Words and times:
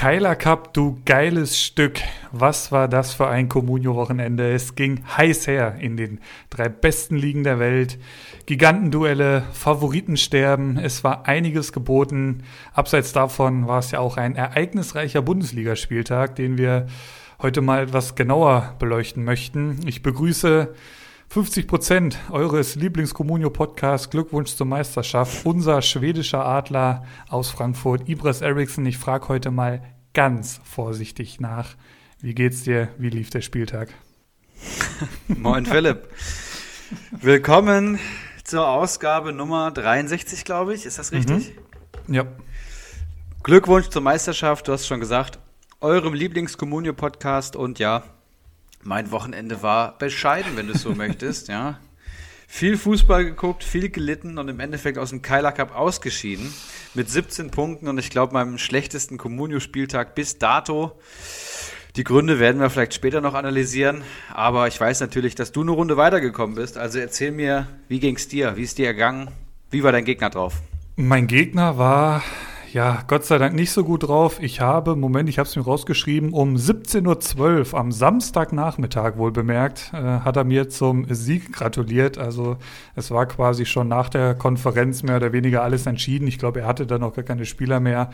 Keiler 0.00 0.34
Cup, 0.34 0.72
du 0.72 0.98
geiles 1.04 1.60
Stück. 1.60 2.00
Was 2.32 2.72
war 2.72 2.88
das 2.88 3.12
für 3.12 3.28
ein 3.28 3.50
Comunio-Wochenende? 3.50 4.50
Es 4.50 4.74
ging 4.74 5.02
heiß 5.14 5.46
her 5.46 5.74
in 5.78 5.98
den 5.98 6.20
drei 6.48 6.70
besten 6.70 7.16
Ligen 7.16 7.44
der 7.44 7.58
Welt. 7.58 7.98
Gigantenduelle, 8.46 9.42
Favoritensterben. 9.52 10.78
Es 10.78 11.04
war 11.04 11.28
einiges 11.28 11.74
geboten. 11.74 12.44
Abseits 12.72 13.12
davon 13.12 13.68
war 13.68 13.80
es 13.80 13.90
ja 13.90 13.98
auch 13.98 14.16
ein 14.16 14.36
ereignisreicher 14.36 15.20
Bundesligaspieltag, 15.20 16.34
den 16.34 16.56
wir 16.56 16.86
heute 17.42 17.60
mal 17.60 17.82
etwas 17.82 18.14
genauer 18.14 18.76
beleuchten 18.78 19.22
möchten. 19.22 19.80
Ich 19.84 20.02
begrüße 20.02 20.74
50 21.32 21.68
Prozent 21.68 22.18
eures 22.30 22.74
Lieblingskommunio-Podcasts 22.74 24.10
Glückwunsch 24.10 24.56
zur 24.56 24.66
Meisterschaft. 24.66 25.46
Unser 25.46 25.80
schwedischer 25.80 26.44
Adler 26.44 27.06
aus 27.28 27.50
Frankfurt, 27.50 28.08
Ibras 28.08 28.40
Eriksson. 28.40 28.84
Ich 28.84 28.98
frage 28.98 29.28
heute 29.28 29.52
mal 29.52 29.80
ganz 30.12 30.60
vorsichtig 30.64 31.38
nach. 31.38 31.76
Wie 32.18 32.34
geht's 32.34 32.64
dir? 32.64 32.88
Wie 32.98 33.10
lief 33.10 33.30
der 33.30 33.42
Spieltag? 33.42 33.90
Moin 35.28 35.66
Philipp. 35.66 36.08
Willkommen 37.12 38.00
zur 38.42 38.66
Ausgabe 38.66 39.32
Nummer 39.32 39.70
63, 39.70 40.44
glaube 40.44 40.74
ich. 40.74 40.84
Ist 40.84 40.98
das 40.98 41.12
richtig? 41.12 41.54
Mhm. 42.08 42.14
Ja. 42.14 42.24
Glückwunsch 43.44 43.86
zur 43.86 44.02
Meisterschaft. 44.02 44.66
Du 44.66 44.72
hast 44.72 44.88
schon 44.88 44.98
gesagt, 44.98 45.38
eurem 45.80 46.12
Lieblingskommunio-Podcast 46.12 47.54
und 47.54 47.78
ja, 47.78 48.02
mein 48.82 49.10
Wochenende 49.10 49.62
war 49.62 49.98
bescheiden, 49.98 50.52
wenn 50.56 50.66
du 50.66 50.74
es 50.74 50.82
so 50.82 50.94
möchtest, 50.94 51.48
ja. 51.48 51.78
Viel 52.46 52.76
Fußball 52.76 53.24
geguckt, 53.24 53.62
viel 53.62 53.90
gelitten 53.90 54.36
und 54.36 54.48
im 54.48 54.58
Endeffekt 54.58 54.98
aus 54.98 55.10
dem 55.10 55.22
Keiler 55.22 55.52
Cup 55.52 55.72
ausgeschieden. 55.74 56.52
Mit 56.94 57.08
17 57.08 57.52
Punkten 57.52 57.86
und 57.86 57.96
ich 57.98 58.10
glaube 58.10 58.32
meinem 58.32 58.58
schlechtesten 58.58 59.18
Comunio-Spieltag 59.18 60.16
bis 60.16 60.38
dato. 60.38 60.98
Die 61.94 62.02
Gründe 62.02 62.40
werden 62.40 62.60
wir 62.60 62.68
vielleicht 62.68 62.94
später 62.94 63.20
noch 63.20 63.34
analysieren, 63.34 64.02
aber 64.32 64.66
ich 64.66 64.80
weiß 64.80 65.00
natürlich, 65.00 65.36
dass 65.36 65.52
du 65.52 65.62
eine 65.62 65.70
Runde 65.70 65.96
weitergekommen 65.96 66.56
bist. 66.56 66.76
Also 66.76 66.98
erzähl 66.98 67.30
mir, 67.30 67.68
wie 67.88 68.00
ging's 68.00 68.26
dir? 68.26 68.56
Wie 68.56 68.62
ist 68.62 68.78
dir 68.78 68.86
ergangen? 68.86 69.30
Wie 69.70 69.84
war 69.84 69.92
dein 69.92 70.04
Gegner 70.04 70.30
drauf? 70.30 70.54
Mein 70.96 71.28
Gegner 71.28 71.78
war 71.78 72.22
ja, 72.72 73.02
Gott 73.06 73.24
sei 73.24 73.38
Dank 73.38 73.54
nicht 73.54 73.72
so 73.72 73.84
gut 73.84 74.08
drauf. 74.08 74.40
Ich 74.40 74.60
habe, 74.60 74.94
Moment, 74.94 75.28
ich 75.28 75.38
habe 75.38 75.48
es 75.48 75.56
mir 75.56 75.62
rausgeschrieben, 75.62 76.32
um 76.32 76.54
17.12 76.54 77.72
Uhr 77.72 77.78
am 77.78 77.90
Samstagnachmittag 77.90 79.16
wohl 79.16 79.32
bemerkt, 79.32 79.90
äh, 79.92 79.96
hat 79.96 80.36
er 80.36 80.44
mir 80.44 80.68
zum 80.68 81.06
Sieg 81.12 81.52
gratuliert. 81.52 82.18
Also 82.18 82.58
es 82.94 83.10
war 83.10 83.26
quasi 83.26 83.66
schon 83.66 83.88
nach 83.88 84.08
der 84.08 84.34
Konferenz 84.34 85.02
mehr 85.02 85.16
oder 85.16 85.32
weniger 85.32 85.62
alles 85.62 85.86
entschieden. 85.86 86.28
Ich 86.28 86.38
glaube, 86.38 86.60
er 86.60 86.66
hatte 86.66 86.86
dann 86.86 87.00
noch 87.00 87.14
gar 87.14 87.24
keine 87.24 87.44
Spieler 87.44 87.80
mehr. 87.80 88.10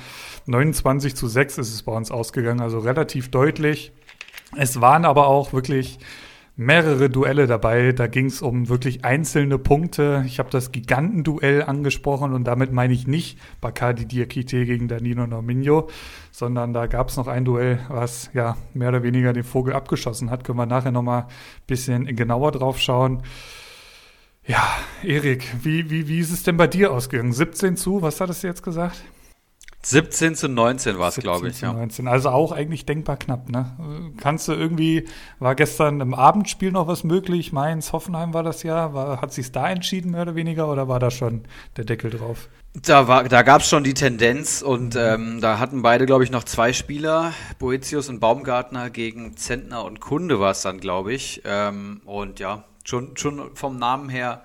29 0.46 1.14
zu 1.14 1.26
6 1.26 1.58
ist 1.58 1.74
es 1.74 1.82
bei 1.82 1.92
uns 1.92 2.10
ausgegangen, 2.10 2.60
also 2.60 2.78
relativ 2.78 3.30
deutlich. 3.30 3.92
Es 4.56 4.80
waren 4.80 5.04
aber 5.04 5.26
auch 5.26 5.52
wirklich 5.52 5.98
mehrere 6.56 7.10
Duelle 7.10 7.46
dabei. 7.46 7.92
Da 7.92 8.06
ging 8.06 8.26
es 8.26 8.42
um 8.42 8.68
wirklich 8.68 9.04
einzelne 9.04 9.58
Punkte. 9.58 10.24
Ich 10.26 10.38
habe 10.38 10.50
das 10.50 10.72
Gigantenduell 10.72 11.62
angesprochen 11.62 12.32
und 12.32 12.44
damit 12.44 12.72
meine 12.72 12.94
ich 12.94 13.06
nicht 13.06 13.38
Bacardi 13.60 14.06
Diakite 14.06 14.64
gegen 14.64 14.88
Danilo 14.88 15.26
Norminho, 15.26 15.88
sondern 16.32 16.72
da 16.72 16.86
gab 16.86 17.10
es 17.10 17.16
noch 17.16 17.28
ein 17.28 17.44
Duell, 17.44 17.78
was 17.88 18.30
ja 18.32 18.56
mehr 18.74 18.88
oder 18.88 19.02
weniger 19.02 19.32
den 19.32 19.44
Vogel 19.44 19.74
abgeschossen 19.74 20.30
hat. 20.30 20.44
Können 20.44 20.58
wir 20.58 20.66
nachher 20.66 20.92
nochmal 20.92 21.22
ein 21.22 21.66
bisschen 21.66 22.16
genauer 22.16 22.52
drauf 22.52 22.78
schauen. 22.78 23.22
Ja, 24.46 24.62
Erik, 25.02 25.44
wie, 25.62 25.90
wie, 25.90 26.08
wie 26.08 26.20
ist 26.20 26.32
es 26.32 26.44
denn 26.44 26.56
bei 26.56 26.68
dir 26.68 26.92
ausgegangen? 26.92 27.32
17 27.32 27.76
zu, 27.76 28.00
was 28.00 28.20
hattest 28.20 28.44
du 28.44 28.46
jetzt 28.46 28.62
gesagt? 28.62 29.02
17 29.86 30.34
zu 30.34 30.48
19 30.48 30.98
war 30.98 31.10
es, 31.10 31.16
glaube 31.16 31.48
ich. 31.48 31.60
Ja. 31.60 31.72
19. 31.72 32.08
Also 32.08 32.30
auch 32.30 32.50
eigentlich 32.50 32.86
denkbar 32.86 33.16
knapp. 33.16 33.48
Ne? 33.48 34.12
Kannst 34.20 34.48
du 34.48 34.52
irgendwie, 34.52 35.06
war 35.38 35.54
gestern 35.54 36.00
im 36.00 36.12
Abendspiel 36.12 36.72
noch 36.72 36.88
was 36.88 37.04
möglich? 37.04 37.52
Mainz, 37.52 37.92
Hoffenheim 37.92 38.34
war 38.34 38.42
das 38.42 38.64
ja. 38.64 38.94
War, 38.94 39.20
hat 39.20 39.32
sich 39.32 39.52
da 39.52 39.70
entschieden, 39.70 40.10
mehr 40.10 40.22
oder 40.22 40.34
weniger, 40.34 40.68
oder 40.68 40.88
war 40.88 40.98
da 40.98 41.12
schon 41.12 41.44
der 41.76 41.84
Deckel 41.84 42.10
drauf? 42.10 42.48
Da, 42.74 43.06
war, 43.06 43.24
da 43.28 43.42
gab 43.42 43.62
es 43.62 43.68
schon 43.68 43.84
die 43.84 43.94
Tendenz 43.94 44.60
und 44.60 44.96
ähm, 44.96 45.40
da 45.40 45.60
hatten 45.60 45.82
beide, 45.82 46.04
glaube 46.04 46.24
ich, 46.24 46.32
noch 46.32 46.42
zwei 46.42 46.72
Spieler, 46.72 47.32
Boetius 47.60 48.08
und 48.08 48.18
Baumgartner 48.18 48.90
gegen 48.90 49.36
Zentner 49.36 49.84
und 49.84 50.00
Kunde 50.00 50.40
war 50.40 50.50
es 50.50 50.62
dann, 50.62 50.80
glaube 50.80 51.12
ich. 51.14 51.42
Ähm, 51.44 52.00
und 52.04 52.40
ja, 52.40 52.64
schon, 52.82 53.16
schon 53.16 53.54
vom 53.54 53.78
Namen 53.78 54.08
her 54.08 54.42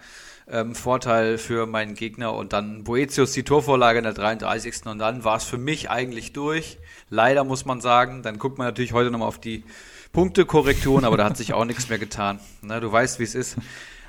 ähm, 0.51 0.75
Vorteil 0.75 1.38
für 1.38 1.66
meinen 1.66 1.95
Gegner 1.95 2.34
und 2.34 2.53
dann 2.53 2.84
Boetius 2.84 3.31
die 3.31 3.44
Torvorlage 3.44 4.00
in 4.00 4.03
der 4.03 4.13
33. 4.13 4.85
und 4.85 5.00
dann 5.00 5.23
war 5.23 5.38
es 5.38 5.45
für 5.45 5.57
mich 5.57 5.89
eigentlich 5.89 6.34
durch. 6.34 6.78
Leider 7.09 7.44
muss 7.44 7.66
man 7.66 7.81
sagen, 7.81 8.22
dann 8.22 8.38
guckt 8.38 8.57
man 8.57 8.67
natürlich 8.67 8.94
heute 8.94 9.11
nochmal 9.11 9.29
auf 9.29 9.40
die 9.40 9.63
Punktekorrekturen, 10.11 11.06
aber 11.06 11.17
da 11.17 11.25
hat 11.25 11.38
sich 11.38 11.53
auch 11.53 11.66
nichts 11.66 11.90
mehr 11.90 12.00
getan. 12.00 12.40
Ne, 12.61 12.81
du 12.81 12.91
weißt, 12.91 13.19
wie 13.19 13.23
es 13.23 13.35
ist. 13.35 13.57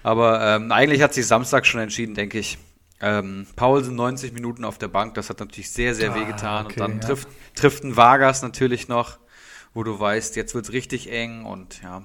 Aber 0.02 0.40
ähm, 0.40 0.72
eigentlich 0.72 1.00
hat 1.00 1.14
sich 1.14 1.26
Samstag 1.26 1.64
schon 1.64 1.80
entschieden, 1.80 2.14
denke 2.14 2.38
ich. 2.38 2.58
Ähm, 3.00 3.46
Paulsen 3.56 3.94
90 3.94 4.32
Minuten 4.32 4.64
auf 4.64 4.78
der 4.78 4.88
Bank, 4.88 5.14
das 5.14 5.28
hat 5.28 5.40
natürlich 5.40 5.70
sehr, 5.70 5.94
sehr 5.94 6.12
ah, 6.12 6.14
wehgetan. 6.14 6.66
Okay, 6.66 6.80
und 6.80 6.88
dann 6.88 7.00
ja. 7.00 7.06
trifft, 7.06 7.28
trifft 7.54 7.84
ein 7.84 7.96
Vargas 7.96 8.42
natürlich 8.42 8.88
noch, 8.88 9.18
wo 9.74 9.82
du 9.84 9.98
weißt, 9.98 10.36
jetzt 10.36 10.54
wird 10.54 10.66
es 10.66 10.72
richtig 10.72 11.10
eng 11.10 11.44
und 11.44 11.82
ja, 11.82 12.02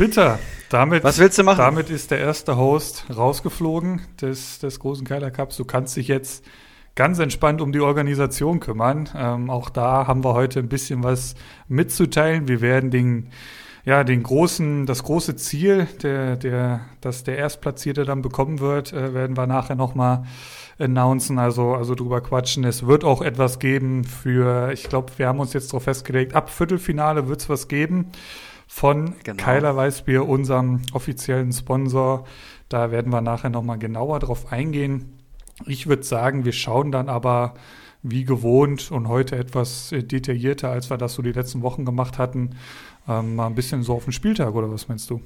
Bitter. 0.00 0.38
Damit, 0.70 1.04
Was 1.04 1.18
willst 1.18 1.36
du 1.36 1.42
machen? 1.42 1.58
Damit 1.58 1.90
ist 1.90 2.10
der 2.10 2.20
erste 2.20 2.56
Host 2.56 3.04
rausgeflogen 3.14 4.00
des, 4.18 4.58
des 4.58 4.80
großen 4.80 5.06
Keiler 5.06 5.30
Cups. 5.30 5.58
Du 5.58 5.66
kannst 5.66 5.94
dich 5.94 6.08
jetzt 6.08 6.42
ganz 6.94 7.18
entspannt 7.18 7.60
um 7.60 7.70
die 7.70 7.80
Organisation 7.80 8.60
kümmern. 8.60 9.10
Ähm, 9.14 9.50
auch 9.50 9.68
da 9.68 10.06
haben 10.06 10.24
wir 10.24 10.32
heute 10.32 10.60
ein 10.60 10.70
bisschen 10.70 11.04
was 11.04 11.34
mitzuteilen. 11.68 12.48
Wir 12.48 12.62
werden 12.62 12.90
den, 12.90 13.28
ja, 13.84 14.02
den 14.02 14.22
großen, 14.22 14.86
das 14.86 15.02
große 15.02 15.36
Ziel, 15.36 15.86
der, 16.02 16.36
der, 16.36 16.80
dass 17.02 17.22
der 17.24 17.36
Erstplatzierte 17.36 18.06
dann 18.06 18.22
bekommen 18.22 18.58
wird, 18.58 18.94
äh, 18.94 19.12
werden 19.12 19.36
wir 19.36 19.46
nachher 19.46 19.76
nochmal 19.76 20.24
announcen, 20.78 21.38
also, 21.38 21.74
also 21.74 21.94
drüber 21.94 22.22
quatschen. 22.22 22.64
Es 22.64 22.86
wird 22.86 23.04
auch 23.04 23.20
etwas 23.20 23.58
geben 23.58 24.04
für, 24.04 24.72
ich 24.72 24.84
glaube, 24.84 25.12
wir 25.18 25.28
haben 25.28 25.40
uns 25.40 25.52
jetzt 25.52 25.74
darauf 25.74 25.82
festgelegt, 25.82 26.34
ab 26.34 26.48
Viertelfinale 26.48 27.28
wird 27.28 27.42
es 27.42 27.50
was 27.50 27.68
geben 27.68 28.12
von 28.72 29.14
genau. 29.24 29.42
Keiler 29.42 29.74
Weißbier, 29.74 30.26
unserem 30.26 30.82
offiziellen 30.92 31.52
Sponsor. 31.52 32.24
Da 32.68 32.92
werden 32.92 33.12
wir 33.12 33.20
nachher 33.20 33.50
nochmal 33.50 33.78
genauer 33.80 34.20
drauf 34.20 34.52
eingehen. 34.52 35.18
Ich 35.66 35.88
würde 35.88 36.04
sagen, 36.04 36.44
wir 36.44 36.52
schauen 36.52 36.92
dann 36.92 37.08
aber 37.08 37.54
wie 38.04 38.24
gewohnt 38.24 38.92
und 38.92 39.08
heute 39.08 39.36
etwas 39.36 39.90
detaillierter, 39.90 40.70
als 40.70 40.88
wir 40.88 40.98
das 40.98 41.14
so 41.14 41.20
die 41.20 41.32
letzten 41.32 41.62
Wochen 41.62 41.84
gemacht 41.84 42.16
hatten, 42.16 42.50
ähm, 43.08 43.34
mal 43.34 43.48
ein 43.48 43.56
bisschen 43.56 43.82
so 43.82 43.94
auf 43.94 44.04
den 44.04 44.12
Spieltag 44.12 44.54
oder 44.54 44.70
was 44.70 44.86
meinst 44.86 45.10
du? 45.10 45.20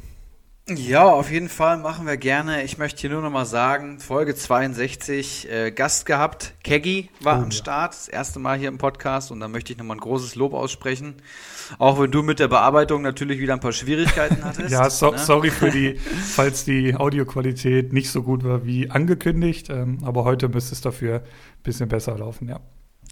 Ja, 0.67 1.05
auf 1.05 1.31
jeden 1.31 1.51
Fall 1.51 1.77
machen 1.77 2.07
wir 2.07 2.17
gerne. 2.17 2.63
Ich 2.63 2.79
möchte 2.79 3.03
hier 3.03 3.11
nur 3.11 3.21
noch 3.21 3.31
mal 3.31 3.45
sagen, 3.45 4.01
Folge 4.01 4.35
62, 4.35 5.51
äh, 5.51 5.71
Gast 5.71 6.07
gehabt. 6.07 6.55
Keggy 6.63 7.11
war 7.21 7.39
oh, 7.39 7.43
am 7.43 7.51
ja. 7.51 7.51
Start, 7.51 7.93
das 7.93 8.09
erste 8.09 8.39
Mal 8.39 8.59
hier 8.59 8.69
im 8.69 8.79
Podcast 8.79 9.31
und 9.31 9.41
da 9.41 9.49
möchte 9.49 9.75
ich 9.75 9.79
noch 9.79 9.85
mal 9.85 9.93
ein 9.93 10.01
großes 10.01 10.37
Lob 10.37 10.55
aussprechen. 10.55 11.17
Auch 11.79 12.01
wenn 12.01 12.11
du 12.11 12.23
mit 12.23 12.39
der 12.39 12.49
Bearbeitung 12.49 13.03
natürlich 13.03 13.41
wieder 13.41 13.53
ein 13.53 13.61
paar 13.61 13.73
Schwierigkeiten 13.73 14.39
hattest. 14.43 14.71
ja, 14.71 14.89
so, 14.89 15.11
ne? 15.11 15.19
sorry 15.19 15.51
für 15.51 15.71
die, 15.71 15.97
falls 16.35 16.65
die 16.65 16.95
Audioqualität 16.95 17.93
nicht 17.93 18.11
so 18.11 18.23
gut 18.23 18.43
war 18.43 18.65
wie 18.65 18.91
angekündigt, 18.91 19.69
ähm, 19.69 19.99
aber 20.03 20.25
heute 20.25 20.49
müsste 20.49 20.73
es 20.73 20.81
dafür 20.81 21.17
ein 21.17 21.63
bisschen 21.63 21.91
besser 21.91 22.17
laufen, 22.17 22.49
ja. 22.49 22.61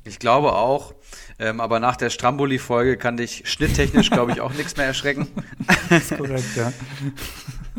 Ich 0.05 0.19
glaube 0.19 0.53
auch, 0.55 0.95
ähm, 1.39 1.61
aber 1.61 1.79
nach 1.79 1.97
der 1.97 2.11
Stramboli-Folge 2.11 2.97
kann 2.97 3.17
dich 3.17 3.43
schnitttechnisch, 3.45 4.11
glaube 4.11 4.33
ich, 4.33 4.41
auch 4.41 4.53
nichts 4.53 4.77
mehr 4.77 4.87
erschrecken. 4.87 5.29
Das 5.89 6.11
ist 6.11 6.17
korrekt, 6.17 6.57
ja. 6.57 6.73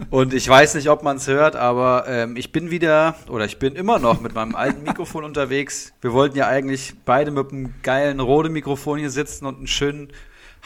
Und 0.10 0.34
ich 0.34 0.48
weiß 0.48 0.76
nicht, 0.76 0.90
ob 0.90 1.04
man 1.04 1.18
es 1.18 1.28
hört, 1.28 1.56
aber 1.56 2.06
ähm, 2.08 2.36
ich 2.36 2.52
bin 2.52 2.72
wieder 2.72 3.16
oder 3.28 3.46
ich 3.46 3.60
bin 3.60 3.76
immer 3.76 4.00
noch 4.00 4.22
mit 4.22 4.34
meinem 4.34 4.56
alten 4.56 4.84
Mikrofon 4.84 5.24
unterwegs. 5.24 5.94
Wir 6.02 6.14
wollten 6.14 6.38
ja 6.38 6.48
eigentlich 6.48 6.94
beide 7.06 7.32
mit 7.32 7.52
einem 7.52 7.74
geilen 7.84 8.20
Rode-Mikrofon 8.20 9.00
hier 9.00 9.10
sitzen 9.10 9.46
und 9.46 9.58
einen 9.58 9.68
schönen 9.68 10.10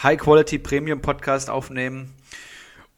High-Quality-Premium-Podcast 0.03 1.49
aufnehmen. 1.49 2.13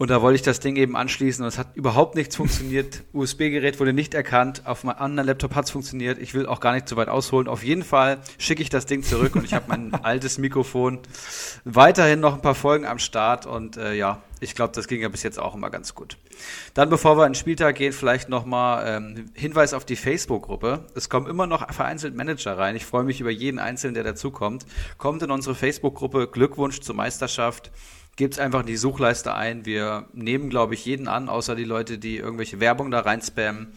Und 0.02 0.10
da 0.10 0.22
wollte 0.22 0.38
ich 0.38 0.42
das 0.44 0.62
Ding 0.62 0.78
eben 0.78 0.96
anschließen 0.96 1.44
und 1.44 1.50
es 1.50 1.58
hat 1.58 1.76
überhaupt 1.76 2.16
nichts 2.16 2.38
funktioniert. 2.38 3.04
USB-Gerät 3.14 3.82
wurde 3.82 3.92
nicht 3.92 4.14
erkannt. 4.14 4.66
Auf 4.66 4.86
meinem 4.86 4.98
anderen 4.98 5.28
Laptop 5.28 5.56
hat 5.56 5.66
es 5.66 5.72
funktioniert. 5.72 6.20
Ich 6.20 6.34
will 6.34 6.46
auch 6.46 6.62
gar 6.62 6.72
nicht 6.72 6.88
zu 6.88 6.96
weit 6.96 7.10
ausholen. 7.10 7.50
Auf 7.50 7.66
jeden 7.66 7.84
Fall 7.84 8.20
schicke 8.38 8.62
ich 8.62 8.70
das 8.70 8.86
Ding 8.86 9.04
zurück 9.04 9.36
und 9.36 9.44
ich 9.44 9.54
habe 9.54 9.66
mein 9.68 9.94
altes 10.06 10.38
Mikrofon. 10.38 11.00
Weiterhin 11.66 12.22
noch 12.22 12.36
ein 12.36 12.42
paar 12.42 12.56
Folgen 12.56 12.86
am 12.86 12.98
Start 12.98 13.46
und 13.46 13.76
äh, 13.76 13.94
ja, 13.94 14.24
ich 14.40 14.56
glaube, 14.56 14.72
das 14.74 14.88
ging 14.88 15.02
ja 15.02 15.10
bis 15.10 15.22
jetzt 15.22 15.38
auch 15.38 15.54
immer 15.54 15.70
ganz 15.70 15.94
gut. 15.96 16.16
Dann, 16.76 16.90
bevor 16.90 17.18
wir 17.18 17.26
in 17.26 17.34
den 17.34 17.36
Spieltag 17.36 17.76
gehen, 17.76 17.92
vielleicht 17.92 18.30
nochmal 18.30 18.86
ähm, 18.88 19.26
Hinweis 19.34 19.74
auf 19.74 19.84
die 19.84 19.98
Facebook-Gruppe. 19.98 20.86
Es 20.96 21.10
kommen 21.10 21.28
immer 21.28 21.46
noch 21.46 21.74
vereinzelt 21.74 22.16
Manager 22.16 22.58
rein. 22.58 22.78
Ich 22.78 22.86
freue 22.86 23.04
mich 23.04 23.20
über 23.20 23.32
jeden 23.32 23.60
Einzelnen, 23.60 23.96
der 23.96 24.06
dazukommt. 24.06 24.66
Kommt 24.98 25.24
in 25.24 25.32
unsere 25.32 25.56
Facebook-Gruppe. 25.56 26.30
Glückwunsch 26.32 26.80
zur 26.80 26.96
Meisterschaft 26.96 27.70
gebt 28.20 28.34
es 28.34 28.40
einfach 28.40 28.60
in 28.60 28.66
die 28.68 28.76
Suchleiste 28.76 29.34
ein. 29.34 29.66
Wir 29.66 30.06
nehmen, 30.12 30.50
glaube 30.50 30.74
ich, 30.74 30.84
jeden 30.84 31.08
an, 31.08 31.30
außer 31.30 31.56
die 31.56 31.64
Leute, 31.64 31.98
die 31.98 32.18
irgendwelche 32.18 32.60
Werbung 32.60 32.92
da 32.92 33.00
rein 33.00 33.22
spammen. 33.22 33.74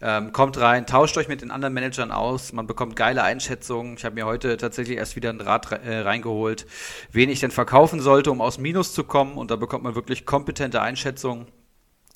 Ähm, 0.00 0.32
kommt 0.32 0.58
rein, 0.58 0.86
tauscht 0.86 1.18
euch 1.18 1.26
mit 1.26 1.42
den 1.42 1.50
anderen 1.50 1.74
Managern 1.74 2.12
aus, 2.12 2.52
man 2.52 2.68
bekommt 2.68 2.94
geile 2.94 3.24
Einschätzungen. 3.24 3.96
Ich 3.98 4.04
habe 4.04 4.14
mir 4.14 4.26
heute 4.26 4.56
tatsächlich 4.56 4.96
erst 4.96 5.16
wieder 5.16 5.30
ein 5.30 5.40
Rad 5.40 5.72
äh, 5.72 5.98
reingeholt, 5.98 6.66
wen 7.10 7.28
ich 7.28 7.40
denn 7.40 7.50
verkaufen 7.50 8.00
sollte, 8.00 8.30
um 8.30 8.40
aus 8.40 8.58
Minus 8.58 8.94
zu 8.94 9.02
kommen. 9.02 9.36
Und 9.36 9.50
da 9.50 9.56
bekommt 9.56 9.82
man 9.82 9.96
wirklich 9.96 10.24
kompetente 10.24 10.80
Einschätzungen. 10.80 11.48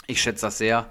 Ich 0.06 0.22
schätze 0.22 0.46
das 0.46 0.58
sehr. 0.58 0.86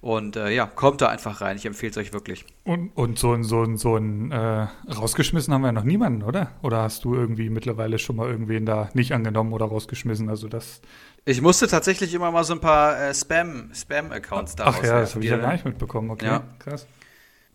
Und 0.00 0.36
äh, 0.36 0.50
ja, 0.50 0.66
kommt 0.66 1.00
da 1.00 1.08
einfach 1.08 1.40
rein. 1.40 1.56
Ich 1.56 1.66
empfehle 1.66 1.90
es 1.90 1.96
euch 1.96 2.12
wirklich. 2.12 2.44
Und, 2.64 2.90
und 2.94 3.18
so 3.18 3.32
ein, 3.32 3.44
so 3.44 3.62
ein, 3.62 3.76
so 3.76 3.96
ein 3.96 4.30
äh, 4.30 4.66
rausgeschmissen 4.92 5.52
haben 5.52 5.62
wir 5.62 5.68
ja 5.68 5.72
noch 5.72 5.84
niemanden, 5.84 6.22
oder? 6.22 6.50
Oder 6.62 6.82
hast 6.82 7.04
du 7.04 7.14
irgendwie 7.14 7.50
mittlerweile 7.50 7.98
schon 7.98 8.16
mal 8.16 8.28
irgendwen 8.28 8.66
da 8.66 8.90
nicht 8.94 9.12
angenommen 9.12 9.52
oder 9.52 9.66
rausgeschmissen? 9.66 10.28
Also 10.28 10.48
das. 10.48 10.80
Ich 11.24 11.40
musste 11.40 11.66
tatsächlich 11.66 12.14
immer 12.14 12.30
mal 12.30 12.44
so 12.44 12.52
ein 12.52 12.60
paar 12.60 13.00
äh, 13.00 13.14
Spam, 13.14 13.70
Spam-Accounts 13.74 14.56
da 14.56 14.66
Ach 14.66 14.82
ja, 14.82 15.00
das 15.00 15.14
habe 15.14 15.24
ich 15.24 15.30
ja 15.30 15.38
gar 15.38 15.52
nicht 15.52 15.64
mitbekommen, 15.64 16.10
okay. 16.10 16.26
Ja. 16.26 16.44
Krass. 16.58 16.86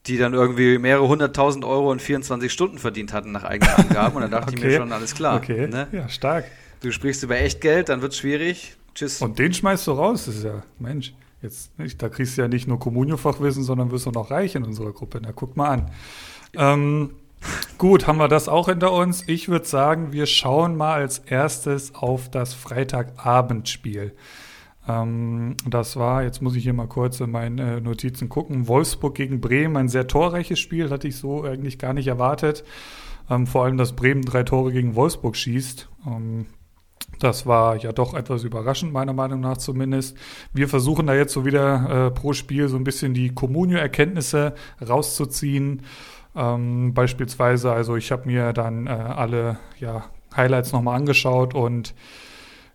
Die 0.07 0.17
dann 0.17 0.33
irgendwie 0.33 0.79
mehrere 0.79 1.07
hunderttausend 1.07 1.63
Euro 1.63 1.93
in 1.93 1.99
24 1.99 2.51
Stunden 2.51 2.79
verdient 2.79 3.13
hatten 3.13 3.31
nach 3.31 3.43
eigenen 3.43 3.73
Angaben. 3.75 4.15
Und 4.15 4.23
dann 4.23 4.31
dachte 4.31 4.53
okay. 4.53 4.57
ich 4.57 4.63
mir 4.63 4.77
schon, 4.77 4.91
alles 4.91 5.13
klar. 5.13 5.37
Okay. 5.37 5.67
Ne? 5.67 5.87
Ja, 5.91 6.09
stark. 6.09 6.45
Du 6.81 6.91
sprichst 6.91 7.21
über 7.21 7.39
echt 7.39 7.61
Geld, 7.61 7.89
dann 7.89 8.01
wird 8.01 8.13
es 8.13 8.17
schwierig. 8.17 8.75
Tschüss. 8.95 9.21
Und 9.21 9.37
den 9.37 9.53
schmeißt 9.53 9.85
du 9.85 9.91
raus, 9.91 10.25
das 10.25 10.37
ist 10.37 10.43
ja, 10.43 10.63
Mensch. 10.79 11.13
Jetzt, 11.41 11.71
da 11.97 12.09
kriegst 12.09 12.37
du 12.37 12.43
ja 12.43 12.47
nicht 12.47 12.67
nur 12.67 12.79
Communio-Fachwissen, 12.79 13.63
sondern 13.63 13.91
wirst 13.91 14.05
du 14.05 14.11
noch 14.11 14.29
reich 14.29 14.55
in 14.55 14.63
unserer 14.63 14.91
Gruppe. 14.91 15.19
Na, 15.21 15.31
guck 15.31 15.57
mal 15.57 15.69
an. 15.69 15.91
Ähm, 16.55 17.11
gut, 17.77 18.05
haben 18.07 18.17
wir 18.17 18.27
das 18.27 18.47
auch 18.47 18.67
hinter 18.67 18.91
uns. 18.91 19.23
Ich 19.27 19.49
würde 19.49 19.65
sagen, 19.65 20.11
wir 20.11 20.27
schauen 20.27 20.75
mal 20.75 20.93
als 20.93 21.19
erstes 21.19 21.95
auf 21.95 22.29
das 22.29 22.53
Freitagabendspiel. 22.53 24.13
Ähm, 24.87 25.55
das 25.67 25.95
war, 25.95 26.23
jetzt 26.23 26.41
muss 26.41 26.55
ich 26.55 26.63
hier 26.63 26.73
mal 26.73 26.87
kurz 26.87 27.19
in 27.19 27.31
meine 27.31 27.77
äh, 27.77 27.81
Notizen 27.81 28.29
gucken, 28.29 28.67
Wolfsburg 28.67 29.15
gegen 29.15 29.41
Bremen, 29.41 29.77
ein 29.77 29.89
sehr 29.89 30.07
torreiches 30.07 30.59
Spiel, 30.59 30.89
hatte 30.89 31.07
ich 31.07 31.15
so 31.17 31.43
eigentlich 31.43 31.79
gar 31.79 31.93
nicht 31.93 32.07
erwartet. 32.07 32.63
Ähm, 33.29 33.47
vor 33.47 33.65
allem, 33.65 33.77
dass 33.77 33.95
Bremen 33.95 34.23
drei 34.23 34.43
Tore 34.43 34.71
gegen 34.71 34.95
Wolfsburg 34.95 35.35
schießt. 35.35 35.89
Ähm, 36.07 36.45
das 37.19 37.45
war 37.45 37.77
ja 37.77 37.91
doch 37.91 38.13
etwas 38.13 38.43
überraschend, 38.43 38.93
meiner 38.93 39.13
Meinung 39.13 39.41
nach 39.41 39.57
zumindest. 39.57 40.17
Wir 40.53 40.67
versuchen 40.67 41.07
da 41.07 41.13
jetzt 41.13 41.33
so 41.33 41.45
wieder 41.45 42.07
äh, 42.07 42.11
pro 42.11 42.33
Spiel 42.33 42.67
so 42.67 42.77
ein 42.77 42.83
bisschen 42.83 43.13
die 43.13 43.33
Communio-Erkenntnisse 43.33 44.55
rauszuziehen. 44.87 45.83
Ähm, 46.35 46.93
beispielsweise, 46.93 47.71
also 47.71 47.95
ich 47.95 48.11
habe 48.11 48.27
mir 48.27 48.53
dann 48.53 48.87
äh, 48.87 48.91
alle 48.91 49.59
ja, 49.79 50.05
Highlights 50.35 50.71
nochmal 50.71 50.95
angeschaut 50.95 51.53
und 51.53 51.93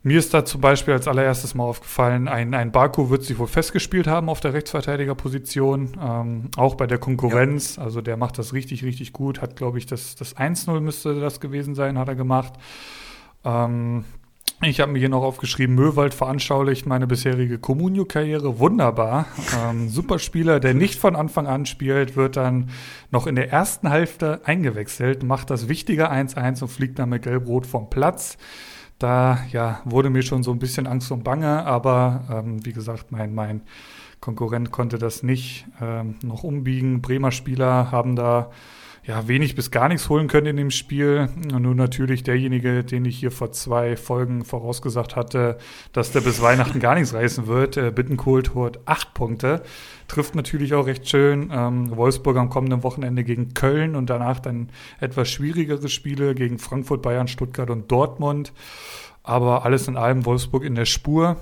mir 0.02 0.20
ist 0.20 0.32
da 0.32 0.44
zum 0.44 0.60
Beispiel 0.60 0.94
als 0.94 1.08
allererstes 1.08 1.56
mal 1.56 1.64
aufgefallen, 1.64 2.28
ein, 2.28 2.54
ein 2.54 2.70
Baku 2.70 3.10
wird 3.10 3.24
sich 3.24 3.40
wohl 3.40 3.48
festgespielt 3.48 4.06
haben 4.06 4.28
auf 4.28 4.38
der 4.38 4.52
Rechtsverteidigerposition, 4.52 5.98
ähm, 6.00 6.50
auch 6.56 6.76
bei 6.76 6.86
der 6.86 6.98
Konkurrenz. 6.98 7.74
Ja. 7.74 7.82
Also 7.82 8.02
der 8.02 8.16
macht 8.16 8.38
das 8.38 8.52
richtig, 8.52 8.84
richtig 8.84 9.12
gut. 9.12 9.42
Hat, 9.42 9.56
glaube 9.56 9.78
ich, 9.78 9.86
das, 9.86 10.14
das 10.14 10.36
1-0 10.36 10.78
müsste 10.78 11.18
das 11.18 11.40
gewesen 11.40 11.74
sein, 11.74 11.98
hat 11.98 12.06
er 12.06 12.14
gemacht. 12.14 12.52
Ähm, 13.44 14.04
ich 14.62 14.80
habe 14.80 14.92
mir 14.92 14.98
hier 14.98 15.10
noch 15.10 15.22
aufgeschrieben, 15.22 15.74
Möwald 15.74 16.14
veranschaulicht 16.14 16.86
meine 16.86 17.06
bisherige 17.06 17.58
Comunio-Karriere. 17.58 18.58
Wunderbar. 18.58 19.26
Ähm, 19.54 19.90
super 19.90 20.18
Spieler, 20.18 20.60
der 20.60 20.72
nicht 20.72 20.98
von 20.98 21.14
Anfang 21.14 21.46
an 21.46 21.66
spielt, 21.66 22.16
wird 22.16 22.36
dann 22.36 22.70
noch 23.10 23.26
in 23.26 23.36
der 23.36 23.52
ersten 23.52 23.90
Hälfte 23.90 24.40
eingewechselt, 24.44 25.22
macht 25.22 25.50
das 25.50 25.68
wichtige 25.68 26.10
1-1 26.10 26.62
und 26.62 26.68
fliegt 26.68 26.98
dann 26.98 27.10
mit 27.10 27.22
Gelb-Rot 27.22 27.66
vom 27.66 27.90
Platz. 27.90 28.38
Da 28.98 29.40
ja, 29.52 29.82
wurde 29.84 30.08
mir 30.08 30.22
schon 30.22 30.42
so 30.42 30.52
ein 30.52 30.58
bisschen 30.58 30.86
Angst 30.86 31.12
und 31.12 31.22
Bange, 31.22 31.66
aber 31.66 32.24
ähm, 32.30 32.64
wie 32.64 32.72
gesagt, 32.72 33.12
mein, 33.12 33.34
mein 33.34 33.60
Konkurrent 34.20 34.70
konnte 34.70 34.96
das 34.96 35.22
nicht 35.22 35.66
ähm, 35.82 36.16
noch 36.22 36.44
umbiegen. 36.44 37.02
Bremer 37.02 37.30
Spieler 37.30 37.90
haben 37.90 38.16
da 38.16 38.50
ja, 39.06 39.28
wenig 39.28 39.54
bis 39.54 39.70
gar 39.70 39.88
nichts 39.88 40.08
holen 40.08 40.26
können 40.26 40.48
in 40.48 40.56
dem 40.56 40.70
Spiel. 40.72 41.28
Nur 41.36 41.76
natürlich 41.76 42.24
derjenige, 42.24 42.82
den 42.82 43.04
ich 43.04 43.16
hier 43.16 43.30
vor 43.30 43.52
zwei 43.52 43.96
Folgen 43.96 44.44
vorausgesagt 44.44 45.14
hatte, 45.14 45.58
dass 45.92 46.10
der 46.10 46.22
bis 46.22 46.42
Weihnachten 46.42 46.80
gar 46.80 46.96
nichts 46.96 47.14
reißen 47.14 47.46
wird. 47.46 47.76
Äh, 47.76 47.92
holt 48.24 48.80
acht 48.84 49.14
Punkte. 49.14 49.62
Trifft 50.08 50.34
natürlich 50.34 50.74
auch 50.74 50.86
recht 50.86 51.08
schön. 51.08 51.50
Ähm, 51.52 51.96
Wolfsburg 51.96 52.36
am 52.36 52.50
kommenden 52.50 52.82
Wochenende 52.82 53.22
gegen 53.22 53.54
Köln 53.54 53.94
und 53.94 54.10
danach 54.10 54.40
dann 54.40 54.70
etwas 54.98 55.30
schwierigere 55.30 55.88
Spiele 55.88 56.34
gegen 56.34 56.58
Frankfurt, 56.58 57.02
Bayern, 57.02 57.28
Stuttgart 57.28 57.70
und 57.70 57.92
Dortmund. 57.92 58.52
Aber 59.22 59.64
alles 59.64 59.86
in 59.86 59.96
allem 59.96 60.24
Wolfsburg 60.24 60.64
in 60.64 60.74
der 60.74 60.84
Spur. 60.84 61.36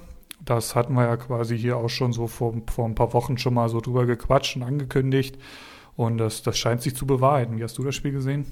Das 0.45 0.75
hatten 0.75 0.93
wir 0.93 1.05
ja 1.05 1.17
quasi 1.17 1.59
hier 1.59 1.79
auch 1.79 1.89
schon 1.89 2.13
so 2.13 2.27
vor, 2.27 2.53
vor 2.71 2.85
ein 2.87 2.95
paar 2.95 3.15
Wochen 3.15 3.39
schon 3.39 3.55
mal 3.55 3.71
so 3.71 3.81
drüber 3.81 4.05
gequatscht 4.05 4.57
und 4.57 4.65
angekündigt. 4.65 5.39
Und 5.97 6.19
das, 6.19 6.43
das 6.43 6.59
scheint 6.59 6.83
sich 6.83 6.97
zu 6.97 7.07
bewahrheiten. 7.07 7.59
Wie 7.59 7.63
hast 7.63 7.79
du 7.79 7.85
das 7.85 7.95
Spiel 7.95 8.13
gesehen? 8.13 8.47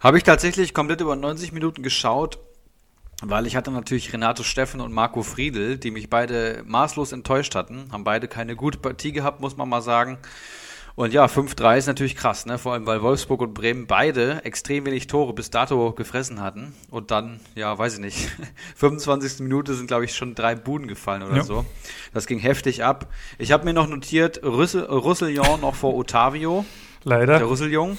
Habe 0.00 0.18
ich 0.18 0.24
tatsächlich 0.24 0.74
komplett 0.74 1.00
über 1.00 1.16
90 1.16 1.52
Minuten 1.52 1.82
geschaut, 1.82 2.38
weil 3.22 3.46
ich 3.46 3.56
hatte 3.56 3.70
natürlich 3.70 4.12
Renato 4.12 4.42
Steffen 4.42 4.80
und 4.80 4.92
Marco 4.92 5.22
Friedel, 5.22 5.76
die 5.76 5.90
mich 5.90 6.08
beide 6.08 6.62
maßlos 6.66 7.12
enttäuscht 7.12 7.54
hatten. 7.54 7.90
Haben 7.92 8.04
beide 8.04 8.28
keine 8.28 8.56
gute 8.56 8.78
Partie 8.78 9.12
gehabt, 9.12 9.40
muss 9.40 9.56
man 9.56 9.68
mal 9.68 9.82
sagen. 9.82 10.18
Und 10.98 11.12
ja, 11.12 11.26
5-3 11.26 11.78
ist 11.78 11.86
natürlich 11.86 12.16
krass, 12.16 12.44
ne? 12.44 12.58
Vor 12.58 12.72
allem, 12.72 12.84
weil 12.84 13.00
Wolfsburg 13.02 13.40
und 13.40 13.54
Bremen 13.54 13.86
beide 13.86 14.44
extrem 14.44 14.84
wenig 14.84 15.06
Tore 15.06 15.32
bis 15.32 15.48
dato 15.48 15.92
gefressen 15.92 16.40
hatten. 16.40 16.74
Und 16.90 17.12
dann, 17.12 17.38
ja, 17.54 17.78
weiß 17.78 17.94
ich 17.94 18.00
nicht, 18.00 18.28
25. 18.74 19.38
Minute 19.38 19.74
sind, 19.74 19.86
glaube 19.86 20.06
ich, 20.06 20.16
schon 20.16 20.34
drei 20.34 20.56
Buden 20.56 20.88
gefallen 20.88 21.22
oder 21.22 21.36
ja. 21.36 21.42
so. 21.44 21.64
Das 22.12 22.26
ging 22.26 22.40
heftig 22.40 22.82
ab. 22.82 23.06
Ich 23.38 23.52
habe 23.52 23.64
mir 23.64 23.74
noch 23.74 23.86
notiert, 23.86 24.42
Roussillon 24.42 25.60
noch 25.60 25.76
vor 25.76 25.94
Otavio. 25.94 26.64
Leider. 27.04 27.38
Der 27.38 27.46
Roussillon. 27.46 27.96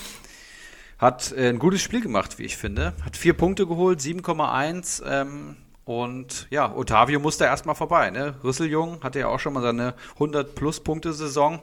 Hat 0.97 1.31
äh, 1.31 1.47
ein 1.47 1.59
gutes 1.59 1.81
Spiel 1.81 2.01
gemacht, 2.01 2.37
wie 2.37 2.43
ich 2.43 2.57
finde. 2.57 2.91
Hat 3.05 3.15
vier 3.15 3.31
Punkte 3.31 3.65
geholt, 3.65 4.01
7,1. 4.01 5.03
Ähm, 5.09 5.55
und 5.89 6.45
ja, 6.51 6.71
Otavio 6.71 7.19
musste 7.19 7.45
erstmal 7.45 7.73
vorbei. 7.73 8.11
Ne? 8.11 8.35
Rüsseljung 8.43 9.01
hatte 9.01 9.17
ja 9.17 9.27
auch 9.27 9.39
schon 9.39 9.53
mal 9.53 9.63
seine 9.63 9.95
100-Plus-Punkte-Saison, 10.19 11.57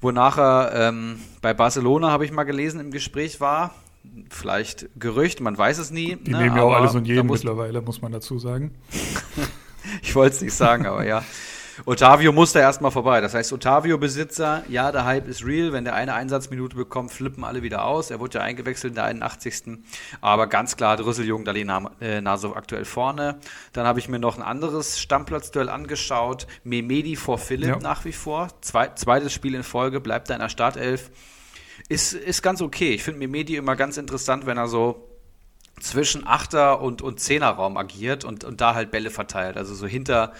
wonach 0.00 0.38
er 0.38 0.70
ähm, 0.72 1.18
bei 1.42 1.52
Barcelona, 1.52 2.12
habe 2.12 2.24
ich 2.24 2.30
mal 2.30 2.44
gelesen, 2.44 2.78
im 2.78 2.92
Gespräch 2.92 3.40
war. 3.40 3.74
Vielleicht 4.30 4.86
Gerücht, 5.00 5.40
man 5.40 5.58
weiß 5.58 5.78
es 5.78 5.90
nie. 5.90 6.14
Die 6.14 6.30
ne? 6.30 6.42
nehmen 6.42 6.56
ja 6.56 6.62
auch 6.62 6.74
alles 6.74 6.94
und 6.94 7.08
jeden 7.08 7.26
mittlerweile, 7.26 7.82
muss 7.82 8.00
man 8.00 8.12
dazu 8.12 8.38
sagen. 8.38 8.72
ich 10.00 10.14
wollte 10.14 10.36
es 10.36 10.42
nicht 10.42 10.54
sagen, 10.54 10.86
aber 10.86 11.04
ja. 11.04 11.24
Otavio 11.84 12.32
musste 12.32 12.60
erstmal 12.60 12.90
vorbei. 12.90 13.20
Das 13.20 13.34
heißt, 13.34 13.52
Otavio-Besitzer, 13.52 14.64
ja, 14.68 14.90
der 14.92 15.04
Hype 15.04 15.28
ist 15.28 15.44
real. 15.44 15.72
Wenn 15.72 15.84
der 15.84 15.94
eine 15.94 16.14
Einsatzminute 16.14 16.76
bekommt, 16.76 17.12
flippen 17.12 17.44
alle 17.44 17.62
wieder 17.62 17.84
aus. 17.84 18.10
Er 18.10 18.20
wurde 18.20 18.38
ja 18.38 18.44
eingewechselt 18.44 18.92
in 18.92 18.94
der 18.94 19.04
81. 19.04 19.78
Aber 20.20 20.46
ganz 20.46 20.76
klar, 20.76 20.96
Drüsseljung, 20.96 21.44
Dali 21.44 21.64
Nase 21.64 22.54
aktuell 22.54 22.84
vorne. 22.84 23.38
Dann 23.72 23.86
habe 23.86 23.98
ich 23.98 24.08
mir 24.08 24.18
noch 24.18 24.36
ein 24.36 24.42
anderes 24.42 24.98
Stammplatz-Duell 24.98 25.68
angeschaut. 25.68 26.46
Memedi 26.64 27.16
vor 27.16 27.38
Philipp 27.38 27.68
ja. 27.68 27.78
nach 27.78 28.04
wie 28.04 28.12
vor. 28.12 28.48
Zwei, 28.62 28.88
zweites 28.88 29.32
Spiel 29.32 29.54
in 29.54 29.62
Folge, 29.62 30.00
bleibt 30.00 30.30
er 30.30 30.36
in 30.36 30.40
der 30.40 30.48
Startelf. 30.48 31.10
Ist, 31.88 32.14
ist 32.14 32.42
ganz 32.42 32.62
okay. 32.62 32.94
Ich 32.94 33.02
finde 33.02 33.20
Memedi 33.20 33.56
immer 33.56 33.76
ganz 33.76 33.96
interessant, 33.96 34.46
wenn 34.46 34.56
er 34.56 34.68
so 34.68 35.06
zwischen 35.80 36.26
Achter- 36.26 36.80
und, 36.80 37.02
und 37.02 37.20
Zehnerraum 37.20 37.76
agiert 37.76 38.24
und, 38.24 38.44
und 38.44 38.60
da 38.60 38.74
halt 38.74 38.90
Bälle 38.90 39.10
verteilt. 39.10 39.56
Also 39.56 39.74
so 39.74 39.86
hinter 39.86 40.32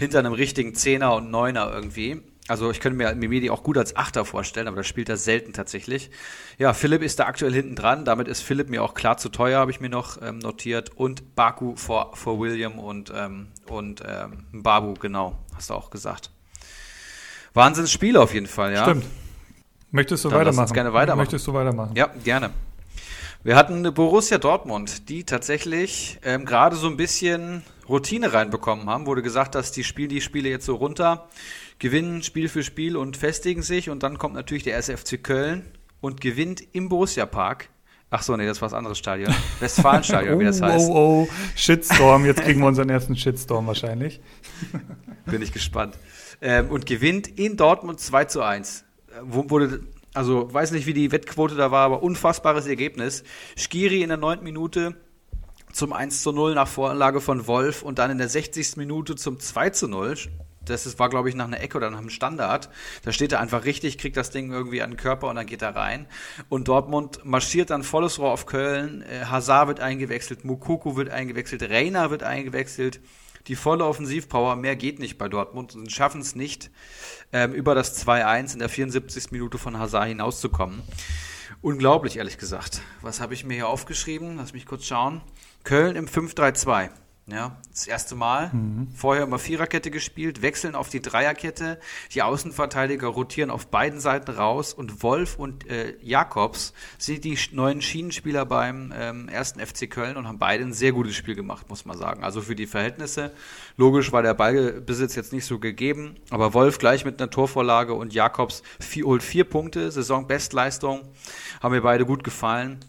hinter 0.00 0.18
einem 0.18 0.32
richtigen 0.32 0.74
Zehner 0.74 1.14
und 1.14 1.30
Neuner 1.30 1.70
irgendwie. 1.72 2.22
Also 2.48 2.70
ich 2.72 2.80
könnte 2.80 2.96
mir 2.96 3.14
Mimedi 3.14 3.48
auch 3.50 3.62
gut 3.62 3.78
als 3.78 3.94
Achter 3.94 4.24
vorstellen, 4.24 4.66
aber 4.66 4.78
das 4.78 4.88
spielt 4.88 5.08
er 5.08 5.16
selten 5.16 5.52
tatsächlich. 5.52 6.10
Ja, 6.58 6.72
Philipp 6.72 7.00
ist 7.02 7.20
da 7.20 7.26
aktuell 7.26 7.52
hinten 7.52 7.76
dran. 7.76 8.04
Damit 8.04 8.26
ist 8.26 8.40
Philipp 8.40 8.68
mir 8.68 8.82
auch 8.82 8.94
klar 8.94 9.18
zu 9.18 9.28
teuer, 9.28 9.60
habe 9.60 9.70
ich 9.70 9.80
mir 9.80 9.88
noch 9.88 10.20
ähm, 10.20 10.38
notiert. 10.38 10.90
Und 10.96 11.36
Baku 11.36 11.76
vor, 11.76 12.16
vor 12.16 12.40
William 12.40 12.80
und, 12.80 13.12
ähm, 13.14 13.48
und 13.68 14.02
ähm, 14.04 14.46
Babu, 14.50 14.94
genau, 14.94 15.38
hast 15.54 15.70
du 15.70 15.74
auch 15.74 15.90
gesagt. 15.90 16.32
Wahnsinnsspiel 17.54 18.16
auf 18.16 18.34
jeden 18.34 18.48
Fall, 18.48 18.72
ja. 18.72 18.82
Stimmt. 18.82 19.04
Möchtest 19.92 20.24
du 20.24 20.28
Dann 20.28 20.40
weitermachen? 20.40 20.72
gerne 20.72 20.92
weitermachen. 20.92 21.18
Möchtest 21.18 21.46
du 21.46 21.52
weitermachen? 21.52 21.94
Ja, 21.94 22.10
gerne. 22.24 22.50
Wir 23.42 23.56
hatten 23.56 23.76
eine 23.76 23.90
Borussia 23.90 24.36
Dortmund, 24.36 25.08
die 25.08 25.24
tatsächlich 25.24 26.18
ähm, 26.22 26.44
gerade 26.44 26.76
so 26.76 26.88
ein 26.88 26.98
bisschen 26.98 27.62
Routine 27.88 28.34
reinbekommen 28.34 28.90
haben. 28.90 29.06
Wurde 29.06 29.22
gesagt, 29.22 29.54
dass 29.54 29.72
die 29.72 29.82
spielen 29.82 30.10
die 30.10 30.20
Spiele 30.20 30.50
jetzt 30.50 30.66
so 30.66 30.74
runter, 30.74 31.26
gewinnen 31.78 32.22
Spiel 32.22 32.50
für 32.50 32.62
Spiel 32.62 32.98
und 32.98 33.16
festigen 33.16 33.62
sich. 33.62 33.88
Und 33.88 34.02
dann 34.02 34.18
kommt 34.18 34.34
natürlich 34.34 34.64
der 34.64 34.76
SFC 34.76 35.22
Köln 35.22 35.64
und 36.02 36.20
gewinnt 36.20 36.62
im 36.72 36.90
Borussia 36.90 37.24
Park. 37.24 37.70
Ach 38.10 38.22
so, 38.22 38.36
nee, 38.36 38.44
das 38.44 38.60
war 38.60 38.68
das 38.68 38.76
andere 38.76 38.94
Stadion. 38.94 39.34
Westfalenstadion, 39.60 40.34
oh, 40.34 40.40
wie 40.40 40.44
das 40.44 40.60
heißt. 40.60 40.90
Oh, 40.90 41.26
oh, 41.26 41.28
Shitstorm. 41.56 42.26
Jetzt 42.26 42.42
kriegen 42.42 42.60
wir 42.60 42.66
unseren 42.66 42.90
ersten 42.90 43.16
Shitstorm 43.16 43.66
wahrscheinlich. 43.66 44.20
Bin 45.24 45.40
ich 45.40 45.52
gespannt. 45.52 45.96
Ähm, 46.42 46.68
und 46.68 46.84
gewinnt 46.84 47.26
in 47.26 47.56
Dortmund 47.56 48.00
2 48.00 48.26
zu 48.26 48.42
1. 48.42 48.84
Wo 49.22 49.48
wurde, 49.48 49.80
also 50.14 50.52
weiß 50.52 50.72
nicht, 50.72 50.86
wie 50.86 50.94
die 50.94 51.12
Wettquote 51.12 51.54
da 51.54 51.70
war, 51.70 51.86
aber 51.86 52.02
unfassbares 52.02 52.66
Ergebnis. 52.66 53.24
Skiri 53.56 54.02
in 54.02 54.08
der 54.08 54.18
neunten 54.18 54.44
Minute 54.44 54.96
zum 55.72 55.92
1 55.92 56.22
zu 56.22 56.32
0 56.32 56.54
nach 56.54 56.68
Vorlage 56.68 57.20
von 57.20 57.46
Wolf 57.46 57.82
und 57.82 57.98
dann 57.98 58.10
in 58.10 58.18
der 58.18 58.28
60. 58.28 58.76
Minute 58.76 59.14
zum 59.16 59.38
2 59.38 59.70
zu 59.70 59.88
0 59.88 60.16
das 60.70 60.98
war, 60.98 61.08
glaube 61.08 61.28
ich, 61.28 61.34
nach 61.34 61.46
einer 61.46 61.60
Ecke 61.60 61.78
oder 61.78 61.90
nach 61.90 61.98
einem 61.98 62.10
Standard. 62.10 62.68
Da 63.02 63.12
steht 63.12 63.32
er 63.32 63.40
einfach 63.40 63.64
richtig, 63.64 63.98
kriegt 63.98 64.16
das 64.16 64.30
Ding 64.30 64.52
irgendwie 64.52 64.82
an 64.82 64.90
den 64.90 64.96
Körper 64.96 65.28
und 65.28 65.36
dann 65.36 65.46
geht 65.46 65.62
er 65.62 65.74
rein. 65.74 66.06
Und 66.48 66.68
Dortmund 66.68 67.24
marschiert 67.24 67.70
dann 67.70 67.82
volles 67.82 68.18
Rohr 68.18 68.32
auf 68.32 68.46
Köln. 68.46 69.02
Äh, 69.02 69.24
Hazard 69.26 69.68
wird 69.68 69.80
eingewechselt, 69.80 70.44
Mukuku 70.44 70.96
wird 70.96 71.10
eingewechselt, 71.10 71.62
Reiner 71.62 72.10
wird 72.10 72.22
eingewechselt. 72.22 73.00
Die 73.50 73.56
volle 73.56 73.84
Offensivpower, 73.84 74.54
mehr 74.54 74.76
geht 74.76 75.00
nicht 75.00 75.18
bei 75.18 75.28
Dortmund 75.28 75.74
und 75.74 75.90
schaffen 75.90 76.20
es 76.20 76.36
nicht, 76.36 76.70
ähm, 77.32 77.52
über 77.52 77.74
das 77.74 78.06
2-1 78.06 78.52
in 78.52 78.60
der 78.60 78.68
74. 78.68 79.32
Minute 79.32 79.58
von 79.58 79.76
Hazard 79.76 80.06
hinauszukommen. 80.06 80.82
Unglaublich, 81.60 82.18
ehrlich 82.18 82.38
gesagt. 82.38 82.80
Was 83.02 83.20
habe 83.20 83.34
ich 83.34 83.44
mir 83.44 83.54
hier 83.54 83.66
aufgeschrieben? 83.66 84.36
Lass 84.36 84.52
mich 84.52 84.66
kurz 84.66 84.84
schauen. 84.84 85.20
Köln 85.64 85.96
im 85.96 86.06
5-3-2. 86.06 86.90
Ja, 87.30 87.58
das 87.70 87.86
erste 87.86 88.16
Mal. 88.16 88.50
Mhm. 88.52 88.88
Vorher 88.94 89.24
immer 89.24 89.38
Viererkette 89.38 89.90
gespielt, 89.90 90.42
wechseln 90.42 90.74
auf 90.74 90.88
die 90.88 91.00
Dreierkette. 91.00 91.78
Die 92.12 92.22
Außenverteidiger 92.22 93.06
rotieren 93.06 93.50
auf 93.50 93.68
beiden 93.68 94.00
Seiten 94.00 94.32
raus 94.32 94.74
und 94.74 95.02
Wolf 95.02 95.38
und 95.38 95.68
äh, 95.68 95.96
Jakobs 96.02 96.72
sind 96.98 97.24
die 97.24 97.38
neuen 97.52 97.82
Schienenspieler 97.82 98.46
beim 98.46 98.92
ähm, 98.96 99.28
ersten 99.28 99.60
FC 99.60 99.88
Köln 99.88 100.16
und 100.16 100.26
haben 100.26 100.38
beide 100.38 100.64
ein 100.64 100.72
sehr 100.72 100.92
gutes 100.92 101.14
Spiel 101.14 101.36
gemacht, 101.36 101.68
muss 101.68 101.84
man 101.84 101.96
sagen. 101.96 102.24
Also 102.24 102.40
für 102.40 102.56
die 102.56 102.66
Verhältnisse. 102.66 103.30
Logisch 103.76 104.10
war 104.12 104.22
der 104.22 104.34
Ballbesitz 104.34 105.14
jetzt 105.14 105.32
nicht 105.32 105.46
so 105.46 105.58
gegeben, 105.58 106.16
aber 106.30 106.52
Wolf 106.52 106.78
gleich 106.78 107.04
mit 107.04 107.20
einer 107.20 107.30
Torvorlage 107.30 107.94
und 107.94 108.12
Jakobs 108.12 108.62
vier, 108.80 109.04
holt 109.04 109.22
vier 109.22 109.44
Punkte, 109.44 109.90
Saisonbestleistung. 109.92 111.02
Haben 111.62 111.74
mir 111.74 111.82
beide 111.82 112.04
gut 112.04 112.24
gefallen. 112.24 112.80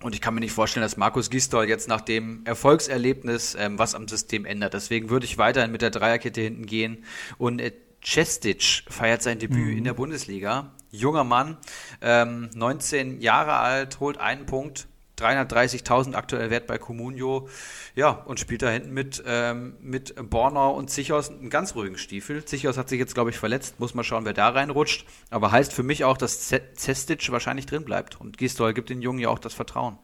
Und 0.00 0.14
ich 0.14 0.20
kann 0.20 0.34
mir 0.34 0.40
nicht 0.40 0.52
vorstellen, 0.52 0.82
dass 0.82 0.96
Markus 0.96 1.28
Gisdol 1.28 1.68
jetzt 1.68 1.88
nach 1.88 2.00
dem 2.00 2.44
Erfolgserlebnis 2.44 3.56
ähm, 3.58 3.78
was 3.78 3.94
am 3.94 4.06
System 4.06 4.44
ändert. 4.44 4.74
Deswegen 4.74 5.10
würde 5.10 5.26
ich 5.26 5.38
weiterhin 5.38 5.72
mit 5.72 5.82
der 5.82 5.90
Dreierkette 5.90 6.40
hinten 6.40 6.66
gehen. 6.66 7.04
Und 7.36 7.60
äh, 7.60 7.72
Cestic 8.04 8.84
feiert 8.88 9.22
sein 9.22 9.38
Debüt 9.40 9.72
mhm. 9.72 9.78
in 9.78 9.84
der 9.84 9.94
Bundesliga. 9.94 10.72
Junger 10.90 11.24
Mann, 11.24 11.58
ähm, 12.00 12.48
19 12.54 13.20
Jahre 13.20 13.54
alt, 13.54 14.00
holt 14.00 14.18
einen 14.18 14.46
Punkt 14.46 14.86
330.000 15.18 16.14
aktuell 16.14 16.50
Wert 16.50 16.66
bei 16.66 16.78
Comunio. 16.78 17.48
Ja, 17.94 18.10
und 18.10 18.40
spielt 18.40 18.62
da 18.62 18.70
hinten 18.70 18.92
mit, 18.92 19.22
ähm, 19.26 19.74
mit 19.80 20.14
Bornau 20.30 20.74
und 20.74 20.90
Zichos 20.90 21.30
einen 21.30 21.50
ganz 21.50 21.74
ruhigen 21.74 21.98
Stiefel. 21.98 22.44
Zichos 22.44 22.78
hat 22.78 22.88
sich 22.88 22.98
jetzt, 22.98 23.14
glaube 23.14 23.30
ich, 23.30 23.38
verletzt. 23.38 23.80
Muss 23.80 23.94
mal 23.94 24.04
schauen, 24.04 24.24
wer 24.24 24.34
da 24.34 24.48
reinrutscht. 24.48 25.06
Aber 25.30 25.52
heißt 25.52 25.72
für 25.72 25.82
mich 25.82 26.04
auch, 26.04 26.16
dass 26.16 26.48
Zestic 26.74 27.30
wahrscheinlich 27.30 27.66
drin 27.66 27.84
bleibt. 27.84 28.20
Und 28.20 28.38
Gistol 28.38 28.74
gibt 28.74 28.90
den 28.90 29.02
Jungen 29.02 29.18
ja 29.18 29.28
auch 29.28 29.38
das 29.38 29.54
Vertrauen. 29.54 29.98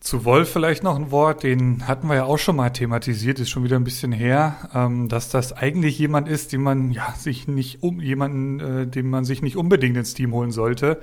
Zu 0.00 0.24
Wolf 0.24 0.50
vielleicht 0.50 0.82
noch 0.82 0.96
ein 0.96 1.10
Wort, 1.10 1.42
den 1.42 1.86
hatten 1.86 2.08
wir 2.08 2.14
ja 2.14 2.24
auch 2.24 2.38
schon 2.38 2.56
mal 2.56 2.70
thematisiert, 2.70 3.38
ist 3.38 3.50
schon 3.50 3.64
wieder 3.64 3.76
ein 3.76 3.84
bisschen 3.84 4.12
her, 4.12 4.70
ähm, 4.72 5.10
dass 5.10 5.28
das 5.28 5.52
eigentlich 5.52 5.98
jemand 5.98 6.26
ist, 6.26 6.54
den 6.54 6.62
man 6.62 6.90
ja 6.90 7.14
sich 7.18 7.48
nicht 7.48 7.82
um 7.82 8.00
jemanden, 8.00 8.60
äh, 8.60 8.86
den 8.86 9.10
man 9.10 9.26
sich 9.26 9.42
nicht 9.42 9.58
unbedingt 9.58 9.98
ins 9.98 10.14
Team 10.14 10.32
holen 10.32 10.52
sollte. 10.52 11.00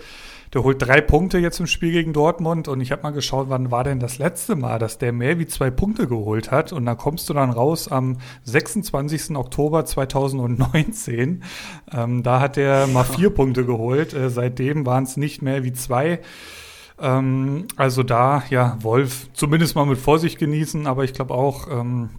Der 0.58 0.64
holt 0.64 0.82
drei 0.82 1.02
Punkte 1.02 1.38
jetzt 1.38 1.60
im 1.60 1.68
Spiel 1.68 1.92
gegen 1.92 2.14
Dortmund 2.14 2.68
und 2.68 2.82
ich 2.82 2.92
habe 2.92 3.04
mal 3.04 3.12
geschaut, 3.12 3.46
wann 3.48 3.70
war 3.70 3.84
denn 3.84 4.00
das 4.00 4.18
letzte 4.18 4.56
Mal, 4.56 4.80
dass 4.80 4.98
der 4.98 5.14
mehr 5.14 5.38
wie 5.38 5.46
zwei 5.46 5.70
Punkte 5.70 6.08
geholt 6.08 6.50
hat 6.50 6.74
und 6.74 6.84
da 6.88 6.96
kommst 6.96 7.30
du 7.30 7.36
dann 7.36 7.52
raus 7.52 7.88
am 7.92 8.18
26. 8.46 9.36
Oktober 9.36 9.86
2019. 9.86 11.44
Ähm, 11.94 12.24
da 12.24 12.40
hat 12.40 12.58
er 12.58 12.88
mal 12.88 13.04
vier 13.04 13.30
Punkte 13.30 13.66
geholt. 13.66 14.16
Äh, 14.16 14.32
seitdem 14.32 14.88
waren 14.88 15.04
es 15.04 15.16
nicht 15.16 15.44
mehr 15.44 15.64
wie 15.64 15.74
zwei. 15.74 16.22
Ähm, 17.00 17.68
also 17.76 18.02
da, 18.02 18.42
ja, 18.50 18.80
Wolf 18.82 19.30
zumindest 19.34 19.76
mal 19.76 19.86
mit 19.86 20.00
Vorsicht 20.00 20.40
genießen, 20.40 20.88
aber 20.88 21.04
ich 21.04 21.14
glaube 21.14 21.36
auch, 21.36 21.68
ähm, 21.70 22.10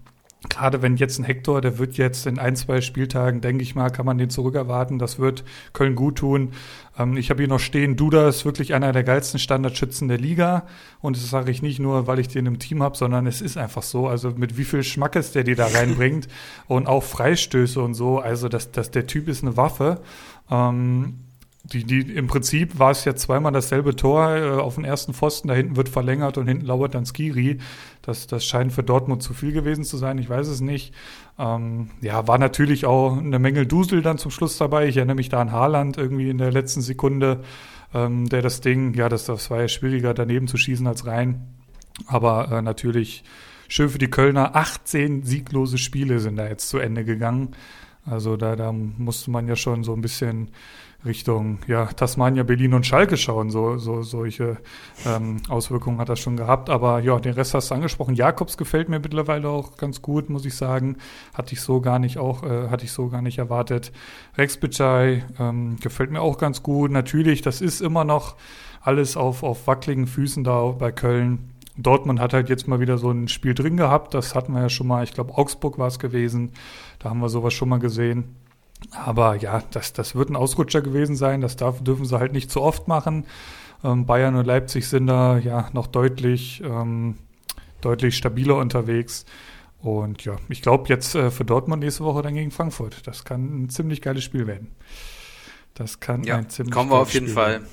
Gerade 0.48 0.82
wenn 0.82 0.96
jetzt 0.96 1.18
ein 1.18 1.24
Hector, 1.24 1.60
der 1.60 1.78
wird 1.78 1.96
jetzt 1.96 2.24
in 2.26 2.38
ein, 2.38 2.54
zwei 2.54 2.80
Spieltagen, 2.80 3.40
denke 3.40 3.64
ich 3.64 3.74
mal, 3.74 3.90
kann 3.90 4.06
man 4.06 4.18
den 4.18 4.30
zurückerwarten. 4.30 5.00
Das 5.00 5.18
wird 5.18 5.42
Köln 5.72 5.96
gut 5.96 6.18
tun. 6.18 6.52
Ähm, 6.96 7.16
ich 7.16 7.30
habe 7.30 7.42
hier 7.42 7.48
noch 7.48 7.58
stehen, 7.58 7.96
Duda 7.96 8.28
ist 8.28 8.44
wirklich 8.44 8.72
einer 8.72 8.92
der 8.92 9.02
geilsten 9.02 9.40
Standardschützen 9.40 10.06
der 10.06 10.18
Liga. 10.18 10.66
Und 11.00 11.16
das 11.16 11.28
sage 11.28 11.50
ich 11.50 11.60
nicht 11.60 11.80
nur, 11.80 12.06
weil 12.06 12.20
ich 12.20 12.28
den 12.28 12.46
im 12.46 12.60
Team 12.60 12.84
habe, 12.84 12.96
sondern 12.96 13.26
es 13.26 13.40
ist 13.40 13.56
einfach 13.56 13.82
so. 13.82 14.06
Also 14.06 14.30
mit 14.30 14.56
wie 14.56 14.64
viel 14.64 14.84
Schmackes 14.84 15.32
der 15.32 15.42
die 15.42 15.56
da 15.56 15.66
reinbringt 15.66 16.28
und 16.68 16.86
auch 16.86 17.02
Freistöße 17.02 17.80
und 17.82 17.94
so. 17.94 18.20
Also 18.20 18.48
das, 18.48 18.70
das, 18.70 18.92
der 18.92 19.08
Typ 19.08 19.26
ist 19.26 19.42
eine 19.42 19.56
Waffe. 19.56 20.00
Ähm, 20.52 21.18
die, 21.64 21.84
die, 21.84 22.00
Im 22.00 22.28
Prinzip 22.28 22.78
war 22.78 22.92
es 22.92 23.04
ja 23.04 23.14
zweimal 23.14 23.52
dasselbe 23.52 23.94
Tor 23.94 24.36
äh, 24.36 24.50
auf 24.50 24.76
den 24.76 24.84
ersten 24.84 25.12
Pfosten, 25.12 25.48
da 25.48 25.54
hinten 25.54 25.76
wird 25.76 25.88
verlängert 25.88 26.38
und 26.38 26.46
hinten 26.46 26.64
lauert 26.64 26.94
dann 26.94 27.04
Skiri. 27.04 27.58
Das, 28.00 28.26
das 28.26 28.44
scheint 28.44 28.72
für 28.72 28.82
Dortmund 28.82 29.22
zu 29.22 29.34
viel 29.34 29.52
gewesen 29.52 29.84
zu 29.84 29.96
sein, 29.96 30.18
ich 30.18 30.30
weiß 30.30 30.48
es 30.48 30.60
nicht. 30.60 30.94
Ähm, 31.38 31.90
ja, 32.00 32.26
war 32.26 32.38
natürlich 32.38 32.86
auch 32.86 33.18
eine 33.18 33.38
Menge 33.38 33.66
Dusel 33.66 34.02
dann 34.02 34.18
zum 34.18 34.30
Schluss 34.30 34.56
dabei. 34.56 34.86
Ich 34.86 34.96
erinnere 34.96 35.16
mich 35.16 35.28
da 35.28 35.40
an 35.40 35.52
Haaland 35.52 35.98
irgendwie 35.98 36.30
in 36.30 36.38
der 36.38 36.52
letzten 36.52 36.80
Sekunde, 36.80 37.42
ähm, 37.92 38.28
der 38.28 38.40
das 38.40 38.60
Ding, 38.60 38.94
ja, 38.94 39.08
das, 39.08 39.26
das 39.26 39.50
war 39.50 39.60
ja 39.60 39.68
schwieriger 39.68 40.14
daneben 40.14 40.46
zu 40.46 40.56
schießen 40.56 40.86
als 40.86 41.06
rein. 41.06 41.54
Aber 42.06 42.50
äh, 42.50 42.62
natürlich 42.62 43.24
schön 43.68 43.90
für 43.90 43.98
die 43.98 44.08
Kölner. 44.08 44.56
18 44.56 45.24
sieglose 45.24 45.76
Spiele 45.76 46.20
sind 46.20 46.36
da 46.36 46.48
jetzt 46.48 46.68
zu 46.68 46.78
Ende 46.78 47.04
gegangen. 47.04 47.50
Also 48.10 48.36
da, 48.36 48.56
da 48.56 48.72
musste 48.72 49.30
man 49.30 49.48
ja 49.48 49.56
schon 49.56 49.84
so 49.84 49.92
ein 49.92 50.00
bisschen 50.00 50.50
Richtung 51.04 51.60
ja, 51.68 51.86
Tasmania, 51.86 52.42
Berlin 52.42 52.74
und 52.74 52.84
Schalke 52.84 53.16
schauen. 53.16 53.50
So, 53.50 53.78
so 53.78 54.02
solche 54.02 54.56
ähm, 55.06 55.40
Auswirkungen 55.48 55.98
hat 55.98 56.08
das 56.08 56.18
schon 56.18 56.36
gehabt. 56.36 56.70
Aber 56.70 56.98
ja, 57.00 57.18
den 57.20 57.34
Rest 57.34 57.54
hast 57.54 57.70
du 57.70 57.76
angesprochen. 57.76 58.14
Jakobs 58.14 58.56
gefällt 58.56 58.88
mir 58.88 58.98
mittlerweile 58.98 59.48
auch 59.48 59.76
ganz 59.76 60.02
gut, 60.02 60.28
muss 60.28 60.44
ich 60.44 60.56
sagen. 60.56 60.96
Hatte 61.34 61.52
ich 61.52 61.60
so 61.60 61.80
gar 61.80 62.00
nicht 62.00 62.18
auch, 62.18 62.42
äh, 62.42 62.68
hatte 62.68 62.84
ich 62.84 62.92
so 62.92 63.08
gar 63.08 63.22
nicht 63.22 63.38
erwartet. 63.38 63.92
Rex 64.36 64.56
Bitschei 64.56 65.24
ähm, 65.38 65.76
gefällt 65.80 66.10
mir 66.10 66.20
auch 66.20 66.36
ganz 66.36 66.64
gut. 66.64 66.90
Natürlich, 66.90 67.42
das 67.42 67.60
ist 67.60 67.80
immer 67.80 68.04
noch 68.04 68.36
alles 68.80 69.16
auf, 69.16 69.44
auf 69.44 69.66
wackeligen 69.68 70.06
Füßen 70.08 70.42
da 70.42 70.62
bei 70.72 70.90
Köln. 70.90 71.50
Dortmund 71.78 72.20
hat 72.20 72.32
halt 72.32 72.48
jetzt 72.48 72.66
mal 72.66 72.80
wieder 72.80 72.98
so 72.98 73.10
ein 73.10 73.28
Spiel 73.28 73.54
drin 73.54 73.76
gehabt. 73.76 74.12
Das 74.12 74.34
hatten 74.34 74.52
wir 74.52 74.62
ja 74.62 74.68
schon 74.68 74.88
mal. 74.88 75.04
Ich 75.04 75.14
glaube, 75.14 75.38
Augsburg 75.38 75.78
war 75.78 75.86
es 75.86 75.98
gewesen. 75.98 76.52
Da 76.98 77.10
haben 77.10 77.20
wir 77.20 77.28
sowas 77.28 77.54
schon 77.54 77.68
mal 77.68 77.78
gesehen. 77.78 78.36
Aber 78.90 79.36
ja, 79.36 79.62
das, 79.70 79.92
das 79.92 80.14
wird 80.14 80.30
ein 80.30 80.36
Ausrutscher 80.36 80.82
gewesen 80.82 81.16
sein. 81.16 81.40
Das 81.40 81.56
darf, 81.56 81.82
dürfen 81.82 82.04
sie 82.04 82.18
halt 82.18 82.32
nicht 82.32 82.50
zu 82.50 82.62
oft 82.62 82.88
machen. 82.88 83.26
Ähm, 83.84 84.06
Bayern 84.06 84.34
und 84.34 84.44
Leipzig 84.44 84.88
sind 84.88 85.06
da 85.06 85.38
ja 85.38 85.68
noch 85.72 85.86
deutlich, 85.86 86.62
ähm, 86.64 87.16
deutlich 87.80 88.16
stabiler 88.16 88.56
unterwegs. 88.56 89.24
Und 89.80 90.24
ja, 90.24 90.36
ich 90.48 90.62
glaube 90.62 90.88
jetzt 90.88 91.14
äh, 91.14 91.30
für 91.30 91.44
Dortmund 91.44 91.82
nächste 91.82 92.04
Woche 92.04 92.22
dann 92.22 92.34
gegen 92.34 92.50
Frankfurt. 92.50 93.06
Das 93.06 93.24
kann 93.24 93.64
ein 93.64 93.70
ziemlich 93.70 94.02
geiles 94.02 94.24
Spiel 94.24 94.46
werden. 94.46 94.74
Das 95.74 96.00
kann 96.00 96.24
ja, 96.24 96.36
ein 96.36 96.50
ziemlich 96.50 96.74
kommen 96.74 96.90
wir 96.90 96.98
auf 96.98 97.14
jeden 97.14 97.26
Spiel 97.26 97.34
Fall. 97.34 97.52
Werden. 97.52 97.66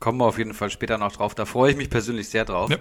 Kommen 0.00 0.18
wir 0.18 0.26
auf 0.26 0.38
jeden 0.38 0.54
Fall 0.54 0.70
später 0.70 0.98
noch 0.98 1.12
drauf. 1.12 1.34
Da 1.34 1.44
freue 1.44 1.70
ich 1.70 1.76
mich 1.76 1.90
persönlich 1.90 2.28
sehr 2.28 2.44
drauf. 2.44 2.70
Ja. 2.70 2.78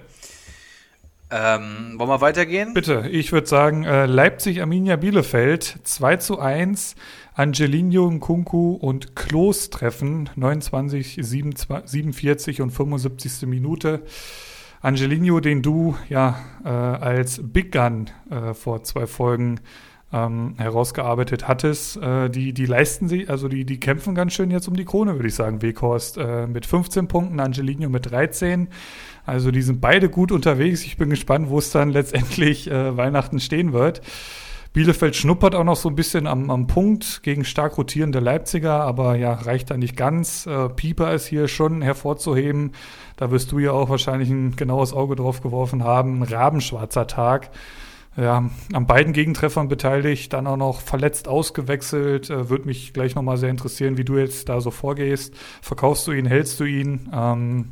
Ähm, 1.32 1.94
wollen 1.98 2.10
wir 2.10 2.22
weitergehen? 2.22 2.74
Bitte, 2.74 3.08
ich 3.12 3.32
würde 3.32 3.46
sagen, 3.46 3.84
äh, 3.84 4.08
Leipzig, 4.08 4.62
Arminia 4.62 4.96
Bielefeld, 4.96 5.78
2 5.84 6.18
zu 6.18 6.40
1. 6.40 6.96
Angelino, 7.36 8.10
Nkunku 8.10 8.74
und 8.74 9.16
Klos 9.16 9.70
treffen, 9.70 10.30
29, 10.36 11.20
47 11.22 12.62
und 12.62 12.72
75. 12.72 13.48
Minute. 13.48 14.02
Angelino, 14.82 15.40
den 15.40 15.62
du 15.62 15.96
ja 16.10 16.40
äh, 16.66 16.70
als 16.70 17.42
Big 17.44 17.72
Gun 17.74 18.10
äh, 18.30 18.54
vor 18.54 18.84
zwei 18.84 19.06
Folgen 19.08 19.60
ähm, 20.12 20.56
herausgearbeitet 20.58 21.48
hattest, 21.48 21.98
äh, 21.98 22.30
die, 22.30 22.54
die 22.54 22.66
leisten 22.66 23.08
sie, 23.08 23.28
also 23.28 23.48
die, 23.48 23.66
die 23.66 23.80
kämpfen 23.80 24.16
ganz 24.16 24.34
schön 24.34 24.50
jetzt 24.50 24.68
um 24.68 24.76
die 24.76 24.86
Krone, 24.86 25.16
würde 25.16 25.28
ich 25.28 25.36
sagen, 25.36 25.62
Weghorst. 25.62 26.18
Äh, 26.18 26.48
mit 26.48 26.66
15 26.66 27.08
Punkten, 27.08 27.40
Angelino 27.40 27.90
mit 27.90 28.10
13. 28.10 28.70
Also 29.26 29.52
die 29.52 29.62
sind 29.62 29.82
beide 29.82 30.10
gut 30.10 30.32
unterwegs. 30.32 30.84
Ich 30.84 30.98
bin 30.98 31.10
gespannt, 31.10 31.50
wo 31.50 31.60
es 31.60 31.72
dann 31.72 31.90
letztendlich 31.92 32.70
äh, 32.70 32.98
Weihnachten 32.98 33.40
stehen 33.40 33.74
wird. 33.74 34.02
Bielefeld 34.72 35.16
schnuppert 35.16 35.56
auch 35.56 35.64
noch 35.64 35.76
so 35.76 35.90
ein 35.90 35.96
bisschen 35.96 36.28
am, 36.28 36.52
am 36.52 36.68
Punkt 36.68 37.24
gegen 37.24 37.44
stark 37.44 37.78
rotierende 37.78 38.20
Leipziger, 38.20 38.82
aber 38.82 39.16
ja, 39.16 39.34
reicht 39.34 39.72
da 39.72 39.78
nicht 39.78 39.98
ganz. 39.98 40.46
Äh, 40.46 40.70
Pieper 40.70 41.14
ist 41.14 41.26
hier 41.26 41.48
schon 41.48 41.82
hervorzuheben. 41.82 42.74
Da 43.18 43.32
wirst 43.32 43.52
du 43.52 43.60
ja 43.60 43.72
auch 43.72 43.90
wahrscheinlich 43.90 44.30
ein 44.30 44.56
genaues 44.56 44.94
Auge 44.94 45.16
drauf 45.16 45.42
geworfen 45.42 45.84
haben. 45.84 46.22
Rabenschwarzer 46.22 47.08
Tag. 47.08 47.50
Ja, 48.20 48.50
an 48.74 48.86
beiden 48.86 49.14
Gegentreffern 49.14 49.70
beteiligt, 49.70 50.34
dann 50.34 50.46
auch 50.46 50.58
noch 50.58 50.82
verletzt 50.82 51.30
ausgewechselt. 51.30 52.30
Äh, 52.30 52.50
Würde 52.50 52.66
mich 52.66 52.92
gleich 52.92 53.16
nochmal 53.16 53.38
sehr 53.38 53.50
interessieren, 53.50 53.98
wie 53.98 54.04
du 54.04 54.18
jetzt 54.18 54.50
da 54.50 54.60
so 54.60 54.72
vorgehst. 54.72 55.34
Verkaufst 55.62 56.06
du 56.06 56.12
ihn, 56.12 56.26
hältst 56.26 56.60
du 56.60 56.66
ihn? 56.66 57.10
Ähm, 57.14 57.72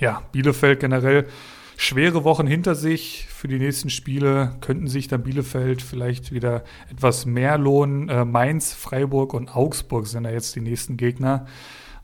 ja, 0.00 0.22
Bielefeld 0.32 0.80
generell 0.80 1.28
schwere 1.76 2.24
Wochen 2.24 2.48
hinter 2.48 2.74
sich. 2.74 3.28
Für 3.30 3.46
die 3.46 3.60
nächsten 3.60 3.88
Spiele 3.88 4.56
könnten 4.60 4.88
sich 4.88 5.06
dann 5.06 5.22
Bielefeld 5.22 5.80
vielleicht 5.80 6.32
wieder 6.32 6.64
etwas 6.90 7.24
mehr 7.24 7.56
lohnen. 7.56 8.08
Äh, 8.08 8.24
Mainz, 8.24 8.72
Freiburg 8.72 9.32
und 9.32 9.54
Augsburg 9.54 10.08
sind 10.08 10.24
da 10.24 10.30
jetzt 10.30 10.56
die 10.56 10.60
nächsten 10.60 10.96
Gegner. 10.96 11.46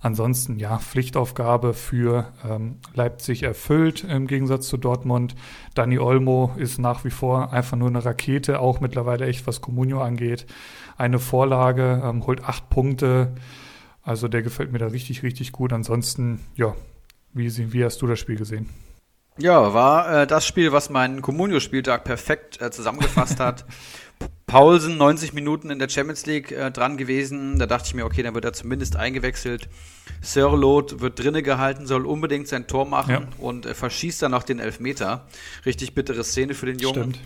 Ansonsten 0.02 0.58
ja, 0.58 0.78
Pflichtaufgabe 0.78 1.74
für 1.74 2.32
ähm, 2.48 2.78
Leipzig 2.94 3.42
erfüllt 3.42 4.02
im 4.04 4.26
Gegensatz 4.26 4.66
zu 4.68 4.78
Dortmund. 4.78 5.34
Dani 5.74 5.98
Olmo 5.98 6.52
ist 6.56 6.78
nach 6.78 7.04
wie 7.04 7.10
vor 7.10 7.52
einfach 7.52 7.76
nur 7.76 7.88
eine 7.88 8.02
Rakete, 8.02 8.60
auch 8.60 8.80
mittlerweile 8.80 9.26
echt, 9.26 9.46
was 9.46 9.60
Comunio 9.60 10.00
angeht. 10.00 10.46
Eine 10.96 11.18
Vorlage, 11.18 12.02
ähm, 12.02 12.26
holt 12.26 12.42
acht 12.44 12.70
Punkte. 12.70 13.34
Also 14.02 14.26
der 14.28 14.42
gefällt 14.42 14.72
mir 14.72 14.78
da 14.78 14.86
richtig, 14.86 15.22
richtig 15.22 15.52
gut. 15.52 15.72
Ansonsten, 15.72 16.40
ja, 16.56 16.74
wie, 17.34 17.72
wie 17.72 17.84
hast 17.84 18.00
du 18.00 18.06
das 18.06 18.18
Spiel 18.18 18.36
gesehen? 18.36 18.70
Ja, 19.36 19.74
war 19.74 20.22
äh, 20.22 20.26
das 20.26 20.46
Spiel, 20.46 20.72
was 20.72 20.90
meinen 20.90 21.22
Comunio-Spieltag 21.22 22.04
perfekt 22.04 22.60
äh, 22.60 22.70
zusammengefasst 22.70 23.38
hat. 23.38 23.66
Paulsen 24.50 24.96
90 24.96 25.32
Minuten 25.32 25.70
in 25.70 25.78
der 25.78 25.88
Champions 25.88 26.26
League 26.26 26.50
äh, 26.50 26.72
dran 26.72 26.96
gewesen. 26.96 27.60
Da 27.60 27.66
dachte 27.66 27.86
ich 27.86 27.94
mir, 27.94 28.04
okay, 28.04 28.24
dann 28.24 28.34
wird 28.34 28.44
er 28.44 28.52
zumindest 28.52 28.96
eingewechselt. 28.96 29.68
Sirlot 30.22 31.00
wird 31.00 31.20
drinnen 31.20 31.44
gehalten, 31.44 31.86
soll 31.86 32.04
unbedingt 32.04 32.48
sein 32.48 32.66
Tor 32.66 32.84
machen 32.84 33.10
ja. 33.12 33.28
und 33.38 33.64
äh, 33.64 33.74
verschießt 33.74 34.22
dann 34.22 34.32
noch 34.32 34.42
den 34.42 34.58
Elfmeter. 34.58 35.28
Richtig 35.64 35.94
bittere 35.94 36.24
Szene 36.24 36.54
für 36.54 36.66
den 36.66 36.80
Jungen. 36.80 37.16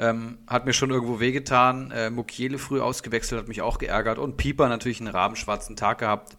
Ähm, 0.00 0.38
hat 0.48 0.66
mir 0.66 0.72
schon 0.72 0.90
irgendwo 0.90 1.20
wehgetan. 1.20 1.92
Äh, 1.92 2.10
Mukiele 2.10 2.58
früh 2.58 2.80
ausgewechselt, 2.80 3.42
hat 3.42 3.46
mich 3.46 3.62
auch 3.62 3.78
geärgert. 3.78 4.18
Und 4.18 4.36
Pieper 4.36 4.68
natürlich 4.68 4.98
einen 4.98 5.14
rabenschwarzen 5.14 5.76
Tag 5.76 5.98
gehabt. 5.98 6.36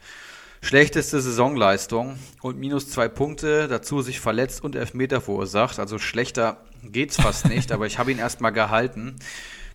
Schlechteste 0.62 1.22
Saisonleistung 1.22 2.20
und 2.42 2.60
minus 2.60 2.90
zwei 2.90 3.08
Punkte, 3.08 3.70
dazu 3.70 4.02
sich 4.02 4.20
verletzt 4.20 4.66
und 4.66 4.76
Elfmeter 4.76 5.22
verursacht. 5.22 5.80
Also 5.80 5.98
schlechter 5.98 6.58
geht's 6.84 7.16
fast 7.16 7.48
nicht, 7.48 7.72
aber 7.72 7.86
ich 7.86 8.00
habe 8.00 8.12
ihn 8.12 8.20
erstmal 8.20 8.52
gehalten. 8.52 9.16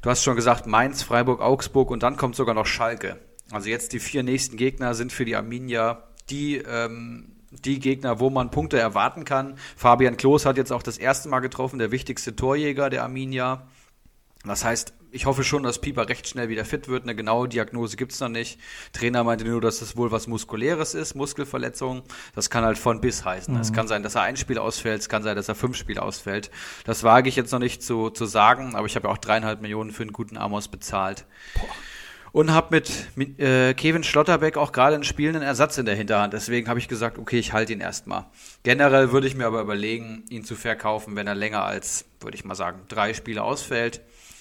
Du 0.02 0.08
hast 0.08 0.22
schon 0.22 0.36
gesagt, 0.36 0.66
Mainz, 0.66 1.02
Freiburg, 1.02 1.40
Augsburg 1.40 1.90
und 1.90 2.02
dann 2.02 2.16
kommt 2.16 2.34
sogar 2.34 2.54
noch 2.54 2.66
Schalke. 2.66 3.18
Also 3.50 3.68
jetzt 3.68 3.92
die 3.92 3.98
vier 3.98 4.22
nächsten 4.22 4.56
Gegner 4.56 4.94
sind 4.94 5.12
für 5.12 5.24
die 5.24 5.36
Arminia 5.36 6.04
die, 6.30 6.56
ähm, 6.56 7.32
die 7.50 7.80
Gegner, 7.80 8.20
wo 8.20 8.30
man 8.30 8.50
Punkte 8.50 8.78
erwarten 8.78 9.24
kann. 9.24 9.58
Fabian 9.76 10.16
Klos 10.16 10.46
hat 10.46 10.56
jetzt 10.56 10.72
auch 10.72 10.82
das 10.82 10.96
erste 10.96 11.28
Mal 11.28 11.40
getroffen, 11.40 11.78
der 11.78 11.90
wichtigste 11.90 12.34
Torjäger 12.34 12.88
der 12.88 13.02
Arminia. 13.02 13.66
Das 14.44 14.64
heißt, 14.64 14.94
ich 15.12 15.26
hoffe 15.26 15.44
schon, 15.44 15.62
dass 15.62 15.80
Pieper 15.80 16.08
recht 16.08 16.28
schnell 16.28 16.48
wieder 16.48 16.64
fit 16.64 16.88
wird. 16.88 17.04
Eine 17.04 17.14
genaue 17.14 17.48
Diagnose 17.48 17.96
gibt's 17.96 18.20
noch 18.20 18.28
nicht. 18.28 18.58
Trainer 18.92 19.24
meinte 19.24 19.44
nur, 19.44 19.60
dass 19.60 19.80
das 19.80 19.96
wohl 19.96 20.10
was 20.10 20.26
Muskuläres 20.26 20.94
ist, 20.94 21.14
Muskelverletzung. 21.14 22.02
Das 22.34 22.50
kann 22.50 22.64
halt 22.64 22.78
von 22.78 23.00
bis 23.00 23.24
heißen. 23.24 23.56
Es 23.56 23.70
mhm. 23.70 23.74
kann 23.74 23.88
sein, 23.88 24.02
dass 24.02 24.14
er 24.14 24.22
ein 24.22 24.36
Spiel 24.36 24.58
ausfällt, 24.58 25.00
es 25.00 25.08
kann 25.08 25.22
sein, 25.22 25.36
dass 25.36 25.48
er 25.48 25.54
fünf 25.54 25.76
Spiele 25.76 26.02
ausfällt. 26.02 26.50
Das 26.84 27.02
wage 27.02 27.28
ich 27.28 27.36
jetzt 27.36 27.52
noch 27.52 27.58
nicht 27.58 27.82
zu, 27.82 28.10
zu 28.10 28.26
sagen, 28.26 28.74
aber 28.74 28.86
ich 28.86 28.96
habe 28.96 29.08
ja 29.08 29.12
auch 29.12 29.18
dreieinhalb 29.18 29.60
Millionen 29.60 29.90
für 29.90 30.02
einen 30.02 30.12
guten 30.12 30.36
Amos 30.36 30.68
bezahlt. 30.68 31.26
Boah. 31.54 31.68
Und 32.32 32.52
habe 32.52 32.68
mit, 32.70 32.90
mit 33.16 33.40
äh, 33.40 33.74
Kevin 33.74 34.04
Schlotterbeck 34.04 34.56
auch 34.56 34.70
gerade 34.70 34.94
einen 34.94 35.02
spielenden 35.02 35.42
Ersatz 35.42 35.78
in 35.78 35.86
der 35.86 35.96
Hinterhand. 35.96 36.32
Deswegen 36.32 36.68
habe 36.68 36.78
ich 36.78 36.86
gesagt, 36.86 37.18
okay, 37.18 37.40
ich 37.40 37.52
halte 37.52 37.72
ihn 37.72 37.80
erstmal. 37.80 38.26
Generell 38.62 39.10
würde 39.10 39.26
ich 39.26 39.34
mir 39.34 39.46
aber 39.46 39.60
überlegen, 39.60 40.24
ihn 40.30 40.44
zu 40.44 40.54
verkaufen, 40.54 41.16
wenn 41.16 41.26
er 41.26 41.34
länger 41.34 41.64
als, 41.64 42.04
würde 42.20 42.36
ich 42.36 42.44
mal 42.44 42.54
sagen, 42.54 42.82
drei 42.88 43.14
Spiele 43.14 43.42
ausfällt. 43.42 44.00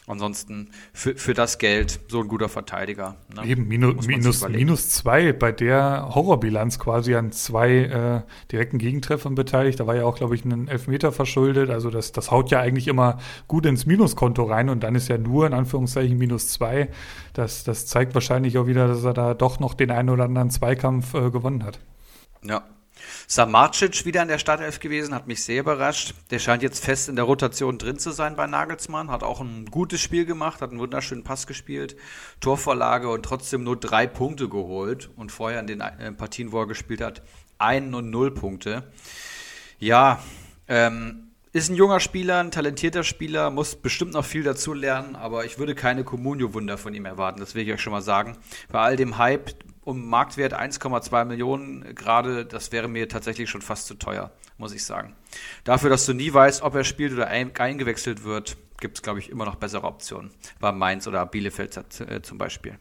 Ansonsten 0.09 0.71
für, 0.91 1.15
für 1.15 1.35
das 1.35 1.59
Geld 1.59 1.99
so 2.07 2.21
ein 2.21 2.27
guter 2.27 2.49
Verteidiger. 2.49 3.17
Ne? 3.35 3.45
Eben, 3.45 3.67
minus, 3.67 4.07
minus, 4.07 4.49
minus 4.49 4.89
zwei 4.89 5.33
bei 5.33 5.51
der 5.51 6.09
Horrorbilanz 6.15 6.79
quasi 6.79 7.13
an 7.13 7.31
zwei 7.31 7.69
äh, 7.69 8.21
direkten 8.51 8.79
Gegentreffern 8.79 9.35
beteiligt. 9.35 9.79
Da 9.79 9.85
war 9.85 9.95
ja 9.95 10.05
auch, 10.05 10.15
glaube 10.15 10.33
ich, 10.33 10.43
ein 10.45 10.67
Elfmeter 10.67 11.11
verschuldet. 11.11 11.69
Also 11.69 11.91
das, 11.91 12.11
das 12.11 12.31
haut 12.31 12.49
ja 12.49 12.59
eigentlich 12.59 12.87
immer 12.87 13.19
gut 13.47 13.67
ins 13.67 13.85
Minuskonto 13.85 14.45
rein 14.45 14.69
und 14.69 14.81
dann 14.81 14.95
ist 14.95 15.09
ja 15.09 15.19
nur 15.19 15.45
in 15.45 15.53
Anführungszeichen 15.53 16.17
minus 16.17 16.47
zwei. 16.49 16.89
Das, 17.33 17.63
das 17.63 17.85
zeigt 17.85 18.15
wahrscheinlich 18.15 18.57
auch 18.57 18.65
wieder, 18.65 18.87
dass 18.87 19.03
er 19.03 19.13
da 19.13 19.35
doch 19.35 19.59
noch 19.59 19.75
den 19.75 19.91
einen 19.91 20.09
oder 20.09 20.23
anderen 20.23 20.49
Zweikampf 20.49 21.13
äh, 21.13 21.29
gewonnen 21.29 21.63
hat. 21.63 21.79
Ja, 22.43 22.63
Samarcic 23.27 24.05
wieder 24.05 24.21
in 24.21 24.27
der 24.27 24.39
Startelf 24.39 24.79
gewesen, 24.79 25.13
hat 25.13 25.27
mich 25.27 25.43
sehr 25.43 25.61
überrascht. 25.61 26.13
Der 26.31 26.39
scheint 26.39 26.63
jetzt 26.63 26.83
fest 26.83 27.09
in 27.09 27.15
der 27.15 27.25
Rotation 27.25 27.77
drin 27.77 27.99
zu 27.99 28.11
sein 28.11 28.35
bei 28.35 28.47
Nagelsmann, 28.47 29.11
hat 29.11 29.23
auch 29.23 29.41
ein 29.41 29.65
gutes 29.65 30.01
Spiel 30.01 30.25
gemacht, 30.25 30.61
hat 30.61 30.71
einen 30.71 30.79
wunderschönen 30.79 31.23
Pass 31.23 31.47
gespielt, 31.47 31.95
Torvorlage 32.39 33.09
und 33.09 33.23
trotzdem 33.23 33.63
nur 33.63 33.79
drei 33.79 34.07
Punkte 34.07 34.49
geholt 34.49 35.09
und 35.15 35.31
vorher 35.31 35.59
in 35.59 35.67
den 35.67 35.81
äh, 35.81 36.11
Partien, 36.11 36.51
wo 36.51 36.59
er 36.61 36.67
gespielt 36.67 37.01
hat, 37.01 37.21
ein 37.57 37.93
und 37.93 38.09
null 38.09 38.31
Punkte. 38.31 38.91
Ja, 39.79 40.21
ähm, 40.67 41.29
ist 41.51 41.69
ein 41.69 41.75
junger 41.75 41.99
Spieler, 41.99 42.39
ein 42.39 42.51
talentierter 42.51 43.03
Spieler, 43.03 43.49
muss 43.49 43.75
bestimmt 43.75 44.13
noch 44.13 44.25
viel 44.25 44.43
dazu 44.43 44.73
lernen, 44.73 45.15
aber 45.15 45.45
ich 45.45 45.57
würde 45.57 45.73
keine 45.73 46.03
Comunio-Wunder 46.03 46.77
von 46.77 46.93
ihm 46.93 47.05
erwarten, 47.05 47.39
das 47.39 47.55
will 47.55 47.67
ich 47.67 47.73
euch 47.73 47.81
schon 47.81 47.91
mal 47.91 48.01
sagen. 48.01 48.37
Bei 48.71 48.79
all 48.79 48.95
dem 48.95 49.17
Hype, 49.17 49.55
um 49.89 50.07
Marktwert 50.07 50.53
1,2 50.53 51.25
Millionen 51.25 51.95
gerade, 51.95 52.45
das 52.45 52.71
wäre 52.71 52.87
mir 52.87 53.09
tatsächlich 53.09 53.49
schon 53.49 53.61
fast 53.61 53.87
zu 53.87 53.95
teuer, 53.95 54.31
muss 54.57 54.71
ich 54.71 54.85
sagen. 54.85 55.15
Dafür, 55.63 55.89
dass 55.89 56.05
du 56.05 56.13
nie 56.13 56.31
weißt, 56.31 56.61
ob 56.61 56.75
er 56.75 56.83
spielt 56.83 57.11
oder 57.13 57.27
eingewechselt 57.27 58.23
wird, 58.23 58.55
gibt 58.79 58.97
es, 58.97 59.01
glaube 59.01 59.19
ich, 59.19 59.29
immer 59.29 59.45
noch 59.45 59.55
bessere 59.55 59.87
Optionen. 59.87 60.31
Bei 60.59 60.71
Mainz 60.71 61.07
oder 61.07 61.25
Bielefeld 61.25 61.75
äh, 62.01 62.21
zum 62.21 62.37
Beispiel. 62.37 62.73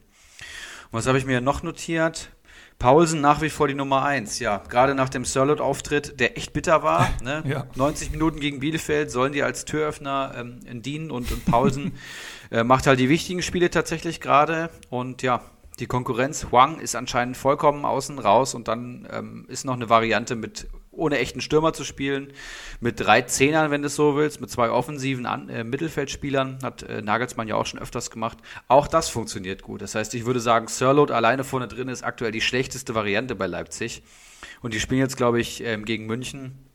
Und 0.91 0.99
was 0.99 1.07
habe 1.07 1.17
ich 1.17 1.25
mir 1.25 1.41
noch 1.41 1.63
notiert? 1.63 2.31
Paulsen 2.77 3.19
nach 3.19 3.41
wie 3.41 3.49
vor 3.49 3.67
die 3.67 3.73
Nummer 3.73 4.05
1, 4.05 4.39
ja. 4.39 4.63
Gerade 4.69 4.95
nach 4.95 5.09
dem 5.09 5.25
Sörlot-Auftritt, 5.25 6.19
der 6.19 6.37
echt 6.37 6.53
bitter 6.53 6.83
war. 6.83 7.09
Ne? 7.21 7.43
ja. 7.45 7.65
90 7.75 8.11
Minuten 8.11 8.39
gegen 8.39 8.59
Bielefeld 8.59 9.11
sollen 9.11 9.33
die 9.33 9.43
als 9.43 9.65
Türöffner 9.65 10.33
ähm, 10.37 10.81
dienen 10.81 11.11
und, 11.11 11.31
und 11.31 11.43
Paulsen 11.45 11.97
äh, 12.51 12.63
macht 12.63 12.87
halt 12.87 12.99
die 12.99 13.09
wichtigen 13.09 13.41
Spiele 13.41 13.69
tatsächlich 13.71 14.21
gerade. 14.21 14.69
Und 14.89 15.21
ja, 15.23 15.41
die 15.79 15.87
Konkurrenz 15.87 16.47
Huang 16.51 16.79
ist 16.79 16.95
anscheinend 16.95 17.37
vollkommen 17.37 17.85
außen 17.85 18.19
raus 18.19 18.53
und 18.53 18.67
dann 18.67 19.07
ähm, 19.11 19.45
ist 19.47 19.65
noch 19.65 19.75
eine 19.75 19.89
Variante 19.89 20.35
mit 20.35 20.67
ohne 20.91 21.17
echten 21.17 21.39
Stürmer 21.39 21.71
zu 21.71 21.83
spielen, 21.83 22.33
mit 22.81 22.99
drei 22.99 23.21
Zehnern, 23.21 23.71
wenn 23.71 23.81
du 23.81 23.87
es 23.87 23.95
so 23.95 24.15
willst, 24.15 24.41
mit 24.41 24.49
zwei 24.49 24.69
offensiven 24.69 25.25
An 25.25 25.49
äh, 25.49 25.63
Mittelfeldspielern, 25.63 26.59
hat 26.61 26.83
äh, 26.83 27.01
Nagelsmann 27.01 27.47
ja 27.47 27.55
auch 27.55 27.65
schon 27.65 27.79
öfters 27.79 28.11
gemacht. 28.11 28.37
Auch 28.67 28.87
das 28.87 29.09
funktioniert 29.09 29.61
gut. 29.61 29.81
Das 29.81 29.95
heißt, 29.95 30.13
ich 30.13 30.25
würde 30.25 30.41
sagen, 30.41 30.67
Sirlot 30.67 31.11
alleine 31.11 31.43
vorne 31.43 31.67
drin 31.67 31.87
ist 31.87 32.03
aktuell 32.03 32.31
die 32.31 32.41
schlechteste 32.41 32.95
Variante 32.95 33.35
bei 33.35 33.47
Leipzig. 33.47 34.03
Und 34.61 34.73
die 34.73 34.79
spielen 34.79 35.01
jetzt, 35.01 35.15
glaube 35.15 35.39
ich, 35.39 35.63
ähm, 35.63 35.85
gegen 35.85 36.05
München. 36.05 36.65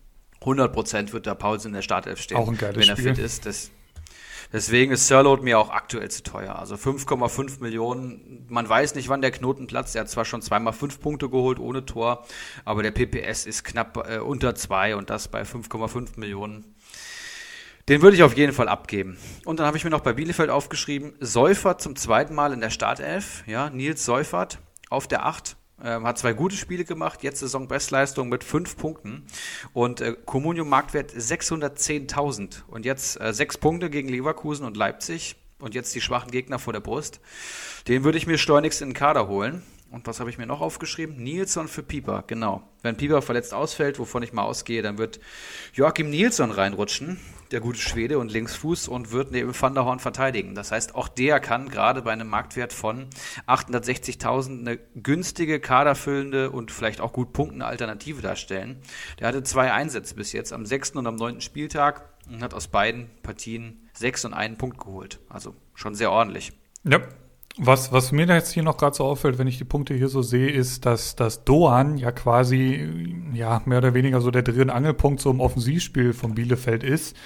100% 0.40 1.12
wird 1.12 1.27
da 1.27 1.35
Paulsen 1.35 1.69
in 1.69 1.75
der 1.75 1.83
Startelf 1.83 2.21
stehen, 2.21 2.38
wenn 2.61 2.88
er 2.88 2.97
Spiel. 2.97 3.14
fit 3.14 3.19
ist. 3.19 3.47
Das, 3.47 3.71
Deswegen 4.55 4.93
ist 4.93 5.09
Sirload 5.09 5.43
mir 5.43 5.59
auch 5.59 5.71
aktuell 5.71 6.09
zu 6.12 6.23
teuer. 6.23 6.57
Also 6.57 6.77
5,5 6.77 7.61
Millionen. 7.61 8.47
Man 8.49 8.69
weiß 8.69 8.95
nicht, 8.95 9.09
wann 9.09 9.21
der 9.21 9.33
Knoten 9.33 9.67
platzt. 9.67 9.97
Er 9.97 10.03
hat 10.03 10.11
zwar 10.11 10.25
schon 10.25 10.43
zweimal 10.43 10.73
fünf 10.73 11.01
Punkte 11.01 11.29
geholt 11.29 11.59
ohne 11.59 11.85
Tor, 11.85 12.25
aber 12.64 12.85
der 12.85 12.93
PPS 12.93 13.47
ist 13.47 13.64
knapp 13.64 14.09
äh, 14.09 14.19
unter 14.19 14.55
zwei 14.55 14.95
und 14.95 15.11
das 15.11 15.27
bei 15.27 15.43
5,5 15.43 16.21
Millionen. 16.21 16.77
Den 17.88 18.01
würde 18.01 18.17
ich 18.17 18.23
auf 18.23 18.37
jeden 18.37 18.53
Fall 18.53 18.69
abgeben. 18.69 19.19
Und 19.45 19.59
dann 19.59 19.67
habe 19.67 19.77
ich 19.77 19.83
mir 19.83 19.90
noch 19.90 20.03
bei 20.03 20.12
Bielefeld 20.12 20.51
aufgeschrieben, 20.51 21.14
Seufert 21.19 21.83
zum 21.83 21.97
zweiten 21.97 22.37
Mal 22.37 22.53
in 22.53 22.61
der 22.61 22.71
Startelf. 22.71 23.43
Ja, 23.49 23.71
Nils 23.71 24.05
Seufert 24.05 24.61
auf 24.88 25.09
der 25.09 25.27
8. 25.27 25.57
Ähm, 25.83 26.07
hat 26.07 26.19
zwei 26.19 26.33
gute 26.33 26.57
Spiele 26.57 26.85
gemacht, 26.85 27.23
jetzt 27.23 27.41
Saisonbestleistung 27.41 28.29
mit 28.29 28.45
fünf 28.45 28.77
Punkten. 28.77 29.27
Und 29.73 30.01
äh, 30.01 30.15
Comunio 30.25 30.65
Marktwert 30.65 31.13
610.000. 31.13 32.63
Und 32.69 32.85
jetzt 32.85 33.21
äh, 33.21 33.33
sechs 33.33 33.59
Punkte 33.59 33.91
gegen 33.91 34.09
Leverkusen 34.09 34.65
und 34.65 34.77
Leipzig. 34.77 35.37
Und 35.59 35.75
jetzt 35.75 35.95
die 35.95 36.01
schwachen 36.01 36.31
Gegner 36.31 36.59
vor 36.59 36.73
der 36.73 36.81
Brust. 36.81 37.21
Den 37.89 38.05
würde 38.05 38.19
ich 38.19 38.27
mir 38.27 38.39
schleunigst 38.39 38.83
in 38.83 38.91
den 38.91 38.95
Kader 38.95 39.29
holen. 39.29 39.63
Und 39.95 40.09
was 40.09 40.19
habe 40.19 40.29
ich 40.29 40.39
mir 40.39 40.47
noch 40.47 40.61
aufgeschrieben? 40.61 41.23
Nilsson 41.23 41.69
für 41.69 41.85
Pieper, 41.85 42.25
genau. 42.27 42.69
Wenn 42.83 42.97
Pieper 42.97 43.23
verletzt 43.23 43.55
ausfällt, 43.55 44.01
wovon 44.01 44.25
ich 44.25 44.33
mal 44.33 44.43
ausgehe, 44.43 44.83
dann 44.83 44.99
wird 44.99 45.21
Joachim 45.73 46.11
Nilsson 46.11 46.51
reinrutschen, 46.51 47.21
der 47.51 47.61
gute 47.61 47.79
Schwede 47.79 48.19
und 48.19 48.31
Linksfuß, 48.31 48.89
und 48.89 49.13
wird 49.13 49.33
neben 49.33 49.59
Van 49.59 49.99
verteidigen. 49.99 50.55
Das 50.55 50.73
heißt, 50.73 50.95
auch 50.95 51.09
der 51.09 51.41
kann 51.41 51.69
gerade 51.69 52.03
bei 52.03 52.13
einem 52.13 52.29
Marktwert 52.29 52.73
von 52.73 53.07
860.000 53.47 54.61
eine 54.61 54.79
günstige, 54.95 55.61
kaderfüllende 55.61 56.51
und 56.51 56.71
vielleicht 56.71 57.01
auch 57.01 57.13
gut 57.13 57.33
punktende 57.33 57.67
Alternative 57.67 58.23
darstellen. 58.23 58.81
Der 59.19 59.29
hatte 59.29 59.43
zwei 59.43 59.73
Einsätze 59.73 60.15
bis 60.15 60.33
jetzt, 60.33 60.53
am 60.53 60.67
sechsten 60.67 60.99
und 60.99 61.07
am 61.07 61.17
neunten 61.17 61.41
Spieltag, 61.41 62.11
und 62.31 62.43
hat 62.43 62.55
aus 62.55 62.69
beiden 62.69 63.11
Partien 63.23 63.89
sechs 63.93 64.25
und 64.25 64.33
einen 64.33 64.57
Punkt 64.57 64.79
geholt. 64.79 65.21
Also 65.29 65.55
schon 65.75 65.95
sehr 65.95 66.11
ordentlich. 66.11 66.53
Ja, 66.85 67.01
was, 67.57 67.93
was 67.93 68.11
mir 68.11 68.27
jetzt 68.27 68.53
hier 68.53 68.64
noch 68.64 68.77
gerade 68.77 68.97
so 68.97 69.05
auffällt, 69.05 69.38
wenn 69.38 69.47
ich 69.47 69.59
die 69.59 69.64
Punkte 69.64 69.95
hier 69.95 70.09
so 70.09 70.23
sehe, 70.23 70.51
ist, 70.51 70.87
dass, 70.87 71.14
dass 71.14 71.45
Doan 71.45 71.99
ja 71.99 72.11
quasi 72.11 73.14
ja 73.33 73.62
mehr 73.64 73.79
oder 73.79 73.95
weniger 73.95 74.21
so 74.21 74.31
der 74.31 74.43
Dreh- 74.43 74.62
und 74.62 74.71
Angelpunkt 74.71 75.21
so 75.21 75.31
im 75.31 75.40
Offensivspiel 75.40 76.12
von 76.12 76.35
Bielefeld 76.35 76.83
ist. 76.83 77.17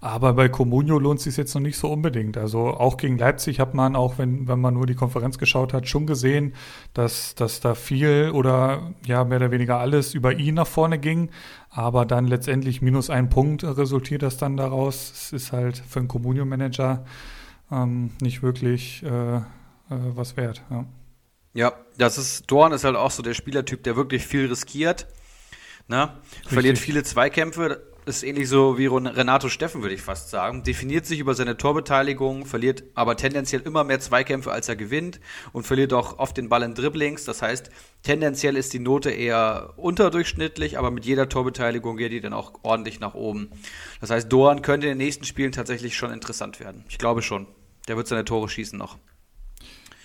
Aber 0.00 0.34
bei 0.34 0.48
Comunio 0.48 0.98
lohnt 0.98 1.18
es 1.18 1.24
sich 1.24 1.36
jetzt 1.36 1.54
noch 1.54 1.62
nicht 1.62 1.76
so 1.76 1.88
unbedingt. 1.88 2.36
Also 2.36 2.68
auch 2.68 2.98
gegen 2.98 3.18
Leipzig 3.18 3.58
hat 3.58 3.74
man, 3.74 3.96
auch 3.96 4.16
wenn, 4.16 4.46
wenn 4.46 4.60
man 4.60 4.74
nur 4.74 4.86
die 4.86 4.94
Konferenz 4.94 5.38
geschaut 5.38 5.72
hat, 5.72 5.88
schon 5.88 6.06
gesehen, 6.06 6.54
dass, 6.94 7.34
dass 7.34 7.58
da 7.60 7.74
viel 7.74 8.30
oder 8.32 8.94
ja 9.06 9.24
mehr 9.24 9.38
oder 9.38 9.50
weniger 9.50 9.78
alles 9.78 10.14
über 10.14 10.34
ihn 10.34 10.54
nach 10.54 10.68
vorne 10.68 10.98
ging. 10.98 11.30
Aber 11.70 12.06
dann 12.06 12.26
letztendlich 12.26 12.80
minus 12.80 13.10
ein 13.10 13.28
Punkt 13.28 13.64
resultiert 13.64 14.22
das 14.22 14.36
dann 14.36 14.56
daraus. 14.56 15.10
Es 15.12 15.32
ist 15.32 15.52
halt 15.52 15.78
für 15.78 15.98
einen 15.98 16.08
Comunio-Manager 16.08 17.04
ähm, 17.72 18.10
nicht 18.20 18.42
wirklich 18.42 19.02
äh, 19.02 19.40
äh, 19.90 19.96
was 20.14 20.36
wert. 20.36 20.62
Ja. 20.70 20.86
ja, 21.54 21.72
das 21.96 22.18
ist, 22.18 22.50
Dorn 22.50 22.72
ist 22.72 22.84
halt 22.84 22.96
auch 22.96 23.10
so 23.10 23.22
der 23.22 23.34
Spielertyp, 23.34 23.82
der 23.82 23.96
wirklich 23.96 24.26
viel 24.26 24.46
riskiert. 24.46 25.06
Ne? 25.88 26.12
Verliert 26.46 26.78
viele 26.78 27.02
Zweikämpfe, 27.02 27.82
ist 28.08 28.22
ähnlich 28.22 28.48
so 28.48 28.78
wie 28.78 28.86
Renato 28.86 29.48
Steffen, 29.48 29.82
würde 29.82 29.94
ich 29.94 30.02
fast 30.02 30.30
sagen. 30.30 30.62
Definiert 30.62 31.06
sich 31.06 31.20
über 31.20 31.34
seine 31.34 31.56
Torbeteiligung, 31.56 32.46
verliert 32.46 32.82
aber 32.94 33.16
tendenziell 33.16 33.60
immer 33.60 33.84
mehr 33.84 34.00
Zweikämpfe, 34.00 34.50
als 34.50 34.68
er 34.68 34.76
gewinnt 34.76 35.20
und 35.52 35.66
verliert 35.66 35.92
auch 35.92 36.18
oft 36.18 36.36
den 36.36 36.48
Ball 36.48 36.62
in 36.62 36.74
Dribblings. 36.74 37.24
Das 37.24 37.42
heißt, 37.42 37.70
tendenziell 38.02 38.56
ist 38.56 38.72
die 38.72 38.78
Note 38.78 39.10
eher 39.10 39.74
unterdurchschnittlich, 39.76 40.78
aber 40.78 40.90
mit 40.90 41.04
jeder 41.04 41.28
Torbeteiligung 41.28 41.96
geht 41.96 42.12
die 42.12 42.20
dann 42.20 42.32
auch 42.32 42.52
ordentlich 42.62 42.98
nach 42.98 43.14
oben. 43.14 43.50
Das 44.00 44.10
heißt, 44.10 44.32
Doan 44.32 44.62
könnte 44.62 44.86
in 44.86 44.92
den 44.92 45.06
nächsten 45.06 45.24
Spielen 45.24 45.52
tatsächlich 45.52 45.96
schon 45.96 46.10
interessant 46.10 46.60
werden. 46.60 46.84
Ich 46.88 46.98
glaube 46.98 47.22
schon. 47.22 47.46
Der 47.88 47.96
wird 47.96 48.06
seine 48.06 48.24
Tore 48.24 48.48
schießen 48.48 48.78
noch. 48.78 48.98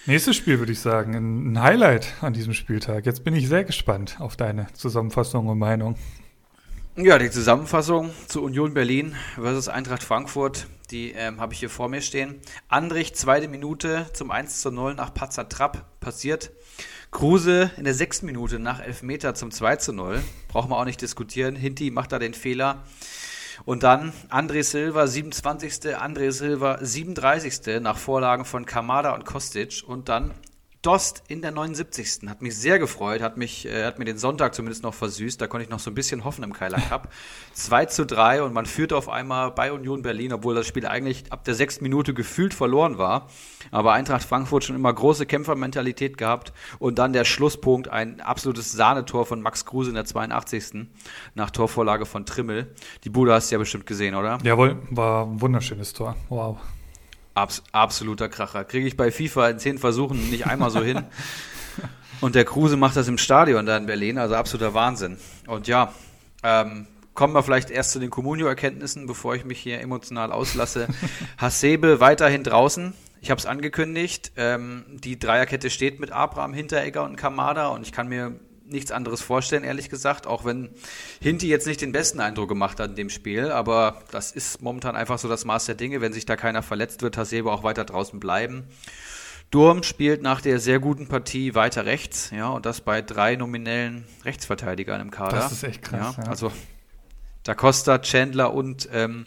Nächstes 0.05 0.35
Spiel 0.35 0.59
würde 0.59 0.73
ich 0.73 0.81
sagen, 0.81 1.13
ein 1.13 1.61
Highlight 1.61 2.15
an 2.19 2.33
diesem 2.33 2.53
Spieltag. 2.53 3.05
Jetzt 3.05 3.23
bin 3.23 3.33
ich 3.33 3.47
sehr 3.47 3.63
gespannt 3.63 4.17
auf 4.19 4.35
deine 4.35 4.67
Zusammenfassung 4.73 5.47
und 5.47 5.57
Meinung. 5.57 5.95
Ja, 6.97 7.17
die 7.17 7.31
Zusammenfassung 7.31 8.11
zu 8.27 8.43
Union 8.43 8.73
Berlin 8.73 9.15
versus 9.35 9.69
Eintracht 9.69 10.03
Frankfurt, 10.03 10.67
die 10.91 11.11
ähm, 11.11 11.39
habe 11.39 11.53
ich 11.53 11.59
hier 11.59 11.69
vor 11.69 11.87
mir 11.87 12.01
stehen. 12.01 12.41
Andrich, 12.67 13.15
zweite 13.15 13.47
Minute 13.47 14.07
zum 14.11 14.29
1 14.29 14.59
zu 14.59 14.71
0 14.71 14.93
nach 14.95 15.13
Patzer 15.13 15.47
Trapp 15.47 15.85
passiert. 16.01 16.51
Kruse 17.11 17.71
in 17.77 17.85
der 17.85 17.93
sechsten 17.93 18.25
Minute 18.25 18.59
nach 18.59 18.81
Elfmeter 18.81 19.35
zum 19.35 19.51
2 19.51 19.77
zu 19.77 19.93
0. 19.93 20.21
Brauchen 20.49 20.69
wir 20.69 20.77
auch 20.77 20.85
nicht 20.85 21.01
diskutieren. 21.01 21.55
Hinti 21.55 21.91
macht 21.91 22.11
da 22.11 22.19
den 22.19 22.33
Fehler. 22.33 22.83
Und 23.65 23.83
dann 23.83 24.13
André 24.29 24.63
Silva, 24.63 25.07
27. 25.07 25.95
André 25.95 26.31
Silva, 26.31 26.77
37. 26.81 27.81
nach 27.81 27.97
Vorlagen 27.97 28.45
von 28.45 28.65
Kamada 28.65 29.13
und 29.13 29.25
Kostic. 29.25 29.83
Und 29.85 30.09
dann 30.09 30.31
Dost 30.83 31.23
in 31.29 31.41
der 31.41 31.51
79. 31.51 32.27
Hat 32.27 32.41
mich 32.41 32.57
sehr 32.57 32.77
gefreut, 32.77 33.21
hat 33.21 33.37
mich, 33.37 33.65
äh, 33.65 33.85
hat 33.85 33.99
mir 33.99 34.05
den 34.05 34.17
Sonntag 34.17 34.53
zumindest 34.53 34.83
noch 34.83 34.93
versüßt. 34.93 35.39
Da 35.39 35.47
konnte 35.47 35.63
ich 35.63 35.69
noch 35.69 35.79
so 35.79 35.89
ein 35.89 35.95
bisschen 35.95 36.25
hoffen 36.25 36.43
im 36.43 36.51
Keiler 36.51 36.77
Cup. 36.77 37.07
2 37.53 37.85
zu 37.85 38.05
3 38.05 38.43
und 38.43 38.53
man 38.53 38.65
führte 38.65 38.97
auf 38.97 39.07
einmal 39.07 39.51
bei 39.51 39.71
Union 39.71 40.01
Berlin, 40.01 40.33
obwohl 40.33 40.55
das 40.55 40.67
Spiel 40.67 40.85
eigentlich 40.85 41.31
ab 41.31 41.45
der 41.45 41.55
sechsten 41.55 41.83
Minute 41.83 42.13
gefühlt 42.13 42.53
verloren 42.53 42.97
war. 42.97 43.29
Aber 43.71 43.93
Eintracht 43.93 44.23
Frankfurt 44.23 44.65
schon 44.65 44.75
immer 44.75 44.91
große 44.91 45.25
Kämpfermentalität 45.25 46.17
gehabt 46.17 46.51
und 46.79 46.99
dann 46.99 47.13
der 47.13 47.23
Schlusspunkt, 47.23 47.87
ein 47.87 48.19
absolutes 48.19 48.73
Sahnetor 48.73 49.25
von 49.25 49.41
Max 49.41 49.65
Kruse 49.65 49.89
in 49.89 49.95
der 49.95 50.05
82. 50.05 50.87
nach 51.33 51.49
Torvorlage 51.49 52.05
von 52.05 52.25
Trimmel. 52.25 52.75
Die 53.05 53.09
Bude 53.09 53.31
hast 53.31 53.49
du 53.49 53.55
ja 53.55 53.59
bestimmt 53.59 53.85
gesehen, 53.85 54.15
oder? 54.15 54.37
Jawohl, 54.43 54.79
war 54.89 55.27
ein 55.27 55.39
wunderschönes 55.39 55.93
Tor. 55.93 56.17
Wow. 56.27 56.57
Abs 57.33 57.63
absoluter 57.71 58.29
Kracher. 58.29 58.63
Kriege 58.63 58.87
ich 58.87 58.97
bei 58.97 59.11
FIFA 59.11 59.49
in 59.49 59.59
zehn 59.59 59.77
Versuchen 59.77 60.29
nicht 60.29 60.45
einmal 60.47 60.69
so 60.69 60.81
hin. 60.81 61.03
Und 62.21 62.35
der 62.35 62.45
Kruse 62.45 62.77
macht 62.77 62.95
das 62.95 63.07
im 63.07 63.17
Stadion 63.17 63.65
da 63.65 63.75
in 63.75 63.85
Berlin, 63.85 64.17
also 64.17 64.35
absoluter 64.35 64.73
Wahnsinn. 64.73 65.17
Und 65.47 65.67
ja, 65.67 65.93
ähm, 66.43 66.87
kommen 67.13 67.33
wir 67.33 67.43
vielleicht 67.43 67.69
erst 67.69 67.91
zu 67.91 67.99
den 67.99 68.09
Comunio-Erkenntnissen, 68.09 69.07
bevor 69.07 69.35
ich 69.35 69.45
mich 69.45 69.59
hier 69.59 69.81
emotional 69.81 70.31
auslasse. 70.31 70.87
Hasebe 71.37 71.99
weiterhin 71.99 72.43
draußen. 72.43 72.93
Ich 73.21 73.29
habe 73.29 73.39
es 73.39 73.45
angekündigt. 73.45 74.31
Ähm, 74.35 74.85
die 74.87 75.19
Dreierkette 75.19 75.69
steht 75.69 75.99
mit 75.99 76.11
Abraham, 76.11 76.53
Hinteregger 76.53 77.03
und 77.03 77.15
Kamada 77.15 77.67
und 77.67 77.81
ich 77.83 77.91
kann 77.91 78.07
mir 78.07 78.39
nichts 78.73 78.91
anderes 78.91 79.21
vorstellen, 79.21 79.63
ehrlich 79.63 79.89
gesagt. 79.89 80.27
Auch 80.27 80.43
wenn 80.43 80.69
Hinti 81.21 81.47
jetzt 81.47 81.65
nicht 81.65 81.79
den 81.79 81.93
besten 81.93 82.19
Eindruck 82.19 82.49
gemacht 82.49 82.79
hat 82.81 82.89
in 82.89 82.95
dem 82.95 83.09
Spiel. 83.09 83.51
Aber 83.51 84.01
das 84.11 84.31
ist 84.31 84.61
momentan 84.61 84.97
einfach 84.97 85.17
so 85.17 85.29
das 85.29 85.45
Maß 85.45 85.65
der 85.65 85.75
Dinge. 85.75 86.01
Wenn 86.01 86.11
sich 86.11 86.25
da 86.25 86.35
keiner 86.35 86.61
verletzt 86.61 87.01
wird, 87.01 87.15
Hasebe 87.15 87.51
auch 87.51 87.63
weiter 87.63 87.85
draußen 87.85 88.19
bleiben. 88.19 88.65
Durm 89.51 89.83
spielt 89.83 90.23
nach 90.23 90.41
der 90.41 90.59
sehr 90.59 90.79
guten 90.79 91.07
Partie 91.07 91.53
weiter 91.53 91.85
rechts, 91.85 92.31
ja, 92.31 92.49
und 92.49 92.65
das 92.65 92.81
bei 92.81 93.03
drei 93.03 93.35
nominellen 93.35 94.03
Rechtsverteidigern 94.25 94.99
im 94.99 95.11
Kader. 95.11 95.37
Das 95.37 95.51
ist 95.51 95.63
echt 95.63 95.83
krass. 95.83 96.17
Ja, 96.17 96.23
ja. 96.23 96.29
Also 96.29 96.51
Da 97.43 97.53
Costa, 97.55 97.99
Chandler 97.99 98.53
und 98.53 98.89
ähm, 98.93 99.25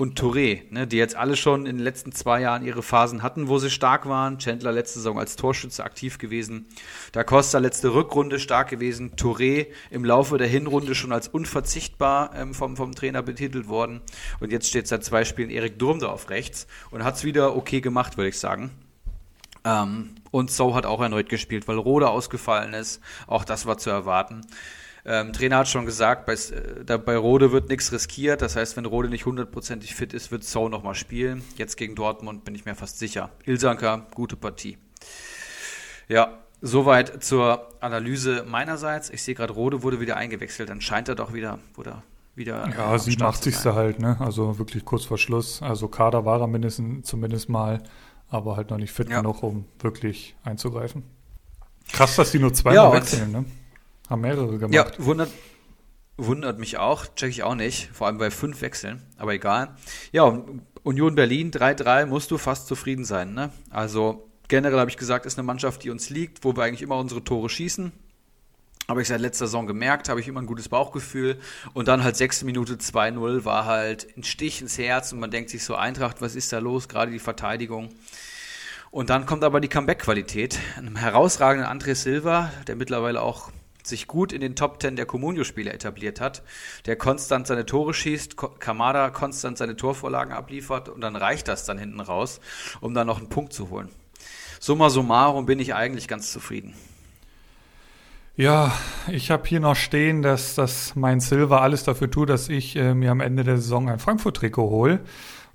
und 0.00 0.18
Touré, 0.18 0.62
ne, 0.70 0.86
die 0.86 0.96
jetzt 0.96 1.14
alle 1.14 1.36
schon 1.36 1.66
in 1.66 1.76
den 1.76 1.84
letzten 1.84 2.12
zwei 2.12 2.40
Jahren 2.40 2.64
ihre 2.64 2.82
Phasen 2.82 3.22
hatten, 3.22 3.48
wo 3.48 3.58
sie 3.58 3.68
stark 3.68 4.08
waren. 4.08 4.38
Chandler 4.38 4.72
letzte 4.72 4.98
Saison 4.98 5.18
als 5.18 5.36
Torschütze 5.36 5.84
aktiv 5.84 6.16
gewesen. 6.16 6.68
Da 7.12 7.22
Costa 7.22 7.58
letzte 7.58 7.92
Rückrunde 7.92 8.38
stark 8.38 8.70
gewesen. 8.70 9.14
Touré 9.16 9.66
im 9.90 10.06
Laufe 10.06 10.38
der 10.38 10.46
Hinrunde 10.46 10.94
schon 10.94 11.12
als 11.12 11.28
unverzichtbar 11.28 12.30
ähm, 12.34 12.54
vom, 12.54 12.78
vom 12.78 12.94
Trainer 12.94 13.22
betitelt 13.22 13.68
worden. 13.68 14.00
Und 14.40 14.52
jetzt 14.52 14.68
steht 14.68 14.88
seit 14.88 15.04
zwei 15.04 15.26
Spielen 15.26 15.50
Erik 15.50 15.78
Durm 15.78 16.00
da 16.00 16.06
auf 16.06 16.30
rechts 16.30 16.66
und 16.90 17.04
hat 17.04 17.16
es 17.16 17.24
wieder 17.24 17.54
okay 17.54 17.82
gemacht, 17.82 18.16
würde 18.16 18.30
ich 18.30 18.38
sagen. 18.38 18.70
Ähm, 19.66 20.14
und 20.30 20.50
So 20.50 20.74
hat 20.74 20.86
auch 20.86 21.02
erneut 21.02 21.28
gespielt, 21.28 21.68
weil 21.68 21.76
Rode 21.76 22.08
ausgefallen 22.08 22.72
ist. 22.72 23.02
Auch 23.26 23.44
das 23.44 23.66
war 23.66 23.76
zu 23.76 23.90
erwarten. 23.90 24.46
Ähm, 25.04 25.32
Trainer 25.32 25.58
hat 25.58 25.68
schon 25.68 25.86
gesagt, 25.86 26.26
bei, 26.26 26.34
äh, 26.34 26.98
bei 26.98 27.16
Rode 27.16 27.52
wird 27.52 27.68
nichts 27.68 27.92
riskiert. 27.92 28.42
Das 28.42 28.56
heißt, 28.56 28.76
wenn 28.76 28.84
Rode 28.84 29.08
nicht 29.08 29.26
hundertprozentig 29.26 29.94
fit 29.94 30.12
ist, 30.12 30.30
wird 30.30 30.44
So 30.44 30.68
nochmal 30.68 30.94
spielen. 30.94 31.42
Jetzt 31.56 31.76
gegen 31.76 31.94
Dortmund 31.94 32.44
bin 32.44 32.54
ich 32.54 32.64
mir 32.64 32.74
fast 32.74 32.98
sicher. 32.98 33.30
Ilsanka, 33.44 34.06
gute 34.14 34.36
Partie. 34.36 34.78
Ja, 36.08 36.38
soweit 36.60 37.22
zur 37.22 37.68
Analyse 37.80 38.44
meinerseits. 38.46 39.10
Ich 39.10 39.22
sehe 39.22 39.34
gerade, 39.34 39.52
Rode 39.52 39.82
wurde 39.82 40.00
wieder 40.00 40.16
eingewechselt. 40.16 40.68
Dann 40.68 40.80
scheint 40.80 41.08
er 41.08 41.14
doch 41.14 41.32
wieder, 41.32 41.58
oder 41.76 42.02
wieder. 42.34 42.68
Ja, 42.76 42.98
87. 42.98 43.56
halt, 43.66 44.00
ne? 44.00 44.16
Also 44.20 44.58
wirklich 44.58 44.84
kurz 44.84 45.04
vor 45.04 45.18
Schluss. 45.18 45.62
Also 45.62 45.88
Kader 45.88 46.24
war 46.24 46.40
er 46.40 46.46
mindestens, 46.46 47.06
zumindest 47.06 47.48
mal, 47.48 47.82
aber 48.28 48.56
halt 48.56 48.70
noch 48.70 48.78
nicht 48.78 48.92
fit 48.92 49.08
ja. 49.08 49.20
genug, 49.20 49.42
um 49.42 49.64
wirklich 49.78 50.36
einzugreifen. 50.42 51.04
Krass, 51.92 52.16
dass 52.16 52.30
die 52.30 52.38
nur 52.38 52.52
zweimal 52.54 52.74
ja, 52.74 52.92
wechseln, 52.92 53.32
ne? 53.32 53.44
Haben 54.10 54.22
mehrere 54.22 54.58
gemacht. 54.58 54.74
Ja, 54.74 54.86
wundert, 54.98 55.30
wundert 56.16 56.58
mich 56.58 56.78
auch. 56.78 57.06
Check 57.14 57.30
ich 57.30 57.44
auch 57.44 57.54
nicht. 57.54 57.88
Vor 57.92 58.08
allem 58.08 58.18
bei 58.18 58.32
fünf 58.32 58.60
Wechseln. 58.60 59.02
Aber 59.16 59.32
egal. 59.32 59.76
Ja, 60.10 60.42
Union 60.82 61.14
Berlin 61.14 61.52
3-3 61.52 62.06
musst 62.06 62.32
du 62.32 62.36
fast 62.36 62.66
zufrieden 62.66 63.04
sein. 63.04 63.34
Ne? 63.34 63.52
Also 63.70 64.28
generell 64.48 64.80
habe 64.80 64.90
ich 64.90 64.96
gesagt, 64.96 65.26
ist 65.26 65.38
eine 65.38 65.46
Mannschaft, 65.46 65.84
die 65.84 65.90
uns 65.90 66.10
liegt, 66.10 66.44
wo 66.44 66.56
wir 66.56 66.64
eigentlich 66.64 66.82
immer 66.82 66.98
unsere 66.98 67.22
Tore 67.22 67.48
schießen. 67.48 67.92
Habe 68.88 69.02
ich 69.02 69.06
seit 69.06 69.20
letzter 69.20 69.46
Saison 69.46 69.68
gemerkt, 69.68 70.08
habe 70.08 70.18
ich 70.18 70.26
immer 70.26 70.40
ein 70.40 70.46
gutes 70.46 70.68
Bauchgefühl. 70.68 71.38
Und 71.74 71.86
dann 71.86 72.02
halt 72.02 72.16
sechste 72.16 72.44
Minute 72.44 72.74
2-0 72.74 73.44
war 73.44 73.66
halt 73.66 74.08
ein 74.16 74.24
Stich 74.24 74.60
ins 74.60 74.76
Herz 74.78 75.12
und 75.12 75.20
man 75.20 75.30
denkt 75.30 75.50
sich 75.50 75.62
so, 75.62 75.76
Eintracht, 75.76 76.20
was 76.20 76.34
ist 76.34 76.52
da 76.52 76.58
los? 76.58 76.88
Gerade 76.88 77.12
die 77.12 77.20
Verteidigung. 77.20 77.90
Und 78.90 79.08
dann 79.08 79.26
kommt 79.26 79.44
aber 79.44 79.60
die 79.60 79.68
Comeback-Qualität. 79.68 80.58
Einem 80.76 80.96
herausragenden 80.96 81.70
André 81.70 81.94
Silva, 81.94 82.50
der 82.66 82.74
mittlerweile 82.74 83.22
auch 83.22 83.52
sich 83.82 84.06
gut 84.06 84.32
in 84.32 84.40
den 84.40 84.56
Top 84.56 84.80
Ten 84.80 84.96
der 84.96 85.06
Comunio-Spieler 85.06 85.74
etabliert 85.74 86.20
hat, 86.20 86.42
der 86.86 86.96
konstant 86.96 87.46
seine 87.46 87.66
Tore 87.66 87.94
schießt, 87.94 88.36
Kamada 88.58 89.10
konstant 89.10 89.58
seine 89.58 89.76
Torvorlagen 89.76 90.32
abliefert 90.32 90.88
und 90.88 91.00
dann 91.00 91.16
reicht 91.16 91.48
das 91.48 91.64
dann 91.64 91.78
hinten 91.78 92.00
raus, 92.00 92.40
um 92.80 92.94
dann 92.94 93.06
noch 93.06 93.18
einen 93.18 93.28
Punkt 93.28 93.52
zu 93.52 93.70
holen. 93.70 93.88
Summa 94.58 94.90
summarum 94.90 95.46
bin 95.46 95.58
ich 95.58 95.74
eigentlich 95.74 96.06
ganz 96.06 96.30
zufrieden. 96.32 96.74
Ja, 98.36 98.72
ich 99.08 99.30
habe 99.30 99.46
hier 99.46 99.60
noch 99.60 99.76
stehen, 99.76 100.22
dass, 100.22 100.54
dass 100.54 100.96
mein 100.96 101.20
Silver 101.20 101.60
alles 101.60 101.84
dafür 101.84 102.10
tut, 102.10 102.30
dass 102.30 102.48
ich 102.48 102.76
äh, 102.76 102.94
mir 102.94 103.10
am 103.10 103.20
Ende 103.20 103.44
der 103.44 103.56
Saison 103.56 103.88
ein 103.88 103.98
Frankfurt-Trikot 103.98 104.70
hole. 104.70 105.00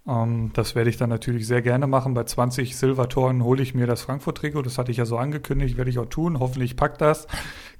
Ähm, 0.07 0.51
das 0.53 0.75
werde 0.75 0.89
ich 0.89 0.97
dann 0.97 1.09
natürlich 1.09 1.47
sehr 1.47 1.61
gerne 1.61 1.87
machen. 1.87 2.13
Bei 2.13 2.23
20 2.23 2.75
Silbertoren 2.75 3.43
hole 3.43 3.61
ich 3.61 3.73
mir 3.73 3.87
das 3.87 4.01
Frankfurt-Trikot. 4.01 4.61
Das 4.61 4.77
hatte 4.77 4.91
ich 4.91 4.97
ja 4.97 5.05
so 5.05 5.17
angekündigt, 5.17 5.77
werde 5.77 5.89
ich 5.89 5.99
auch 5.99 6.09
tun. 6.09 6.39
Hoffentlich 6.39 6.75
packt 6.75 7.01
das. 7.01 7.27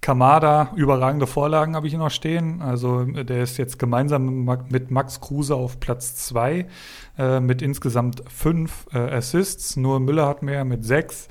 Kamada, 0.02 0.72
überragende 0.76 1.28
Vorlagen 1.28 1.76
habe 1.76 1.88
ich 1.88 1.94
noch 1.94 2.12
stehen. 2.12 2.62
Also 2.62 3.04
der 3.06 3.44
ist 3.44 3.58
jetzt 3.58 3.80
gemeinsam 3.80 4.46
mit 4.70 4.92
Max 4.92 5.22
Kruse 5.22 5.56
auf 5.56 5.80
Platz 5.80 6.16
2 6.28 6.68
äh, 7.18 7.40
mit 7.40 7.62
insgesamt 7.62 8.24
fünf 8.28 8.88
äh, 8.94 8.98
Assists. 8.98 9.78
Nur 9.78 10.00
Müller 10.00 10.28
hat 10.28 10.44
mehr 10.44 10.66
mit 10.66 10.84
sechs. 10.84 11.28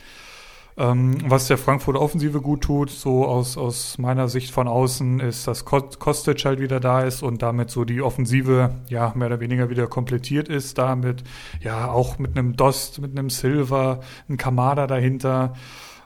Ähm, 0.76 1.18
was 1.30 1.46
der 1.46 1.56
Frankfurter 1.56 2.00
Offensive 2.00 2.40
gut 2.40 2.62
tut, 2.62 2.90
so 2.90 3.26
aus, 3.26 3.56
aus 3.56 3.96
meiner 3.98 4.28
Sicht 4.28 4.50
von 4.50 4.66
außen, 4.66 5.20
ist, 5.20 5.46
dass 5.46 5.64
Kostic 5.64 6.44
halt 6.44 6.58
wieder 6.58 6.80
da 6.80 7.02
ist 7.02 7.22
und 7.22 7.42
damit 7.42 7.70
so 7.70 7.84
die 7.84 8.02
Offensive 8.02 8.74
ja 8.88 9.12
mehr 9.14 9.28
oder 9.28 9.40
weniger 9.40 9.70
wieder 9.70 9.87
komplettiert 9.87 10.48
ist. 10.48 10.78
Damit 10.78 11.22
ja 11.60 11.90
auch 11.90 12.18
mit 12.18 12.37
einem 12.37 12.56
Dost, 12.56 13.00
mit 13.00 13.16
einem 13.16 13.30
Silver, 13.30 14.00
einem 14.28 14.37
Kamada 14.37 14.88
dahinter. 14.88 15.54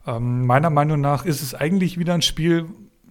Ähm, 0.07 0.45
meiner 0.45 0.71
Meinung 0.71 1.01
nach 1.01 1.25
ist 1.25 1.43
es 1.43 1.55
eigentlich 1.55 1.99
wieder 1.99 2.13
ein 2.13 2.23
Spiel, 2.23 2.67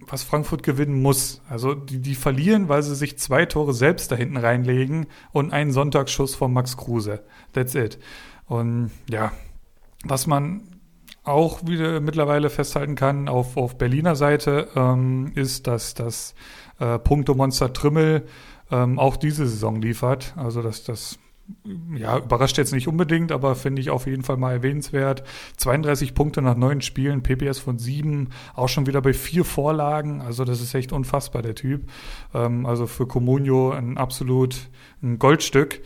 was 0.06 0.22
Frankfurt 0.22 0.62
gewinnen 0.62 1.02
muss. 1.02 1.42
Also 1.48 1.74
die, 1.74 1.98
die 1.98 2.14
verlieren, 2.14 2.68
weil 2.68 2.84
sie 2.84 2.94
sich 2.94 3.18
zwei 3.18 3.46
Tore 3.46 3.74
selbst 3.74 4.12
da 4.12 4.16
hinten 4.16 4.36
reinlegen 4.36 5.06
und 5.32 5.52
einen 5.52 5.72
Sonntagsschuss 5.72 6.36
von 6.36 6.52
Max 6.52 6.76
Kruse. 6.76 7.24
That's 7.52 7.74
it. 7.74 7.98
Und 8.46 8.92
ja, 9.10 9.32
was 10.04 10.28
man 10.28 10.62
auch 11.28 11.66
wieder 11.66 12.00
mittlerweile 12.00 12.50
festhalten 12.50 12.94
kann 12.94 13.28
auf, 13.28 13.56
auf 13.56 13.76
Berliner 13.76 14.16
Seite, 14.16 14.68
ähm, 14.74 15.32
ist, 15.34 15.66
dass 15.66 15.94
das 15.94 16.34
äh, 16.78 16.98
Punktemonster 16.98 17.72
Trimmel 17.72 18.24
ähm, 18.70 18.98
auch 18.98 19.16
diese 19.16 19.46
Saison 19.46 19.80
liefert. 19.80 20.34
Also 20.36 20.62
dass 20.62 20.84
das 20.84 21.18
ja, 21.94 22.18
überrascht 22.18 22.58
jetzt 22.58 22.72
nicht 22.72 22.88
unbedingt, 22.88 23.32
aber 23.32 23.54
finde 23.54 23.80
ich 23.80 23.90
auf 23.90 24.06
jeden 24.06 24.22
Fall 24.22 24.36
mal 24.36 24.52
erwähnenswert. 24.52 25.22
32 25.56 26.14
Punkte 26.14 26.42
nach 26.42 26.56
neun 26.56 26.82
Spielen, 26.82 27.22
PPS 27.22 27.58
von 27.58 27.78
sieben, 27.78 28.30
auch 28.54 28.68
schon 28.68 28.86
wieder 28.86 29.00
bei 29.00 29.14
vier 29.14 29.44
Vorlagen. 29.44 30.20
Also 30.20 30.44
das 30.44 30.60
ist 30.60 30.74
echt 30.74 30.92
unfassbar, 30.92 31.42
der 31.42 31.54
Typ. 31.54 31.88
Ähm, 32.34 32.66
also 32.66 32.86
für 32.86 33.06
Comunio 33.06 33.70
ein 33.70 33.96
absolut 33.96 34.68
ein 35.02 35.18
Goldstück. 35.18 35.80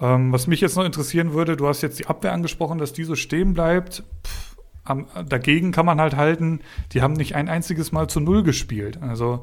Ähm, 0.00 0.32
was 0.32 0.46
mich 0.46 0.60
jetzt 0.60 0.76
noch 0.76 0.84
interessieren 0.84 1.32
würde, 1.34 1.56
du 1.56 1.68
hast 1.68 1.82
jetzt 1.82 1.98
die 1.98 2.06
Abwehr 2.06 2.32
angesprochen, 2.32 2.78
dass 2.78 2.92
die 2.92 3.04
so 3.04 3.14
stehen 3.14 3.52
bleibt. 3.52 4.04
Pff, 4.26 4.51
am, 4.84 5.06
dagegen 5.28 5.72
kann 5.72 5.86
man 5.86 6.00
halt 6.00 6.16
halten, 6.16 6.60
die 6.92 7.02
haben 7.02 7.14
nicht 7.14 7.34
ein 7.34 7.48
einziges 7.48 7.92
Mal 7.92 8.08
zu 8.08 8.20
Null 8.20 8.42
gespielt. 8.42 9.00
Also 9.00 9.42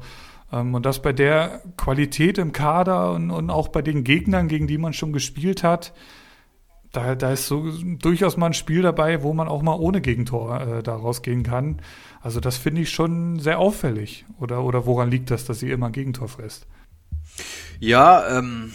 ähm, 0.52 0.74
und 0.74 0.86
das 0.86 1.02
bei 1.02 1.12
der 1.12 1.62
Qualität 1.76 2.38
im 2.38 2.52
Kader 2.52 3.12
und, 3.12 3.30
und 3.30 3.50
auch 3.50 3.68
bei 3.68 3.82
den 3.82 4.04
Gegnern, 4.04 4.48
gegen 4.48 4.66
die 4.66 4.78
man 4.78 4.92
schon 4.92 5.12
gespielt 5.12 5.62
hat, 5.62 5.92
da, 6.92 7.14
da 7.14 7.32
ist 7.32 7.46
so 7.46 7.70
durchaus 7.98 8.36
mal 8.36 8.46
ein 8.46 8.54
Spiel 8.54 8.82
dabei, 8.82 9.22
wo 9.22 9.32
man 9.32 9.48
auch 9.48 9.62
mal 9.62 9.78
ohne 9.78 10.00
Gegentor 10.00 10.60
äh, 10.60 10.82
da 10.82 10.96
rausgehen 10.96 11.44
kann. 11.44 11.80
Also 12.20 12.40
das 12.40 12.56
finde 12.56 12.82
ich 12.82 12.90
schon 12.90 13.38
sehr 13.38 13.58
auffällig. 13.58 14.26
Oder, 14.40 14.64
oder 14.64 14.86
woran 14.86 15.10
liegt 15.10 15.30
das, 15.30 15.44
dass 15.44 15.60
sie 15.60 15.70
immer 15.70 15.90
Gegentor 15.90 16.28
frisst? 16.28 16.66
Ja, 17.78 18.38
ähm, 18.38 18.72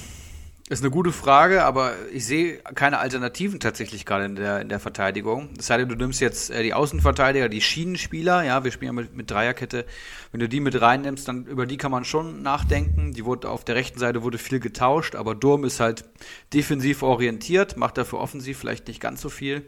ist 0.67 0.81
eine 0.81 0.89
gute 0.89 1.11
Frage, 1.11 1.63
aber 1.63 1.93
ich 2.11 2.25
sehe 2.25 2.57
keine 2.57 2.97
Alternativen 2.97 3.59
tatsächlich 3.59 4.03
gerade 4.03 4.25
in 4.25 4.35
der, 4.35 4.61
in 4.61 4.69
der 4.69 4.79
Verteidigung. 4.79 5.49
Sei 5.59 5.77
denn, 5.77 5.87
du 5.87 5.95
nimmst 5.95 6.21
jetzt 6.21 6.49
äh, 6.49 6.63
die 6.63 6.73
Außenverteidiger, 6.73 7.49
die 7.49 7.61
Schienenspieler, 7.61 8.43
ja, 8.43 8.63
wir 8.63 8.71
spielen 8.71 8.95
ja 8.95 9.01
mit, 9.03 9.15
mit 9.15 9.29
Dreierkette. 9.29 9.85
Wenn 10.31 10.39
du 10.39 10.49
die 10.49 10.59
mit 10.59 10.81
reinnimmst, 10.81 11.27
dann 11.27 11.45
über 11.45 11.67
die 11.67 11.77
kann 11.77 11.91
man 11.91 12.03
schon 12.03 12.41
nachdenken. 12.41 13.13
Die 13.13 13.25
wurde 13.25 13.49
auf 13.49 13.63
der 13.63 13.75
rechten 13.75 13.99
Seite 13.99 14.23
wurde 14.23 14.39
viel 14.39 14.59
getauscht, 14.59 15.13
aber 15.13 15.35
Durm 15.35 15.65
ist 15.65 15.79
halt 15.79 16.05
defensiv 16.51 17.03
orientiert, 17.03 17.77
macht 17.77 17.99
dafür 17.99 18.19
offensiv 18.19 18.57
vielleicht 18.57 18.87
nicht 18.87 18.99
ganz 18.99 19.21
so 19.21 19.29
viel. 19.29 19.63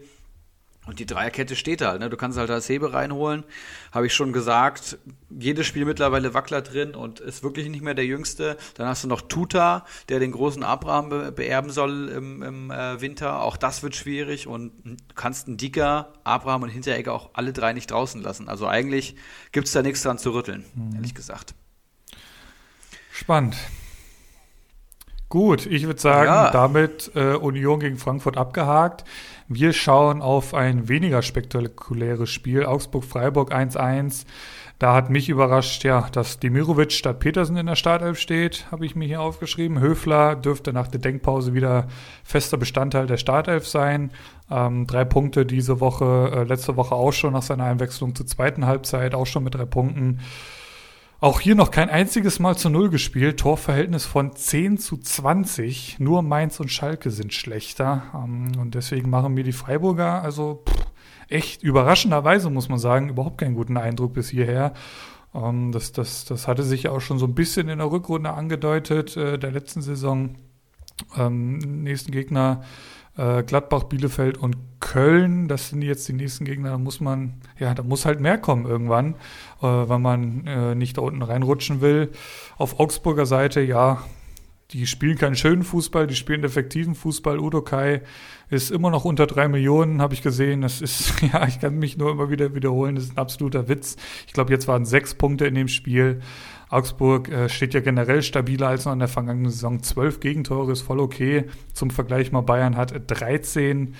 Und 0.88 1.00
die 1.00 1.04
Dreierkette 1.04 1.54
steht 1.54 1.82
halt, 1.82 2.00
ne? 2.00 2.08
Du 2.08 2.16
kannst 2.16 2.38
halt 2.38 2.50
als 2.50 2.66
Hebe 2.66 2.94
reinholen. 2.94 3.44
Habe 3.92 4.06
ich 4.06 4.14
schon 4.14 4.32
gesagt. 4.32 4.96
Jedes 5.28 5.66
Spiel 5.66 5.84
mittlerweile 5.84 6.32
Wackler 6.32 6.62
drin 6.62 6.94
und 6.94 7.20
ist 7.20 7.42
wirklich 7.42 7.68
nicht 7.68 7.82
mehr 7.82 7.92
der 7.92 8.06
Jüngste. 8.06 8.56
Dann 8.72 8.88
hast 8.88 9.04
du 9.04 9.08
noch 9.08 9.20
Tuta, 9.20 9.84
der 10.08 10.18
den 10.18 10.32
großen 10.32 10.62
Abraham 10.62 11.10
be 11.10 11.30
beerben 11.30 11.70
soll 11.70 12.08
im, 12.08 12.42
im 12.42 12.70
äh, 12.70 13.02
Winter. 13.02 13.42
Auch 13.42 13.58
das 13.58 13.82
wird 13.82 13.96
schwierig 13.96 14.46
und 14.46 14.72
du 14.82 14.96
kannst 15.14 15.46
einen 15.46 15.58
Dicker, 15.58 16.14
Abraham 16.24 16.62
und 16.62 16.70
Hinteregger 16.70 17.12
auch 17.12 17.30
alle 17.34 17.52
drei 17.52 17.74
nicht 17.74 17.90
draußen 17.90 18.22
lassen. 18.22 18.48
Also 18.48 18.66
eigentlich 18.66 19.14
gibt's 19.52 19.72
da 19.72 19.82
nichts 19.82 20.02
dran 20.02 20.16
zu 20.16 20.30
rütteln, 20.30 20.64
mhm. 20.74 20.94
ehrlich 20.94 21.14
gesagt. 21.14 21.54
Spannend. 23.12 23.56
Gut, 25.28 25.66
ich 25.66 25.84
würde 25.84 26.00
sagen, 26.00 26.28
ja. 26.28 26.50
damit 26.50 27.10
äh, 27.14 27.34
Union 27.34 27.80
gegen 27.80 27.98
Frankfurt 27.98 28.38
abgehakt. 28.38 29.04
Wir 29.50 29.72
schauen 29.72 30.20
auf 30.20 30.52
ein 30.52 30.88
weniger 30.88 31.22
spektakuläres 31.22 32.28
Spiel. 32.28 32.66
Augsburg-Freiburg 32.66 33.50
1-1. 33.50 34.26
Da 34.78 34.94
hat 34.94 35.08
mich 35.08 35.30
überrascht, 35.30 35.84
ja, 35.84 36.06
dass 36.12 36.38
Demirovic 36.38 36.92
statt 36.92 37.18
Petersen 37.18 37.56
in 37.56 37.64
der 37.64 37.74
Startelf 37.74 38.18
steht, 38.18 38.66
habe 38.70 38.84
ich 38.84 38.94
mir 38.94 39.06
hier 39.06 39.22
aufgeschrieben. 39.22 39.80
Höfler 39.80 40.36
dürfte 40.36 40.74
nach 40.74 40.88
der 40.88 41.00
Denkpause 41.00 41.54
wieder 41.54 41.88
fester 42.24 42.58
Bestandteil 42.58 43.06
der 43.06 43.16
Startelf 43.16 43.66
sein. 43.66 44.10
Ähm, 44.50 44.86
drei 44.86 45.06
Punkte 45.06 45.46
diese 45.46 45.80
Woche, 45.80 46.30
äh, 46.32 46.44
letzte 46.44 46.76
Woche 46.76 46.94
auch 46.94 47.12
schon 47.12 47.32
nach 47.32 47.42
seiner 47.42 47.64
Einwechslung 47.64 48.14
zur 48.14 48.26
zweiten 48.26 48.66
Halbzeit, 48.66 49.14
auch 49.14 49.26
schon 49.26 49.44
mit 49.44 49.54
drei 49.54 49.64
Punkten. 49.64 50.20
Auch 51.20 51.40
hier 51.40 51.56
noch 51.56 51.72
kein 51.72 51.90
einziges 51.90 52.38
Mal 52.38 52.56
zu 52.56 52.70
Null 52.70 52.90
gespielt. 52.90 53.40
Torverhältnis 53.40 54.06
von 54.06 54.36
10 54.36 54.78
zu 54.78 54.96
20. 54.96 55.98
Nur 55.98 56.22
Mainz 56.22 56.60
und 56.60 56.70
Schalke 56.70 57.10
sind 57.10 57.34
schlechter. 57.34 58.04
Ähm, 58.14 58.52
und 58.60 58.76
deswegen 58.76 59.10
machen 59.10 59.34
mir 59.34 59.42
die 59.42 59.50
Freiburger, 59.50 60.22
also 60.22 60.62
echt 61.28 61.64
überraschenderweise, 61.64 62.50
muss 62.50 62.68
man 62.68 62.78
sagen, 62.78 63.08
überhaupt 63.08 63.38
keinen 63.38 63.56
guten 63.56 63.76
Eindruck 63.76 64.14
bis 64.14 64.28
hierher. 64.28 64.74
Ähm, 65.34 65.72
das, 65.72 65.90
das, 65.90 66.24
das 66.24 66.46
hatte 66.46 66.62
sich 66.62 66.88
auch 66.88 67.00
schon 67.00 67.18
so 67.18 67.26
ein 67.26 67.34
bisschen 67.34 67.68
in 67.68 67.78
der 67.78 67.90
Rückrunde 67.90 68.30
angedeutet, 68.30 69.16
äh, 69.16 69.40
der 69.40 69.50
letzten 69.50 69.82
Saison. 69.82 70.36
Ähm, 71.16 71.58
nächsten 71.82 72.12
Gegner 72.12 72.62
äh, 73.18 73.42
Gladbach, 73.42 73.84
Bielefeld 73.84 74.38
und 74.38 74.56
Köln, 74.80 75.48
das 75.48 75.68
sind 75.68 75.82
jetzt 75.82 76.08
die 76.08 76.12
nächsten 76.12 76.44
Gegner, 76.44 76.70
da 76.70 76.78
muss 76.78 77.00
man, 77.00 77.34
ja, 77.58 77.74
da 77.74 77.82
muss 77.82 78.06
halt 78.06 78.20
mehr 78.20 78.38
kommen 78.38 78.64
irgendwann, 78.64 79.14
äh, 79.60 79.66
wenn 79.66 80.00
man 80.00 80.46
äh, 80.46 80.74
nicht 80.74 80.96
da 80.96 81.02
unten 81.02 81.22
reinrutschen 81.22 81.80
will. 81.80 82.12
Auf 82.56 82.78
Augsburger 82.78 83.26
Seite, 83.26 83.60
ja, 83.60 84.02
die 84.70 84.86
spielen 84.86 85.16
keinen 85.16 85.34
schönen 85.34 85.62
Fußball, 85.62 86.06
die 86.06 86.14
spielen 86.14 86.44
effektiven 86.44 86.94
Fußball. 86.94 87.38
Udo 87.38 87.62
Kai 87.62 88.02
ist 88.50 88.70
immer 88.70 88.90
noch 88.90 89.04
unter 89.04 89.26
drei 89.26 89.48
Millionen, 89.48 90.02
habe 90.02 90.12
ich 90.12 90.22
gesehen. 90.22 90.60
Das 90.60 90.80
ist, 90.82 91.22
ja, 91.32 91.46
ich 91.46 91.60
kann 91.60 91.78
mich 91.78 91.96
nur 91.96 92.10
immer 92.10 92.30
wieder 92.30 92.54
wiederholen, 92.54 92.94
das 92.94 93.04
ist 93.04 93.12
ein 93.12 93.18
absoluter 93.18 93.68
Witz. 93.68 93.96
Ich 94.26 94.32
glaube, 94.32 94.52
jetzt 94.52 94.68
waren 94.68 94.84
sechs 94.84 95.14
Punkte 95.14 95.46
in 95.46 95.54
dem 95.54 95.68
Spiel. 95.68 96.20
Augsburg 96.70 97.28
äh, 97.28 97.48
steht 97.48 97.74
ja 97.74 97.80
generell 97.80 98.22
stabiler 98.22 98.68
als 98.68 98.84
noch 98.84 98.92
in 98.92 98.98
der 98.98 99.08
vergangenen 99.08 99.50
Saison. 99.50 99.82
Zwölf 99.82 100.20
Gegentore 100.20 100.72
ist 100.72 100.82
voll 100.82 101.00
okay. 101.00 101.44
Zum 101.72 101.90
Vergleich 101.90 102.32
mal 102.32 102.42
Bayern 102.42 102.76
hat 102.76 102.94
13. 103.06 103.94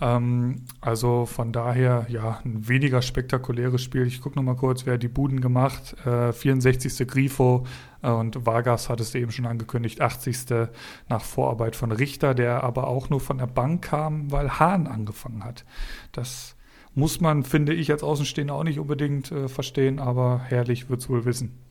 Ähm, 0.00 0.62
also 0.80 1.26
von 1.26 1.52
daher, 1.52 2.06
ja, 2.08 2.40
ein 2.44 2.68
weniger 2.68 3.02
spektakuläres 3.02 3.82
Spiel. 3.82 4.06
Ich 4.06 4.20
gucke 4.20 4.36
nochmal 4.36 4.56
kurz, 4.56 4.86
wer 4.86 4.94
hat 4.94 5.02
die 5.02 5.08
Buden 5.08 5.40
gemacht. 5.40 5.94
Äh, 6.06 6.32
64. 6.32 7.06
Grifo 7.06 7.66
äh, 8.02 8.10
und 8.10 8.46
Vargas 8.46 8.88
hat 8.88 9.00
es 9.00 9.14
eben 9.14 9.30
schon 9.30 9.46
angekündigt. 9.46 10.00
80. 10.00 10.68
nach 11.08 11.22
Vorarbeit 11.22 11.76
von 11.76 11.92
Richter, 11.92 12.34
der 12.34 12.64
aber 12.64 12.86
auch 12.88 13.10
nur 13.10 13.20
von 13.20 13.38
der 13.38 13.46
Bank 13.46 13.82
kam, 13.82 14.30
weil 14.30 14.58
Hahn 14.58 14.86
angefangen 14.86 15.44
hat. 15.44 15.64
Das 16.12 16.56
muss 16.94 17.20
man, 17.20 17.44
finde 17.44 17.72
ich, 17.72 17.90
als 17.90 18.02
Außenstehender 18.02 18.54
auch 18.54 18.64
nicht 18.64 18.78
unbedingt 18.78 19.30
äh, 19.30 19.48
verstehen, 19.48 19.98
aber 19.98 20.40
herrlich 20.44 20.90
wird 20.90 21.00
es 21.00 21.08
wohl 21.08 21.24
wissen. 21.24 21.69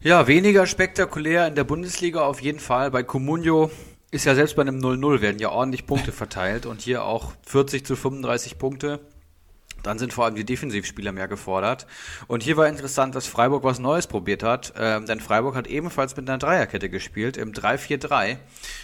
Ja, 0.00 0.26
weniger 0.26 0.66
spektakulär 0.66 1.46
in 1.46 1.54
der 1.54 1.64
Bundesliga 1.64 2.20
auf 2.20 2.40
jeden 2.40 2.60
Fall. 2.60 2.90
Bei 2.90 3.02
Comunio 3.02 3.70
ist 4.10 4.26
ja 4.26 4.34
selbst 4.34 4.54
bei 4.54 4.62
einem 4.62 4.78
0-0 4.78 5.20
werden 5.20 5.38
ja 5.38 5.50
ordentlich 5.50 5.86
Punkte 5.86 6.12
verteilt 6.12 6.66
und 6.66 6.82
hier 6.82 7.04
auch 7.04 7.32
40 7.46 7.84
zu 7.84 7.96
35 7.96 8.58
Punkte. 8.58 9.00
Dann 9.82 9.98
sind 9.98 10.12
vor 10.12 10.24
allem 10.24 10.34
die 10.34 10.44
Defensivspieler 10.44 11.12
mehr 11.12 11.28
gefordert. 11.28 11.86
Und 12.26 12.42
hier 12.42 12.56
war 12.56 12.68
interessant, 12.68 13.14
dass 13.14 13.26
Freiburg 13.26 13.62
was 13.64 13.78
Neues 13.78 14.06
probiert 14.06 14.42
hat, 14.42 14.74
ähm, 14.76 15.06
denn 15.06 15.20
Freiburg 15.20 15.54
hat 15.54 15.66
ebenfalls 15.66 16.16
mit 16.16 16.28
einer 16.28 16.38
Dreierkette 16.38 16.90
gespielt, 16.90 17.36
im 17.36 17.52
3-4-3, 17.52 18.36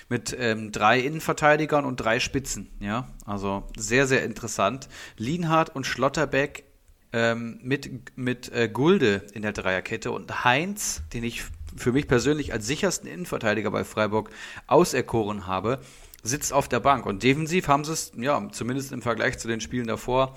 mit 0.09 0.37
ähm, 0.39 0.73
drei 0.73 1.01
Innenverteidigern 1.01 1.85
und 1.85 1.97
drei 1.97 2.21
Spitzen. 2.21 2.71
Ja, 2.79 3.09
also 3.27 3.65
sehr, 3.77 4.07
sehr 4.07 4.23
interessant. 4.23 4.89
Lienhardt 5.17 5.75
und 5.75 5.87
Schlotterbeck 5.87 6.65
ähm, 7.13 7.59
mit, 7.63 8.17
mit 8.17 8.53
äh, 8.53 8.69
Gulde 8.69 9.23
in 9.33 9.43
der 9.43 9.53
Dreierkette 9.53 10.11
und 10.11 10.45
Heinz, 10.45 11.03
den 11.13 11.25
ich 11.25 11.45
für 11.77 11.93
mich 11.93 12.09
persönlich 12.09 12.53
als 12.53 12.67
sichersten 12.67 13.09
Innenverteidiger 13.09 13.71
bei 13.71 13.85
Freiburg 13.85 14.31
auserkoren 14.67 15.47
habe, 15.47 15.81
sitzt 16.23 16.53
auf 16.53 16.69
der 16.69 16.81
Bank. 16.81 17.07
Und 17.07 17.23
defensiv 17.23 17.69
haben 17.69 17.85
sie 17.85 17.93
es, 17.93 18.13
ja, 18.17 18.49
zumindest 18.53 18.93
im 18.93 19.03
Vergleich 19.03 19.39
zu 19.39 19.49
den 19.49 19.61
Spielen 19.61 19.87
davor, 19.87 20.37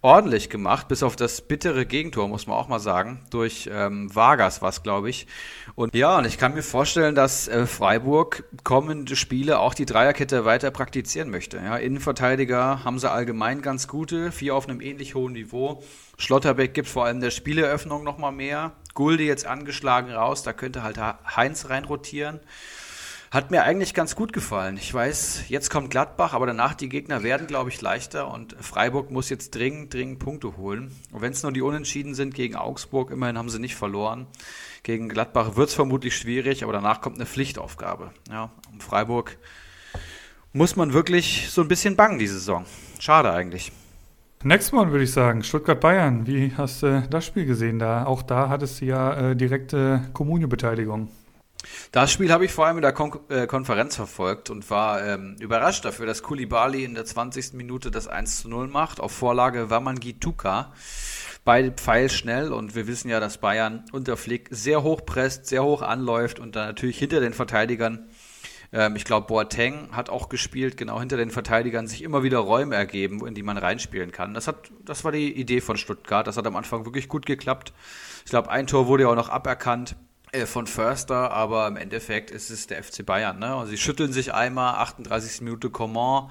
ordentlich 0.00 0.48
gemacht, 0.48 0.88
bis 0.88 1.02
auf 1.02 1.16
das 1.16 1.40
bittere 1.40 1.86
Gegentor, 1.86 2.28
muss 2.28 2.46
man 2.46 2.56
auch 2.56 2.68
mal 2.68 2.78
sagen, 2.78 3.24
durch 3.30 3.68
ähm, 3.72 4.14
Vargas 4.14 4.62
was, 4.62 4.82
glaube 4.82 5.10
ich. 5.10 5.26
Und 5.74 5.94
ja, 5.94 6.18
und 6.18 6.26
ich 6.26 6.38
kann 6.38 6.54
mir 6.54 6.62
vorstellen, 6.62 7.14
dass 7.14 7.48
äh, 7.48 7.66
Freiburg 7.66 8.44
kommende 8.62 9.16
Spiele 9.16 9.58
auch 9.58 9.74
die 9.74 9.86
Dreierkette 9.86 10.44
weiter 10.44 10.70
praktizieren 10.70 11.30
möchte. 11.30 11.56
Ja, 11.56 11.76
Innenverteidiger 11.76 12.84
haben 12.84 12.98
sie 12.98 13.10
allgemein 13.10 13.60
ganz 13.60 13.88
gute, 13.88 14.30
vier 14.30 14.54
auf 14.54 14.68
einem 14.68 14.80
ähnlich 14.80 15.14
hohen 15.14 15.32
Niveau. 15.32 15.82
Schlotterbeck 16.16 16.74
gibt 16.74 16.88
vor 16.88 17.06
allem 17.06 17.20
der 17.20 17.30
Spieleröffnung 17.30 18.04
nochmal 18.04 18.32
mehr. 18.32 18.72
Gulde 18.94 19.24
jetzt 19.24 19.46
angeschlagen 19.46 20.12
raus, 20.12 20.44
da 20.44 20.52
könnte 20.52 20.84
halt 20.84 20.98
Heinz 20.98 21.68
reinrotieren. 21.68 22.38
Hat 23.34 23.50
mir 23.50 23.64
eigentlich 23.64 23.94
ganz 23.94 24.14
gut 24.14 24.32
gefallen. 24.32 24.76
Ich 24.76 24.94
weiß, 24.94 25.46
jetzt 25.48 25.68
kommt 25.68 25.90
Gladbach, 25.90 26.34
aber 26.34 26.46
danach 26.46 26.72
die 26.72 26.88
Gegner 26.88 27.24
werden, 27.24 27.48
glaube 27.48 27.68
ich, 27.68 27.80
leichter 27.80 28.32
und 28.32 28.54
Freiburg 28.60 29.10
muss 29.10 29.28
jetzt 29.28 29.56
dringend, 29.56 29.92
dringend 29.92 30.20
Punkte 30.20 30.56
holen. 30.56 30.92
Und 31.10 31.20
wenn 31.20 31.32
es 31.32 31.42
nur 31.42 31.50
die 31.50 31.60
Unentschieden 31.60 32.14
sind 32.14 32.36
gegen 32.36 32.54
Augsburg, 32.54 33.10
immerhin 33.10 33.36
haben 33.36 33.48
sie 33.48 33.58
nicht 33.58 33.74
verloren. 33.74 34.28
Gegen 34.84 35.08
Gladbach 35.08 35.56
wird 35.56 35.70
es 35.70 35.74
vermutlich 35.74 36.16
schwierig, 36.16 36.62
aber 36.62 36.72
danach 36.72 37.00
kommt 37.00 37.16
eine 37.16 37.26
Pflichtaufgabe. 37.26 38.12
Ja, 38.30 38.52
um 38.72 38.78
Freiburg 38.78 39.36
muss 40.52 40.76
man 40.76 40.92
wirklich 40.92 41.50
so 41.50 41.62
ein 41.62 41.66
bisschen 41.66 41.96
bangen 41.96 42.20
diese 42.20 42.34
Saison. 42.34 42.66
Schade 43.00 43.32
eigentlich. 43.32 43.72
Next 44.44 44.72
One 44.72 44.92
würde 44.92 45.02
ich 45.02 45.12
sagen, 45.12 45.42
Stuttgart-Bayern. 45.42 46.28
Wie 46.28 46.52
hast 46.56 46.84
du 46.84 47.04
das 47.10 47.26
Spiel 47.26 47.46
gesehen? 47.46 47.80
Da, 47.80 48.06
auch 48.06 48.22
da 48.22 48.48
hattest 48.48 48.80
du 48.80 48.84
ja 48.84 49.30
äh, 49.30 49.34
direkte 49.34 50.08
Kommunio-Beteiligung. 50.12 51.08
Das 51.92 52.12
Spiel 52.12 52.32
habe 52.32 52.44
ich 52.44 52.52
vor 52.52 52.66
allem 52.66 52.76
in 52.76 52.82
der 52.82 52.92
Kon 52.92 53.12
äh, 53.28 53.46
Konferenz 53.46 53.96
verfolgt 53.96 54.50
und 54.50 54.68
war 54.70 55.04
ähm, 55.04 55.36
überrascht 55.40 55.84
dafür, 55.84 56.06
dass 56.06 56.22
Kulibali 56.22 56.84
in 56.84 56.94
der 56.94 57.04
20. 57.04 57.54
Minute 57.54 57.90
das 57.90 58.08
1 58.08 58.42
zu 58.42 58.48
0 58.48 58.68
macht, 58.68 59.00
auf 59.00 59.12
Vorlage 59.12 59.70
Wamangi 59.70 60.14
Tuka. 60.14 60.72
Beide 61.44 61.72
pfeilschnell 61.72 62.52
und 62.52 62.74
wir 62.74 62.86
wissen 62.86 63.10
ja, 63.10 63.20
dass 63.20 63.38
Bayern 63.38 63.84
unter 63.92 64.16
Flick 64.16 64.48
sehr 64.50 64.82
hoch 64.82 65.04
presst, 65.04 65.46
sehr 65.46 65.62
hoch 65.62 65.82
anläuft 65.82 66.38
und 66.38 66.56
dann 66.56 66.68
natürlich 66.68 66.98
hinter 66.98 67.20
den 67.20 67.34
Verteidigern 67.34 68.08
ähm, 68.74 68.96
ich 68.96 69.04
glaube, 69.04 69.28
Boateng 69.28 69.90
hat 69.92 70.10
auch 70.10 70.28
gespielt, 70.28 70.76
genau 70.76 70.98
hinter 70.98 71.16
den 71.16 71.30
Verteidigern 71.30 71.86
sich 71.86 72.02
immer 72.02 72.22
wieder 72.22 72.38
Räume 72.38 72.74
ergeben, 72.74 73.24
in 73.26 73.34
die 73.34 73.42
man 73.42 73.56
reinspielen 73.56 74.10
kann. 74.10 74.34
Das, 74.34 74.48
hat, 74.48 74.70
das 74.84 75.04
war 75.04 75.12
die 75.12 75.32
Idee 75.32 75.60
von 75.60 75.76
Stuttgart. 75.76 76.26
Das 76.26 76.36
hat 76.36 76.46
am 76.46 76.56
Anfang 76.56 76.84
wirklich 76.84 77.08
gut 77.08 77.24
geklappt. 77.24 77.72
Ich 78.24 78.30
glaube, 78.30 78.50
ein 78.50 78.66
Tor 78.66 78.88
wurde 78.88 79.04
ja 79.04 79.10
auch 79.10 79.14
noch 79.14 79.28
aberkannt. 79.28 79.96
Äh, 80.34 80.46
von 80.46 80.66
Förster, 80.66 81.30
aber 81.30 81.68
im 81.68 81.76
Endeffekt 81.76 82.32
ist 82.32 82.50
es 82.50 82.66
der 82.66 82.82
FC 82.82 83.06
Bayern. 83.06 83.38
Ne? 83.38 83.54
Also 83.54 83.70
sie 83.70 83.78
schütteln 83.78 84.12
sich 84.12 84.34
einmal, 84.34 84.74
38. 84.74 85.42
Minute 85.42 85.70
Coman, 85.70 86.28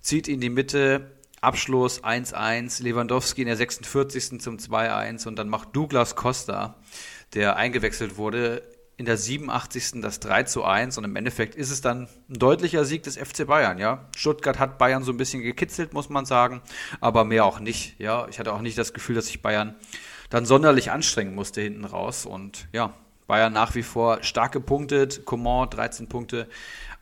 zieht 0.00 0.26
in 0.26 0.40
die 0.40 0.48
Mitte, 0.48 1.10
Abschluss 1.42 2.02
1-1, 2.02 2.82
Lewandowski 2.82 3.42
in 3.42 3.48
der 3.48 3.56
46. 3.56 4.40
zum 4.40 4.56
2-1 4.56 5.28
und 5.28 5.38
dann 5.38 5.50
macht 5.50 5.76
Douglas 5.76 6.16
Costa, 6.16 6.76
der 7.34 7.56
eingewechselt 7.56 8.16
wurde, 8.16 8.62
in 8.96 9.04
der 9.04 9.18
87. 9.18 10.00
das 10.00 10.20
3 10.20 10.64
1 10.64 10.96
und 10.96 11.04
im 11.04 11.16
Endeffekt 11.16 11.54
ist 11.54 11.70
es 11.70 11.82
dann 11.82 12.08
ein 12.30 12.38
deutlicher 12.38 12.86
Sieg 12.86 13.02
des 13.02 13.18
FC 13.18 13.46
Bayern, 13.46 13.76
ja. 13.76 14.08
Stuttgart 14.16 14.58
hat 14.58 14.78
Bayern 14.78 15.02
so 15.02 15.12
ein 15.12 15.18
bisschen 15.18 15.42
gekitzelt, 15.42 15.92
muss 15.92 16.08
man 16.08 16.24
sagen, 16.24 16.62
aber 17.00 17.24
mehr 17.24 17.44
auch 17.44 17.60
nicht, 17.60 18.00
ja. 18.00 18.26
Ich 18.30 18.38
hatte 18.38 18.54
auch 18.54 18.62
nicht 18.62 18.78
das 18.78 18.94
Gefühl, 18.94 19.16
dass 19.16 19.26
sich 19.26 19.42
Bayern 19.42 19.74
dann 20.30 20.46
sonderlich 20.46 20.90
anstrengen 20.90 21.34
musste 21.34 21.60
hinten 21.60 21.84
raus 21.84 22.24
und 22.24 22.68
ja, 22.72 22.94
Bayern 23.26 23.52
nach 23.52 23.74
wie 23.74 23.82
vor 23.82 24.22
stark 24.22 24.52
gepunktet. 24.52 25.24
Coman 25.24 25.70
13 25.70 26.08
Punkte 26.08 26.48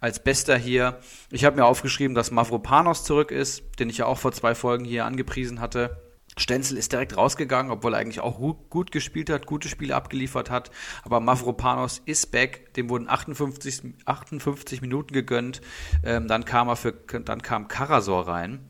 als 0.00 0.22
Bester 0.22 0.56
hier. 0.56 0.98
Ich 1.30 1.44
habe 1.44 1.56
mir 1.56 1.66
aufgeschrieben, 1.66 2.14
dass 2.14 2.30
Mavropanos 2.30 3.04
zurück 3.04 3.30
ist, 3.30 3.62
den 3.78 3.90
ich 3.90 3.98
ja 3.98 4.06
auch 4.06 4.18
vor 4.18 4.32
zwei 4.32 4.54
Folgen 4.54 4.84
hier 4.84 5.04
angepriesen 5.04 5.60
hatte. 5.60 6.00
Stenzel 6.38 6.78
ist 6.78 6.92
direkt 6.92 7.16
rausgegangen, 7.16 7.70
obwohl 7.72 7.94
er 7.94 8.00
eigentlich 8.00 8.20
auch 8.20 8.38
gut, 8.70 8.92
gespielt 8.92 9.30
hat, 9.30 9.46
gute 9.46 9.68
Spiele 9.68 9.94
abgeliefert 9.94 10.48
hat. 10.48 10.70
Aber 11.02 11.20
Mavropanos 11.20 12.00
ist 12.06 12.30
back, 12.30 12.72
dem 12.74 12.88
wurden 12.88 13.08
58, 13.08 13.94
58 14.06 14.80
Minuten 14.80 15.12
gegönnt. 15.12 15.60
Ähm, 16.02 16.28
dann 16.28 16.44
kam 16.44 16.68
er 16.68 16.76
für, 16.76 16.92
dann 16.92 17.42
kam 17.42 17.68
Karasor 17.68 18.28
rein. 18.28 18.69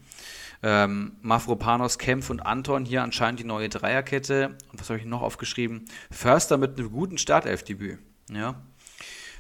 Ähm, 0.63 1.13
Mafropanos, 1.23 1.99
Kempf 1.99 2.31
und 2.31 2.41
Anton 2.41 2.85
hier 2.85 3.03
anscheinend 3.03 3.41
die 3.41 3.45
neue 3.45 3.69
Dreierkette. 3.69 4.57
Und 4.71 4.81
was 4.81 4.91
habe 4.91 4.99
ich 4.99 5.07
noch 5.07 5.23
aufgeschrieben? 5.23 5.87
Förster 6.11 6.59
mit 6.59 6.79
einem 6.79 6.91
guten 6.91 7.19
Startelfdebüt. 7.19 7.99
Ja. 8.31 8.57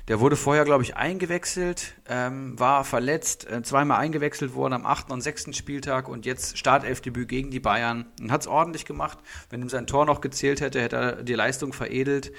Der 0.08 0.18
wurde 0.18 0.34
vorher, 0.34 0.64
glaube 0.64 0.82
ich, 0.82 0.96
eingewechselt, 0.96 1.94
ähm, 2.08 2.58
war 2.58 2.84
verletzt, 2.84 3.48
äh, 3.48 3.62
zweimal 3.62 4.00
eingewechselt 4.00 4.54
worden 4.54 4.72
am 4.72 4.86
8. 4.86 5.12
und 5.12 5.20
6. 5.20 5.54
Spieltag 5.54 6.08
und 6.08 6.26
jetzt 6.26 6.58
Startelfdebüt 6.58 7.28
gegen 7.28 7.50
die 7.52 7.60
Bayern 7.60 8.06
und 8.20 8.32
hat 8.32 8.40
es 8.40 8.46
ordentlich 8.48 8.84
gemacht. 8.84 9.18
Wenn 9.50 9.62
ihm 9.62 9.68
sein 9.68 9.86
Tor 9.86 10.06
noch 10.06 10.20
gezählt 10.20 10.60
hätte, 10.60 10.80
hätte 10.80 10.96
er 10.96 11.22
die 11.22 11.34
Leistung 11.34 11.72
veredelt. 11.72 12.32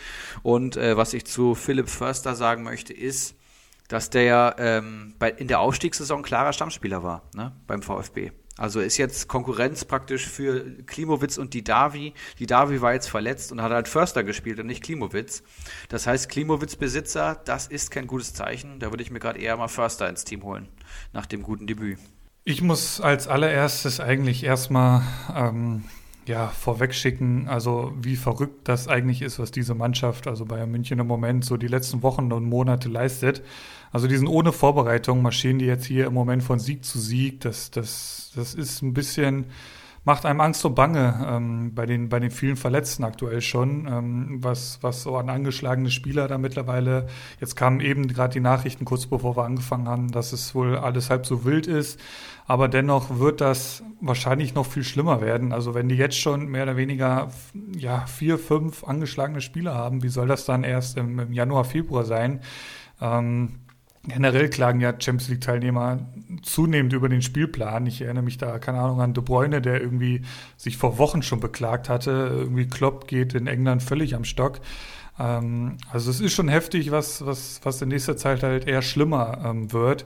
Und 0.44 0.76
äh, 0.76 0.98
was 0.98 1.14
ich 1.14 1.26
zu 1.26 1.56
Philipp 1.56 1.88
Förster 1.88 2.36
sagen 2.36 2.64
möchte, 2.64 2.92
ist, 2.94 3.36
dass 3.88 4.10
der 4.10 4.56
ähm, 4.58 5.16
bei, 5.20 5.30
in 5.30 5.48
der 5.48 5.60
Aufstiegssaison 5.60 6.24
klarer 6.24 6.52
Stammspieler 6.54 7.04
war 7.04 7.24
ne, 7.36 7.54
beim 7.68 7.82
VfB. 7.82 8.32
Also 8.58 8.80
ist 8.80 8.98
jetzt 8.98 9.28
Konkurrenz 9.28 9.86
praktisch 9.86 10.28
für 10.28 10.84
Klimowitz 10.84 11.38
und 11.38 11.54
die 11.54 11.64
Davi. 11.64 12.14
Die 12.38 12.46
Davi 12.46 12.82
war 12.82 12.94
jetzt 12.94 13.10
verletzt 13.10 13.52
und 13.52 13.62
hat 13.62 13.72
halt 13.72 13.88
Förster 13.88 14.24
gespielt 14.24 14.60
und 14.60 14.68
nicht 14.68 14.84
Klimowitz. 14.84 15.44
Das 15.90 16.06
heißt, 16.06 16.30
Klimowitz-Besitzer, 16.30 17.42
das 17.46 17.68
ist 17.68 17.92
kein 17.92 18.08
gutes 18.08 18.34
Zeichen. 18.34 18.80
Da 18.80 18.92
würde 18.92 19.04
ich 19.04 19.12
mir 19.12 19.20
gerade 19.20 19.40
eher 19.40 19.56
mal 19.58 19.70
Förster 19.70 20.10
ins 20.10 20.26
Team 20.26 20.44
holen, 20.44 20.68
nach 21.14 21.26
dem 21.26 21.44
guten 21.44 21.66
Debüt. 21.66 21.98
Ich 22.44 22.62
muss 22.62 23.00
als 23.00 23.28
allererstes 23.28 24.00
eigentlich 24.00 24.44
erstmal 24.44 25.04
ähm, 25.36 25.84
ja, 26.26 26.48
vorweg 26.48 26.94
schicken, 26.94 27.48
also 27.48 27.94
wie 28.00 28.16
verrückt 28.16 28.68
das 28.68 28.88
eigentlich 28.88 29.22
ist, 29.22 29.40
was 29.40 29.52
diese 29.52 29.76
Mannschaft, 29.76 30.28
also 30.28 30.46
Bayern 30.46 30.72
München 30.72 31.00
im 31.00 31.08
Moment 31.08 31.46
so 31.46 31.58
die 31.58 31.68
letzten 31.68 32.04
Wochen 32.04 32.32
und 32.32 32.46
Monate 32.46 32.90
leistet. 32.90 33.44
Also 33.92 34.08
die 34.08 34.18
sind 34.18 34.28
ohne 34.28 34.52
Vorbereitung, 34.52 35.22
marschieren 35.22 35.60
die 35.60 35.66
jetzt 35.66 35.86
hier 35.86 36.08
im 36.08 36.14
Moment 36.14 36.44
von 36.44 36.60
Sieg 36.60 36.86
zu 36.86 37.00
Sieg. 37.00 37.42
Das, 37.42 37.72
das, 37.72 38.32
das 38.36 38.54
ist 38.54 38.82
ein 38.82 38.94
bisschen, 38.94 39.48
macht 40.04 40.26
einem 40.26 40.42
Angst 40.42 40.66
und 40.66 40.76
Bange 40.76 41.28
ähm, 41.30 41.76
bei, 41.76 41.86
den, 41.86 42.10
bei 42.10 42.20
den 42.20 42.32
vielen 42.32 42.56
Verletzten 42.56 43.04
aktuell 43.04 43.42
schon, 43.42 43.88
ähm, 43.88 44.38
was, 44.40 44.80
was 44.82 45.04
so 45.04 45.18
an 45.18 45.30
angeschlagene 45.30 45.92
Spieler 45.92 46.28
da 46.28 46.38
mittlerweile, 46.38 47.08
jetzt 47.40 47.56
kamen 47.56 47.82
eben 47.82 48.08
gerade 48.08 48.34
die 48.34 48.40
Nachrichten 48.40 48.86
kurz 48.86 49.06
bevor 49.06 49.36
wir 49.36 49.44
angefangen 49.44 49.88
haben, 49.88 50.12
dass 50.12 50.34
es 50.34 50.56
wohl 50.56 50.78
alles 50.78 51.10
halb 51.10 51.26
so 51.26 51.46
wild 51.46 51.68
ist. 51.68 52.00
Aber 52.48 52.68
dennoch 52.68 53.20
wird 53.20 53.40
das 53.40 53.84
wahrscheinlich 54.02 54.56
noch 54.56 54.66
viel 54.66 54.84
schlimmer 54.84 55.22
werden. 55.22 55.54
Also 55.54 55.74
wenn 55.74 55.88
die 55.88 55.96
jetzt 55.96 56.18
schon 56.18 56.48
mehr 56.48 56.64
oder 56.64 56.76
weniger 56.76 57.30
ja, 57.78 58.06
vier, 58.08 58.38
fünf 58.40 58.84
angeschlagene 58.84 59.42
Spieler 59.42 59.76
haben, 59.76 60.02
wie 60.02 60.10
soll 60.10 60.28
das 60.28 60.46
dann 60.46 60.64
erst 60.64 60.98
im, 60.98 61.20
im 61.20 61.34
Januar, 61.34 61.64
Februar 61.64 62.04
sein? 62.04 62.42
Ähm, 63.00 63.61
Generell 64.04 64.50
klagen 64.50 64.82
ja 64.82 64.90
Champions 64.92 65.30
League-Teilnehmer 65.30 66.00
zunehmend 66.42 66.92
über 66.94 67.08
den 67.08 67.22
Spielplan. 67.22 67.86
Ich 67.86 68.02
erinnere 68.02 68.24
mich 68.24 68.40
da, 68.40 68.58
keine 68.58 68.80
Ahnung, 68.80 69.00
an 69.00 69.14
De 69.14 69.24
Bruyne, 69.24 69.62
der 69.62 69.80
irgendwie 69.80 70.24
sich 70.58 70.78
vor 70.78 70.98
Wochen 70.98 71.22
schon 71.22 71.40
beklagt 71.40 71.88
hatte. 71.88 72.12
Irgendwie 72.32 72.68
Klopp 72.68 73.08
geht 73.08 73.36
in 73.36 73.46
England 73.46 73.84
völlig 73.84 74.16
am 74.16 74.24
Stock. 74.24 74.60
Ähm, 75.20 75.78
also 75.92 76.10
es 76.10 76.20
ist 76.20 76.34
schon 76.34 76.48
heftig, 76.48 76.90
was, 76.90 77.24
was, 77.26 77.62
was 77.64 77.82
in 77.82 77.90
nächster 77.90 78.18
Zeit 78.18 78.42
halt 78.42 78.68
eher 78.68 78.82
schlimmer 78.82 79.40
ähm, 79.46 79.72
wird. 79.72 80.06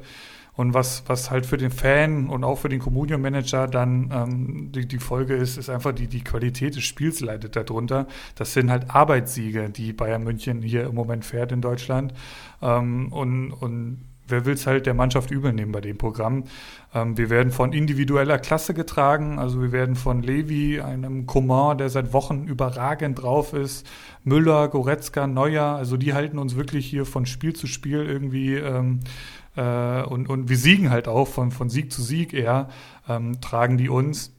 Und 0.56 0.74
was, 0.74 1.04
was 1.08 1.32
halt 1.32 1.46
für 1.46 1.58
den 1.58 1.72
Fan 1.72 2.30
und 2.30 2.44
auch 2.44 2.58
für 2.58 2.70
den 2.70 2.80
Communion 2.80 3.22
Manager 3.22 3.68
dann 3.68 4.10
ähm, 4.14 4.72
die, 4.72 4.88
die 4.88 5.00
Folge 5.00 5.36
ist, 5.36 5.58
ist 5.58 5.70
einfach 5.70 5.92
die, 5.92 6.08
die 6.08 6.24
Qualität 6.24 6.76
des 6.76 6.84
Spiels 6.84 7.20
leidet 7.20 7.56
darunter. 7.56 8.08
Das 8.36 8.54
sind 8.54 8.72
halt 8.72 8.90
Arbeitssiege, 8.90 9.70
die 9.70 9.92
Bayern 9.94 10.24
München 10.24 10.62
hier 10.62 10.86
im 10.86 10.96
Moment 10.96 11.26
fährt 11.26 11.52
in 11.52 11.62
Deutschland. 11.62 12.14
Ähm, 12.62 13.12
und, 13.12 13.52
und 13.52 14.06
wer 14.28 14.46
will 14.46 14.54
es 14.54 14.66
halt 14.66 14.86
der 14.86 14.94
Mannschaft 14.94 15.32
übel 15.32 15.54
nehmen 15.54 15.72
bei 15.72 15.82
dem 15.82 15.98
Programm? 15.98 16.46
Ähm, 16.94 17.18
wir 17.18 17.30
werden 17.30 17.52
von 17.52 17.74
individueller 17.74 18.40
Klasse 18.40 18.74
getragen, 18.74 19.40
also 19.40 19.62
wir 19.62 19.72
werden 19.72 19.96
von 19.96 20.24
Levi, 20.24 20.82
einem 20.82 21.26
Coman, 21.26 21.78
der 21.78 21.90
seit 21.90 22.14
Wochen 22.14 22.46
überragend 22.46 23.22
drauf 23.22 23.54
ist, 23.54 23.88
Müller, 24.24 24.68
Goretzka, 24.68 25.28
Neuer, 25.28 25.66
also 25.66 25.98
die 25.98 26.14
halten 26.14 26.40
uns 26.40 26.56
wirklich 26.56 26.86
hier 26.86 27.06
von 27.06 27.26
Spiel 27.26 27.54
zu 27.54 27.68
Spiel 27.68 28.06
irgendwie 28.06 28.56
ähm, 28.56 29.02
äh, 29.56 30.04
und, 30.04 30.30
und 30.30 30.50
wir 30.50 30.58
siegen 30.58 30.90
halt 30.90 31.08
auch 31.08 31.28
von, 31.28 31.52
von 31.52 31.70
Sieg 31.70 31.92
zu 31.92 32.02
Sieg 32.02 32.34
eher, 32.34 32.70
ähm, 33.08 33.40
tragen 33.42 33.78
die 33.78 33.90
uns. 33.90 34.34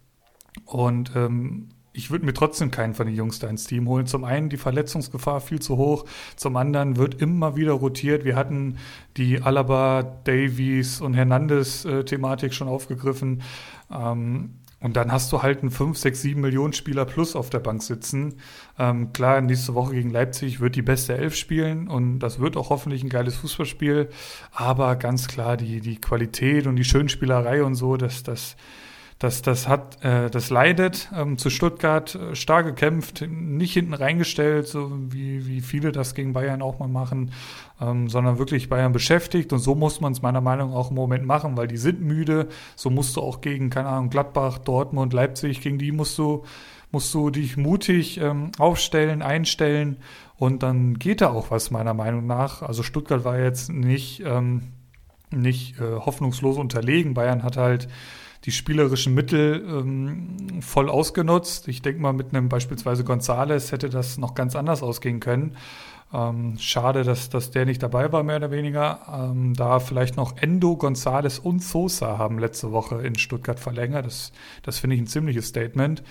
Und 0.65 1.13
ähm, 1.15 1.69
ich 1.97 2.11
würde 2.11 2.27
mir 2.27 2.35
trotzdem 2.35 2.71
keinen 2.71 2.95
von 2.95 3.07
den 3.07 3.17
Jungs 3.17 3.39
da 3.39 3.49
ins 3.49 3.65
Team 3.65 3.89
holen. 3.89 4.07
Zum 4.07 4.25
einen 4.25 4.51
die 4.51 4.59
Verletzungsgefahr 4.59 5.41
viel 5.41 5.61
zu 5.61 5.79
hoch, 5.79 6.05
zum 6.37 6.57
anderen 6.57 6.97
wird 6.97 7.21
immer 7.21 7.57
wieder 7.57 7.73
rotiert. 7.73 8.25
Wir 8.25 8.37
hatten 8.37 8.77
die 9.17 9.41
Alaba, 9.41 10.03
Davies 10.03 11.01
und 11.01 11.15
Hernandez-Thematik 11.15 12.53
schon 12.53 12.69
aufgegriffen. 12.69 13.43
Ähm, 13.91 14.51
Und 14.87 14.97
dann 14.97 15.11
hast 15.11 15.33
du 15.33 15.43
halt 15.43 15.63
einen 15.63 15.73
5, 15.73 15.99
6, 15.99 16.23
7 16.23 16.41
Millionen 16.41 16.73
Spieler 16.73 17.07
plus 17.07 17.35
auf 17.35 17.51
der 17.51 17.59
Bank 17.59 17.83
sitzen. 17.83 18.35
Ähm, 18.79 19.13
klar, 19.13 19.41
nächste 19.41 19.75
Woche 19.75 19.95
gegen 19.95 20.11
Leipzig 20.11 20.61
wird 20.61 20.77
die 20.77 20.83
beste 20.83 21.19
Elf 21.19 21.35
spielen 21.35 21.89
und 21.89 22.21
das 22.21 22.39
wird 22.39 22.57
auch 22.57 22.71
hoffentlich 22.71 23.03
ein 23.03 23.09
geiles 23.09 23.35
Fußballspiel. 23.35 24.09
Aber 24.53 24.95
ganz 24.95 25.27
klar, 25.27 25.57
die, 25.57 25.81
die 25.81 26.01
Qualität 26.01 26.69
und 26.69 26.77
die 26.77 26.85
Schönspielerei 26.85 27.65
und 27.65 27.75
so, 27.75 27.97
das, 27.97 28.23
das, 28.23 28.55
das, 29.19 29.41
das 29.41 29.67
hat, 29.67 30.05
äh, 30.05 30.29
das 30.29 30.51
leidet. 30.51 31.11
Ähm, 31.15 31.39
zu 31.39 31.49
Stuttgart 31.49 32.15
äh, 32.15 32.35
stark 32.35 32.67
gekämpft, 32.67 33.25
nicht 33.27 33.73
hinten 33.73 33.95
reingestellt, 33.95 34.69
so 34.69 34.93
wie, 35.09 35.47
wie 35.47 35.63
viele 35.63 35.91
das 35.91 36.15
gegen 36.15 36.35
Bayern 36.35 36.61
auch 36.61 36.79
mal 36.79 36.89
machen, 36.89 37.33
ähm, 37.81 38.11
sondern 38.11 38.39
wirklich 38.39 38.69
Bayern 38.69 38.93
beschäftigt. 38.93 39.55
Und 39.55 39.61
so 39.61 39.75
muss 39.75 40.03
man 40.03 40.13
es 40.13 40.21
meiner 40.21 40.43
Meinung 40.43 40.71
nach 40.71 40.77
auch 40.77 40.91
im 40.91 40.97
Moment 40.97 41.25
machen, 41.25 41.57
weil 41.57 41.67
die 41.67 41.79
sind 41.79 42.03
müde. 42.03 42.49
So 42.75 42.91
musst 42.91 43.17
du 43.17 43.23
auch 43.23 43.41
gegen, 43.41 43.71
keine 43.71 43.89
Ahnung, 43.89 44.11
Gladbach, 44.11 44.59
Dortmund, 44.59 45.15
Leipzig, 45.15 45.63
gegen 45.63 45.79
die 45.79 45.93
musst 45.93 46.19
du, 46.19 46.45
musst 46.93 47.15
du 47.15 47.31
dich 47.31 47.57
mutig 47.57 48.19
ähm, 48.19 48.53
aufstellen, 48.59 49.23
einstellen. 49.23 49.97
Und 50.37 50.63
dann 50.63 50.99
geht 50.99 51.23
da 51.23 51.31
auch 51.31 51.51
was, 51.51 51.71
meiner 51.71 51.95
Meinung 51.95 52.27
nach. 52.27 52.61
Also 52.61 52.83
Stuttgart 52.83 53.25
war 53.25 53.39
jetzt 53.39 53.71
nicht, 53.71 54.23
ähm, 54.27 54.73
nicht 55.31 55.81
äh, 55.81 55.95
hoffnungslos 55.95 56.59
unterlegen. 56.59 57.15
Bayern 57.15 57.43
hat 57.43 57.57
halt 57.57 57.89
die 58.47 58.53
spielerischen 58.53 59.13
Mittel 59.13 59.65
ähm, 59.69 60.63
voll 60.63 60.89
ausgenutzt. 60.89 61.67
Ich 61.67 61.83
denke 61.83 62.01
mal, 62.01 62.13
mit 62.13 62.33
einem 62.33 62.49
beispielsweise 62.49 63.03
Gonzales 63.03 63.73
hätte 63.73 63.91
das 63.91 64.19
noch 64.19 64.35
ganz 64.35 64.55
anders 64.55 64.85
ausgehen 64.85 65.19
können. 65.19 65.57
Ähm, 66.15 66.57
schade, 66.59 67.03
dass, 67.03 67.29
dass 67.29 67.51
der 67.51 67.67
nicht 67.67 67.83
dabei 67.83 68.13
war, 68.13 68.23
mehr 68.23 68.37
oder 68.37 68.53
weniger. 68.53 69.01
Ähm, 69.13 69.55
da 69.55 69.81
vielleicht 69.81 70.17
noch 70.17 70.37
Endo, 70.39 70.77
Gonzales 70.77 71.41
und 71.41 71.61
Sosa 71.61 72.19
haben 72.19 72.39
letzte 72.39 72.71
Woche 72.71 73.05
in 73.05 73.19
Stuttgart 73.19 73.59
verlängert. 73.59 74.07
Das, 74.07 74.33
das 74.63 74.79
finde 74.79 74.95
ich 74.95 75.03
ein 75.03 75.09
ziemliches 75.09 75.49
Statement. 75.49 76.05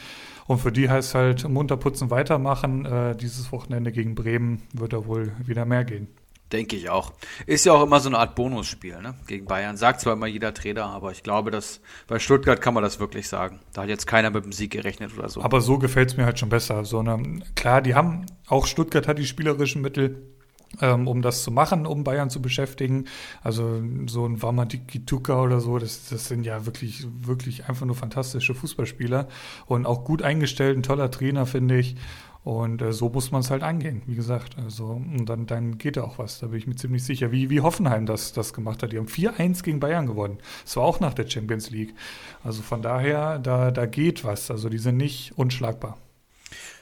Und 0.45 0.60
für 0.60 0.74
die 0.74 0.89
heißt 0.89 1.16
halt 1.16 1.47
munter 1.47 1.78
putzen, 1.78 2.12
weitermachen. 2.12 2.86
Äh, 2.86 3.16
dieses 3.16 3.53
Wochenende 3.53 3.93
gegen 3.93 4.14
Bremen 4.14 4.62
wird 4.74 4.91
da 4.91 5.05
wohl 5.05 5.32
wieder 5.45 5.64
mehr 5.64 5.86
gehen. 5.86 6.10
Denke 6.56 6.78
ich 6.78 6.89
auch. 6.89 7.12
Ist 7.47 7.66
ja 7.66 7.74
auch 7.74 7.84
immer 7.84 7.99
so 7.99 8.08
eine 8.08 8.18
Art 8.18 8.34
Bonusspiel, 8.36 9.01
ne? 9.01 9.16
Gegen 9.28 9.45
Bayern. 9.45 9.76
Sagt 9.76 9.99
zwar 9.99 10.14
immer 10.14 10.28
jeder 10.28 10.53
Trainer, 10.53 10.86
aber 10.86 11.12
ich 11.12 11.22
glaube, 11.22 11.51
dass 11.51 11.82
bei 12.08 12.18
Stuttgart 12.18 12.62
kann 12.62 12.74
man 12.74 12.82
das 12.82 12.97
wirklich 12.97 13.28
sagen. 13.28 13.60
Da 13.74 13.82
hat 13.82 13.89
jetzt 13.89 14.08
keiner 14.08 14.30
mit 14.30 14.45
dem 14.45 14.53
Sieg 14.53 14.72
gerechnet 14.72 15.12
oder 15.18 15.28
so. 15.28 15.41
Aber 15.41 15.60
so 15.60 15.78
gefällt 15.78 16.12
es 16.12 16.18
mir 16.18 16.24
halt 16.24 16.39
schon 16.39 16.47
besser. 16.47 16.86
So 16.86 16.99
eine, 16.99 17.41
klar, 17.56 17.82
die 17.82 17.93
haben, 17.93 18.26
auch 18.47 18.68
Stuttgart 18.68 19.06
hat 19.06 19.18
die 19.18 19.26
spielerischen 19.26 19.82
Mittel, 19.82 20.32
ähm, 20.80 21.10
um 21.10 21.22
das 21.22 21.43
zu 21.43 21.51
machen, 21.51 21.86
um 21.86 22.06
Bayern 22.06 22.30
zu 22.30 22.41
beschäftigen. 22.41 23.06
Also 23.43 23.82
so 24.08 24.26
ein 24.26 24.41
Wamadiki-Tuka 24.41 25.41
oder 25.41 25.60
so, 25.60 25.78
das, 25.78 26.08
das 26.08 26.30
sind 26.30 26.45
ja 26.45 26.66
wirklich, 26.66 27.06
wirklich 27.22 27.68
einfach 27.68 27.86
nur 27.86 27.95
fantastische 27.95 28.56
Fußballspieler 28.56 29.28
und 29.66 29.86
auch 29.86 30.06
gut 30.06 30.22
eingestellt, 30.22 30.78
ein 30.78 30.84
toller 30.84 31.12
Trainer, 31.12 31.45
finde 31.45 31.78
ich. 31.78 31.97
Und 32.46 32.84
äh, 32.84 32.93
so 32.93 33.10
muss 33.10 33.32
man 33.32 33.41
es 33.41 33.50
halt 33.50 33.64
angehen, 33.64 34.04
wie 34.06 34.14
gesagt. 34.14 34.56
Also, 34.64 34.86
und 34.86 35.26
dann, 35.26 35.48
dann 35.48 35.80
geht 35.80 35.98
da 35.98 36.04
auch 36.04 36.20
was, 36.20 36.39
da 36.39 36.48
bin 36.48 36.60
ich 36.60 36.68
mir 36.68 36.76
ziemlich 36.76 37.04
sicher. 37.04 37.32
Wie, 37.32 37.50
wie 37.50 37.62
Hoffenheim 37.62 38.06
das, 38.06 38.34
das 38.34 38.54
gemacht 38.54 38.84
hat. 38.84 38.91
Die 38.91 39.00
haben 39.00 39.08
4-1 39.08 39.64
gegen 39.64 39.80
Bayern 39.80 40.06
gewonnen. 40.06 40.38
Das 40.64 40.78
war 40.78 40.84
auch 40.84 41.00
nach 41.00 41.16
der 41.16 41.28
Champions 41.28 41.72
League. 41.72 41.96
Also 42.43 42.62
von 42.62 42.84
daher, 42.84 43.39
da, 43.39 43.72
da 43.72 43.88
geht 43.88 44.24
was. 44.24 44.52
Also 44.52 44.70
die 44.70 44.78
sind 44.78 44.98
nicht 44.98 45.34
unschlagbar. 45.36 45.98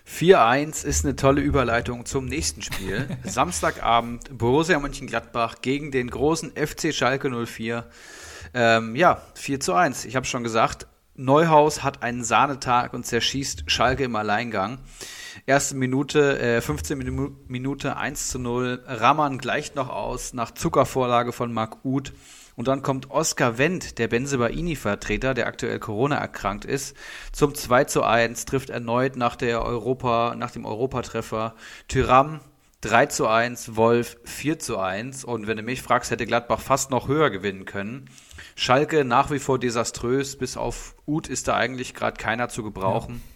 4-1 0.06 0.86
ist 0.86 1.06
eine 1.06 1.16
tolle 1.16 1.40
Überleitung 1.40 2.06
zum 2.06 2.26
nächsten 2.26 2.62
Spiel. 2.62 3.08
Samstagabend 3.24 4.38
Borussia 4.38 4.78
Mönchengladbach 4.80 5.62
gegen 5.62 5.92
den 5.92 6.10
großen 6.10 6.52
FC 6.58 6.94
Schalke 6.94 7.30
04. 7.30 7.86
Ähm, 8.54 8.98
ja, 8.98 9.22
4 9.36 9.62
zu 9.62 9.74
1. 9.74 10.04
Ich 10.04 10.18
habe 10.18 10.26
schon 10.26 10.44
gesagt, 10.44 10.88
Neuhaus 11.16 11.84
hat 11.84 12.04
einen 12.04 12.26
Sahnetag 12.26 12.94
und 12.94 13.06
zerschießt 13.06 13.64
Schalke 13.68 14.04
im 14.04 14.18
Alleingang. 14.18 14.80
Erste 15.46 15.76
Minute, 15.76 16.40
äh, 16.40 16.62
15 16.62 16.98
Minu 16.98 17.32
Minute 17.50 17.98
1 17.98 18.30
zu 18.30 18.40
0. 18.40 18.82
Raman 18.88 19.40
gleicht 19.40 19.76
noch 19.76 19.90
aus 19.90 20.32
nach 20.32 20.52
Zuckervorlage 20.52 21.34
von 21.34 21.52
Marc 21.52 21.84
Uth. 21.84 22.14
Und 22.56 22.70
dann 22.70 22.82
kommt 22.82 23.12
Oskar 23.12 23.58
Wendt, 23.58 23.98
der 23.98 24.08
Benzebaini-Vertreter, 24.08 25.34
der 25.34 25.48
aktuell 25.48 25.80
Corona 25.80 26.16
erkrankt 26.16 26.64
ist, 26.64 26.96
zum 27.34 27.56
2 27.56 27.84
zu 27.84 28.04
1, 28.04 28.46
trifft 28.46 28.70
erneut 28.70 29.18
nach 29.18 29.36
der 29.36 29.66
Europa, 29.66 30.34
nach 30.38 30.52
dem 30.52 30.66
Europatreffer 30.66 31.56
Tyram 31.90 32.40
3 32.80 33.08
zu 33.08 33.28
1, 33.28 33.76
Wolf 33.76 34.16
4 34.24 34.60
zu 34.60 34.78
1. 34.78 35.26
Und 35.26 35.46
wenn 35.48 35.58
du 35.58 35.64
mich 35.64 35.82
fragst, 35.82 36.10
hätte 36.10 36.26
Gladbach 36.26 36.62
fast 36.62 36.90
noch 36.90 37.10
höher 37.10 37.30
gewinnen 37.30 37.66
können. 37.66 38.10
Schalke 38.56 39.04
nach 39.04 39.30
wie 39.30 39.40
vor 39.40 39.60
desaströs, 39.60 40.38
bis 40.38 40.56
auf 40.56 40.96
Uth 41.06 41.28
ist 41.28 41.50
da 41.50 41.56
eigentlich 41.58 41.94
gerade 41.94 42.16
keiner 42.16 42.48
zu 42.48 42.64
gebrauchen. 42.64 43.16
Ja 43.16 43.33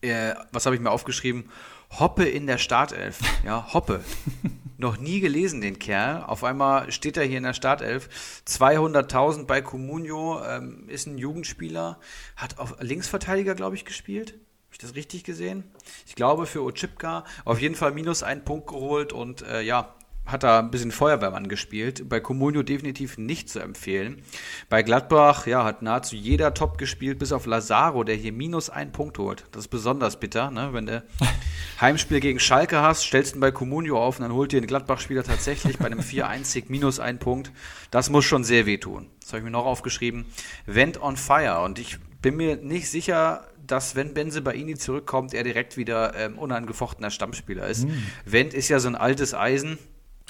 äh, 0.00 0.34
was 0.52 0.66
habe 0.66 0.76
ich 0.76 0.82
mir 0.82 0.90
aufgeschrieben? 0.90 1.50
Hoppe 1.90 2.24
in 2.24 2.46
der 2.46 2.58
Startelf. 2.58 3.20
Ja, 3.44 3.72
Hoppe. 3.72 4.04
Noch 4.80 4.98
nie 4.98 5.20
gelesen, 5.20 5.60
den 5.60 5.80
Kerl. 5.80 6.22
Auf 6.22 6.44
einmal 6.44 6.92
steht 6.92 7.16
er 7.16 7.24
hier 7.24 7.38
in 7.38 7.42
der 7.42 7.54
Startelf. 7.54 8.08
200.000 8.46 9.46
bei 9.46 9.60
Comunio, 9.60 10.40
ähm, 10.44 10.88
ist 10.88 11.06
ein 11.06 11.18
Jugendspieler, 11.18 11.98
hat 12.36 12.58
auf 12.58 12.76
Linksverteidiger, 12.80 13.56
glaube 13.56 13.74
ich, 13.74 13.84
gespielt. 13.84 14.30
Habe 14.30 14.74
ich 14.74 14.78
das 14.78 14.94
richtig 14.94 15.24
gesehen? 15.24 15.64
Ich 16.06 16.14
glaube 16.14 16.46
für 16.46 16.62
Ochipka 16.62 17.24
auf 17.44 17.60
jeden 17.60 17.74
Fall 17.74 17.92
minus 17.92 18.22
einen 18.22 18.44
Punkt 18.44 18.68
geholt 18.68 19.12
und 19.12 19.42
äh, 19.42 19.62
ja, 19.62 19.94
hat 20.28 20.42
da 20.42 20.58
ein 20.58 20.70
bisschen 20.70 20.92
Feuerwehrmann 20.92 21.48
gespielt. 21.48 22.08
Bei 22.08 22.20
Comunio 22.20 22.62
definitiv 22.62 23.16
nicht 23.16 23.48
zu 23.48 23.60
empfehlen. 23.60 24.22
Bei 24.68 24.82
Gladbach, 24.82 25.46
ja, 25.46 25.64
hat 25.64 25.80
nahezu 25.80 26.16
jeder 26.16 26.52
top 26.52 26.76
gespielt, 26.76 27.18
bis 27.18 27.32
auf 27.32 27.46
Lazaro, 27.46 28.04
der 28.04 28.14
hier 28.14 28.32
minus 28.32 28.68
einen 28.68 28.92
Punkt 28.92 29.18
holt. 29.18 29.46
Das 29.52 29.64
ist 29.64 29.68
besonders 29.68 30.20
bitter, 30.20 30.50
ne? 30.50 30.70
Wenn 30.72 30.86
du 30.86 31.02
Heimspiel 31.80 32.20
gegen 32.20 32.38
Schalke 32.40 32.82
hast, 32.82 33.04
stellst 33.04 33.36
du 33.36 33.40
bei 33.40 33.50
Comunio 33.50 34.02
auf 34.02 34.18
und 34.18 34.22
dann 34.22 34.34
holt 34.34 34.52
dir 34.52 34.60
ein 34.60 34.66
Gladbach-Spieler 34.66 35.24
tatsächlich 35.24 35.78
bei 35.78 35.86
einem 35.86 36.00
4-1 36.00 36.64
minus 36.68 37.00
einen 37.00 37.18
Punkt. 37.18 37.50
Das 37.90 38.10
muss 38.10 38.26
schon 38.26 38.44
sehr 38.44 38.66
wehtun. 38.66 39.08
Das 39.20 39.30
habe 39.30 39.38
ich 39.38 39.44
mir 39.44 39.50
noch 39.50 39.64
aufgeschrieben. 39.64 40.26
Vent 40.66 41.00
on 41.00 41.16
fire. 41.16 41.62
Und 41.62 41.78
ich 41.78 41.98
bin 42.20 42.36
mir 42.36 42.56
nicht 42.56 42.90
sicher, 42.90 43.48
dass 43.66 43.96
wenn 43.96 44.12
Benze 44.12 44.42
Baini 44.42 44.74
zurückkommt, 44.74 45.32
er 45.32 45.44
direkt 45.44 45.76
wieder 45.78 46.14
ähm, 46.16 46.38
unangefochtener 46.38 47.10
Stammspieler 47.10 47.66
ist. 47.66 47.86
Mm. 47.86 47.92
Wendt 48.24 48.54
ist 48.54 48.68
ja 48.68 48.78
so 48.80 48.88
ein 48.88 48.96
altes 48.96 49.34
Eisen 49.34 49.78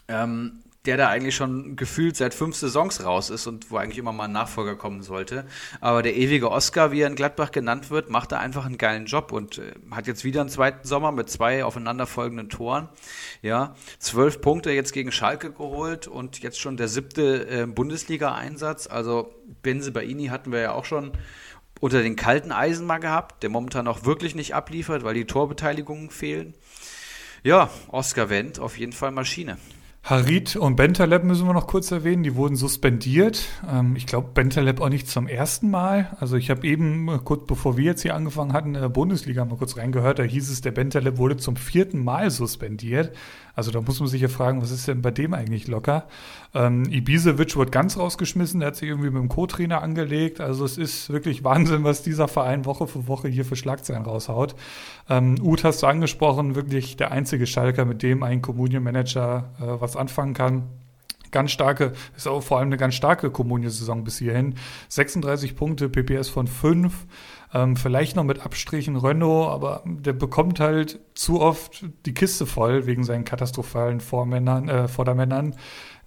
ähm, 0.08 0.62
der 0.88 0.96
da 0.96 1.08
eigentlich 1.08 1.36
schon 1.36 1.76
gefühlt 1.76 2.16
seit 2.16 2.32
fünf 2.32 2.56
Saisons 2.56 3.04
raus 3.04 3.28
ist 3.28 3.46
und 3.46 3.70
wo 3.70 3.76
eigentlich 3.76 3.98
immer 3.98 4.12
mal 4.12 4.24
ein 4.24 4.32
Nachfolger 4.32 4.74
kommen 4.74 5.02
sollte. 5.02 5.44
Aber 5.82 6.02
der 6.02 6.16
ewige 6.16 6.50
Oscar, 6.50 6.92
wie 6.92 7.02
er 7.02 7.08
in 7.08 7.14
Gladbach 7.14 7.50
genannt 7.50 7.90
wird, 7.90 8.08
macht 8.08 8.32
da 8.32 8.38
einfach 8.38 8.64
einen 8.64 8.78
geilen 8.78 9.04
Job 9.04 9.30
und 9.32 9.58
äh, 9.58 9.72
hat 9.90 10.06
jetzt 10.06 10.24
wieder 10.24 10.40
einen 10.40 10.48
zweiten 10.48 10.88
Sommer 10.88 11.12
mit 11.12 11.28
zwei 11.28 11.62
aufeinanderfolgenden 11.62 12.48
Toren. 12.48 12.88
Ja, 13.42 13.74
zwölf 13.98 14.40
Punkte 14.40 14.70
jetzt 14.70 14.92
gegen 14.92 15.12
Schalke 15.12 15.52
geholt 15.52 16.06
und 16.06 16.38
jetzt 16.38 16.58
schon 16.58 16.78
der 16.78 16.88
siebte 16.88 17.46
äh, 17.48 17.66
Bundesliga-Einsatz. 17.66 18.86
Also 18.86 19.34
Benze 19.62 19.92
Baini 19.92 20.28
hatten 20.28 20.52
wir 20.52 20.60
ja 20.60 20.72
auch 20.72 20.86
schon 20.86 21.12
unter 21.80 22.02
den 22.02 22.16
kalten 22.16 22.50
Eisen 22.50 22.86
mal 22.86 22.98
gehabt, 22.98 23.42
der 23.42 23.50
momentan 23.50 23.88
auch 23.88 24.04
wirklich 24.04 24.34
nicht 24.34 24.54
abliefert, 24.54 25.04
weil 25.04 25.14
die 25.14 25.26
Torbeteiligungen 25.26 26.08
fehlen. 26.08 26.54
Ja, 27.42 27.68
Oscar 27.88 28.30
Wendt, 28.30 28.58
auf 28.58 28.78
jeden 28.78 28.92
Fall 28.92 29.10
Maschine. 29.10 29.58
Harit 30.08 30.56
und 30.56 30.76
Bentaleb 30.76 31.22
müssen 31.24 31.46
wir 31.46 31.52
noch 31.52 31.66
kurz 31.66 31.90
erwähnen, 31.90 32.22
die 32.22 32.34
wurden 32.34 32.56
suspendiert. 32.56 33.44
Ähm, 33.70 33.94
ich 33.94 34.06
glaube, 34.06 34.30
Bentaleb 34.32 34.80
auch 34.80 34.88
nicht 34.88 35.06
zum 35.06 35.28
ersten 35.28 35.70
Mal. 35.70 36.16
Also 36.18 36.38
ich 36.38 36.48
habe 36.48 36.66
eben, 36.66 37.10
äh, 37.10 37.18
kurz 37.22 37.46
bevor 37.46 37.76
wir 37.76 37.84
jetzt 37.84 38.00
hier 38.00 38.14
angefangen 38.14 38.54
hatten, 38.54 38.74
in 38.74 38.80
der 38.80 38.88
Bundesliga 38.88 39.44
mal 39.44 39.58
kurz 39.58 39.76
reingehört, 39.76 40.18
da 40.18 40.22
hieß 40.22 40.48
es, 40.48 40.62
der 40.62 40.70
Bentaleb 40.70 41.18
wurde 41.18 41.36
zum 41.36 41.56
vierten 41.56 42.02
Mal 42.02 42.30
suspendiert. 42.30 43.14
Also 43.58 43.72
da 43.72 43.80
muss 43.80 43.98
man 43.98 44.08
sich 44.08 44.22
ja 44.22 44.28
fragen, 44.28 44.62
was 44.62 44.70
ist 44.70 44.86
denn 44.86 45.02
bei 45.02 45.10
dem 45.10 45.34
eigentlich 45.34 45.66
locker? 45.66 46.06
Ähm, 46.54 46.84
Ibisevic 46.84 47.56
wurde 47.56 47.72
ganz 47.72 47.98
rausgeschmissen, 47.98 48.60
der 48.60 48.68
hat 48.68 48.76
sich 48.76 48.88
irgendwie 48.88 49.10
mit 49.10 49.20
dem 49.20 49.28
Co-Trainer 49.28 49.82
angelegt. 49.82 50.40
Also 50.40 50.64
es 50.64 50.78
ist 50.78 51.10
wirklich 51.10 51.42
Wahnsinn, 51.42 51.82
was 51.82 52.04
dieser 52.04 52.28
Verein 52.28 52.66
Woche 52.66 52.86
für 52.86 53.08
Woche 53.08 53.26
hier 53.26 53.44
für 53.44 53.56
Schlagzeilen 53.56 54.04
raushaut. 54.04 54.54
Ähm, 55.08 55.34
Uth 55.42 55.64
hast 55.64 55.82
du 55.82 55.88
angesprochen, 55.88 56.54
wirklich 56.54 56.96
der 56.96 57.10
einzige 57.10 57.48
Schalker, 57.48 57.84
mit 57.84 58.04
dem 58.04 58.22
ein 58.22 58.42
Communion-Manager 58.42 59.50
äh, 59.60 59.80
was 59.80 59.96
anfangen 59.96 60.34
kann 60.34 60.62
ganz 61.30 61.50
starke, 61.50 61.92
ist 62.16 62.26
auch 62.26 62.42
vor 62.42 62.58
allem 62.58 62.68
eine 62.68 62.78
ganz 62.78 62.94
starke 62.94 63.30
Kommunie-Saison 63.30 64.04
bis 64.04 64.18
hierhin. 64.18 64.54
36 64.88 65.56
Punkte, 65.56 65.88
PPS 65.88 66.28
von 66.30 66.46
5. 66.46 67.06
Ähm, 67.54 67.76
vielleicht 67.76 68.14
noch 68.14 68.24
mit 68.24 68.44
Abstrichen 68.44 68.96
Renault, 68.96 69.50
aber 69.50 69.82
der 69.86 70.12
bekommt 70.12 70.60
halt 70.60 71.00
zu 71.14 71.40
oft 71.40 71.84
die 72.04 72.12
Kiste 72.12 72.44
voll 72.44 72.86
wegen 72.86 73.04
seinen 73.04 73.24
katastrophalen 73.24 74.00
Vormännern, 74.00 74.68
äh, 74.68 74.88
Vordermännern. 74.88 75.54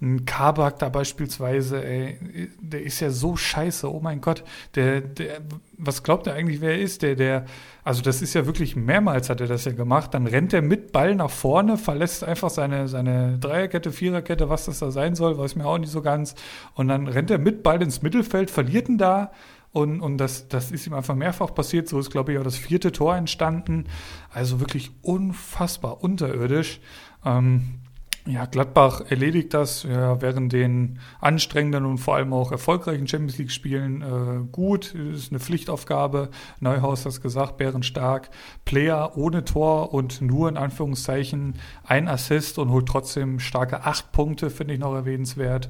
Ein 0.00 0.24
Kabak 0.24 0.78
da 0.80 0.88
beispielsweise, 0.88 1.84
ey, 1.84 2.18
der 2.60 2.82
ist 2.82 2.98
ja 3.00 3.10
so 3.10 3.36
scheiße, 3.36 3.92
oh 3.92 4.00
mein 4.00 4.20
Gott. 4.20 4.42
Der, 4.74 5.00
der, 5.00 5.40
was 5.78 6.02
glaubt 6.02 6.26
er 6.26 6.34
eigentlich, 6.34 6.60
wer 6.60 6.72
er 6.72 6.80
ist? 6.80 7.02
Der, 7.02 7.14
der, 7.14 7.44
also 7.84 8.02
das 8.02 8.20
ist 8.20 8.34
ja 8.34 8.46
wirklich 8.46 8.74
mehrmals 8.74 9.30
hat 9.30 9.40
er 9.40 9.46
das 9.46 9.64
ja 9.64 9.72
gemacht. 9.72 10.14
Dann 10.14 10.26
rennt 10.26 10.52
er 10.52 10.62
mit 10.62 10.90
Ball 10.90 11.14
nach 11.14 11.30
vorne, 11.30 11.76
verlässt 11.76 12.24
einfach 12.24 12.50
seine, 12.50 12.88
seine 12.88 13.38
Dreierkette, 13.38 13.92
Viererkette, 13.92 14.48
was 14.48 14.64
das 14.64 14.80
da 14.80 14.90
sein 14.90 15.14
soll, 15.14 15.38
weiß 15.38 15.54
mir 15.56 15.66
auch 15.66 15.78
nicht 15.78 15.92
so 15.92 16.02
ganz. 16.02 16.34
Und 16.74 16.88
dann 16.88 17.06
rennt 17.06 17.30
er 17.30 17.38
mit 17.38 17.62
Ball 17.62 17.80
ins 17.80 18.02
Mittelfeld, 18.02 18.50
verliert 18.50 18.88
ihn 18.88 18.98
da 18.98 19.30
Und, 19.72 20.00
und 20.00 20.18
das, 20.18 20.48
das 20.48 20.70
ist 20.70 20.86
ihm 20.86 20.92
einfach 20.92 21.14
mehrfach 21.14 21.54
passiert. 21.54 21.88
So 21.88 21.98
ist, 21.98 22.10
glaube 22.10 22.32
ich, 22.32 22.38
auch 22.38 22.44
das 22.44 22.56
vierte 22.56 22.92
Tor 22.92 23.16
entstanden. 23.16 23.86
Also 24.30 24.60
wirklich 24.60 24.90
unfassbar 25.00 26.02
unterirdisch. 26.02 26.80
Ähm, 27.24 27.80
ja, 28.24 28.44
Gladbach 28.44 29.00
erledigt 29.08 29.52
das 29.52 29.82
ja, 29.82 30.20
während 30.22 30.52
den 30.52 31.00
anstrengenden 31.20 31.84
und 31.86 31.98
vor 31.98 32.14
allem 32.14 32.32
auch 32.32 32.52
erfolgreichen 32.52 33.08
Champions 33.08 33.38
League-Spielen 33.38 34.02
äh, 34.02 34.46
gut. 34.52 34.94
Ist 34.94 35.32
eine 35.32 35.40
Pflichtaufgabe. 35.40 36.30
Neuhaus 36.60 37.04
hat 37.04 37.12
es 37.12 37.20
gesagt, 37.20 37.56
bärenstark. 37.56 38.30
Player 38.64 39.16
ohne 39.16 39.44
Tor 39.44 39.92
und 39.92 40.20
nur 40.20 40.48
in 40.48 40.56
Anführungszeichen 40.56 41.54
ein 41.82 42.06
Assist 42.06 42.58
und 42.58 42.70
holt 42.70 42.86
trotzdem 42.86 43.40
starke 43.40 43.84
acht 43.84 44.12
Punkte, 44.12 44.50
finde 44.50 44.74
ich 44.74 44.80
noch 44.80 44.94
erwähnenswert. 44.94 45.68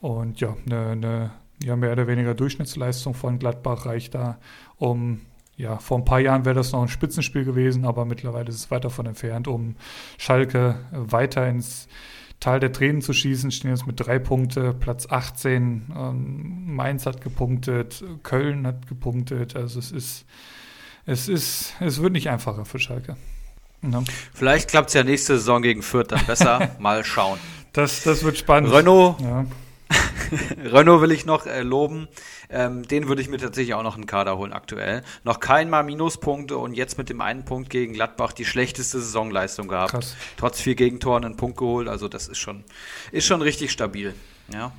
Und 0.00 0.40
ja, 0.40 0.56
eine, 0.66 0.90
eine 0.90 1.30
ja, 1.62 1.76
mehr 1.76 1.92
oder 1.92 2.06
weniger 2.06 2.34
Durchschnittsleistung 2.34 3.14
von 3.14 3.38
Gladbach 3.38 3.86
reicht 3.86 4.14
da, 4.14 4.38
um 4.76 5.20
ja, 5.56 5.76
vor 5.76 5.98
ein 5.98 6.06
paar 6.06 6.20
Jahren 6.20 6.46
wäre 6.46 6.54
das 6.54 6.72
noch 6.72 6.80
ein 6.80 6.88
Spitzenspiel 6.88 7.44
gewesen, 7.44 7.84
aber 7.84 8.06
mittlerweile 8.06 8.48
ist 8.48 8.54
es 8.54 8.70
weit 8.70 8.84
davon 8.84 9.04
entfernt, 9.04 9.46
um 9.46 9.76
Schalke 10.16 10.80
weiter 10.90 11.46
ins 11.46 11.86
Tal 12.40 12.58
der 12.58 12.72
Tränen 12.72 13.02
zu 13.02 13.12
schießen. 13.12 13.50
Stehen 13.50 13.70
jetzt 13.70 13.86
mit 13.86 14.00
drei 14.00 14.18
Punkte, 14.18 14.72
Platz 14.72 15.06
18. 15.10 15.92
Ähm, 15.94 16.74
Mainz 16.74 17.04
hat 17.04 17.20
gepunktet, 17.20 18.02
Köln 18.22 18.66
hat 18.66 18.88
gepunktet. 18.88 19.54
Also 19.54 19.78
es 19.78 19.92
ist, 19.92 20.24
es 21.04 21.28
ist, 21.28 21.74
es 21.80 22.00
wird 22.00 22.14
nicht 22.14 22.30
einfacher 22.30 22.64
für 22.64 22.78
Schalke. 22.78 23.16
Ja. 23.82 24.02
Vielleicht 24.32 24.70
klappt 24.70 24.88
es 24.88 24.94
ja 24.94 25.04
nächste 25.04 25.36
Saison 25.36 25.60
gegen 25.60 25.82
Fürth 25.82 26.08
dann 26.08 26.24
besser. 26.24 26.70
Mal 26.78 27.04
schauen. 27.04 27.38
Das, 27.74 28.02
das 28.02 28.24
wird 28.24 28.38
spannend. 28.38 28.72
Renault, 28.72 29.20
ja. 29.20 29.44
Renault 30.64 31.02
will 31.02 31.12
ich 31.12 31.26
noch 31.26 31.46
äh, 31.46 31.62
loben. 31.62 32.08
Ähm, 32.48 32.86
den 32.86 33.08
würde 33.08 33.22
ich 33.22 33.28
mir 33.28 33.38
tatsächlich 33.38 33.74
auch 33.74 33.82
noch 33.82 33.96
einen 33.96 34.06
Kader 34.06 34.36
holen 34.38 34.52
aktuell. 34.52 35.02
Noch 35.24 35.40
kein 35.40 35.70
Mal 35.70 35.82
Minuspunkte 35.84 36.56
und 36.56 36.74
jetzt 36.74 36.98
mit 36.98 37.08
dem 37.08 37.20
einen 37.20 37.44
Punkt 37.44 37.70
gegen 37.70 37.92
Gladbach 37.92 38.32
die 38.32 38.44
schlechteste 38.44 39.00
Saisonleistung 39.00 39.68
gehabt. 39.68 39.92
Krass. 39.92 40.16
Trotz 40.36 40.60
vier 40.60 40.74
Gegentoren 40.74 41.24
einen 41.24 41.36
Punkt 41.36 41.58
geholt. 41.58 41.88
Also 41.88 42.08
das 42.08 42.28
ist 42.28 42.38
schon, 42.38 42.64
ist 43.12 43.26
schon 43.26 43.42
richtig 43.42 43.70
stabil. 43.72 44.14
Ja. 44.52 44.72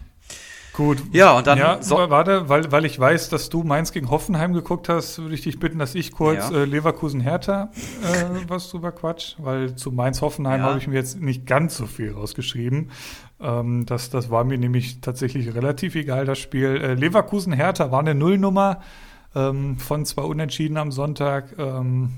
Gut. 0.74 1.04
Ja, 1.12 1.38
und 1.38 1.48
dann. 1.48 1.58
Ja, 1.58 1.82
so 1.82 1.98
warte, 1.98 2.48
weil, 2.48 2.72
weil 2.72 2.86
ich 2.86 2.98
weiß, 2.98 3.30
dass 3.30 3.50
du 3.50 3.64
Mainz 3.64 3.92
gegen 3.92 4.10
Hoffenheim 4.10 4.54
geguckt 4.54 4.88
hast, 4.88 5.20
würde 5.20 5.36
ich 5.36 5.42
dich 5.42 5.60
bitten, 5.60 5.80
dass 5.80 5.96
ich 5.96 6.12
kurz 6.12 6.50
ja. 6.50 6.62
äh, 6.62 6.66
Leverkusen-Hertha 6.66 7.72
äh, 8.04 8.26
was 8.48 8.70
drüber 8.70 8.92
quatsch, 8.94 9.36
weil 9.38 9.76
zu 9.76 9.92
Mainz-Hoffenheim 9.92 10.62
ja. 10.62 10.68
habe 10.68 10.80
ich 10.80 10.88
mir 10.88 10.96
jetzt 10.96 11.20
nicht 11.20 11.46
ganz 11.46 11.76
so 11.76 11.88
viel 11.88 12.14
rausgeschrieben. 12.14 12.92
Ähm, 13.42 13.86
das, 13.86 14.10
das 14.10 14.30
war 14.30 14.44
mir 14.44 14.58
nämlich 14.58 15.02
tatsächlich 15.02 15.54
relativ 15.56 15.96
egal, 15.96 16.26
das 16.26 16.40
Spiel. 16.40 16.78
Äh, 16.78 16.94
Leverkusen-Hertha 16.94 17.92
war 17.92 18.00
eine 18.00 18.16
Nullnummer 18.16 18.82
ähm, 19.36 19.78
von 19.78 20.06
zwei 20.06 20.24
Unentschieden 20.24 20.78
am 20.78 20.92
Sonntag. 20.92 21.56
Ähm, 21.58 22.12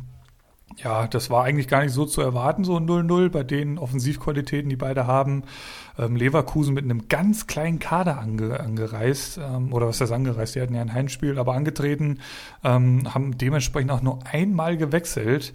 ja, 0.77 1.07
das 1.07 1.29
war 1.29 1.43
eigentlich 1.43 1.67
gar 1.67 1.83
nicht 1.83 1.93
so 1.93 2.05
zu 2.05 2.21
erwarten, 2.21 2.63
so 2.63 2.77
ein 2.77 2.87
0-0 2.87 3.29
bei 3.29 3.43
den 3.43 3.77
Offensivqualitäten, 3.77 4.69
die 4.69 4.75
beide 4.75 5.05
haben. 5.07 5.43
Ähm, 5.97 6.15
Leverkusen 6.15 6.73
mit 6.73 6.83
einem 6.83 7.07
ganz 7.07 7.45
kleinen 7.45 7.79
Kader 7.79 8.19
ange, 8.19 8.59
angereist, 8.59 9.37
ähm, 9.37 9.71
oder 9.73 9.87
was 9.87 10.01
heißt 10.01 10.11
angereist, 10.11 10.55
die 10.55 10.61
hatten 10.61 10.73
ja 10.73 10.81
ein 10.81 10.93
Heimspiel, 10.93 11.37
aber 11.37 11.53
angetreten, 11.53 12.19
ähm, 12.63 13.13
haben 13.13 13.37
dementsprechend 13.37 13.91
auch 13.91 14.01
nur 14.01 14.19
einmal 14.25 14.77
gewechselt. 14.77 15.53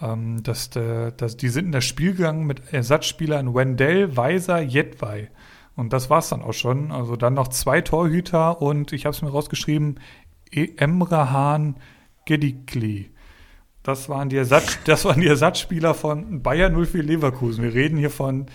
Ähm, 0.00 0.42
das, 0.42 0.70
das, 0.70 1.36
die 1.36 1.48
sind 1.48 1.66
in 1.66 1.72
das 1.72 1.84
Spiel 1.84 2.14
gegangen 2.14 2.46
mit 2.46 2.72
Ersatzspielern 2.72 3.54
Wendell, 3.54 4.16
Weiser, 4.16 4.60
Jedwai. 4.60 5.30
Und 5.76 5.92
das 5.92 6.10
war's 6.10 6.28
dann 6.28 6.42
auch 6.42 6.52
schon. 6.52 6.92
Also 6.92 7.16
dann 7.16 7.34
noch 7.34 7.48
zwei 7.48 7.80
Torhüter 7.80 8.60
und 8.60 8.92
ich 8.92 9.06
habe 9.06 9.14
es 9.14 9.22
mir 9.22 9.30
rausgeschrieben, 9.30 10.00
e-, 10.50 10.70
Emre 10.76 11.30
Hahn 11.30 11.76
Gedikli. 12.26 13.10
Das 13.82 14.08
waren 14.08 14.28
die, 14.28 14.36
Ersatz, 14.36 14.78
das 14.84 15.04
waren 15.04 15.20
die 15.20 15.26
Ersatzspieler 15.26 15.94
von 15.94 16.42
Bayern 16.42 16.74
04 16.74 17.02
Leverkusen. 17.02 17.64
Wir 17.64 17.74
reden 17.74 17.98
hier 17.98 18.10
von 18.10 18.46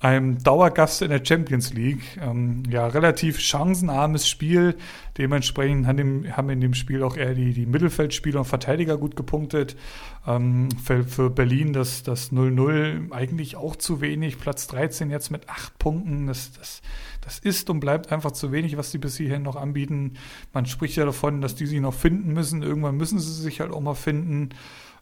einem 0.00 0.40
Dauergast 0.42 1.02
in 1.02 1.10
der 1.10 1.24
Champions 1.24 1.72
League. 1.72 2.02
Ähm, 2.20 2.62
ja, 2.70 2.86
relativ 2.86 3.40
chancenarmes 3.40 4.28
Spiel. 4.28 4.76
Dementsprechend 5.16 5.88
haben, 5.88 6.36
haben 6.36 6.50
in 6.50 6.60
dem 6.60 6.74
Spiel 6.74 7.02
auch 7.02 7.16
eher 7.16 7.34
die, 7.34 7.52
die 7.52 7.66
Mittelfeldspieler 7.66 8.40
und 8.40 8.44
Verteidiger 8.44 8.96
gut 8.96 9.16
gepunktet. 9.16 9.76
Ähm, 10.24 10.68
für, 10.84 11.02
für, 11.02 11.30
Berlin 11.30 11.72
das 11.72 12.04
0-0 12.04 13.10
eigentlich 13.10 13.56
auch 13.56 13.74
zu 13.74 14.00
wenig. 14.00 14.38
Platz 14.38 14.68
13 14.68 15.10
jetzt 15.10 15.30
mit 15.30 15.48
acht 15.48 15.76
Punkten. 15.80 16.28
Das, 16.28 16.52
das, 16.52 16.80
das 17.20 17.40
ist 17.40 17.68
und 17.68 17.80
bleibt 17.80 18.12
einfach 18.12 18.30
zu 18.30 18.52
wenig, 18.52 18.76
was 18.76 18.92
die 18.92 18.98
bis 18.98 19.16
hierhin 19.16 19.42
noch 19.42 19.56
anbieten. 19.56 20.14
Man 20.52 20.66
spricht 20.66 20.94
ja 20.94 21.06
davon, 21.06 21.40
dass 21.40 21.56
die 21.56 21.66
sich 21.66 21.80
noch 21.80 21.94
finden 21.94 22.32
müssen. 22.34 22.62
Irgendwann 22.62 22.96
müssen 22.96 23.18
sie 23.18 23.32
sich 23.32 23.60
halt 23.60 23.72
auch 23.72 23.80
mal 23.80 23.94
finden. 23.94 24.50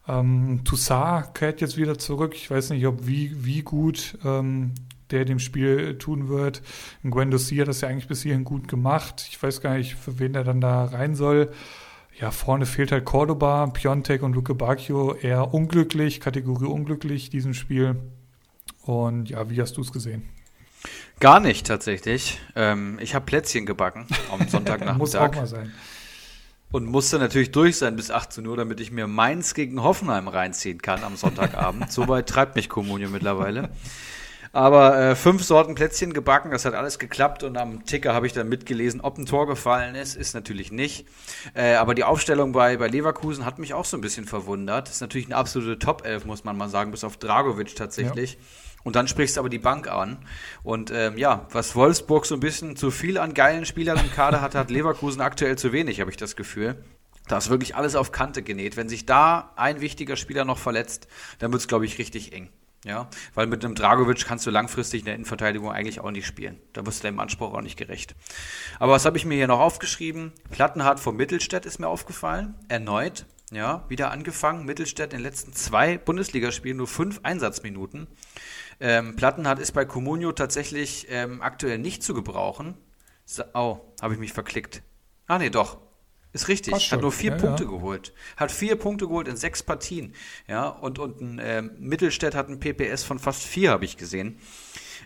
Ähm, 0.07 0.61
Toussaint 0.63 1.35
kehrt 1.35 1.61
jetzt 1.61 1.77
wieder 1.77 1.99
zurück. 1.99 2.33
Ich 2.33 2.49
weiß 2.49 2.71
nicht, 2.71 2.87
ob 2.87 3.05
wie, 3.05 3.45
wie 3.45 3.61
gut 3.61 4.17
ähm, 4.25 4.71
der 5.11 5.25
dem 5.25 5.39
Spiel 5.39 5.97
tun 5.97 6.29
wird. 6.29 6.61
Gwendouzi 7.03 7.57
hat 7.57 7.67
das 7.67 7.81
ja 7.81 7.87
eigentlich 7.87 8.07
bis 8.07 8.23
hierhin 8.23 8.43
gut 8.43 8.67
gemacht. 8.67 9.27
Ich 9.29 9.41
weiß 9.41 9.61
gar 9.61 9.77
nicht, 9.77 9.95
für 9.95 10.19
wen 10.19 10.33
der 10.33 10.43
dann 10.43 10.61
da 10.61 10.85
rein 10.85 11.15
soll. 11.15 11.51
Ja, 12.19 12.31
vorne 12.31 12.65
fehlt 12.65 12.91
halt 12.91 13.05
Cordoba, 13.05 13.67
Piontek 13.67 14.23
und 14.23 14.33
Luke 14.33 14.55
Bacchio 14.55 15.13
eher 15.13 15.53
unglücklich, 15.53 16.19
Kategorie 16.19 16.65
unglücklich, 16.65 17.29
diesem 17.29 17.53
Spiel. 17.53 17.95
Und 18.83 19.29
ja, 19.29 19.49
wie 19.49 19.61
hast 19.61 19.77
du 19.77 19.81
es 19.81 19.91
gesehen? 19.91 20.23
Gar 21.19 21.39
nicht 21.39 21.67
tatsächlich. 21.67 22.39
Ähm, 22.55 22.97
ich 23.01 23.15
habe 23.15 23.25
Plätzchen 23.25 23.65
gebacken 23.65 24.07
am 24.31 24.47
Sonntagnachmittag. 24.47 24.97
Muss 24.97 25.15
auch 25.15 25.35
mal 25.35 25.47
sein. 25.47 25.73
Und 26.71 26.85
musste 26.85 27.17
natürlich 27.17 27.51
durch 27.51 27.77
sein 27.77 27.95
bis 27.95 28.11
18 28.11 28.45
Uhr, 28.45 28.57
damit 28.57 28.79
ich 28.81 28.91
mir 28.91 29.07
Mainz 29.07 29.53
gegen 29.53 29.81
Hoffenheim 29.81 30.27
reinziehen 30.27 30.81
kann 30.81 31.03
am 31.03 31.15
Sonntagabend. 31.15 31.91
Soweit 31.91 32.27
treibt 32.27 32.55
mich 32.55 32.67
Kommunio 32.67 33.09
mittlerweile. 33.09 33.69
Aber 34.51 34.97
äh, 34.97 35.15
fünf 35.15 35.43
Sorten 35.43 35.75
Plätzchen 35.75 36.13
gebacken, 36.13 36.51
das 36.51 36.65
hat 36.65 36.73
alles 36.73 36.99
geklappt 36.99 37.43
und 37.43 37.57
am 37.57 37.85
Ticker 37.85 38.13
habe 38.13 38.27
ich 38.27 38.33
dann 38.33 38.49
mitgelesen, 38.49 39.01
ob 39.01 39.17
ein 39.17 39.25
Tor 39.25 39.47
gefallen 39.47 39.95
ist, 39.95 40.15
ist 40.15 40.33
natürlich 40.33 40.71
nicht. 40.71 41.07
Äh, 41.53 41.75
aber 41.75 41.95
die 41.95 42.03
Aufstellung 42.03 42.51
bei, 42.51 42.77
bei 42.77 42.87
Leverkusen 42.87 43.45
hat 43.45 43.59
mich 43.59 43.73
auch 43.73 43.85
so 43.85 43.97
ein 43.97 44.01
bisschen 44.01 44.25
verwundert. 44.25 44.87
Das 44.87 44.95
ist 44.95 45.01
natürlich 45.01 45.27
eine 45.27 45.35
absolute 45.35 45.79
Top-11, 45.79 46.25
muss 46.25 46.43
man 46.43 46.57
mal 46.57 46.69
sagen, 46.69 46.91
bis 46.91 47.03
auf 47.03 47.17
Dragovic 47.17 47.75
tatsächlich. 47.75 48.33
Ja. 48.33 48.39
Und 48.83 48.95
dann 48.95 49.07
sprichst 49.07 49.35
du 49.35 49.41
aber 49.41 49.49
die 49.49 49.59
Bank 49.59 49.89
an. 49.89 50.17
Und 50.63 50.91
ähm, 50.91 51.17
ja, 51.17 51.45
was 51.51 51.75
Wolfsburg 51.75 52.25
so 52.25 52.35
ein 52.35 52.39
bisschen 52.39 52.77
zu 52.77 52.89
viel 52.89 53.17
an 53.17 53.33
geilen 53.33 53.65
Spielern 53.65 53.97
im 53.97 54.11
Kader 54.11 54.39
hat, 54.41 54.55
hat 54.55 54.71
Leverkusen 54.71 55.19
aktuell 55.19 55.57
zu 55.57 55.73
wenig, 55.73 55.99
habe 55.99 56.09
ich 56.09 56.17
das 56.17 56.35
Gefühl. 56.37 56.81
Da 57.27 57.37
ist 57.37 57.49
wirklich 57.49 57.75
alles 57.75 57.95
auf 57.95 58.13
Kante 58.13 58.43
genäht. 58.43 58.77
Wenn 58.77 58.87
sich 58.87 59.05
da 59.05 59.51
ein 59.57 59.81
wichtiger 59.81 60.15
Spieler 60.15 60.45
noch 60.45 60.57
verletzt, 60.57 61.07
dann 61.39 61.51
wird 61.51 61.61
es, 61.61 61.67
glaube 61.67 61.85
ich, 61.85 61.97
richtig 61.97 62.31
eng. 62.31 62.49
Ja, 62.87 63.09
weil 63.33 63.47
mit 63.47 63.65
einem 63.65 63.75
Dragovic 63.75 64.25
kannst 64.25 64.45
du 64.45 64.49
langfristig 64.49 65.01
in 65.01 65.05
der 65.05 65.15
Innenverteidigung 65.15 65.69
eigentlich 65.69 65.99
auch 65.99 66.09
nicht 66.09 66.25
spielen. 66.25 66.57
Da 66.71 66.85
wirst 66.85 66.99
du 66.99 67.03
deinem 67.03 67.19
Anspruch 67.19 67.53
auch 67.53 67.61
nicht 67.61 67.75
gerecht. 67.75 68.15
Aber 68.79 68.93
was 68.93 69.03
habe 69.03 69.17
ich 69.17 69.25
mir 69.25 69.35
hier 69.35 69.47
noch 69.47 69.59
aufgeschrieben? 69.59 70.31
Plattenhardt 70.51 71.01
vor 71.01 71.11
Mittelstädt 71.11 71.65
ist 71.65 71.79
mir 71.79 71.89
aufgefallen. 71.89 72.55
Erneut. 72.69 73.25
Ja, 73.51 73.83
wieder 73.89 74.11
angefangen. 74.11 74.65
Mittelstädt 74.65 75.11
in 75.11 75.19
den 75.19 75.23
letzten 75.23 75.51
zwei 75.51 75.97
Bundesligaspielen 75.97 76.77
nur 76.77 76.87
fünf 76.87 77.19
Einsatzminuten. 77.23 78.07
Ähm, 78.79 79.17
Plattenhardt 79.17 79.59
ist 79.59 79.73
bei 79.73 79.83
Comunio 79.83 80.31
tatsächlich 80.31 81.07
ähm, 81.09 81.41
aktuell 81.41 81.79
nicht 81.79 82.03
zu 82.03 82.13
gebrauchen. 82.13 82.77
So, 83.25 83.43
oh, 83.53 83.81
habe 84.01 84.13
ich 84.13 84.19
mich 84.19 84.31
verklickt. 84.31 84.81
Ah, 85.27 85.39
nee, 85.39 85.49
doch. 85.49 85.77
Ist 86.37 86.47
richtig. 86.49 86.91
Hat 86.91 87.01
nur 87.01 87.11
vier 87.11 87.31
ja, 87.31 87.37
Punkte 87.37 87.63
ja. 87.63 87.69
geholt. 87.69 88.13
Hat 88.35 88.51
vier 88.51 88.75
Punkte 88.75 89.07
geholt 89.07 89.27
in 89.27 89.37
sechs 89.37 89.63
Partien. 89.63 90.13
Ja, 90.47 90.67
und, 90.67 90.99
und 90.99 91.19
ein 91.19 91.39
äh, 91.39 91.63
Mittelstädt 91.63 92.35
hat 92.35 92.47
ein 92.47 92.59
PPS 92.59 93.03
von 93.03 93.17
fast 93.17 93.43
vier, 93.43 93.71
habe 93.71 93.85
ich 93.85 93.97
gesehen. 93.97 94.37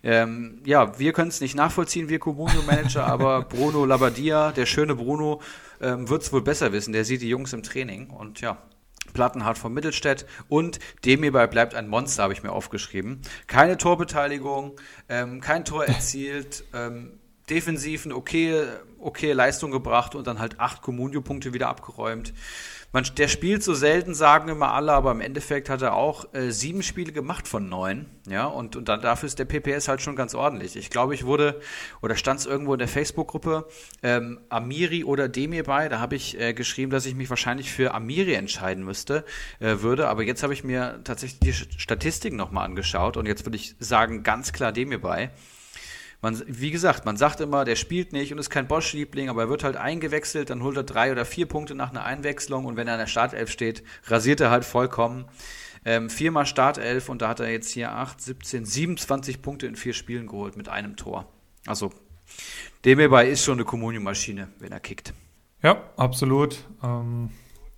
Ähm, 0.03 0.61
ja, 0.65 0.99
wir 0.99 1.13
können 1.13 1.29
es 1.29 1.39
nicht 1.39 1.55
nachvollziehen, 1.55 2.09
wir 2.09 2.19
Comunio-Manager, 2.19 3.05
aber 3.07 3.43
Bruno 3.43 3.85
Labadia, 3.85 4.51
der 4.51 4.65
schöne 4.65 4.95
Bruno, 4.95 5.41
ähm, 5.79 6.09
wird 6.09 6.23
es 6.23 6.33
wohl 6.33 6.41
besser 6.41 6.73
wissen. 6.73 6.91
Der 6.91 7.05
sieht 7.05 7.21
die 7.21 7.29
Jungs 7.29 7.53
im 7.53 7.63
Training 7.63 8.09
und 8.09 8.41
ja, 8.41 8.57
Plattenhardt 9.13 9.57
vom 9.57 9.73
Mittelstädt 9.73 10.25
und 10.49 10.79
dem 11.05 11.23
hierbei 11.23 11.47
bleibt 11.47 11.75
ein 11.75 11.87
Monster, 11.87 12.23
habe 12.23 12.33
ich 12.33 12.43
mir 12.43 12.51
aufgeschrieben. 12.51 13.21
Keine 13.47 13.77
Torbeteiligung, 13.77 14.79
ähm, 15.07 15.39
kein 15.39 15.63
Tor 15.63 15.85
erzielt, 15.85 16.65
ähm, 16.73 17.20
defensiv 17.51 18.05
eine 18.05 18.15
okay, 18.15 18.63
okay 18.99 19.33
Leistung 19.33 19.71
gebracht 19.71 20.15
und 20.15 20.25
dann 20.25 20.39
halt 20.39 20.59
acht 20.59 20.81
Comunio-Punkte 20.81 21.53
wieder 21.53 21.67
abgeräumt. 21.67 22.33
Man, 22.93 23.05
der 23.15 23.29
spielt 23.29 23.63
so 23.63 23.73
selten, 23.73 24.13
sagen 24.13 24.49
immer 24.49 24.73
alle, 24.73 24.91
aber 24.91 25.11
im 25.11 25.21
Endeffekt 25.21 25.69
hat 25.69 25.81
er 25.81 25.95
auch 25.95 26.33
äh, 26.33 26.51
sieben 26.51 26.83
Spiele 26.83 27.13
gemacht 27.13 27.47
von 27.47 27.69
neun. 27.69 28.07
Ja, 28.27 28.47
und, 28.47 28.75
und 28.75 28.89
dann 28.89 28.99
dafür 29.01 29.27
ist 29.27 29.39
der 29.39 29.45
PPS 29.45 29.87
halt 29.87 30.01
schon 30.01 30.17
ganz 30.17 30.35
ordentlich. 30.35 30.75
Ich 30.75 30.89
glaube, 30.89 31.13
ich 31.13 31.25
wurde, 31.25 31.61
oder 32.01 32.17
stand 32.17 32.41
es 32.41 32.45
irgendwo 32.45 32.73
in 32.73 32.79
der 32.79 32.89
Facebook-Gruppe, 32.89 33.65
ähm, 34.03 34.41
Amiri 34.49 35.05
oder 35.05 35.29
Demir 35.29 35.63
bei. 35.63 35.87
Da 35.87 36.01
habe 36.01 36.17
ich 36.17 36.37
äh, 36.37 36.53
geschrieben, 36.53 36.91
dass 36.91 37.05
ich 37.05 37.15
mich 37.15 37.29
wahrscheinlich 37.29 37.71
für 37.71 37.93
Amiri 37.93 38.33
entscheiden 38.33 38.83
müsste, 38.83 39.23
äh, 39.61 39.77
würde. 39.79 40.09
Aber 40.09 40.23
jetzt 40.23 40.43
habe 40.43 40.53
ich 40.53 40.65
mir 40.65 40.99
tatsächlich 41.05 41.39
die 41.39 41.53
Statistiken 41.53 42.35
nochmal 42.35 42.65
angeschaut 42.65 43.15
und 43.15 43.25
jetzt 43.25 43.45
würde 43.45 43.55
ich 43.55 43.75
sagen, 43.79 44.23
ganz 44.23 44.51
klar 44.51 44.73
Demir 44.73 44.99
bei 44.99 45.31
man, 46.21 46.41
wie 46.47 46.71
gesagt, 46.71 47.05
man 47.05 47.17
sagt 47.17 47.41
immer, 47.41 47.65
der 47.65 47.75
spielt 47.75 48.13
nicht 48.13 48.31
und 48.31 48.37
ist 48.37 48.49
kein 48.49 48.67
Bosch-Liebling, 48.67 49.29
aber 49.29 49.43
er 49.43 49.49
wird 49.49 49.63
halt 49.63 49.75
eingewechselt, 49.75 50.49
dann 50.49 50.61
holt 50.61 50.77
er 50.77 50.83
drei 50.83 51.11
oder 51.11 51.25
vier 51.25 51.47
Punkte 51.47 51.73
nach 51.73 51.89
einer 51.89 52.05
Einwechslung 52.05 52.65
und 52.65 52.77
wenn 52.77 52.87
er 52.87 52.95
in 52.95 52.99
der 52.99 53.07
Startelf 53.07 53.49
steht, 53.49 53.83
rasiert 54.05 54.39
er 54.39 54.51
halt 54.51 54.65
vollkommen. 54.65 55.25
Ähm, 55.83 56.11
viermal 56.11 56.45
Startelf 56.45 57.09
und 57.09 57.23
da 57.23 57.29
hat 57.29 57.39
er 57.39 57.49
jetzt 57.49 57.71
hier 57.71 57.91
8, 57.91 58.21
17, 58.21 58.65
27 58.65 59.41
Punkte 59.41 59.65
in 59.65 59.75
vier 59.75 59.93
Spielen 59.93 60.27
geholt 60.27 60.55
mit 60.55 60.69
einem 60.69 60.95
Tor. 60.95 61.25
Also 61.65 61.91
dem 62.85 62.99
hierbei 62.99 63.27
ist 63.27 63.43
schon 63.43 63.55
eine 63.55 63.65
Kommunium-Maschine, 63.65 64.49
wenn 64.59 64.71
er 64.71 64.79
kickt. 64.79 65.13
Ja, 65.63 65.89
absolut. 65.97 66.57
Ähm, 66.83 67.31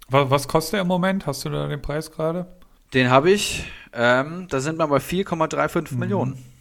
was, 0.10 0.30
was, 0.30 0.48
kostet 0.50 0.76
er 0.76 0.82
im 0.82 0.88
Moment? 0.88 1.26
Hast 1.26 1.46
du 1.46 1.50
da 1.50 1.68
den 1.68 1.82
Preis 1.82 2.12
gerade? 2.12 2.46
Den 2.94 3.10
habe 3.10 3.32
ich. 3.32 3.66
Ähm, 3.94 4.48
da 4.50 4.60
sind 4.60 4.78
wir 4.78 4.88
bei 4.88 4.98
4,35 4.98 5.94
mhm. 5.94 6.00
Millionen. 6.00 6.53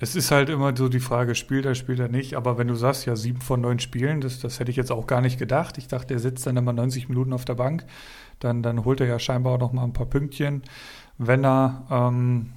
Es 0.00 0.14
ist 0.14 0.30
halt 0.30 0.48
immer 0.48 0.76
so 0.76 0.88
die 0.88 1.00
Frage, 1.00 1.34
spielt 1.34 1.66
er, 1.66 1.74
spielt 1.74 1.98
er 1.98 2.08
nicht. 2.08 2.34
Aber 2.34 2.56
wenn 2.56 2.68
du 2.68 2.74
sagst, 2.74 3.06
ja, 3.06 3.16
sieben 3.16 3.40
von 3.40 3.60
neun 3.60 3.80
Spielen, 3.80 4.20
das, 4.20 4.38
das 4.38 4.60
hätte 4.60 4.70
ich 4.70 4.76
jetzt 4.76 4.92
auch 4.92 5.06
gar 5.06 5.20
nicht 5.20 5.38
gedacht. 5.38 5.76
Ich 5.78 5.88
dachte, 5.88 6.14
er 6.14 6.20
sitzt 6.20 6.46
dann 6.46 6.56
immer 6.56 6.72
90 6.72 7.08
Minuten 7.08 7.32
auf 7.32 7.44
der 7.44 7.54
Bank. 7.54 7.84
Dann, 8.38 8.62
dann 8.62 8.84
holt 8.84 9.00
er 9.00 9.08
ja 9.08 9.18
scheinbar 9.18 9.54
auch 9.54 9.58
noch 9.58 9.72
mal 9.72 9.84
ein 9.84 9.92
paar 9.92 10.06
Pünktchen. 10.06 10.62
Wenn 11.18 11.44
er 11.44 11.84
ähm, 11.90 12.52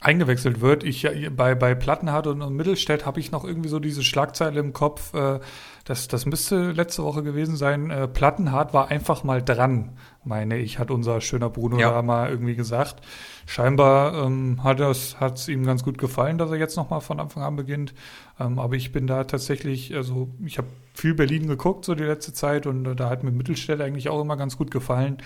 eingewechselt 0.00 0.60
wird. 0.60 0.84
Ich 0.84 1.08
bei, 1.36 1.54
bei 1.54 1.74
Plattenhardt 1.74 2.26
und, 2.26 2.42
und 2.42 2.54
Mittelstädt 2.54 3.06
habe 3.06 3.20
ich 3.20 3.30
noch 3.30 3.44
irgendwie 3.44 3.68
so 3.68 3.78
diese 3.78 4.02
Schlagzeile 4.02 4.60
im 4.60 4.72
Kopf. 4.72 5.14
Äh, 5.14 5.40
das, 5.86 6.08
das 6.08 6.26
müsste 6.26 6.72
letzte 6.72 7.04
Woche 7.04 7.22
gewesen 7.22 7.56
sein. 7.56 7.90
Äh, 7.90 8.08
Plattenhardt 8.08 8.74
war 8.74 8.88
einfach 8.88 9.22
mal 9.22 9.40
dran, 9.40 9.96
meine 10.24 10.58
ich, 10.58 10.80
hat 10.80 10.90
unser 10.90 11.20
schöner 11.20 11.48
Bruno 11.48 11.78
ja. 11.78 11.92
da 11.92 12.02
mal 12.02 12.28
irgendwie 12.28 12.56
gesagt. 12.56 13.06
Scheinbar 13.46 14.26
ähm, 14.26 14.64
hat 14.64 14.80
es 14.80 15.46
ihm 15.46 15.64
ganz 15.64 15.84
gut 15.84 15.96
gefallen, 15.96 16.38
dass 16.38 16.50
er 16.50 16.56
jetzt 16.56 16.76
noch 16.76 16.90
mal 16.90 16.98
von 16.98 17.20
Anfang 17.20 17.44
an 17.44 17.54
beginnt. 17.54 17.94
Ähm, 18.40 18.58
aber 18.58 18.74
ich 18.74 18.90
bin 18.90 19.06
da 19.06 19.22
tatsächlich, 19.22 19.94
also 19.94 20.28
ich 20.44 20.58
habe 20.58 20.66
viel 20.92 21.14
Berlin 21.14 21.46
geguckt 21.46 21.84
so 21.84 21.94
die 21.94 22.02
letzte 22.02 22.32
Zeit 22.32 22.66
und 22.66 22.84
äh, 22.84 22.96
da 22.96 23.08
hat 23.08 23.22
mir 23.22 23.30
Mittelstädt 23.30 23.80
eigentlich 23.80 24.08
auch 24.08 24.20
immer 24.20 24.36
ganz 24.36 24.58
gut 24.58 24.72
gefallen. 24.72 25.18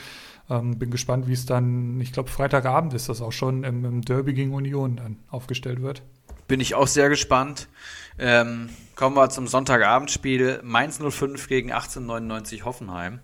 Ähm, 0.50 0.78
bin 0.78 0.90
gespannt, 0.90 1.26
wie 1.26 1.32
es 1.32 1.46
dann, 1.46 1.98
ich 2.02 2.12
glaube, 2.12 2.28
Freitagabend 2.28 2.92
ist 2.92 3.08
das 3.08 3.22
auch 3.22 3.32
schon 3.32 3.64
im, 3.64 3.86
im, 3.86 4.02
Derby 4.02 4.34
gegen 4.34 4.52
Union 4.52 4.96
dann 4.96 5.20
aufgestellt 5.30 5.80
wird. 5.80 6.02
Bin 6.48 6.60
ich 6.60 6.74
auch 6.74 6.88
sehr 6.88 7.08
gespannt. 7.08 7.68
Ähm, 8.22 8.68
kommen 8.96 9.16
wir 9.16 9.30
zum 9.30 9.46
Sonntagabendspiel. 9.48 10.60
Mainz 10.62 10.98
05 10.98 11.48
gegen 11.48 11.72
1899 11.72 12.66
Hoffenheim. 12.66 13.20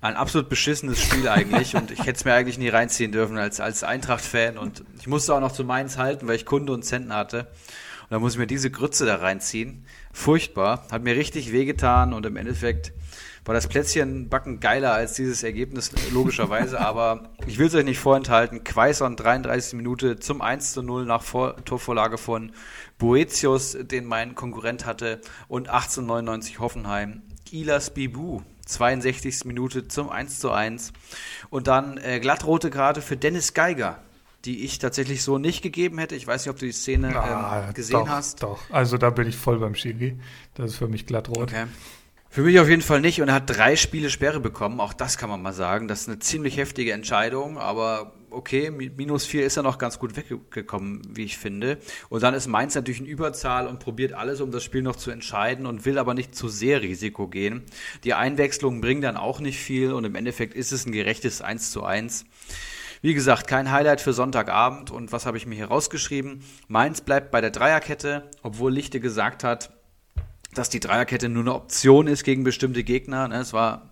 Ein 0.00 0.16
absolut 0.16 0.48
beschissenes 0.48 1.02
Spiel 1.02 1.28
eigentlich 1.28 1.76
und 1.76 1.90
ich 1.90 2.00
hätte 2.00 2.12
es 2.12 2.24
mir 2.24 2.32
eigentlich 2.32 2.56
nie 2.56 2.70
reinziehen 2.70 3.12
dürfen 3.12 3.36
als, 3.36 3.60
als 3.60 3.84
Eintracht-Fan 3.84 4.56
und 4.56 4.84
ich 4.98 5.06
musste 5.06 5.34
auch 5.34 5.40
noch 5.40 5.52
zu 5.52 5.64
Mainz 5.64 5.98
halten, 5.98 6.26
weil 6.26 6.36
ich 6.36 6.46
Kunde 6.46 6.72
und 6.72 6.82
Zentner 6.82 7.16
hatte. 7.16 7.40
Und 7.40 8.10
da 8.10 8.18
muss 8.18 8.32
ich 8.32 8.38
mir 8.38 8.46
diese 8.46 8.70
Grütze 8.70 9.04
da 9.04 9.16
reinziehen. 9.16 9.84
Furchtbar. 10.12 10.86
Hat 10.90 11.02
mir 11.02 11.14
richtig 11.14 11.52
wehgetan 11.52 12.14
und 12.14 12.24
im 12.24 12.36
Endeffekt 12.36 12.92
war 13.44 13.54
das 13.54 13.66
Plätzchen 13.66 14.28
backen 14.28 14.60
geiler 14.60 14.92
als 14.92 15.14
dieses 15.14 15.42
Ergebnis, 15.42 15.90
logischerweise. 16.12 16.80
aber 16.92 17.30
ich 17.46 17.58
will 17.58 17.66
es 17.66 17.74
euch 17.74 17.84
nicht 17.84 17.98
vorenthalten. 17.98 18.62
Quaison 18.64 19.16
33 19.16 19.74
Minute 19.74 20.18
zum 20.18 20.40
1 20.40 20.72
zu 20.72 20.82
0 20.82 21.06
nach 21.06 21.22
Vor 21.22 21.56
Torvorlage 21.64 22.18
von 22.18 22.52
Boetius, 22.98 23.76
den 23.80 24.04
mein 24.04 24.34
Konkurrent 24.34 24.86
hatte. 24.86 25.20
Und 25.48 25.68
1899 25.68 26.60
Hoffenheim. 26.60 27.22
Ilas 27.50 27.92
Bibu 27.92 28.42
62. 28.66 29.44
Minute 29.44 29.88
zum 29.88 30.08
1 30.08 30.38
zu 30.38 30.52
1. 30.52 30.92
Und 31.50 31.66
dann 31.66 31.98
äh, 31.98 32.20
glattrote 32.20 32.70
Karte 32.70 33.02
für 33.02 33.16
Dennis 33.16 33.54
Geiger, 33.54 33.98
die 34.44 34.64
ich 34.64 34.78
tatsächlich 34.78 35.22
so 35.22 35.38
nicht 35.38 35.62
gegeben 35.62 35.98
hätte. 35.98 36.14
Ich 36.14 36.26
weiß 36.26 36.44
nicht, 36.44 36.50
ob 36.50 36.58
du 36.58 36.66
die 36.66 36.72
Szene 36.72 37.14
ah, 37.16 37.66
ähm, 37.66 37.74
gesehen 37.74 38.00
doch, 38.00 38.08
hast. 38.08 38.42
Doch, 38.42 38.60
also 38.70 38.98
da 38.98 39.10
bin 39.10 39.26
ich 39.28 39.36
voll 39.36 39.58
beim 39.58 39.74
Schiri. 39.74 40.16
Das 40.54 40.70
ist 40.70 40.76
für 40.76 40.88
mich 40.88 41.06
glattrot. 41.06 41.50
Okay. 41.50 41.66
Für 42.32 42.40
mich 42.40 42.58
auf 42.60 42.68
jeden 42.70 42.80
Fall 42.80 43.02
nicht 43.02 43.20
und 43.20 43.28
er 43.28 43.34
hat 43.34 43.54
drei 43.54 43.76
Spiele 43.76 44.08
Sperre 44.08 44.40
bekommen. 44.40 44.80
Auch 44.80 44.94
das 44.94 45.18
kann 45.18 45.28
man 45.28 45.42
mal 45.42 45.52
sagen. 45.52 45.86
Das 45.86 46.00
ist 46.00 46.08
eine 46.08 46.18
ziemlich 46.18 46.56
heftige 46.56 46.92
Entscheidung, 46.92 47.58
aber 47.58 48.14
okay, 48.30 48.70
minus 48.70 49.26
vier 49.26 49.44
ist 49.44 49.58
er 49.58 49.62
noch 49.62 49.76
ganz 49.76 49.98
gut 49.98 50.16
weggekommen, 50.16 51.02
wie 51.10 51.24
ich 51.24 51.36
finde. 51.36 51.76
Und 52.08 52.22
dann 52.22 52.32
ist 52.32 52.46
Mainz 52.46 52.74
natürlich 52.74 53.00
in 53.00 53.06
Überzahl 53.06 53.66
und 53.66 53.80
probiert 53.80 54.14
alles, 54.14 54.40
um 54.40 54.50
das 54.50 54.64
Spiel 54.64 54.80
noch 54.80 54.96
zu 54.96 55.10
entscheiden 55.10 55.66
und 55.66 55.84
will 55.84 55.98
aber 55.98 56.14
nicht 56.14 56.34
zu 56.34 56.48
sehr 56.48 56.80
Risiko 56.80 57.28
gehen. 57.28 57.64
Die 58.02 58.14
Einwechslungen 58.14 58.80
bringen 58.80 59.02
dann 59.02 59.18
auch 59.18 59.38
nicht 59.38 59.58
viel 59.58 59.92
und 59.92 60.04
im 60.04 60.14
Endeffekt 60.14 60.54
ist 60.54 60.72
es 60.72 60.86
ein 60.86 60.92
gerechtes 60.92 61.42
1 61.42 61.70
zu 61.70 61.84
1. 61.84 62.24
Wie 63.02 63.12
gesagt, 63.12 63.46
kein 63.46 63.70
Highlight 63.70 64.00
für 64.00 64.14
Sonntagabend 64.14 64.90
und 64.90 65.12
was 65.12 65.26
habe 65.26 65.36
ich 65.36 65.44
mir 65.44 65.56
hier 65.56 65.68
rausgeschrieben? 65.68 66.42
Mainz 66.66 67.02
bleibt 67.02 67.30
bei 67.30 67.42
der 67.42 67.50
Dreierkette, 67.50 68.30
obwohl 68.42 68.72
Lichte 68.72 69.00
gesagt 69.00 69.44
hat, 69.44 69.81
dass 70.54 70.68
die 70.68 70.80
Dreierkette 70.80 71.28
nur 71.28 71.42
eine 71.42 71.54
Option 71.54 72.06
ist 72.06 72.24
gegen 72.24 72.44
bestimmte 72.44 72.84
Gegner. 72.84 73.28
Ne? 73.28 73.36
Es 73.36 73.52
war 73.52 73.90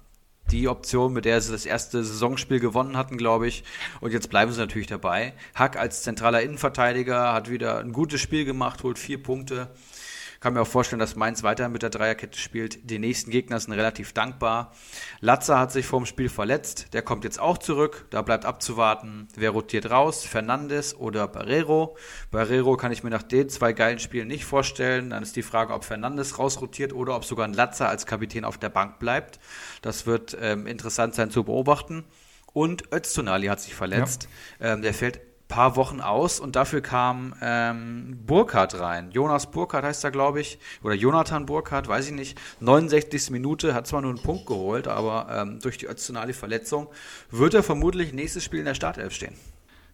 die 0.51 0.69
Option, 0.69 1.13
mit 1.13 1.25
der 1.25 1.41
sie 1.41 1.53
das 1.53 1.65
erste 1.65 2.03
Saisonspiel 2.03 2.61
gewonnen 2.61 2.97
hatten, 2.97 3.17
glaube 3.17 3.47
ich. 3.47 3.65
Und 4.01 4.13
jetzt 4.13 4.31
bleiben 4.31 4.53
sie 4.53 4.59
natürlich 4.59 4.89
dabei. 4.89 5.33
Hack 5.55 5.77
als 5.77 6.03
zentraler 6.03 6.43
Innenverteidiger 6.43 7.33
hat 7.33 7.51
wieder 7.51 7.79
ein 7.79 7.93
gutes 7.93 8.21
Spiel 8.21 8.45
gemacht, 8.45 8.83
holt 8.83 8.99
vier 8.99 9.23
Punkte. 9.23 9.69
Kann 10.41 10.55
mir 10.55 10.63
auch 10.63 10.67
vorstellen, 10.67 11.01
dass 11.01 11.17
Mainz 11.17 11.43
weiter 11.43 11.69
mit 11.69 11.83
der 11.83 11.91
Dreierkette 11.91 12.39
spielt. 12.39 12.91
Die 12.91 12.99
nächsten 12.99 13.31
Gegner 13.31 13.61
sind 13.61 13.75
relativ 13.75 14.15
dankbar. 14.15 14.73
Latzer 15.21 15.59
hat 15.59 15.71
sich 15.71 15.85
vor 15.85 16.01
dem 16.01 16.07
Spiel 16.07 16.31
verletzt. 16.31 16.95
Der 16.95 17.03
kommt 17.03 17.25
jetzt 17.25 17.39
auch 17.39 17.59
zurück. 17.59 18.07
Da 18.09 18.23
bleibt 18.23 18.47
abzuwarten, 18.47 19.29
wer 19.37 19.51
rotiert 19.51 19.91
raus. 19.91 20.25
Fernandes 20.25 20.97
oder 20.97 21.29
Barrero. 21.29 21.95
Barrero 22.31 22.79
kann 22.79 22.91
ich 22.91 23.03
mir 23.03 23.11
nach 23.11 23.23
den 23.23 23.51
zwei 23.51 23.75
geilen 23.75 23.99
Spielen 23.99 24.29
nicht 24.29 24.47
vorstellen. 24.47 25.11
Dann 25.11 25.23
ist 25.23 25.37
die 25.37 25.43
Frage, 25.43 25.75
ob 25.75 25.85
Fernandes 25.85 26.39
rausrotiert 26.39 26.95
oder 26.95 27.17
ob 27.17 27.27
sogar 27.27 27.47
ein 27.47 27.53
Latzer 27.53 27.91
als 27.91 28.07
Kapitän 28.07 28.47
auf 28.47 28.57
der 28.57 28.71
Bank 28.71 28.99
bleibt. 28.99 29.41
Das 29.83 30.07
wird 30.07 30.39
ähm, 30.41 30.67
interessant 30.67 31.15
sein 31.15 31.31
zu 31.31 31.45
beobachten. 31.45 32.07
Und 32.55 32.93
Öztunali 32.95 33.49
hat 33.49 33.61
sich 33.61 33.75
verletzt. 33.75 34.27
Ja. 34.59 34.73
Ähm, 34.73 34.81
der 34.81 34.95
fällt 34.95 35.21
paar 35.51 35.77
Wochen 35.77 36.01
aus 36.01 36.41
und 36.41 36.57
dafür 36.57 36.81
kam 36.81 37.35
ähm, 37.43 38.19
Burkhardt 38.25 38.81
rein. 38.81 39.11
Jonas 39.11 39.51
Burkhardt 39.51 39.85
heißt 39.85 40.03
er, 40.05 40.11
glaube 40.11 40.41
ich, 40.41 40.59
oder 40.83 40.95
Jonathan 40.95 41.45
Burkhardt, 41.45 41.89
weiß 41.89 42.07
ich 42.07 42.13
nicht. 42.13 42.39
69. 42.61 43.31
Minute, 43.31 43.75
hat 43.75 43.87
zwar 43.87 44.01
nur 44.01 44.11
einen 44.11 44.23
Punkt 44.23 44.47
geholt, 44.47 44.89
aber 44.89 45.27
ähm, 45.31 45.59
durch 45.61 45.77
die 45.77 45.89
optionale 45.89 46.33
Verletzung 46.33 46.89
wird 47.31 47.53
er 47.53 47.63
vermutlich 47.63 48.15
nächstes 48.15 48.45
Spiel 48.45 48.61
in 48.61 48.65
der 48.65 48.75
Startelf 48.75 49.13
stehen. 49.13 49.35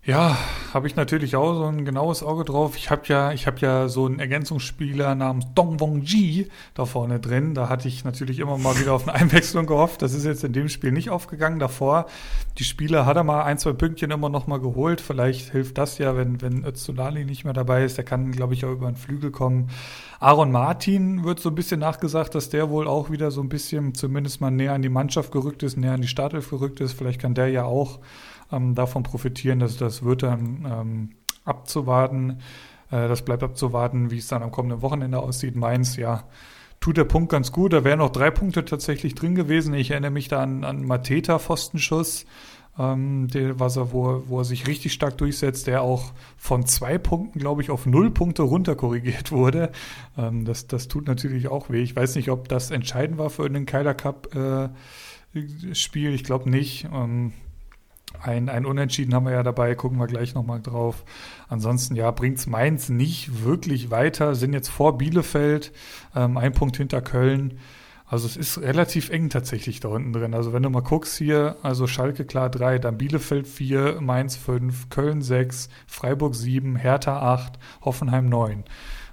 Ja, 0.07 0.39
habe 0.73 0.87
ich 0.87 0.95
natürlich 0.95 1.35
auch 1.35 1.55
so 1.55 1.65
ein 1.65 1.85
genaues 1.85 2.23
Auge 2.23 2.45
drauf. 2.45 2.77
Ich 2.77 2.91
habe 2.93 3.03
ja, 3.07 3.33
ich 3.33 3.49
habe 3.49 3.59
ja 3.59 3.89
so 3.89 4.07
einen 4.07 4.21
Ergänzungsspieler 4.21 5.17
namens 5.17 5.47
Dong 5.57 5.81
Wong 5.81 6.03
Ji 6.03 6.49
da 6.75 6.85
vorne 6.85 7.19
drin. 7.19 7.55
Da 7.55 7.69
hatte 7.69 7.89
ich 7.89 8.05
natürlich 8.05 8.39
immer 8.39 8.57
mal 8.57 8.79
wieder 8.79 8.93
auf 8.93 9.09
eine 9.09 9.15
Einwechslung 9.21 9.67
gehofft. 9.67 10.03
Das 10.03 10.15
ist 10.15 10.25
jetzt 10.25 10.45
in 10.45 10.53
dem 10.53 10.69
Spiel 10.69 10.93
nicht 10.93 11.11
aufgegangen. 11.11 11.59
Davor 11.59 12.07
die 12.59 12.63
Spieler 12.63 13.05
hat 13.05 13.17
er 13.17 13.25
mal 13.25 13.43
ein, 13.43 13.59
zwei 13.59 13.73
Pünktchen 13.73 14.13
immer 14.13 14.29
noch 14.29 14.47
mal 14.47 14.61
geholt. 14.61 15.01
Vielleicht 15.01 15.51
hilft 15.51 15.77
das 15.77 15.99
ja, 15.99 16.17
wenn 16.17 16.41
wenn 16.41 16.65
Öztulali 16.65 17.25
nicht 17.25 17.43
mehr 17.43 17.53
dabei 17.53 17.83
ist. 17.83 17.97
Der 17.97 18.05
kann, 18.05 18.31
glaube 18.31 18.55
ich, 18.55 18.65
auch 18.65 18.71
über 18.71 18.87
den 18.87 18.95
Flügel 18.95 19.33
kommen. 19.33 19.71
Aaron 20.21 20.53
Martin 20.53 21.25
wird 21.25 21.41
so 21.41 21.49
ein 21.49 21.57
bisschen 21.57 21.81
nachgesagt, 21.81 22.37
dass 22.37 22.49
der 22.49 22.71
wohl 22.71 22.87
auch 22.87 23.11
wieder 23.11 23.33
so 23.33 23.41
ein 23.41 23.49
bisschen 23.49 23.93
zumindest 23.93 24.41
mal 24.41 24.53
näher 24.53 24.73
an 24.73 24.83
die 24.83 24.89
Mannschaft 24.89 25.33
gerückt 25.33 25.65
ist, 25.65 25.77
näher 25.77 25.95
an 25.95 26.01
die 26.01 26.07
Startelf 26.07 26.49
gerückt 26.49 26.81
ist. 26.81 26.93
Vielleicht 26.93 27.21
kann 27.21 27.35
der 27.35 27.49
ja 27.49 27.65
auch 27.65 27.99
ähm, 28.53 28.75
davon 28.75 29.03
profitieren. 29.03 29.59
dass 29.59 29.77
das 29.77 30.03
wird 30.03 30.23
dann 30.23 30.67
ähm, 30.71 31.11
abzuwarten. 31.45 32.41
Äh, 32.91 33.09
das 33.09 33.23
bleibt 33.23 33.43
abzuwarten, 33.43 34.11
wie 34.11 34.19
es 34.19 34.29
dann 34.29 34.43
am 34.43 34.51
kommenden 34.51 34.83
Wochenende 34.83 35.19
aussieht. 35.19 35.57
Mainz, 35.57 35.97
ja, 35.97 36.25
tut 36.81 36.97
der 36.97 37.05
Punkt 37.05 37.31
ganz 37.31 37.53
gut. 37.53 37.73
Da 37.73 37.85
wären 37.85 37.99
noch 37.99 38.11
drei 38.11 38.31
Punkte 38.31 38.65
tatsächlich 38.65 39.15
drin 39.15 39.35
gewesen. 39.35 39.75
Ich 39.75 39.91
erinnere 39.91 40.11
mich 40.11 40.29
da 40.29 40.43
an, 40.43 40.65
an 40.65 40.85
Mateta 40.85 41.39
Pfostenschuss, 41.39 42.27
ähm, 42.79 43.29
der, 43.29 43.59
was 43.59 43.77
er, 43.77 43.93
wo, 43.93 44.23
wo 44.27 44.41
er 44.41 44.45
sich 44.45 44.67
richtig 44.67 44.93
stark 44.93 45.17
durchsetzt, 45.19 45.67
der 45.67 45.83
auch 45.83 46.13
von 46.37 46.67
zwei 46.67 46.99
Punkten, 46.99 47.39
glaube 47.39 47.63
ich, 47.63 47.71
auf 47.71 47.87
null 47.87 48.11
Punkte 48.11 48.43
runterkorrigiert 48.43 49.33
wurde. 49.33 49.71
Ähm, 50.17 50.45
das, 50.45 50.67
das 50.67 50.89
tut 50.89 51.07
natürlich 51.07 51.49
auch 51.49 51.71
weh. 51.71 51.83
Ich 51.83 51.97
weiß 51.97 52.17
nicht, 52.17 52.31
ob 52.31 52.49
das 52.49 52.71
entscheidend 52.71 53.19
war 53.19 53.31
für 53.31 53.49
den 53.49 53.67
Keiler 53.67 53.95
Cup 53.95 54.35
äh, 54.35 54.69
Spiel. 55.75 56.15
Ich 56.15 56.25
glaube 56.25 56.49
nicht. 56.49 56.87
Ähm, 56.93 57.33
ein, 58.23 58.49
ein 58.49 58.67
Unentschieden 58.67 59.15
haben 59.15 59.27
wir 59.27 59.33
ja 59.33 59.43
dabei, 59.43 59.75
gucken 59.75 59.99
wir 59.99 60.07
gleich 60.07 60.35
nochmal 60.35 60.61
drauf. 60.61 61.05
Ansonsten, 61.49 61.97
ja, 61.97 62.11
bringt 62.11 62.39
es 62.39 62.47
Mainz 62.47 62.89
nicht 62.89 63.45
wirklich 63.45 63.91
weiter, 63.91 64.35
sind 64.35 64.53
jetzt 64.53 64.69
vor 64.69 64.99
Bielefeld, 64.99 65.73
ähm, 66.15 66.37
ein 66.37 66.53
Punkt 66.53 66.77
hinter 66.77 67.03
Köln. 67.03 67.59
Also 68.09 68.27
es 68.27 68.37
ist 68.37 68.59
relativ 68.59 69.11
eng 69.11 69.31
tatsächlich 69.31 69.81
da 69.81 69.89
unten 69.89 70.13
drin. 70.13 70.33
Also 70.33 70.53
wenn 70.53 70.63
du 70.63 70.71
mal 70.71 70.81
guckst 70.81 71.19
hier, 71.19 71.57
also 71.63 71.89
Schalke 71.89 72.25
klar 72.25 72.49
3, 72.51 72.79
dann 72.79 72.99
Bielefeld 72.99 73.49
4, 73.49 74.01
Mainz 74.01 74.37
5, 74.37 74.91
Köln 74.91 75.23
6, 75.23 75.69
Freiburg 75.89 76.37
7, 76.37 76.77
Hertha 76.77 77.35
8, 77.35 77.59
Hoffenheim 77.85 78.29
9. 78.29 78.63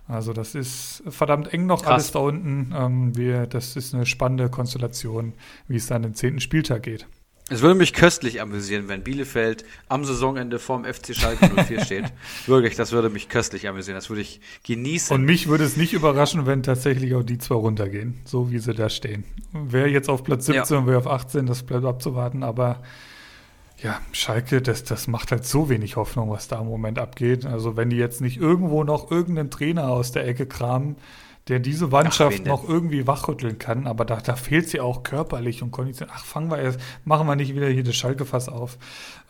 Also 0.08 0.34
das 0.34 0.54
ist 0.54 1.02
verdammt 1.08 1.54
eng 1.54 1.66
noch 1.66 1.82
Krass. 1.82 1.92
alles 1.92 2.12
da 2.12 2.20
unten. 2.20 2.74
Ähm, 2.76 3.16
wir, 3.16 3.48
das 3.48 3.76
ist 3.76 3.96
eine 3.96 4.06
spannende 4.06 4.50
Konstellation, 4.50 5.34
wie 5.68 5.78
es 5.78 5.88
dann 5.88 6.04
den 6.04 6.14
zehnten 6.14 6.40
Spieltag 6.40 6.84
geht. 6.84 7.08
Es 7.54 7.62
würde 7.62 7.76
mich 7.76 7.94
köstlich 7.94 8.42
amüsieren, 8.42 8.88
wenn 8.88 9.04
Bielefeld 9.04 9.64
am 9.88 10.06
Saisonende 10.06 10.58
vorm 10.58 10.86
FC 10.86 11.16
Schalke 11.16 11.50
04 11.50 11.82
steht. 11.86 12.06
Wirklich, 12.48 12.76
das 12.76 12.92
würde 12.92 13.12
mich 13.12 13.30
köstlich 13.30 13.68
amüsieren. 13.68 13.96
Das 13.96 14.10
würde 14.10 14.24
ich 14.24 14.42
genießen. 14.64 15.16
Und 15.16 15.24
mich 15.24 15.48
würde 15.48 15.64
es 15.64 15.78
nicht 15.78 15.94
überraschen, 15.94 16.48
wenn 16.48 16.64
tatsächlich 16.64 17.14
auch 17.14 17.22
die 17.22 17.38
zwei 17.38 17.54
runtergehen, 17.54 18.20
so 18.26 18.50
wie 18.50 18.58
sie 18.58 18.74
da 18.74 18.90
stehen. 18.90 19.24
Wer 19.52 19.88
jetzt 19.88 20.10
auf 20.10 20.24
Platz 20.24 20.48
17 20.48 20.74
ja. 20.74 20.82
und 20.82 20.88
wer 20.88 20.98
auf 20.98 21.06
18, 21.06 21.46
das 21.46 21.62
bleibt 21.62 21.86
abzuwarten, 21.86 22.42
aber 22.42 22.82
ja, 23.84 24.00
Schalke, 24.14 24.60
das, 24.64 24.84
das 24.84 25.08
macht 25.08 25.32
halt 25.32 25.46
so 25.46 25.70
wenig 25.70 25.96
Hoffnung, 25.96 26.32
was 26.32 26.48
da 26.48 26.60
im 26.60 26.66
Moment 26.66 26.98
abgeht. 26.98 27.46
Also 27.46 27.78
wenn 27.78 27.92
die 27.92 27.98
jetzt 27.98 28.20
nicht 28.20 28.38
irgendwo 28.38 28.84
noch 28.84 29.12
irgendeinen 29.12 29.52
Trainer 29.52 29.90
aus 29.90 30.12
der 30.12 30.26
Ecke 30.26 30.48
kramen, 30.48 30.96
der 31.50 31.60
diese 31.60 31.88
Mannschaft 31.88 32.42
Ach, 32.44 32.48
noch 32.48 32.70
irgendwie 32.70 33.06
wachrütteln 33.06 33.60
kann, 33.60 33.86
aber 33.86 34.06
da, 34.06 34.18
da 34.18 34.36
fehlt 34.36 34.70
sie 34.70 34.80
auch 34.80 35.04
körperlich 35.04 35.62
und 35.62 35.72
Kondition. 35.72 36.08
Ach, 36.12 36.24
fangen 36.24 36.50
wir 36.50 36.60
erst, 36.60 36.80
machen 37.04 37.28
wir 37.28 37.36
nicht 37.36 37.54
wieder 37.54 37.68
hier 37.68 37.84
das 37.84 37.96
Schalke-Fass 37.96 38.48
auf. 38.48 38.78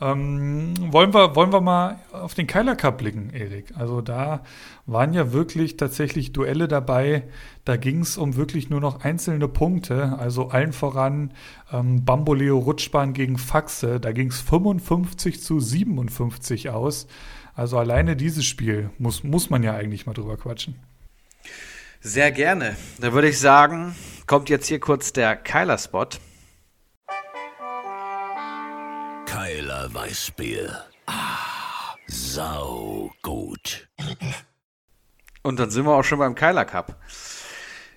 Ähm, 0.00 0.74
wollen, 0.92 1.12
wir, 1.12 1.34
wollen 1.34 1.52
wir 1.52 1.60
mal 1.60 1.98
auf 2.12 2.34
den 2.34 2.46
Keiler 2.46 2.76
Cup 2.76 2.98
blicken, 2.98 3.30
Erik? 3.30 3.72
Also 3.76 4.00
da 4.00 4.44
waren 4.86 5.12
ja 5.12 5.32
wirklich 5.32 5.76
tatsächlich 5.76 6.32
Duelle 6.32 6.68
dabei. 6.68 7.24
Da 7.64 7.76
ging 7.76 8.00
es 8.00 8.16
um 8.16 8.36
wirklich 8.36 8.70
nur 8.70 8.80
noch 8.80 9.00
einzelne 9.00 9.48
Punkte. 9.48 10.16
Also 10.16 10.50
allen 10.50 10.72
voran 10.72 11.32
ähm, 11.72 12.04
Bamboleo 12.04 12.58
Rutschbahn 12.58 13.12
gegen 13.12 13.38
Faxe. 13.38 13.98
Da 13.98 14.12
ging 14.12 14.28
es 14.28 14.40
55 14.40 15.42
zu 15.42 15.58
57 15.58 16.70
aus. 16.70 17.08
Also 17.54 17.76
alleine 17.78 18.14
dieses 18.14 18.44
Spiel 18.44 18.90
muss, 18.98 19.24
muss 19.24 19.50
man 19.50 19.64
ja 19.64 19.74
eigentlich 19.74 20.06
mal 20.06 20.12
drüber 20.12 20.36
quatschen. 20.36 20.76
Sehr 22.06 22.32
gerne. 22.32 22.76
Da 22.98 23.14
würde 23.14 23.30
ich 23.30 23.40
sagen, 23.40 23.96
kommt 24.26 24.50
jetzt 24.50 24.66
hier 24.66 24.78
kurz 24.78 25.14
der 25.14 25.36
Keiler-Spot. 25.36 26.08
Keiler 29.24 29.88
Weißbier. 29.94 30.84
Ah, 31.06 31.94
sau 32.06 33.10
gut. 33.22 33.88
Und 35.42 35.58
dann 35.58 35.70
sind 35.70 35.86
wir 35.86 35.94
auch 35.94 36.02
schon 36.02 36.18
beim 36.18 36.34
Keiler 36.34 36.66
Cup. 36.66 37.00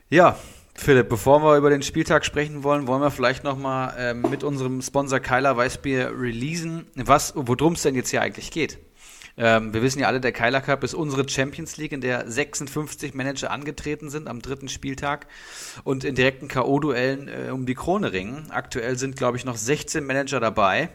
Ja, 0.08 0.38
Philipp, 0.74 1.10
bevor 1.10 1.44
wir 1.44 1.58
über 1.58 1.70
den 1.70 1.82
Spieltag 1.82 2.24
sprechen 2.24 2.64
wollen, 2.64 2.88
wollen 2.88 3.02
wir 3.02 3.12
vielleicht 3.12 3.44
nochmal 3.44 3.94
ähm, 3.98 4.22
mit 4.22 4.46
unserem 4.46 4.82
Sponsor 4.82 5.20
Keiler 5.20 5.58
Weißbier 5.58 6.18
releasen, 6.18 6.88
was, 6.96 7.34
worum 7.36 7.74
es 7.74 7.82
denn 7.82 7.96
jetzt 7.96 8.12
hier 8.12 8.22
eigentlich 8.22 8.52
geht. 8.52 8.80
Ähm, 9.38 9.74
wir 9.74 9.84
wissen 9.84 10.00
ja 10.00 10.08
alle, 10.08 10.20
der 10.20 10.32
Keiler 10.32 10.62
Cup 10.62 10.84
ist 10.84 10.96
unsere 10.96 11.28
Champions 11.30 11.78
League, 11.78 11.92
in 11.92 12.02
der 12.02 12.30
56 12.30 13.14
Manager 13.14 13.52
angetreten 13.52 14.10
sind 14.10 14.28
am 14.28 14.42
dritten 14.42 14.68
Spieltag 14.68 15.28
und 15.84 16.04
in 16.04 16.16
direkten 16.16 16.48
K.O.-Duellen 16.48 17.28
äh, 17.28 17.52
um 17.52 17.66
die 17.66 17.76
Krone 17.76 18.12
ringen. 18.12 18.48
Aktuell 18.50 18.98
sind, 18.98 19.16
glaube 19.16 19.38
ich, 19.38 19.46
noch 19.46 19.58
16 19.58 20.04
Manager 20.04 20.40
dabei 20.40 20.90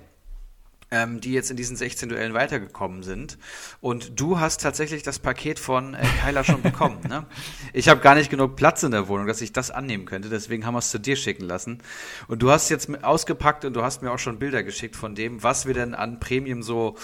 ähm, 0.92 1.20
die 1.20 1.32
jetzt 1.32 1.50
in 1.50 1.56
diesen 1.56 1.74
16 1.74 2.10
Duellen 2.10 2.34
weitergekommen 2.34 3.02
sind. 3.02 3.38
Und 3.80 4.20
du 4.20 4.38
hast 4.38 4.60
tatsächlich 4.60 5.02
das 5.02 5.18
Paket 5.18 5.58
von 5.58 5.94
äh, 5.94 6.04
Kyla 6.22 6.44
schon 6.44 6.62
bekommen. 6.62 7.00
Ne? 7.08 7.26
Ich 7.74 7.88
habe 7.88 8.00
gar 8.00 8.14
nicht 8.14 8.28
genug 8.28 8.56
Platz 8.56 8.82
in 8.82 8.90
der 8.90 9.08
Wohnung, 9.08 9.26
dass 9.26 9.40
ich 9.40 9.52
das 9.52 9.70
annehmen 9.70 10.04
könnte. 10.04 10.28
Deswegen 10.28 10.66
haben 10.66 10.74
wir 10.74 10.80
es 10.80 10.90
zu 10.90 11.00
dir 11.00 11.16
schicken 11.16 11.44
lassen. 11.44 11.78
Und 12.28 12.42
du 12.42 12.50
hast 12.50 12.68
jetzt 12.68 13.02
ausgepackt 13.02 13.64
und 13.64 13.72
du 13.72 13.82
hast 13.82 14.02
mir 14.02 14.12
auch 14.12 14.18
schon 14.18 14.38
Bilder 14.38 14.62
geschickt 14.62 14.94
von 14.94 15.14
dem, 15.14 15.42
was 15.42 15.64
wir 15.66 15.72
denn 15.72 15.94
an 15.94 16.20
Premium 16.20 16.62
so 16.62 16.96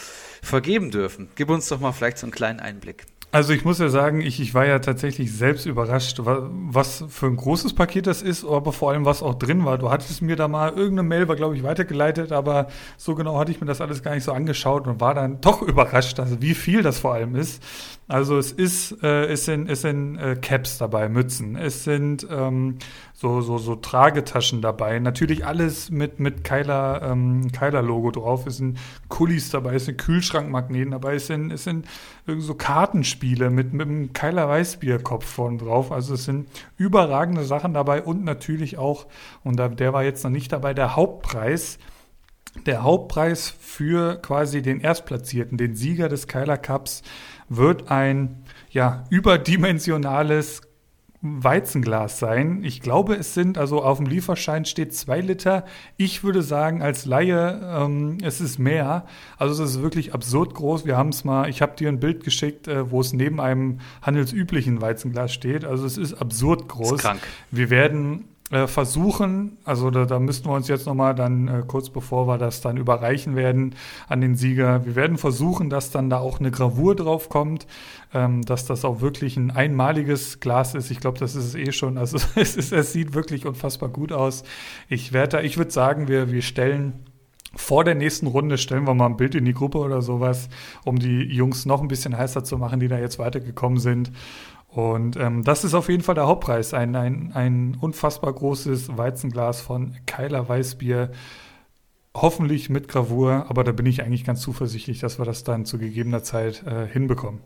vergeben 0.43 0.91
dürfen. 0.91 1.29
Gib 1.37 1.49
uns 1.49 1.69
doch 1.69 1.81
mal 1.81 1.93
vielleicht 1.93 2.19
so 2.19 2.27
einen 2.27 2.33
kleinen 2.33 2.61
Einblick. 2.61 3.07
Also 3.31 3.53
ich 3.53 3.63
muss 3.63 3.79
ja 3.79 3.91
sagen, 3.91 4.23
ich, 4.23 4.41
ich 4.41 4.55
war 4.55 4.65
ja 4.65 4.79
tatsächlich 4.79 5.31
selbst 5.37 5.67
überrascht, 5.67 6.19
was 6.23 7.05
für 7.09 7.27
ein 7.27 7.37
großes 7.37 7.75
Paket 7.75 8.07
das 8.07 8.23
ist, 8.23 8.43
aber 8.47 8.73
vor 8.73 8.91
allem, 8.91 9.05
was 9.05 9.23
auch 9.23 9.35
drin 9.35 9.67
war. 9.67 9.77
Du 9.77 9.91
hattest 9.91 10.23
mir 10.23 10.35
da 10.35 10.49
mal 10.49 10.71
irgendeine 10.71 11.03
Mail, 11.03 11.29
war 11.29 11.37
glaube 11.37 11.55
ich 11.55 11.63
weitergeleitet, 11.63 12.33
aber 12.33 12.69
so 12.97 13.15
genau 13.15 13.39
hatte 13.39 13.51
ich 13.51 13.61
mir 13.61 13.67
das 13.67 13.83
alles 13.83 14.03
gar 14.03 14.15
nicht 14.15 14.25
so 14.25 14.33
angeschaut 14.33 14.87
und 14.87 15.03
war 15.03 15.13
dann 15.13 15.43
doch 15.43 15.61
überrascht, 15.69 16.19
also 16.21 16.41
wie 16.41 16.55
viel 16.55 16.83
das 16.83 17.01
vor 17.01 17.13
allem 17.13 17.35
ist. 17.35 17.63
Also 18.11 18.39
es 18.39 18.53
ist, 18.53 19.03
äh, 19.03 19.27
es 19.27 19.45
sind, 19.45 19.69
es 19.69 19.83
sind 19.83 20.17
äh, 20.17 20.35
Caps 20.35 20.79
dabei, 20.79 21.11
Mützen, 21.11 21.57
es 21.57 21.85
sind 21.85 22.27
ähm, 22.31 22.79
so, 23.13 23.43
so, 23.43 23.59
so 23.59 23.77
Tragetaschen 23.77 24.63
dabei. 24.63 24.99
Natürlich 24.99 25.45
alles 25.45 25.91
mit, 25.91 26.19
mit 26.19 26.43
Keiler, 26.43 27.03
ähm, 27.03 27.53
Keiler-Logo 27.53 28.11
drauf. 28.13 28.47
Es 28.47 28.57
sind 28.57 28.79
Kulis 29.09 29.51
dabei, 29.51 29.75
es 29.75 29.85
sind 29.85 29.99
Kühlschrankmagneten 29.99 30.93
dabei, 30.93 31.17
es 31.17 31.27
sind, 31.27 31.53
es 31.53 31.65
sind 31.65 31.87
so 32.27 32.55
Kartenspiele 32.55 33.51
mit, 33.51 33.75
mit 33.75 33.87
einem 33.87 34.15
Keiler 34.15 34.49
Weißbierkopf 34.49 35.27
vorne 35.27 35.59
drauf. 35.59 35.93
Also 35.93 36.15
es 36.15 36.25
sind 36.25 36.49
überragende 36.79 37.45
Sachen 37.45 37.75
dabei 37.75 38.03
und 38.03 38.25
natürlich 38.25 38.79
auch, 38.79 39.07
und 39.45 39.57
da, 39.57 39.69
der 39.69 39.93
war 39.93 40.03
jetzt 40.03 40.25
noch 40.25 40.31
nicht 40.31 40.51
dabei, 40.51 40.73
der 40.73 40.97
Hauptpreis. 40.97 41.79
Der 42.65 42.83
Hauptpreis 42.83 43.51
für 43.61 44.17
quasi 44.17 44.63
den 44.63 44.81
Erstplatzierten, 44.81 45.59
den 45.59 45.77
Sieger 45.77 46.09
des 46.09 46.27
Keiler 46.27 46.57
Cups, 46.57 47.03
wird 47.49 47.91
ein 47.91 48.43
ja, 48.71 49.05
überdimensionales 49.11 50.63
Weizenglas 51.21 52.21
sein. 52.21 52.63
Ich 52.63 52.81
glaube, 52.81 53.15
es 53.15 53.35
sind, 53.35 53.59
also 53.59 53.83
auf 53.83 53.99
dem 53.99 54.07
Lieferschein 54.07 54.65
steht 54.65 54.95
zwei 54.95 55.21
Liter. 55.21 55.65
Ich 55.97 56.23
würde 56.23 56.43
sagen, 56.43 56.81
als 56.81 57.07
Laie, 57.07 57.61
ähm, 57.65 58.19
es 58.23 58.41
ist 58.41 58.59
mehr. 58.59 59.05
Also 59.37 59.65
es 59.65 59.71
ist 59.71 59.83
wirklich 59.83 60.15
absurd 60.15 60.55
groß. 60.55 60.85
Wir 60.85 60.97
haben 60.97 61.09
es 61.09 61.25
mal, 61.25 61.49
ich 61.49 61.61
habe 61.61 61.75
dir 61.75 61.89
ein 61.89 61.99
Bild 61.99 62.23
geschickt, 62.23 62.69
äh, 62.69 62.93
wo 62.93 63.01
es 63.01 63.13
neben 63.13 63.41
einem 63.41 63.79
handelsüblichen 64.01 64.81
Weizenglas 64.81 65.33
steht. 65.33 65.65
Also 65.65 65.87
es 65.87 65.99
ist 65.99 66.15
absurd 66.15 66.69
groß. 66.69 66.93
Ist 66.93 67.01
krank. 67.01 67.21
Wir 67.51 67.69
werden 67.69 68.28
äh, 68.51 68.67
versuchen, 68.67 69.59
also 69.65 69.91
da, 69.91 70.07
da 70.07 70.19
müssten 70.19 70.49
wir 70.49 70.55
uns 70.55 70.69
jetzt 70.69 70.87
nochmal 70.87 71.15
dann 71.15 71.49
äh, 71.49 71.63
kurz 71.67 71.91
bevor 71.91 72.27
wir 72.27 72.39
das 72.39 72.63
dann 72.63 72.79
überreichen 72.79 73.37
werden 73.37 73.75
an 74.09 74.23
den 74.23 74.37
Sieger, 74.37 74.87
wir 74.87 74.97
werden 74.97 75.19
versuchen, 75.19 75.69
dass 75.69 75.91
dann 75.91 76.09
da 76.09 76.19
auch 76.19 76.41
eine 76.41 76.51
Gravur 76.51 76.97
drauf 76.97 77.29
kommt, 77.29 77.67
ähm, 78.15 78.43
dass 78.43 78.65
das 78.65 78.87
auch 78.87 79.03
wirklich 79.03 79.37
ein 79.37 79.51
einmaliges 79.51 80.41
Glas 80.41 80.75
ist. 80.75 80.91
Ich 80.91 81.01
glaube, 81.01 81.19
das 81.19 81.35
ist 81.35 81.45
es 81.45 81.55
eh 81.57 81.73
schon. 81.73 81.99
Also 81.99 82.17
es, 82.37 82.57
ist, 82.57 82.73
es 82.73 82.93
sieht 82.93 83.15
wirklich 83.15 83.45
unfassbar 83.45 83.91
gut 83.91 84.13
aus. 84.13 84.45
Ich 84.89 85.13
werde 85.13 85.39
da, 85.39 85.43
ich 85.43 85.59
würde 85.59 85.71
sagen, 85.71 86.09
wir, 86.09 86.33
wir 86.33 86.43
stellen 86.43 87.05
vor 87.55 87.83
der 87.83 87.95
nächsten 87.95 88.27
Runde 88.27 88.59
stellen 88.59 88.87
wir 88.87 88.95
mal 88.95 89.07
ein 89.07 89.17
Bild 89.17 89.35
in 89.35 89.45
die 89.45 89.55
Gruppe 89.55 89.79
oder 89.79 90.03
sowas, 90.03 90.49
um 90.85 90.99
die 90.99 91.23
Jungs 91.23 91.65
noch 91.67 91.81
ein 91.81 91.89
bisschen 91.89 92.17
heißer 92.17 92.45
zu 92.45 92.59
machen, 92.59 92.79
die 92.79 92.89
da 92.89 92.99
jetzt 92.99 93.19
weitergekommen 93.19 93.79
sind. 93.79 94.13
Und 94.79 95.17
ähm, 95.17 95.43
das 95.43 95.65
ist 95.65 95.75
auf 95.75 95.89
jeden 95.89 96.05
Fall 96.05 96.15
der 96.15 96.29
Hauptpreis. 96.29 96.73
Ein, 96.73 96.95
ein, 96.95 97.33
ein 97.35 97.77
unfassbar 97.81 98.33
großes 98.33 98.97
Weizenglas 98.97 99.61
von 99.61 99.97
Keiler 100.07 100.49
Weißbier. 100.49 101.11
Hoffentlich 102.15 102.71
mit 102.71 102.87
Gravur, 102.87 103.47
aber 103.49 103.65
da 103.65 103.73
bin 103.73 103.87
ich 103.87 104.05
eigentlich 104.05 104.23
ganz 104.23 104.41
zuversichtlich, 104.41 105.01
dass 105.01 105.19
wir 105.19 105.25
das 105.25 105.43
dann 105.43 105.65
zu 105.65 105.79
gegebener 105.79 106.23
Zeit 106.23 106.63
äh, 106.65 106.87
hinbekommen. 106.87 107.41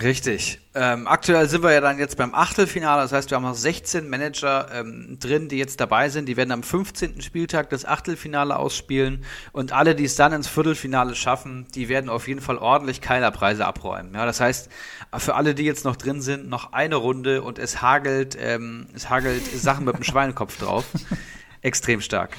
Richtig. 0.00 0.58
Ähm, 0.74 1.06
aktuell 1.06 1.48
sind 1.48 1.62
wir 1.62 1.72
ja 1.72 1.80
dann 1.80 1.98
jetzt 1.98 2.16
beim 2.16 2.34
Achtelfinale. 2.34 3.02
Das 3.02 3.12
heißt, 3.12 3.30
wir 3.30 3.36
haben 3.36 3.42
noch 3.42 3.54
16 3.54 4.08
Manager 4.08 4.68
ähm, 4.72 5.18
drin, 5.20 5.48
die 5.48 5.58
jetzt 5.58 5.80
dabei 5.80 6.08
sind. 6.08 6.26
Die 6.26 6.36
werden 6.36 6.50
am 6.50 6.62
15. 6.62 7.20
Spieltag 7.20 7.68
das 7.70 7.84
Achtelfinale 7.84 8.56
ausspielen. 8.56 9.24
Und 9.52 9.72
alle, 9.72 9.94
die 9.94 10.04
es 10.04 10.16
dann 10.16 10.32
ins 10.32 10.48
Viertelfinale 10.48 11.14
schaffen, 11.14 11.66
die 11.74 11.88
werden 11.88 12.08
auf 12.08 12.26
jeden 12.26 12.40
Fall 12.40 12.58
ordentlich 12.58 13.00
Keilerpreise 13.00 13.66
abräumen. 13.66 14.14
Ja, 14.14 14.24
das 14.24 14.40
heißt, 14.40 14.70
für 15.18 15.34
alle, 15.34 15.54
die 15.54 15.64
jetzt 15.64 15.84
noch 15.84 15.96
drin 15.96 16.22
sind, 16.22 16.48
noch 16.48 16.72
eine 16.72 16.96
Runde 16.96 17.42
und 17.42 17.58
es 17.58 17.82
hagelt, 17.82 18.36
ähm, 18.40 18.86
es 18.94 19.10
hagelt 19.10 19.44
Sachen 19.44 19.84
mit 19.84 19.96
dem 19.96 20.04
Schweinekopf 20.04 20.58
drauf. 20.58 20.84
Extrem 21.60 22.00
stark. 22.00 22.36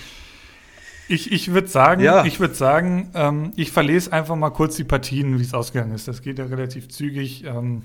Ich, 1.07 1.31
ich 1.31 1.53
würde 1.53 1.67
sagen, 1.67 2.01
ja. 2.01 2.25
ich 2.25 2.39
würde 2.39 2.55
sagen, 2.55 3.11
ähm, 3.13 3.51
ich 3.55 3.71
verlese 3.71 4.13
einfach 4.13 4.35
mal 4.35 4.51
kurz 4.51 4.75
die 4.75 4.83
Partien, 4.83 5.37
wie 5.39 5.43
es 5.43 5.53
ausgegangen 5.53 5.93
ist. 5.93 6.07
Das 6.07 6.21
geht 6.21 6.39
ja 6.39 6.45
relativ 6.45 6.89
zügig. 6.89 7.43
Ähm, 7.45 7.83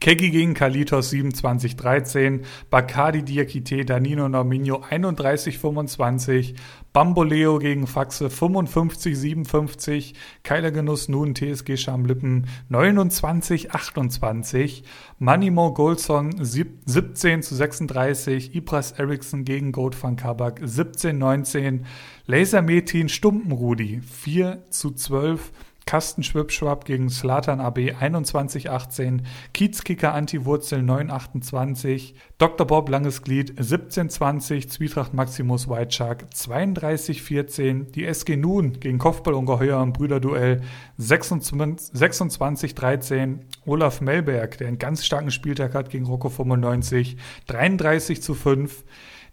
Kegi 0.00 0.30
gegen 0.30 0.54
Kalitos 0.54 1.12
27-13, 1.12 2.40
Bacardi 2.70 3.22
Diakite, 3.22 3.84
Danino 3.84 4.28
Norminho 4.28 4.82
31-25, 4.82 6.54
Bamboleo 6.92 7.58
gegen 7.58 7.86
Faxe 7.86 8.26
55-57, 8.26 10.14
Keiler 10.42 10.72
Genuss 10.72 11.08
nun 11.08 11.34
TSG 11.34 11.78
Schamlippen 11.78 12.46
29-28, 12.70 14.82
Manimo 15.18 15.72
Golson 15.72 16.32
17 16.42 17.42
36, 17.42 18.54
Ibras 18.54 18.92
Eriksson 18.92 19.44
gegen 19.44 19.72
Gold 19.72 20.00
van 20.02 20.16
Kabak 20.16 20.60
17-19, 20.60 21.80
Laser 22.26 22.62
Metin 22.62 23.08
Stumpenrudi 23.08 24.00
4 24.00 24.64
zu 24.70 24.90
12, 24.90 25.52
Kasten 25.86 26.22
Schwibschwab 26.22 26.84
gegen 26.84 27.10
Slatan 27.10 27.60
AB 27.60 27.94
2118, 27.98 29.22
Kiezkicker 29.52 30.14
Antiwurzel 30.14 30.82
928, 30.82 32.14
Dr. 32.38 32.66
Bob 32.66 32.88
Langes 32.88 33.22
Glied 33.22 33.50
1720, 33.50 34.70
Zwietracht 34.70 35.14
Maximus 35.14 35.68
White 35.68 35.92
Shark 35.92 36.30
3214, 36.30 37.92
die 37.92 38.06
SG 38.06 38.36
Nun 38.36 38.80
gegen 38.80 38.98
Kopfball 38.98 39.34
Ungeheuer 39.34 39.82
im 39.82 39.92
Brüderduell 39.92 40.62
2613, 40.98 43.44
Olaf 43.66 44.00
Melberg, 44.00 44.58
der 44.58 44.68
einen 44.68 44.78
ganz 44.78 45.04
starken 45.04 45.30
Spieltag 45.30 45.74
hat 45.74 45.90
gegen 45.90 46.06
Rocco 46.06 46.28
95, 46.28 47.16
33 47.48 48.22
zu 48.22 48.34
5, 48.34 48.84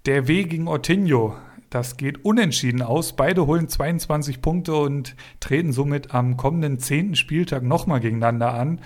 der 0.05 0.27
W 0.27 0.43
gegen 0.43 0.67
Ortinho 0.67 1.35
Das 1.69 1.97
geht 1.97 2.25
unentschieden 2.25 2.81
aus. 2.81 3.13
Beide 3.13 3.45
holen 3.45 3.67
22 3.67 4.41
Punkte 4.41 4.75
und 4.75 5.15
treten 5.39 5.71
somit 5.71 6.13
am 6.15 6.35
kommenden 6.35 6.79
10. 6.79 7.15
Spieltag 7.15 7.63
nochmal 7.63 7.99
gegeneinander 7.99 8.53
an. 8.53 8.81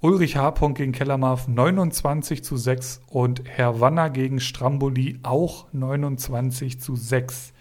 Ulrich 0.00 0.36
H. 0.36 0.50
gegen 0.74 0.92
Kellermarf 0.92 1.48
29 1.48 2.42
zu 2.42 2.56
6 2.56 3.02
und 3.08 3.42
Herr 3.46 3.80
Wanner 3.80 4.10
gegen 4.10 4.40
Stramboli 4.40 5.18
auch 5.22 5.66
29 5.72 6.80
zu 6.80 6.96
6. 6.96 7.52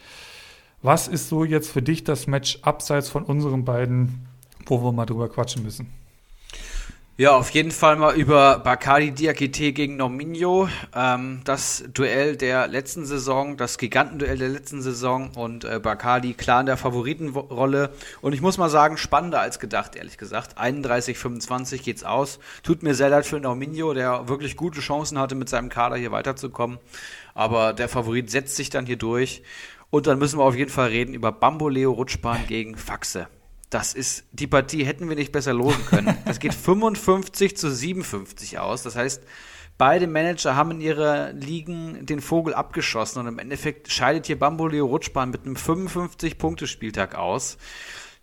Was 0.82 1.10
ist 1.10 1.28
so 1.28 1.44
jetzt 1.44 1.70
für 1.70 1.82
dich 1.82 2.06
das 2.06 2.28
Match 2.28 2.60
abseits 2.62 3.10
von 3.10 3.24
unseren 3.24 3.66
beiden, 3.66 4.28
wo 4.66 4.82
wir 4.82 4.94
mal 4.94 5.06
drüber 5.06 5.28
quatschen 5.28 5.64
müssen? 5.64 5.99
Ja, 7.20 7.36
auf 7.36 7.50
jeden 7.50 7.72
Fall 7.72 7.98
mal 7.98 8.16
über 8.16 8.60
Bakari 8.60 9.12
Diakite 9.12 9.74
gegen 9.74 9.98
Nominio. 9.98 10.70
Ähm, 10.96 11.42
das 11.44 11.84
Duell 11.94 12.38
der 12.38 12.70
letzten 12.70 13.06
Saison, 13.06 13.58
das 13.58 13.78
Gigantenduell 13.78 14.38
der 14.38 14.48
letzten 14.48 14.82
Saison 14.82 15.32
und 15.36 15.66
äh, 15.66 15.82
Bakari 15.84 16.32
klar 16.32 16.62
in 16.62 16.68
der 16.68 16.78
Favoritenrolle. 16.78 17.92
Und 18.22 18.32
ich 18.32 18.40
muss 18.40 18.58
mal 18.58 18.70
sagen, 18.70 18.96
spannender 18.96 19.42
als 19.42 19.60
gedacht, 19.60 19.98
ehrlich 19.98 20.18
gesagt. 20.18 20.58
31-25 20.58 21.84
geht's 21.84 22.06
aus. 22.06 22.40
Tut 22.64 22.84
mir 22.84 22.96
sehr 22.96 23.10
leid 23.10 23.26
für 23.26 23.42
Nominio, 23.42 23.94
der 23.94 24.30
wirklich 24.30 24.56
gute 24.56 24.80
Chancen 24.80 25.20
hatte, 25.20 25.36
mit 25.36 25.50
seinem 25.50 25.68
Kader 25.68 25.98
hier 25.98 26.14
weiterzukommen. 26.14 26.78
Aber 27.34 27.74
der 27.74 27.90
Favorit 27.90 28.32
setzt 28.32 28.56
sich 28.56 28.70
dann 28.70 28.86
hier 28.86 28.96
durch. 28.96 29.44
Und 29.90 30.08
dann 30.08 30.20
müssen 30.20 30.40
wir 30.40 30.46
auf 30.46 30.56
jeden 30.56 30.72
Fall 30.72 30.88
reden 30.88 31.14
über 31.14 31.34
Bamboleo 31.34 31.92
Rutschbahn 31.92 32.48
gegen 32.48 32.78
Faxe. 32.78 33.28
Das 33.70 33.94
ist, 33.94 34.26
die 34.32 34.48
Partie 34.48 34.84
hätten 34.84 35.10
wir 35.10 35.16
nicht 35.16 35.32
besser 35.32 35.54
losen 35.54 35.86
können. 35.86 36.18
Das 36.26 36.40
geht 36.40 36.54
55 36.56 37.56
zu 37.56 37.72
57 37.72 38.60
aus. 38.60 38.84
Das 38.84 38.96
heißt, 38.96 39.24
beide 39.78 40.08
Manager 40.08 40.56
haben 40.56 40.72
in 40.72 40.82
ihrer 40.82 41.34
Ligen 41.34 42.06
den 42.06 42.22
Vogel 42.22 42.54
abgeschossen 42.54 43.20
und 43.20 43.28
im 43.28 43.40
Endeffekt 43.40 43.92
scheidet 43.92 44.26
hier 44.26 44.40
Bamboleo 44.40 44.86
Rutschbahn 44.86 45.30
mit 45.30 45.46
einem 45.46 45.56
55-Punkte-Spieltag 45.56 47.16
aus 47.16 47.58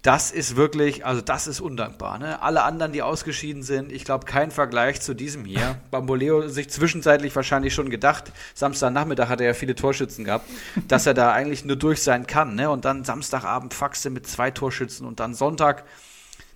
das 0.02 0.30
ist 0.30 0.54
wirklich, 0.54 1.04
also 1.04 1.20
das 1.20 1.48
ist 1.48 1.60
undankbar. 1.60 2.18
Ne? 2.18 2.40
Alle 2.40 2.62
anderen, 2.62 2.92
die 2.92 3.02
ausgeschieden 3.02 3.62
sind, 3.64 3.90
ich 3.90 4.04
glaube, 4.04 4.24
kein 4.24 4.52
Vergleich 4.52 5.00
zu 5.00 5.14
diesem 5.14 5.44
hier. 5.44 5.80
Bamboleo 5.90 6.48
sich 6.48 6.70
zwischenzeitlich 6.70 7.34
wahrscheinlich 7.34 7.74
schon 7.74 7.90
gedacht, 7.90 8.32
Samstagnachmittag 8.54 9.28
hat 9.28 9.40
er 9.40 9.48
ja 9.48 9.54
viele 9.54 9.74
Torschützen 9.74 10.24
gehabt, 10.24 10.48
dass 10.86 11.06
er 11.06 11.14
da 11.14 11.32
eigentlich 11.32 11.64
nur 11.64 11.76
durch 11.76 12.02
sein 12.02 12.26
kann. 12.26 12.54
Ne? 12.54 12.70
Und 12.70 12.84
dann 12.84 13.04
Samstagabend 13.04 13.74
Faxe 13.74 14.10
mit 14.10 14.26
zwei 14.28 14.50
Torschützen 14.50 15.06
und 15.06 15.18
dann 15.18 15.34
Sonntag 15.34 15.84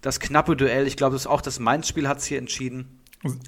das 0.00 0.20
knappe 0.20 0.56
Duell. 0.56 0.86
Ich 0.86 0.96
glaube, 0.96 1.14
das 1.14 1.22
ist 1.22 1.26
auch 1.26 1.42
das 1.42 1.58
Mainz-Spiel 1.58 2.08
hat 2.08 2.18
es 2.18 2.26
hier 2.26 2.38
entschieden. 2.38 3.00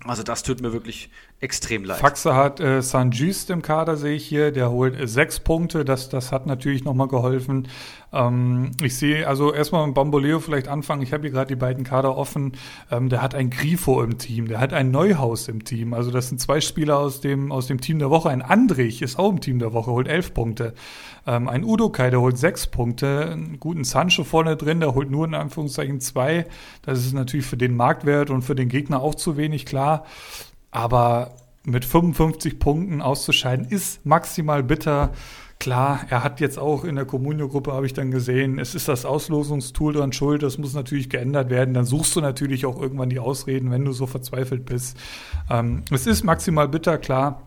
Also 0.05 0.23
das 0.23 0.43
tut 0.43 0.61
mir 0.61 0.73
wirklich 0.73 1.11
extrem 1.43 1.85
leid. 1.85 1.99
Faxe 1.99 2.35
hat 2.35 2.61
äh, 2.61 2.83
San 2.83 3.11
Just 3.11 3.51
im 3.51 3.63
Kader, 3.63 3.97
sehe 3.97 4.15
ich 4.15 4.25
hier. 4.25 4.53
Der 4.53 4.71
holt 4.71 4.99
äh, 4.99 5.07
sechs 5.07 5.41
Punkte. 5.41 5.85
Das, 5.85 6.09
das 6.09 6.33
hat 6.33 6.47
natürlich 6.47 6.85
nochmal 6.85 7.09
geholfen. 7.09 7.69
Ähm, 8.13 8.71
ich 8.81 8.97
sehe, 8.97 9.27
also 9.27 9.53
erstmal 9.53 9.87
mit 9.87 9.95
Bamboleo 9.95 10.39
vielleicht 10.39 10.69
anfangen. 10.69 11.03
Ich 11.03 11.13
habe 11.13 11.23
hier 11.23 11.31
gerade 11.31 11.49
die 11.49 11.57
beiden 11.57 11.83
Kader 11.85 12.17
offen. 12.17 12.53
Ähm, 12.91 13.09
der 13.09 13.23
hat 13.23 13.35
ein 13.35 13.51
Grifo 13.51 14.03
im 14.03 14.19
Team. 14.19 14.47
Der 14.47 14.61
hat 14.61 14.73
ein 14.73 14.91
Neuhaus 14.91 15.49
im 15.49 15.65
Team. 15.65 15.95
Also 15.95 16.11
das 16.11 16.29
sind 16.29 16.41
zwei 16.41 16.61
Spieler 16.61 16.99
aus 16.99 17.21
dem, 17.21 17.51
aus 17.51 17.67
dem 17.67 17.81
Team 17.81 17.99
der 17.99 18.11
Woche. 18.11 18.31
Ein 18.31 18.43
Andrich 18.43 19.03
ist 19.03 19.19
auch 19.19 19.31
im 19.31 19.41
Team 19.41 19.59
der 19.59 19.73
Woche, 19.73 19.91
holt 19.91 20.09
elf 20.09 20.35
Punkte. 20.35 20.75
Ähm, 21.27 21.49
ein 21.49 21.65
Udokai, 21.65 22.11
der 22.11 22.21
holt 22.21 22.39
sechs 22.39 22.69
Punkte. 22.69 23.31
Einen 23.33 23.59
guten 23.59 23.85
Sancho 23.85 24.23
vorne 24.23 24.57
drin, 24.57 24.81
der 24.81 24.95
holt 24.95 25.11
nur 25.11 25.27
in 25.27 25.35
Anführungszeichen 25.35 26.01
zwei. 26.01 26.47
Das 26.83 27.01
ist 27.01 27.15
natürlich 27.15 27.47
für 27.47 27.57
den 27.57 27.77
Marktwert 27.77 28.31
und 28.31 28.43
für 28.43 28.55
den 28.55 28.69
Gegner 28.69 29.01
auch 29.03 29.17
zu 29.17 29.37
wenig, 29.37 29.67
klar. 29.67 30.05
Aber 30.73 31.37
mit 31.65 31.85
55 31.85 32.59
Punkten 32.59 33.01
auszuscheiden, 33.01 33.67
ist 33.69 34.05
maximal 34.05 34.65
bitter. 34.65 35.13
Klar, 35.61 36.01
er 36.11 36.25
hat 36.25 36.41
jetzt 36.41 36.59
auch 36.59 36.83
in 36.83 36.97
der 36.97 37.05
Communio-Gruppe, 37.05 37.73
habe 37.73 37.87
ich 37.87 37.93
dann 37.93 38.11
gesehen, 38.11 38.59
es 38.59 38.75
ist 38.75 38.89
das 38.89 39.05
Auslosungstool 39.05 39.93
dran 39.93 40.13
schuld, 40.13 40.43
das 40.43 40.59
muss 40.59 40.75
natürlich 40.75 41.09
geändert 41.09 41.51
werden. 41.51 41.73
Dann 41.73 41.85
suchst 41.85 42.17
du 42.17 42.21
natürlich 42.21 42.67
auch 42.67 42.81
irgendwann 42.81 43.11
die 43.11 43.21
Ausreden, 43.21 43.71
wenn 43.71 43.85
du 43.85 43.93
so 43.93 44.07
verzweifelt 44.07 44.67
bist. 44.67 44.99
Ähm, 45.49 45.85
es 45.93 46.09
ist 46.09 46.25
maximal 46.25 46.67
bitter, 46.67 46.99
klar. 46.99 47.43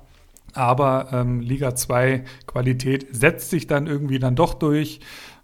Aber 0.53 1.09
ähm, 1.11 1.41
Liga 1.41 1.75
2 1.75 2.23
Qualität 2.47 3.07
setzt 3.11 3.49
sich 3.49 3.67
dann 3.67 3.87
irgendwie 3.87 4.19
dann 4.19 4.37
doch 4.37 4.53
durch. 4.53 5.01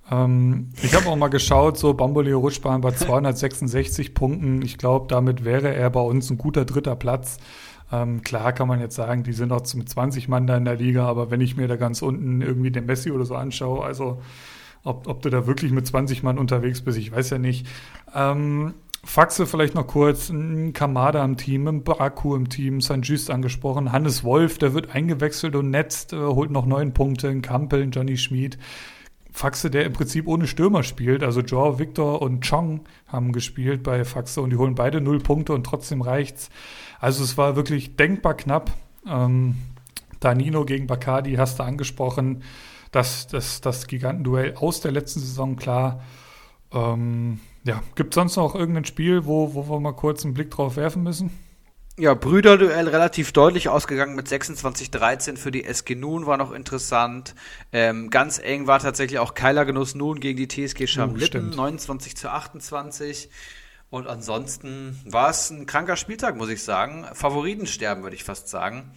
Ähm, 0.09 0.69
ich 0.81 0.95
habe 0.95 1.09
auch 1.09 1.17
mal 1.17 1.27
geschaut, 1.27 1.77
so 1.77 1.93
Bamboleo 1.93 2.39
Rutschbahn 2.39 2.79
bei 2.79 2.91
266 2.93 4.13
Punkten. 4.13 4.61
Ich 4.61 4.77
glaube, 4.77 5.07
damit 5.09 5.43
wäre 5.43 5.75
er 5.75 5.89
bei 5.89 5.99
uns 5.99 6.29
ein 6.29 6.37
guter 6.37 6.63
dritter 6.63 6.95
Platz. 6.95 7.37
Ähm, 7.91 8.21
klar 8.21 8.53
kann 8.53 8.67
man 8.67 8.79
jetzt 8.79 8.95
sagen, 8.95 9.23
die 9.23 9.33
sind 9.33 9.51
auch 9.51 9.61
mit 9.73 9.89
20 9.89 10.27
Mann 10.27 10.47
da 10.47 10.55
in 10.55 10.65
der 10.65 10.75
Liga, 10.75 11.05
aber 11.05 11.29
wenn 11.29 11.41
ich 11.41 11.57
mir 11.57 11.67
da 11.67 11.75
ganz 11.75 12.01
unten 12.01 12.41
irgendwie 12.41 12.71
den 12.71 12.85
Messi 12.85 13.11
oder 13.11 13.25
so 13.25 13.35
anschaue, 13.35 13.83
also 13.83 14.21
ob, 14.83 15.07
ob 15.07 15.21
du 15.21 15.29
da 15.29 15.45
wirklich 15.45 15.71
mit 15.71 15.85
20 15.85 16.23
Mann 16.23 16.37
unterwegs 16.37 16.81
bist, 16.81 16.97
ich 16.97 17.11
weiß 17.11 17.31
ja 17.31 17.37
nicht. 17.37 17.67
Ähm, 18.15 18.73
Faxe 19.03 19.47
vielleicht 19.47 19.73
noch 19.73 19.87
kurz, 19.87 20.29
ein 20.29 20.73
Kamada 20.73 21.25
im 21.25 21.35
Team, 21.35 21.67
ein 21.67 21.83
Baku 21.83 22.35
im 22.35 22.49
Team, 22.49 22.81
St. 22.81 22.99
Just 23.01 23.31
angesprochen, 23.31 23.91
Hannes 23.91 24.23
Wolf, 24.23 24.59
der 24.59 24.73
wird 24.73 24.93
eingewechselt 24.93 25.55
und 25.55 25.71
netzt, 25.71 26.13
äh, 26.13 26.17
holt 26.17 26.51
noch 26.51 26.67
neun 26.67 26.93
Punkte, 26.93 27.29
ein 27.29 27.41
Kampel, 27.41 27.81
ein 27.81 27.91
Johnny 27.91 28.17
Schmid. 28.17 28.57
Faxe, 29.33 29.71
der 29.71 29.85
im 29.85 29.93
Prinzip 29.93 30.27
ohne 30.27 30.45
Stürmer 30.45 30.83
spielt, 30.83 31.23
also 31.23 31.41
Joao 31.41 31.79
Victor 31.79 32.21
und 32.21 32.47
Chong 32.47 32.81
haben 33.07 33.31
gespielt 33.31 33.81
bei 33.81 34.03
Faxe 34.03 34.41
und 34.41 34.49
die 34.49 34.57
holen 34.57 34.75
beide 34.75 35.01
null 35.01 35.19
Punkte 35.19 35.53
und 35.53 35.63
trotzdem 35.65 36.01
reicht's. 36.01 36.49
Also 37.01 37.23
es 37.23 37.35
war 37.35 37.55
wirklich 37.55 37.95
denkbar 37.95 38.35
knapp. 38.35 38.71
Ähm, 39.07 39.55
Danino 40.19 40.65
gegen 40.65 40.85
Bacardi 40.85 41.33
hast 41.33 41.57
du 41.57 41.63
angesprochen. 41.63 42.43
Das, 42.91 43.25
das, 43.27 43.59
das 43.59 43.87
Gigantenduell 43.87 44.53
aus 44.55 44.81
der 44.81 44.91
letzten 44.91 45.19
Saison, 45.19 45.55
klar. 45.55 46.03
Ähm, 46.71 47.39
ja, 47.63 47.81
gibt 47.95 48.13
es 48.13 48.15
sonst 48.15 48.35
noch 48.35 48.53
irgendein 48.53 48.85
Spiel, 48.85 49.25
wo, 49.25 49.55
wo 49.55 49.67
wir 49.67 49.79
mal 49.79 49.93
kurz 49.93 50.23
einen 50.23 50.35
Blick 50.35 50.51
drauf 50.51 50.75
werfen 50.75 51.01
müssen? 51.01 51.31
Ja, 51.97 52.13
Brüderduell 52.13 52.87
relativ 52.87 53.31
deutlich 53.31 53.67
ausgegangen 53.67 54.15
mit 54.15 54.27
26-13 54.27 55.37
für 55.37 55.51
die 55.51 55.65
SG 55.65 55.95
Nun 55.95 56.27
war 56.27 56.37
noch 56.37 56.51
interessant. 56.51 57.33
Ähm, 57.73 58.11
ganz 58.11 58.39
eng 58.39 58.67
war 58.67 58.79
tatsächlich 58.79 59.19
auch 59.19 59.33
Keiler 59.33 59.65
Genuss 59.65 59.95
Nun 59.95 60.19
gegen 60.19 60.37
die 60.37 60.47
TSG 60.47 60.87
Schamlippen, 60.87 61.51
oh, 61.51 61.55
29 61.55 62.15
zu 62.15 62.29
28. 62.29 63.29
Und 63.91 64.07
ansonsten 64.07 64.97
war 65.03 65.29
es 65.29 65.49
ein 65.49 65.65
kranker 65.65 65.97
Spieltag, 65.97 66.37
muss 66.37 66.47
ich 66.47 66.63
sagen. 66.63 67.05
Favoritensterben, 67.11 68.03
würde 68.03 68.15
ich 68.15 68.23
fast 68.23 68.47
sagen. 68.47 68.89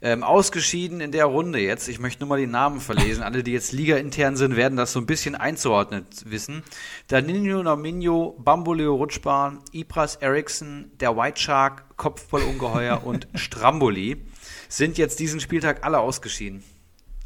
Ähm, 0.00 0.24
ausgeschieden 0.24 1.00
in 1.00 1.12
der 1.12 1.26
Runde 1.26 1.60
jetzt. 1.60 1.86
Ich 1.86 2.00
möchte 2.00 2.22
nur 2.22 2.28
mal 2.28 2.40
die 2.40 2.48
Namen 2.48 2.80
verlesen. 2.80 3.22
Alle, 3.22 3.44
die 3.44 3.52
jetzt 3.52 3.70
Liga-intern 3.70 4.36
sind, 4.36 4.56
werden 4.56 4.76
das 4.76 4.92
so 4.92 4.98
ein 4.98 5.06
bisschen 5.06 5.36
einzuordnet 5.36 6.24
wissen. 6.28 6.64
Danilo 7.06 7.62
Nominio, 7.62 8.36
Bamboleo 8.40 8.96
Rutschbahn, 8.96 9.60
Ibras 9.70 10.16
Eriksson, 10.16 10.90
der 10.98 11.16
White 11.16 11.40
Shark, 11.40 11.96
Kopfballungeheuer 11.96 13.06
und 13.06 13.28
Stramboli 13.36 14.26
sind 14.68 14.98
jetzt 14.98 15.20
diesen 15.20 15.38
Spieltag 15.38 15.84
alle 15.84 16.00
ausgeschieden. 16.00 16.64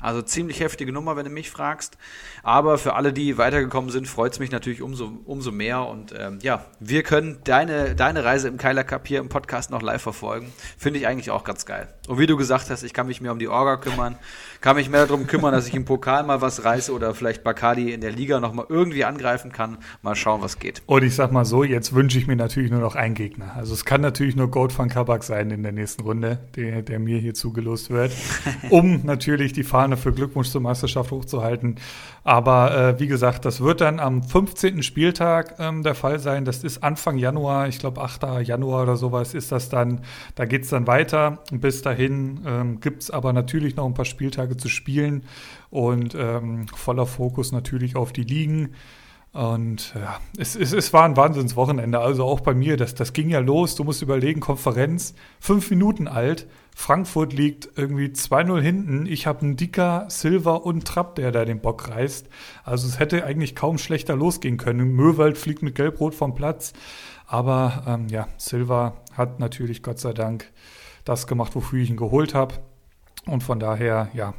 Also 0.07 0.23
ziemlich 0.23 0.61
heftige 0.61 0.93
Nummer, 0.93 1.17
wenn 1.17 1.25
du 1.25 1.33
mich 1.33 1.51
fragst. 1.51 1.99
Aber 2.45 2.79
für 2.79 2.95
alle, 2.95 3.13
die 3.13 3.39
weitergekommen 3.39 3.91
sind, 3.91 4.07
freut 4.07 4.35
es 4.35 4.39
mich 4.39 4.53
natürlich 4.53 4.81
umso, 4.81 5.19
umso 5.25 5.51
mehr. 5.51 5.85
Und 5.85 6.15
ähm, 6.17 6.39
ja, 6.43 6.65
wir 6.79 7.03
können 7.03 7.41
deine, 7.43 7.97
deine 7.97 8.23
Reise 8.23 8.47
im 8.47 8.57
Keiler 8.57 8.85
Cup 8.85 9.09
hier 9.09 9.19
im 9.19 9.29
Podcast 9.29 9.73
noch 9.73 9.83
live 9.83 10.01
verfolgen. 10.01 10.53
Finde 10.79 11.01
ich 11.01 11.09
eigentlich 11.09 11.33
auch 11.33 11.43
ganz 11.43 11.67
geil. 11.67 11.89
Und 12.07 12.21
wie 12.21 12.29
du 12.29 12.37
gesagt 12.37 12.71
hast, 12.71 12.85
ich 12.85 12.93
kann 12.93 13.09
mich 13.09 13.21
mehr 13.21 13.33
um 13.33 13.41
die 13.41 13.49
Orga 13.49 13.79
kümmern, 13.79 14.17
kann 14.67 14.77
mich 14.77 14.91
mehr 14.91 15.07
darum 15.07 15.27
kümmern, 15.27 15.53
dass 15.53 15.69
ich 15.69 15.75
im 15.75 15.85
Pokal 15.85 16.25
mal 16.25 16.41
was 16.41 16.65
reiße 16.65 16.93
oder 16.93 17.15
vielleicht 17.15 17.45
Bacardi 17.45 17.93
in 17.93 18.01
der 18.01 18.11
Liga 18.11 18.41
nochmal 18.41 18.67
irgendwie 18.69 19.05
angreifen 19.05 19.53
kann. 19.53 19.79
Mal 20.03 20.15
schauen, 20.15 20.43
was 20.43 20.59
geht. 20.59 20.83
Und 20.87 21.05
ich 21.05 21.15
sag 21.15 21.33
mal 21.33 21.45
so, 21.45 21.65
jetzt 21.65 21.95
wünsche 21.95 22.19
ich 22.19 22.27
mir 22.27 22.37
natürlich 22.37 22.71
nur 22.71 22.81
noch 22.81 22.97
einen 22.97 23.15
Gegner. 23.15 23.55
Also 23.57 23.73
es 23.73 23.85
kann 23.85 24.01
natürlich 24.01 24.37
nur 24.37 24.51
Gold 24.51 24.77
van 24.77 24.89
Kabak 24.89 25.23
sein 25.23 25.51
in 25.51 25.63
der 25.63 25.71
nächsten 25.73 26.03
Runde, 26.03 26.41
der, 26.57 26.83
der 26.83 26.99
mir 26.99 27.19
hier 27.19 27.35
zugelost 27.35 27.91
wird, 27.91 28.13
um 28.71 29.03
natürlich 29.05 29.53
die 29.53 29.63
Fahne 29.63 29.87
Fahne 29.87 29.97
für 29.97 30.13
Glückwunsch 30.13 30.49
zur 30.49 30.63
Meisterschaft 30.63 31.11
hochzuhalten. 31.13 31.77
Aber 32.25 32.77
äh, 32.77 32.99
wie 32.99 33.07
gesagt, 33.07 33.45
das 33.45 33.61
wird 33.61 33.81
dann 33.81 34.01
am 34.01 34.23
15. 34.25 34.83
Spieltag 34.83 35.55
ähm, 35.61 35.85
der 35.85 35.95
Fall 35.95 36.19
sein. 36.19 36.45
Das 36.45 36.65
ist 36.65 36.83
Anfang 36.83 37.19
Januar, 37.19 37.69
ich 37.69 37.79
glaube 37.79 38.01
8. 38.01 38.43
Januar 38.43 38.83
oder 38.83 38.97
sowas 38.97 39.35
ist 39.35 39.53
das 39.53 39.69
dann. 39.69 40.01
Da 40.35 40.45
geht 40.45 40.65
es 40.65 40.71
dann 40.71 40.89
weiter. 40.89 41.39
Bis 41.53 41.83
dahin 41.83 42.41
ähm, 42.45 42.81
gibt 42.81 43.03
es 43.03 43.11
aber 43.13 43.33
natürlich 43.33 43.77
noch 43.77 43.87
ein 43.87 43.95
paar 43.95 44.07
Spieltage 44.07 44.56
zu 44.59 44.69
spielen 44.69 45.25
und 45.71 46.15
ähm, 46.15 46.67
voller 46.69 47.07
Fokus 47.07 47.53
natürlich 47.53 47.97
auf 47.97 48.13
die 48.13 48.25
Ligen. 48.25 48.75
Und 49.37 49.93
ja, 49.95 50.19
es, 50.39 50.57
es, 50.57 50.73
es 50.73 50.95
war 50.95 51.05
ein 51.05 51.19
Wahnsinnswochenende. 51.19 51.99
Also 51.99 52.25
auch 52.25 52.41
bei 52.41 52.55
mir, 52.55 52.79
das, 52.79 52.95
das 52.95 53.13
ging 53.13 53.29
ja 53.29 53.41
los. 53.41 53.75
Du 53.75 53.85
musst 53.85 54.01
überlegen, 54.01 54.41
Konferenz, 54.41 55.15
fünf 55.41 55.69
Minuten 55.69 56.09
alt. 56.09 56.47
Frankfurt 56.75 57.35
liegt 57.35 57.69
irgendwie 57.77 58.07
2-0 58.07 58.61
hinten. 58.63 59.05
Ich 59.05 59.27
habe 59.27 59.43
einen 59.43 59.57
Dicker, 59.57 60.07
Silver 60.09 60.65
und 60.65 60.87
Trapp, 60.87 61.17
der 61.17 61.33
da 61.33 61.45
den 61.45 61.61
Bock 61.61 61.91
reißt. 61.91 62.31
Also 62.65 62.89
es 62.89 62.99
hätte 62.99 63.25
eigentlich 63.27 63.55
kaum 63.55 63.77
schlechter 63.77 64.17
losgehen 64.17 64.57
können. 64.57 64.93
Möwald 64.93 65.37
fliegt 65.37 65.63
mit 65.63 65.75
Gelb-Rot 65.75 66.15
vom 66.15 66.35
Platz. 66.35 66.73
Aber 67.27 67.83
ähm, 67.87 68.09
ja, 68.09 68.29
Silver 68.39 69.03
hat 69.13 69.39
natürlich 69.39 69.83
Gott 69.83 69.99
sei 69.99 70.15
Dank 70.15 70.51
das 71.05 71.27
gemacht, 71.27 71.55
wofür 71.55 71.83
ich 71.83 71.91
ihn 71.91 71.97
geholt 71.97 72.35
habe. 72.35 72.55
Und 73.27 73.43
von 73.43 73.61
daher, 73.61 74.09
ja, 74.15 74.33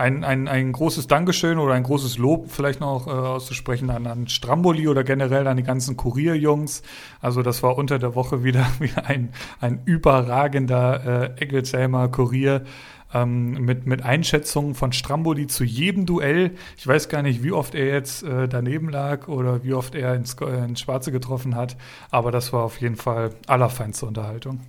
ein, 0.00 0.24
ein, 0.24 0.48
ein 0.48 0.72
großes 0.72 1.06
Dankeschön 1.06 1.58
oder 1.58 1.74
ein 1.74 1.82
großes 1.82 2.16
Lob 2.16 2.50
vielleicht 2.50 2.80
noch 2.80 3.06
äh, 3.06 3.10
auszusprechen 3.10 3.90
an, 3.90 4.06
an 4.06 4.28
Stramboli 4.28 4.88
oder 4.88 5.04
generell 5.04 5.46
an 5.46 5.58
die 5.58 5.62
ganzen 5.62 5.96
Kurierjungs. 5.96 6.82
Also 7.20 7.42
das 7.42 7.62
war 7.62 7.76
unter 7.76 7.98
der 7.98 8.14
Woche 8.14 8.42
wieder, 8.42 8.66
wieder 8.80 9.06
ein, 9.06 9.28
ein 9.60 9.82
überragender 9.84 11.34
äh, 11.38 11.42
Eggelsheimer 11.42 12.08
Kurier 12.08 12.64
ähm, 13.12 13.52
mit, 13.64 13.86
mit 13.86 14.02
Einschätzungen 14.02 14.74
von 14.74 14.92
Stramboli 14.92 15.46
zu 15.46 15.64
jedem 15.64 16.06
Duell. 16.06 16.52
Ich 16.78 16.86
weiß 16.86 17.10
gar 17.10 17.22
nicht, 17.22 17.42
wie 17.42 17.52
oft 17.52 17.74
er 17.74 17.86
jetzt 17.86 18.22
äh, 18.22 18.48
daneben 18.48 18.88
lag 18.88 19.28
oder 19.28 19.64
wie 19.64 19.74
oft 19.74 19.94
er 19.94 20.14
ins, 20.14 20.34
äh, 20.40 20.64
ins 20.64 20.80
Schwarze 20.80 21.12
getroffen 21.12 21.54
hat, 21.54 21.76
aber 22.10 22.30
das 22.30 22.52
war 22.54 22.64
auf 22.64 22.80
jeden 22.80 22.96
Fall 22.96 23.34
allerfeinste 23.46 24.06
Unterhaltung. 24.06 24.60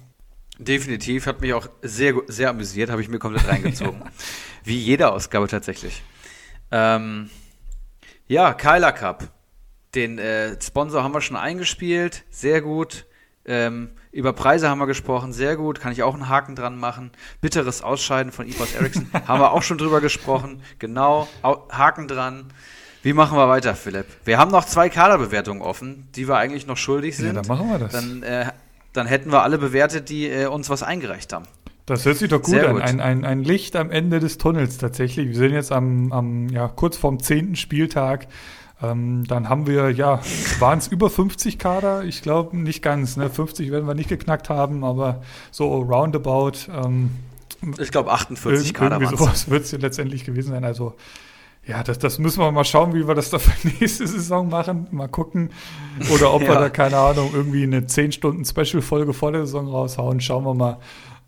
Definitiv, 0.62 1.26
hat 1.26 1.42
mich 1.42 1.54
auch 1.54 1.68
sehr, 1.82 2.14
sehr 2.28 2.50
amüsiert, 2.50 2.92
habe 2.92 3.02
ich 3.02 3.10
mir 3.10 3.18
komplett 3.18 3.48
reingezogen. 3.48 4.04
Wie 4.64 4.78
jede 4.78 5.12
Ausgabe 5.12 5.48
tatsächlich. 5.48 6.04
Ähm, 6.72 7.32
ja, 8.28 8.54
Kyler 8.54 8.92
Cup. 8.92 9.28
Den 9.96 10.20
äh, 10.20 10.56
Sponsor 10.62 11.04
haben 11.04 11.14
wir 11.14 11.22
schon 11.22 11.36
eingespielt, 11.36 12.24
sehr 12.30 12.62
gut. 12.62 13.08
Ähm, 13.44 13.90
über 14.12 14.34
Preise 14.34 14.70
haben 14.70 14.78
wir 14.78 14.86
gesprochen, 14.86 15.34
sehr 15.34 15.58
gut, 15.58 15.82
kann 15.82 15.92
ich 15.92 16.04
auch 16.04 16.14
einen 16.14 16.30
Haken 16.30 16.56
dran 16.56 16.78
machen. 16.78 17.12
Bitteres 17.42 17.82
Ausscheiden 17.82 18.32
von 18.32 18.48
Ipos 18.48 18.76
Ericsson 18.76 19.10
haben 19.28 19.42
wir 19.42 19.52
auch 19.52 19.64
schon 19.64 19.80
drüber 19.80 20.00
gesprochen, 20.00 20.62
genau, 20.78 21.28
Haken 21.44 22.08
dran. 22.08 22.54
Wie 23.04 23.14
machen 23.14 23.36
wir 23.36 23.50
weiter, 23.50 23.74
Philipp? 23.74 24.06
Wir 24.26 24.38
haben 24.38 24.52
noch 24.52 24.66
zwei 24.66 24.90
Kaderbewertungen 24.90 25.64
offen, 25.64 26.08
die 26.16 26.28
wir 26.28 26.38
eigentlich 26.38 26.68
noch 26.68 26.78
schuldig 26.78 27.18
sind. 27.18 27.28
Ja, 27.28 27.34
dann 27.34 27.48
machen 27.48 27.68
wir 27.68 27.80
das. 27.80 27.92
Dann, 27.92 28.22
äh, 28.22 28.52
dann 28.94 29.08
hätten 29.08 29.32
wir 29.32 29.44
alle 29.44 29.58
bewertet, 29.58 30.10
die 30.10 30.28
äh, 30.28 30.48
uns 30.48 30.70
was 30.70 30.84
eingereicht 30.84 31.34
haben. 31.34 31.46
Das 31.86 32.06
hört 32.06 32.18
sich 32.18 32.30
doch 32.30 32.42
gut 32.42 32.54
Sehr 32.54 32.70
an. 32.70 32.76
Gut. 32.76 32.84
Ein, 32.84 33.02
ein, 33.02 33.26
ein 33.26 33.44
Licht 33.44 33.76
am 33.76 33.92
Ende 33.92 34.20
des 34.20 34.38
Tunnels 34.38 34.78
tatsächlich. 34.78 35.30
Wir 35.30 35.36
sind 35.36 35.54
jetzt 35.54 35.72
am, 35.72 36.12
am 36.12 36.50
ja, 36.50 36.68
kurz 36.68 36.98
vorm 36.98 37.20
zehnten 37.20 37.56
Spieltag. 37.56 38.28
Ähm, 38.82 39.26
dann 39.28 39.50
haben 39.50 39.68
wir, 39.68 39.92
ja, 39.92 40.22
waren 40.60 40.80
es 40.80 40.88
über 40.88 41.10
50 41.10 41.60
Kader? 41.60 42.04
Ich 42.04 42.22
glaube 42.22 42.58
nicht 42.58 42.82
ganz. 42.82 43.18
Ne? 43.18 43.30
50 43.30 43.72
werden 43.72 43.88
wir 43.88 43.94
nicht 43.94 44.10
geknackt 44.10 44.50
haben, 44.50 44.84
aber 44.84 45.22
so 45.52 45.76
roundabout. 45.82 46.72
Ähm, 46.74 47.12
ich 47.78 47.92
glaube 47.92 48.12
48 48.12 48.74
Kader 48.74 49.02
waren 49.02 49.18
sowas 49.18 49.50
wird 49.50 49.66
es 49.66 49.72
ja 49.72 49.78
letztendlich 49.78 50.24
gewesen 50.24 50.52
sein. 50.52 50.64
Also 50.64 50.96
ja, 51.68 51.84
das, 51.84 52.00
das 52.00 52.18
müssen 52.18 52.40
wir 52.40 52.52
mal 52.52 52.66
schauen, 52.66 52.94
wie 52.94 53.08
wir 53.08 53.16
das 53.16 53.30
da 53.30 53.40
für 53.40 53.68
nächste 53.68 54.08
Saison 54.08 54.50
machen. 54.50 54.88
Mal 54.92 55.08
gucken. 55.08 55.52
Oder 56.14 56.34
ob 56.34 56.42
ja. 56.42 56.50
wir 56.50 56.56
da, 56.56 56.70
keine 56.70 56.98
Ahnung, 56.98 57.32
irgendwie 57.34 57.64
eine 57.64 57.82
10-Stunden-Special-Folge 57.82 59.14
vor 59.14 59.32
der 59.32 59.46
Saison 59.46 59.68
raushauen. 59.68 60.22
Schauen 60.22 60.44
wir 60.44 60.54
mal. 60.54 60.80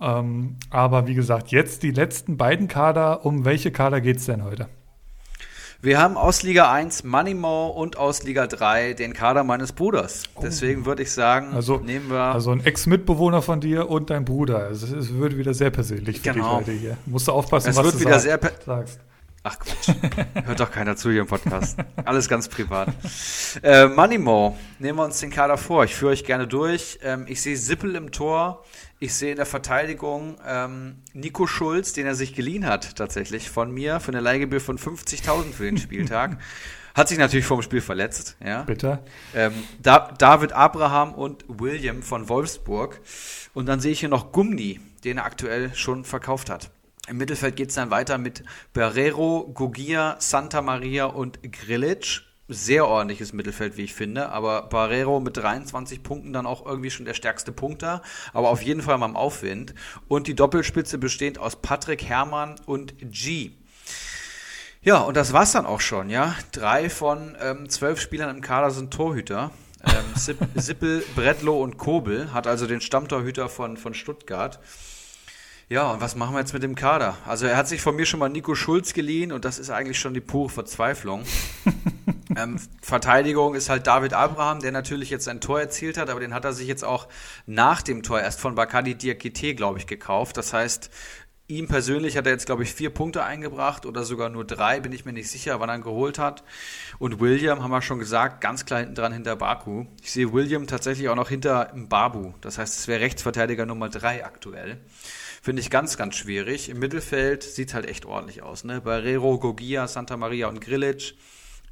Ähm, 0.02 0.58
aber 0.70 1.08
wie 1.08 1.14
gesagt, 1.14 1.50
jetzt 1.50 1.84
die 1.84 1.92
letzten 1.92 2.38
beiden 2.38 2.68
Kader. 2.68 3.26
Um 3.26 3.46
welche 3.46 3.72
Kader 3.72 4.02
geht 4.02 4.18
es 4.18 4.26
denn 4.26 4.44
heute? 4.44 4.68
Wir 5.82 6.00
haben 6.00 6.16
aus 6.16 6.44
Liga 6.44 6.72
1 6.72 7.04
Moneymo 7.04 7.68
und 7.68 7.98
aus 7.98 8.24
Liga 8.24 8.48
3 8.48 8.94
den 8.94 9.14
Kader 9.14 9.44
meines 9.44 9.74
Bruders. 9.74 10.24
Oh. 10.34 10.40
Deswegen 10.42 10.86
würde 10.86 11.04
ich 11.04 11.12
sagen, 11.12 11.54
also, 11.54 11.78
nehmen 11.78 12.10
wir. 12.10 12.22
Also 12.22 12.52
ein 12.52 12.66
Ex-Mitbewohner 12.66 13.42
von 13.42 13.60
dir 13.60 13.90
und 13.90 14.10
dein 14.10 14.24
Bruder. 14.24 14.60
Also 14.60 14.96
es 14.96 15.14
wird 15.14 15.38
wieder 15.38 15.54
sehr 15.54 15.72
persönlich 15.72 16.22
für 16.22 16.32
genau. 16.32 16.60
dich 16.60 16.68
heute 16.68 16.72
hier. 16.72 16.98
Musst 17.06 17.28
du 17.28 17.34
aufpassen, 17.34 17.72
es 17.72 17.76
was 17.76 17.84
wird 17.84 17.96
du 17.96 18.00
wieder 18.00 18.20
sehr 18.20 18.40
sagst. 18.66 19.02
Ach 19.46 19.60
Quatsch. 19.60 19.94
Hört 20.46 20.60
doch 20.62 20.72
keiner 20.72 20.96
zu 20.96 21.12
hier 21.12 21.20
im 21.22 21.28
Podcast. 21.28 21.78
Alles 22.06 22.30
ganz 22.30 22.48
privat. 22.48 22.88
Äh, 23.62 23.88
Moneymo, 23.88 24.58
nehmen 24.80 24.98
wir 24.98 25.04
uns 25.04 25.20
den 25.20 25.32
Kader 25.32 25.58
vor. 25.58 25.84
Ich 25.84 25.96
führe 25.96 26.14
euch 26.14 26.24
gerne 26.24 26.48
durch. 26.48 27.00
Ähm, 27.04 27.26
ich 27.28 27.42
sehe 27.42 27.58
Sippel 27.58 27.96
im 27.96 28.12
Tor. 28.12 28.64
Ich 29.00 29.14
sehe 29.14 29.32
in 29.32 29.36
der 29.36 29.46
Verteidigung 29.46 30.38
ähm, 30.48 30.96
Nico 31.12 31.46
Schulz, 31.46 31.92
den 31.92 32.06
er 32.06 32.16
sich 32.16 32.34
geliehen 32.34 32.66
hat, 32.66 32.96
tatsächlich 32.96 33.50
von 33.50 33.70
mir, 33.70 34.00
für 34.00 34.12
eine 34.12 34.22
Leihgebühr 34.22 34.62
von 34.62 34.78
50.000 34.78 35.52
für 35.52 35.66
den 35.66 35.78
Spieltag. 35.78 36.38
Hat 36.96 37.10
sich 37.10 37.18
natürlich 37.18 37.46
vor 37.46 37.58
dem 37.58 37.64
Spiel 37.64 37.82
verletzt, 37.82 38.38
ja. 38.42 38.62
Bitte. 38.62 39.00
Ähm, 39.36 39.52
da 39.82 40.14
David 40.18 40.54
Abraham 40.54 41.14
und 41.14 41.44
William 41.50 42.02
von 42.02 42.30
Wolfsburg. 42.30 43.02
Und 43.54 43.66
dann 43.66 43.82
sehe 43.82 43.92
ich 43.92 44.00
hier 44.00 44.10
noch 44.10 44.32
Gumni, 44.32 44.80
den 45.04 45.18
er 45.18 45.26
aktuell 45.26 45.76
schon 45.76 46.06
verkauft 46.06 46.50
hat. 46.50 46.70
Im 47.08 47.18
Mittelfeld 47.18 47.56
geht 47.56 47.70
es 47.70 47.76
dann 47.76 47.92
weiter 47.92 48.18
mit 48.18 48.44
Barrero, 48.74 49.52
Gogia, 49.54 50.16
Santa 50.20 50.62
Maria 50.62 51.06
und 51.06 51.40
Grilic 51.52 52.24
sehr 52.50 52.88
ordentliches 52.88 53.34
Mittelfeld, 53.34 53.78
wie 53.78 53.84
ich 53.84 53.94
finde. 53.94 54.30
Aber 54.30 54.64
Barrero 54.64 55.20
mit 55.20 55.38
23 55.38 56.04
Punkten 56.04 56.34
dann 56.34 56.46
auch 56.46 56.66
irgendwie 56.66 56.92
schon 56.92 57.06
der 57.06 57.14
stärkste 57.14 57.52
Punkter. 57.52 58.02
Aber 58.34 58.50
auf 58.50 58.62
jeden 58.62 58.82
Fall 58.82 58.98
mal 58.98 59.08
im 59.08 59.16
Aufwind. 59.16 59.74
Und 60.08 60.28
die 60.28 60.36
Doppelspitze 60.36 60.98
besteht 60.98 61.38
aus 61.38 61.58
Patrick 61.58 62.04
Herrmann 62.04 62.56
und 62.66 62.96
G. 63.00 63.52
Ja, 64.82 65.00
und 65.00 65.16
das 65.16 65.32
war's 65.32 65.54
dann 65.54 65.66
auch 65.66 65.80
schon, 65.80 66.10
ja. 66.10 66.36
Drei 66.52 66.90
von 66.90 67.38
ähm, 67.42 67.70
zwölf 67.70 68.02
Spielern 68.02 68.36
im 68.36 68.42
Kader 68.42 68.72
sind 68.72 68.92
Torhüter. 68.92 69.52
Ähm, 69.86 70.38
Sippel, 70.56 71.04
Bredlow 71.16 71.62
und 71.62 71.78
Kobel 71.78 72.34
hat 72.34 72.48
also 72.48 72.68
den 72.68 72.82
Stammtorhüter 72.82 73.48
von, 73.48 73.78
von 73.78 73.94
Stuttgart. 73.94 74.60
Ja, 75.70 75.92
und 75.92 76.02
was 76.02 76.16
machen 76.16 76.36
wir 76.36 76.40
jetzt 76.40 76.54
mit 76.54 76.62
dem 76.62 76.76
Kader? 76.76 77.18
Also 77.26 77.46
er 77.46 77.56
hat 77.56 77.68
sich 77.68 77.82
von 77.82 77.96
mir 77.96 78.06
schon 78.06 78.20
mal 78.20 78.30
Nico 78.30 78.54
Schulz 78.54 78.94
geliehen 78.94 79.32
und 79.32 79.46
das 79.46 79.60
ist 79.60 79.70
eigentlich 79.70 79.98
schon 79.98 80.14
die 80.14 80.22
pure 80.22 80.50
Verzweiflung. 80.50 81.24
ähm, 82.38 82.60
Verteidigung 82.82 83.56
ist 83.56 83.70
halt 83.70 83.88
David 83.88 84.14
Abraham, 84.14 84.60
der 84.60 84.72
natürlich 84.72 85.10
jetzt 85.10 85.28
ein 85.30 85.40
Tor 85.40 85.62
erzielt 85.62 85.98
hat, 85.98 86.10
aber 86.10 86.20
den 86.20 86.34
hat 86.34 86.44
er 86.44 86.54
sich 86.54 86.68
jetzt 86.68 86.84
auch 86.84 87.08
nach 87.46 87.82
dem 87.82 88.04
Tor 88.04 88.20
erst 88.20 88.42
von 88.42 88.56
Bakadi 88.56 88.96
Diakite, 88.96 89.56
glaube 89.56 89.80
ich, 89.80 89.88
gekauft. 89.88 90.36
Das 90.36 90.52
heißt, 90.52 90.90
ihm 91.48 91.68
persönlich 91.68 92.18
hat 92.18 92.26
er 92.26 92.34
jetzt, 92.34 92.46
glaube 92.46 92.64
ich, 92.64 92.74
vier 92.74 92.90
Punkte 92.90 93.24
eingebracht 93.24 93.86
oder 93.86 94.04
sogar 94.04 94.30
nur 94.30 94.46
drei, 94.46 94.80
bin 94.80 94.92
ich 94.92 95.06
mir 95.06 95.14
nicht 95.14 95.30
sicher, 95.30 95.60
wann 95.60 95.70
er 95.70 95.76
ihn 95.76 95.82
geholt 95.82 96.20
hat. 96.20 96.44
Und 97.00 97.20
William, 97.20 97.64
haben 97.64 97.72
wir 97.72 97.82
schon 97.82 98.00
gesagt, 98.00 98.42
ganz 98.42 98.66
klar 98.66 98.80
hinten 98.80 98.96
dran 98.96 99.14
hinter 99.14 99.36
Baku. 99.36 99.86
Ich 100.02 100.12
sehe 100.12 100.34
William 100.34 100.68
tatsächlich 100.68 101.10
auch 101.10 101.16
noch 101.16 101.30
hinter 101.30 101.72
Babu. 101.74 102.34
Das 102.42 102.58
heißt, 102.58 102.80
es 102.80 102.88
wäre 102.88 103.02
Rechtsverteidiger 103.02 103.66
Nummer 103.66 103.90
drei 103.90 104.26
aktuell. 104.26 104.80
Finde 105.44 105.62
ich 105.62 105.70
ganz, 105.70 105.98
ganz 105.98 106.16
schwierig. 106.16 106.70
Im 106.70 106.80
Mittelfeld 106.80 107.44
sieht 107.44 107.74
halt 107.74 107.86
echt 107.86 108.06
ordentlich 108.06 108.42
aus. 108.42 108.64
Ne? 108.64 108.80
Barrero, 108.80 109.38
Gogia, 109.38 109.90
Santa 109.90 110.16
Maria 110.16 110.48
und 110.48 110.62
Grilic. 110.62 111.16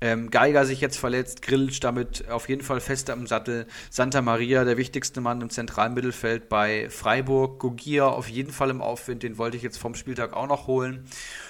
Ähm, 0.01 0.29
Geiger 0.29 0.65
sich 0.65 0.81
jetzt 0.81 0.97
verletzt, 0.97 1.41
Grilic 1.41 1.79
damit 1.79 2.27
auf 2.27 2.49
jeden 2.49 2.63
Fall 2.63 2.81
fester 2.81 3.13
im 3.13 3.27
Sattel. 3.27 3.67
Santa 3.89 4.21
Maria, 4.21 4.65
der 4.65 4.75
wichtigste 4.75 5.21
Mann 5.21 5.39
im 5.39 5.49
zentralen 5.49 5.93
Mittelfeld 5.93 6.49
bei 6.49 6.89
Freiburg. 6.89 7.59
Gogia 7.59 8.07
auf 8.07 8.27
jeden 8.27 8.51
Fall 8.51 8.71
im 8.71 8.81
Aufwind, 8.81 9.23
den 9.23 9.37
wollte 9.37 9.55
ich 9.55 9.63
jetzt 9.63 9.77
vom 9.77 9.95
Spieltag 9.95 10.33
auch 10.33 10.47
noch 10.47 10.67
holen. 10.67 11.05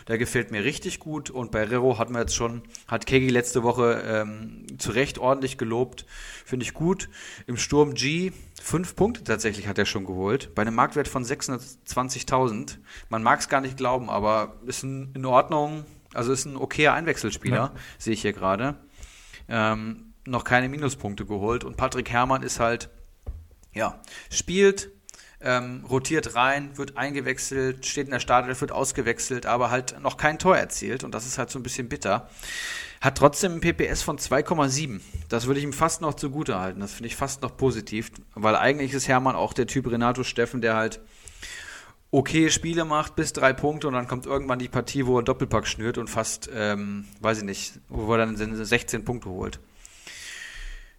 Der 0.08 0.20
gefällt 0.20 0.52
mir 0.52 0.64
richtig 0.64 1.00
gut. 1.00 1.32
Und 1.32 1.52
bei 1.52 1.64
Rero 1.64 1.98
hatten 1.98 2.14
wir 2.14 2.20
jetzt 2.20 2.36
schon, 2.36 2.62
hat 2.88 3.08
Kegi 3.08 3.30
letzte 3.30 3.64
Woche 3.64 4.04
ähm, 4.06 4.68
zu 4.78 4.92
Recht 4.92 5.18
ordentlich 5.18 5.58
gelobt. 5.58 6.06
Finde 6.52 6.66
ich 6.66 6.74
gut. 6.74 7.08
Im 7.48 7.56
Sturm 7.56 7.94
G, 7.94 8.34
fünf 8.62 8.98
Punkte 8.98 9.24
tatsächlich 9.24 9.70
hat 9.70 9.78
er 9.78 9.86
schon 9.86 10.04
geholt. 10.04 10.54
Bei 10.54 10.64
einem 10.64 10.76
Marktwert 10.76 11.08
von 11.08 11.24
620.000. 11.24 12.80
Man 13.08 13.24
mag 13.24 13.40
es 13.40 13.48
gar 13.48 13.62
nicht 13.62 13.78
glauben, 13.78 14.10
aber 14.10 14.58
ist 14.66 14.84
in, 14.84 15.14
in 15.14 15.26
Ordnung. 15.26 15.86
Also 16.14 16.34
ist 16.34 16.44
ein 16.44 16.58
okayer 16.58 16.92
Einwechselspieler, 16.92 17.56
ja. 17.56 17.74
sehe 17.98 18.12
ich 18.12 18.22
hier 18.24 18.34
gerade. 18.34 18.76
Ähm, 19.48 20.14
noch 20.26 20.44
keine 20.44 20.68
Minuspunkte 20.68 21.26
geholt. 21.26 21.64
Und 21.64 21.78
Patrick 21.78 22.10
Herrmann 22.10 22.44
ist 22.44 22.60
halt, 22.60 22.90
ja, 23.74 24.02
spielt, 24.30 24.92
ähm, 25.44 25.84
rotiert 25.90 26.36
rein, 26.36 26.78
wird 26.78 26.98
eingewechselt, 26.98 27.86
steht 27.86 28.06
in 28.06 28.12
der 28.12 28.20
Startelf, 28.20 28.62
wird 28.62 28.72
ausgewechselt, 28.72 29.46
aber 29.46 29.72
halt 29.72 30.00
noch 30.02 30.18
kein 30.18 30.40
Tor 30.40 30.58
erzielt 30.58 31.04
und 31.04 31.14
das 31.14 31.26
ist 31.26 31.38
halt 31.38 31.50
so 31.50 31.60
ein 31.60 31.64
bisschen 31.64 31.90
bitter. 31.90 32.30
Hat 33.02 33.18
trotzdem 33.18 33.54
ein 33.54 33.62
PPS 33.62 34.04
von 34.04 34.20
2,7. 34.20 35.02
Das 35.28 35.48
würde 35.48 35.60
ich 35.60 35.66
ihm 35.66 35.74
fast 35.74 36.02
noch 36.02 36.14
zugute 36.14 36.60
halten. 36.60 36.82
Das 36.82 36.94
finde 36.94 37.08
ich 37.08 37.16
fast 37.16 37.42
noch 37.42 37.58
positiv, 37.58 38.12
weil 38.36 38.56
eigentlich 38.56 38.94
ist 38.94 39.08
Hermann 39.08 39.36
auch 39.36 39.54
der 39.54 39.66
Typ 39.66 39.90
Renato 39.90 40.24
Steffen, 40.24 40.62
der 40.62 40.76
halt 40.76 41.02
okay 42.12 42.50
Spiele 42.50 42.86
macht, 42.86 43.16
bis 43.16 43.34
drei 43.34 43.54
Punkte 43.54 43.88
und 43.88 43.94
dann 43.94 44.08
kommt 44.08 44.26
irgendwann 44.26 44.60
die 44.60 44.68
Partie, 44.68 45.08
wo 45.08 45.18
er 45.18 45.24
Doppelpack 45.24 45.66
schnürt 45.66 45.98
und 45.98 46.10
fast, 46.10 46.50
ähm, 46.54 47.06
weiß 47.22 47.40
ich 47.40 47.44
nicht, 47.46 47.80
wo 47.90 48.14
er 48.14 48.20
dann 48.20 48.36
16 48.36 49.04
Punkte 49.06 49.30
holt. 49.30 49.60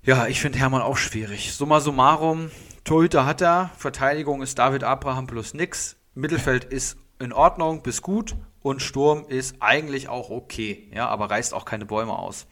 Ja, 0.04 0.26
ich 0.26 0.40
finde 0.40 0.58
Hermann 0.58 0.82
auch 0.82 0.96
schwierig. 0.96 1.52
Summa 1.52 1.78
summarum, 1.78 2.50
Torhüter 2.82 3.24
hat 3.24 3.40
er, 3.40 3.70
Verteidigung 3.76 4.42
ist 4.42 4.58
David 4.58 4.82
Abraham 4.82 5.28
plus 5.28 5.54
nix, 5.54 5.94
Mittelfeld 6.16 6.64
ist 6.64 6.96
in 7.20 7.32
Ordnung 7.32 7.84
bis 7.84 8.02
gut 8.02 8.34
und 8.62 8.82
Sturm 8.82 9.24
ist 9.28 9.54
eigentlich 9.60 10.08
auch 10.08 10.30
okay, 10.30 10.90
ja, 10.92 11.06
aber 11.06 11.30
reißt 11.30 11.54
auch 11.54 11.64
keine 11.64 11.86
Bäume 11.86 12.18
aus. 12.18 12.48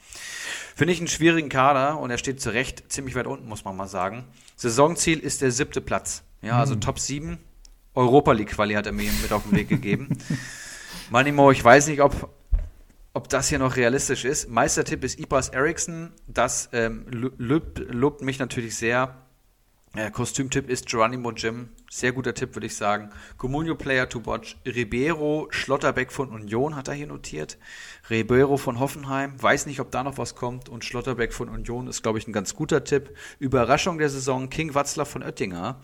Finde 0.77 0.93
ich 0.93 1.01
einen 1.01 1.09
schwierigen 1.09 1.49
Kader 1.49 1.99
und 1.99 2.13
er 2.13 2.19
steht 2.19 2.41
zu 2.41 2.51
Recht 2.51 2.85
ziemlich 2.93 3.17
weit 3.17 3.27
unten, 3.27 3.49
muss 3.49 3.65
man 3.65 3.77
mal 3.77 3.89
sagen. 3.89 4.29
Saisonziel 4.55 5.19
ist 5.19 5.43
der 5.43 5.51
siebte 5.51 5.81
Platz, 5.81 6.23
ja, 6.43 6.57
also 6.57 6.77
mhm. 6.77 6.83
Top 6.83 7.01
7. 7.01 7.37
Europa 7.97 8.31
League 8.31 8.51
Quali 8.51 8.75
hat 8.75 8.87
er 8.87 8.93
mir 8.93 9.11
mit 9.23 9.33
auf 9.33 9.43
den 9.43 9.57
Weg 9.57 9.69
gegeben. 9.69 10.17
Manimo, 11.11 11.51
ich 11.51 11.65
weiß 11.65 11.89
nicht, 11.89 12.01
ob, 12.01 12.31
ob 13.13 13.29
das 13.29 13.49
hier 13.49 13.59
noch 13.59 13.77
realistisch 13.77 14.25
ist. 14.25 14.49
Meistertipp 14.49 15.05
ist 15.05 15.19
Ibras 15.19 15.49
Eriksson. 15.49 16.13
Das 16.27 16.69
ähm, 16.73 17.07
lobt 17.11 18.23
mich 18.23 18.39
natürlich 18.39 18.77
sehr. 18.77 19.17
Äh, 19.97 20.13
Kostümtipp 20.13 20.71
ist 20.71 20.87
Geronimo 20.87 21.33
Jim. 21.33 21.71
Sehr 21.91 22.13
guter 22.13 22.33
Tipp, 22.33 22.55
würde 22.55 22.69
ich 22.69 22.77
sagen. 22.77 23.11
Comunio 23.37 23.75
Player 23.75 24.09
to 24.09 24.25
watch. 24.25 24.57
Ribeiro, 24.65 25.49
Schlotterbeck 25.51 26.13
von 26.13 26.31
Union 26.31 26.77
hat 26.77 26.87
er 26.87 26.95
hier 26.95 27.09
notiert. 27.09 27.59
Ribeiro 28.09 28.57
von 28.57 28.79
Hoffenheim. 28.79 29.43
Weiß 29.43 29.67
nicht, 29.67 29.81
ob 29.81 29.91
da 29.91 30.05
noch 30.05 30.17
was 30.17 30.37
kommt. 30.37 30.69
Und 30.69 30.85
Schlotterbeck 30.85 31.33
von 31.33 31.49
Union 31.49 31.89
ist, 31.89 32.03
glaube 32.03 32.19
ich, 32.19 32.29
ein 32.29 32.33
ganz 32.33 32.55
guter 32.55 32.85
Tipp. 32.85 33.17
Überraschung 33.41 33.99
der 33.99 34.11
Saison. 34.11 34.49
King 34.49 34.75
Watzlaw 34.75 35.11
von 35.11 35.25
Oettinger. 35.25 35.81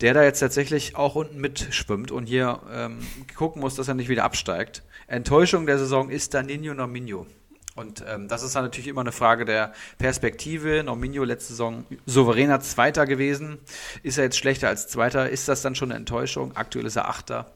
Der 0.00 0.14
da 0.14 0.22
jetzt 0.22 0.40
tatsächlich 0.40 0.96
auch 0.96 1.14
unten 1.14 1.40
mitschwimmt 1.40 2.10
und 2.10 2.26
hier 2.26 2.60
ähm, 2.72 2.98
gucken 3.36 3.60
muss, 3.60 3.74
dass 3.74 3.88
er 3.88 3.94
nicht 3.94 4.08
wieder 4.08 4.24
absteigt. 4.24 4.82
Enttäuschung 5.06 5.66
der 5.66 5.78
Saison 5.78 6.10
ist 6.10 6.34
Danino 6.34 6.74
Nominio. 6.74 7.26
Und 7.74 8.04
ähm, 8.06 8.28
das 8.28 8.42
ist 8.42 8.54
dann 8.54 8.64
natürlich 8.64 8.86
immer 8.86 9.00
eine 9.00 9.12
Frage 9.12 9.44
der 9.44 9.72
Perspektive. 9.98 10.82
Norminho 10.84 11.24
letzte 11.24 11.54
Saison 11.54 11.84
souveräner 12.06 12.60
Zweiter 12.60 13.04
gewesen. 13.04 13.58
Ist 14.02 14.16
er 14.16 14.24
jetzt 14.24 14.38
schlechter 14.38 14.68
als 14.68 14.86
Zweiter? 14.86 15.28
Ist 15.28 15.48
das 15.48 15.62
dann 15.62 15.74
schon 15.74 15.90
eine 15.90 15.98
Enttäuschung? 15.98 16.56
Aktuell 16.56 16.86
ist 16.86 16.96
er 16.96 17.08
Achter. 17.08 17.52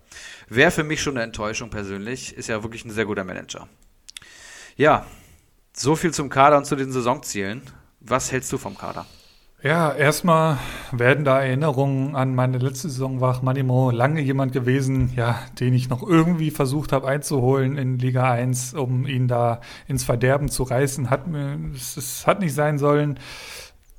Wäre 0.49 0.72
für 0.72 0.82
mich 0.82 1.01
schon 1.01 1.16
eine 1.16 1.22
Enttäuschung 1.22 1.70
persönlich. 1.70 2.36
Ist 2.36 2.49
ja 2.49 2.62
wirklich 2.64 2.84
ein 2.84 2.91
sehr 2.91 3.05
guter 3.05 3.22
Manager. 3.22 3.68
Ja, 4.76 5.07
so 5.72 5.95
viel 5.95 6.12
zum 6.12 6.28
Kader 6.30 6.59
und 6.59 6.64
zu 6.64 6.74
den 6.74 6.91
Saisonzielen. 6.91 7.62
Was 8.01 8.32
hältst 8.32 8.53
du 8.53 8.59
vom 8.59 8.76
Kader? 8.76 9.07
Ja, 9.61 9.92
erstmal 9.92 10.59
werden 10.92 11.24
da 11.24 11.42
Erinnerungen 11.42 12.14
an 12.14 12.32
meine 12.32 12.59
letzte 12.59 12.88
Saison 12.88 13.20
war 13.20 13.42
Manimo 13.42 13.90
lange 13.90 14.20
jemand 14.20 14.52
gewesen, 14.52 15.12
ja, 15.16 15.40
den 15.59 15.74
ich 15.74 15.88
noch 15.88 16.09
irgendwie 16.09 16.52
versucht 16.52 16.92
habe 16.92 17.09
einzuholen 17.09 17.76
in 17.76 17.98
Liga 17.98 18.30
1, 18.30 18.74
um 18.74 19.04
ihn 19.04 19.26
da 19.26 19.61
ins 19.88 20.04
Verderben 20.04 20.48
zu 20.48 20.62
reißen. 20.62 21.11
Hat 21.11 21.26
mir, 21.26 21.59
es, 21.74 21.96
es 21.96 22.24
hat 22.24 22.38
nicht 22.38 22.54
sein 22.54 22.78
sollen. 22.78 23.18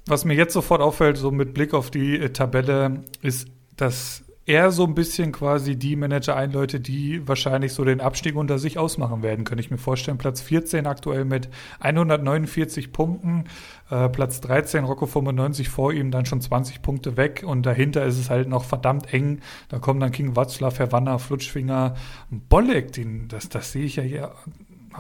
Was 0.06 0.24
mir 0.24 0.34
jetzt 0.34 0.54
sofort 0.54 0.80
auffällt, 0.82 1.18
so 1.18 1.30
mit 1.30 1.54
Blick 1.54 1.74
auf 1.74 1.92
die 1.92 2.18
äh, 2.18 2.30
Tabelle, 2.30 3.04
ist, 3.22 3.50
dass 3.76 4.24
er 4.50 4.72
so 4.72 4.84
ein 4.84 4.96
bisschen 4.96 5.32
quasi 5.32 5.76
die 5.76 5.96
Manager 5.96 6.36
einläutet, 6.36 6.88
die 6.88 7.28
wahrscheinlich 7.28 7.72
so 7.72 7.86
den 7.86 8.02
Abstieg 8.02 8.36
unter 8.36 8.58
sich 8.58 8.80
ausmachen 8.80 9.22
werden, 9.22 9.46
könnte 9.46 9.64
ich 9.64 9.70
mir 9.70 9.78
vorstellen. 9.78 10.18
Platz 10.18 10.42
14 10.42 10.88
aktuell 10.88 11.24
mit 11.24 11.50
149 11.82 12.92
Punkten, 12.92 13.44
äh, 13.92 14.10
Platz 14.10 14.42
13 14.42 14.86
Rocco 14.86 15.06
95 15.06 15.70
vor 15.70 15.94
ihm, 15.94 16.10
dann 16.10 16.26
schon 16.26 16.42
20 16.42 16.82
Punkte 16.82 17.16
weg 17.16 17.44
und 17.46 17.64
dahinter 17.64 18.04
ist 18.06 18.18
es 18.18 18.32
halt 18.32 18.50
noch 18.50 18.64
verdammt 18.64 19.14
eng. 19.14 19.42
Da 19.70 19.78
kommen 19.78 20.00
dann 20.00 20.12
King 20.12 20.36
Watzlaw, 20.36 20.72
Verwanner, 20.72 21.20
Flutschfinger, 21.20 21.94
Bolleck, 22.32 22.92
den, 22.94 23.28
das, 23.28 23.50
das 23.50 23.72
sehe 23.72 23.86
ich 23.86 23.98
ja 23.98 24.04
hier 24.04 24.32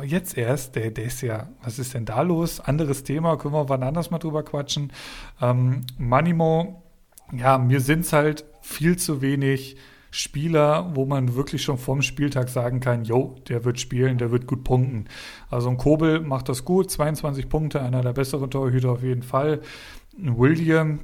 jetzt 0.03 0.37
erst, 0.37 0.75
der, 0.75 0.91
der 0.91 1.05
ist 1.05 1.21
ja, 1.21 1.49
was 1.63 1.79
ist 1.79 1.95
denn 1.95 2.05
da 2.05 2.21
los? 2.21 2.59
Anderes 2.59 3.03
Thema, 3.03 3.35
können 3.37 3.55
wir 3.55 3.67
wann 3.67 3.81
anders 3.81 4.11
mal 4.11 4.19
drüber 4.19 4.43
quatschen. 4.43 4.93
Ähm, 5.41 5.81
Manimo, 5.97 6.83
ja, 7.31 7.57
mir 7.57 7.81
sind 7.81 8.01
es 8.01 8.13
halt 8.13 8.45
viel 8.69 8.97
zu 8.97 9.21
wenig 9.21 9.75
Spieler, 10.11 10.91
wo 10.95 11.05
man 11.05 11.35
wirklich 11.35 11.61
schon 11.61 11.77
vorm 11.77 12.01
Spieltag 12.01 12.49
sagen 12.49 12.79
kann, 12.79 13.03
jo, 13.03 13.35
der 13.47 13.63
wird 13.63 13.79
spielen, 13.79 14.17
der 14.17 14.31
wird 14.31 14.47
gut 14.47 14.63
punkten. 14.63 15.05
Also 15.49 15.69
ein 15.69 15.77
Kobel 15.77 16.21
macht 16.21 16.49
das 16.49 16.65
gut, 16.65 16.89
22 16.89 17.49
Punkte, 17.49 17.81
einer 17.81 18.01
der 18.01 18.13
besseren 18.13 18.49
Torhüter 18.49 18.91
auf 18.91 19.03
jeden 19.03 19.23
Fall. 19.23 19.61
William, 20.17 20.99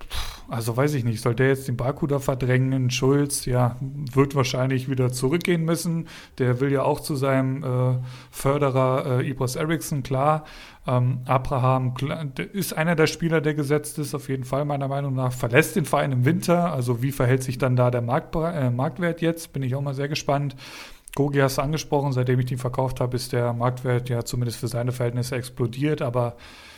also 0.50 0.76
weiß 0.76 0.94
ich 0.94 1.04
nicht, 1.04 1.22
soll 1.22 1.36
der 1.36 1.48
jetzt 1.50 1.68
den 1.68 1.78
Baku 1.78 2.08
da 2.08 2.20
verdrängen? 2.20 2.90
Schulz, 2.90 3.46
ja, 3.46 3.78
wird 3.82 4.36
wahrscheinlich 4.36 4.90
wieder 4.90 5.12
zurückgehen 5.12 5.66
müssen. 5.66 6.08
Der 6.38 6.60
will 6.60 6.72
ja 6.72 6.84
auch 6.84 7.00
zu 7.00 7.16
seinem 7.16 7.64
äh, 7.64 7.98
Förderer 8.32 9.20
äh, 9.22 9.30
Ibros 9.30 9.56
Eriksson, 9.56 10.04
klar. 10.04 10.46
Ähm, 10.88 11.22
Abraham 11.26 11.96
ist 12.54 12.74
einer 12.74 12.96
der 12.96 13.08
Spieler, 13.08 13.42
der 13.42 13.56
gesetzt 13.56 13.98
ist, 13.98 14.14
auf 14.14 14.30
jeden 14.30 14.44
Fall 14.44 14.66
meiner 14.66 14.88
Meinung 14.88 15.16
nach. 15.16 15.34
Verlässt 15.34 15.76
den 15.76 15.86
Verein 15.86 16.12
im 16.12 16.26
Winter. 16.26 16.72
Also 16.74 17.02
wie 17.02 17.12
verhält 17.12 17.44
sich 17.44 17.58
dann 17.58 17.76
da 17.76 17.90
der 17.90 18.02
Markt, 18.02 18.36
äh, 18.36 18.70
Marktwert 18.70 19.22
jetzt? 19.22 19.52
Bin 19.54 19.64
ich 19.64 19.76
auch 19.76 19.82
mal 19.82 19.96
sehr 19.96 20.08
gespannt. 20.08 20.56
Gogi 21.16 21.40
hast 21.40 21.58
du 21.58 21.62
angesprochen, 21.62 22.12
seitdem 22.12 22.40
ich 22.42 22.46
den 22.46 22.58
verkauft 22.58 23.00
habe, 23.00 23.16
ist 23.16 23.32
der 23.32 23.54
Marktwert 23.54 24.10
ja 24.10 24.26
zumindest 24.26 24.60
für 24.60 24.68
seine 24.68 24.92
Verhältnisse 24.92 25.38
explodiert, 25.38 26.02
aber 26.02 26.36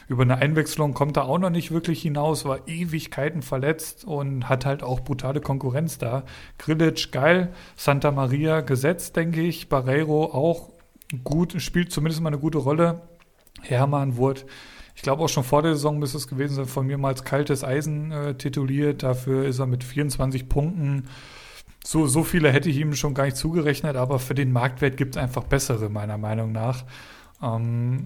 über 0.08 0.22
eine 0.22 0.38
Einwechslung 0.38 0.94
kommt 0.94 1.18
er 1.18 1.26
auch 1.26 1.40
noch 1.40 1.50
nicht 1.50 1.72
wirklich 1.72 2.04
hinaus, 2.04 2.46
war 2.46 2.68
Ewigkeiten 2.68 3.42
verletzt 3.42 4.06
und 4.06 4.48
hat 4.48 4.66
halt 4.66 4.84
auch 4.84 5.00
brutale 5.00 5.42
Konkurrenz 5.42 5.98
da. 5.98 6.24
Grilic 6.60 7.12
geil, 7.12 7.52
Santa 7.76 8.12
Maria 8.12 8.62
gesetzt, 8.62 9.16
denke 9.16 9.42
ich, 9.42 9.70
Barreiro 9.70 10.26
auch 10.26 10.70
gut, 11.24 11.60
spielt 11.60 11.92
zumindest 11.92 12.22
mal 12.22 12.30
eine 12.30 12.40
gute 12.40 12.60
Rolle. 12.60 13.02
Hermann 13.64 14.18
wurde, 14.18 14.42
ich 14.96 15.02
glaube 15.02 15.24
auch 15.24 15.30
schon 15.30 15.44
vor 15.44 15.64
der 15.64 15.74
Saison 15.74 15.98
müsste 15.98 16.18
es 16.18 16.28
gewesen 16.28 16.56
sein, 16.56 16.66
von 16.66 16.86
mir 16.86 16.98
mal 16.98 17.10
als 17.10 17.24
kaltes 17.24 17.64
Eisen 17.64 18.12
äh, 18.12 18.36
tituliert. 18.36 19.04
Dafür 19.04 19.46
ist 19.46 19.60
er 19.60 19.66
mit 19.66 19.84
24 19.84 20.48
Punkten. 20.48 21.08
So, 21.84 22.08
so 22.08 22.24
viele 22.24 22.52
hätte 22.52 22.70
ich 22.70 22.78
ihm 22.78 22.96
schon 22.96 23.14
gar 23.14 23.26
nicht 23.26 23.38
zugerechnet, 23.38 23.96
aber 23.96 24.20
für 24.20 24.36
den 24.36 24.52
Marktwert 24.52 24.98
gibt 24.98 25.16
es 25.16 25.22
einfach 25.22 25.44
bessere, 25.44 25.90
meiner 25.90 26.18
Meinung 26.18 26.52
nach. 26.52 26.84
Ähm, 27.42 28.06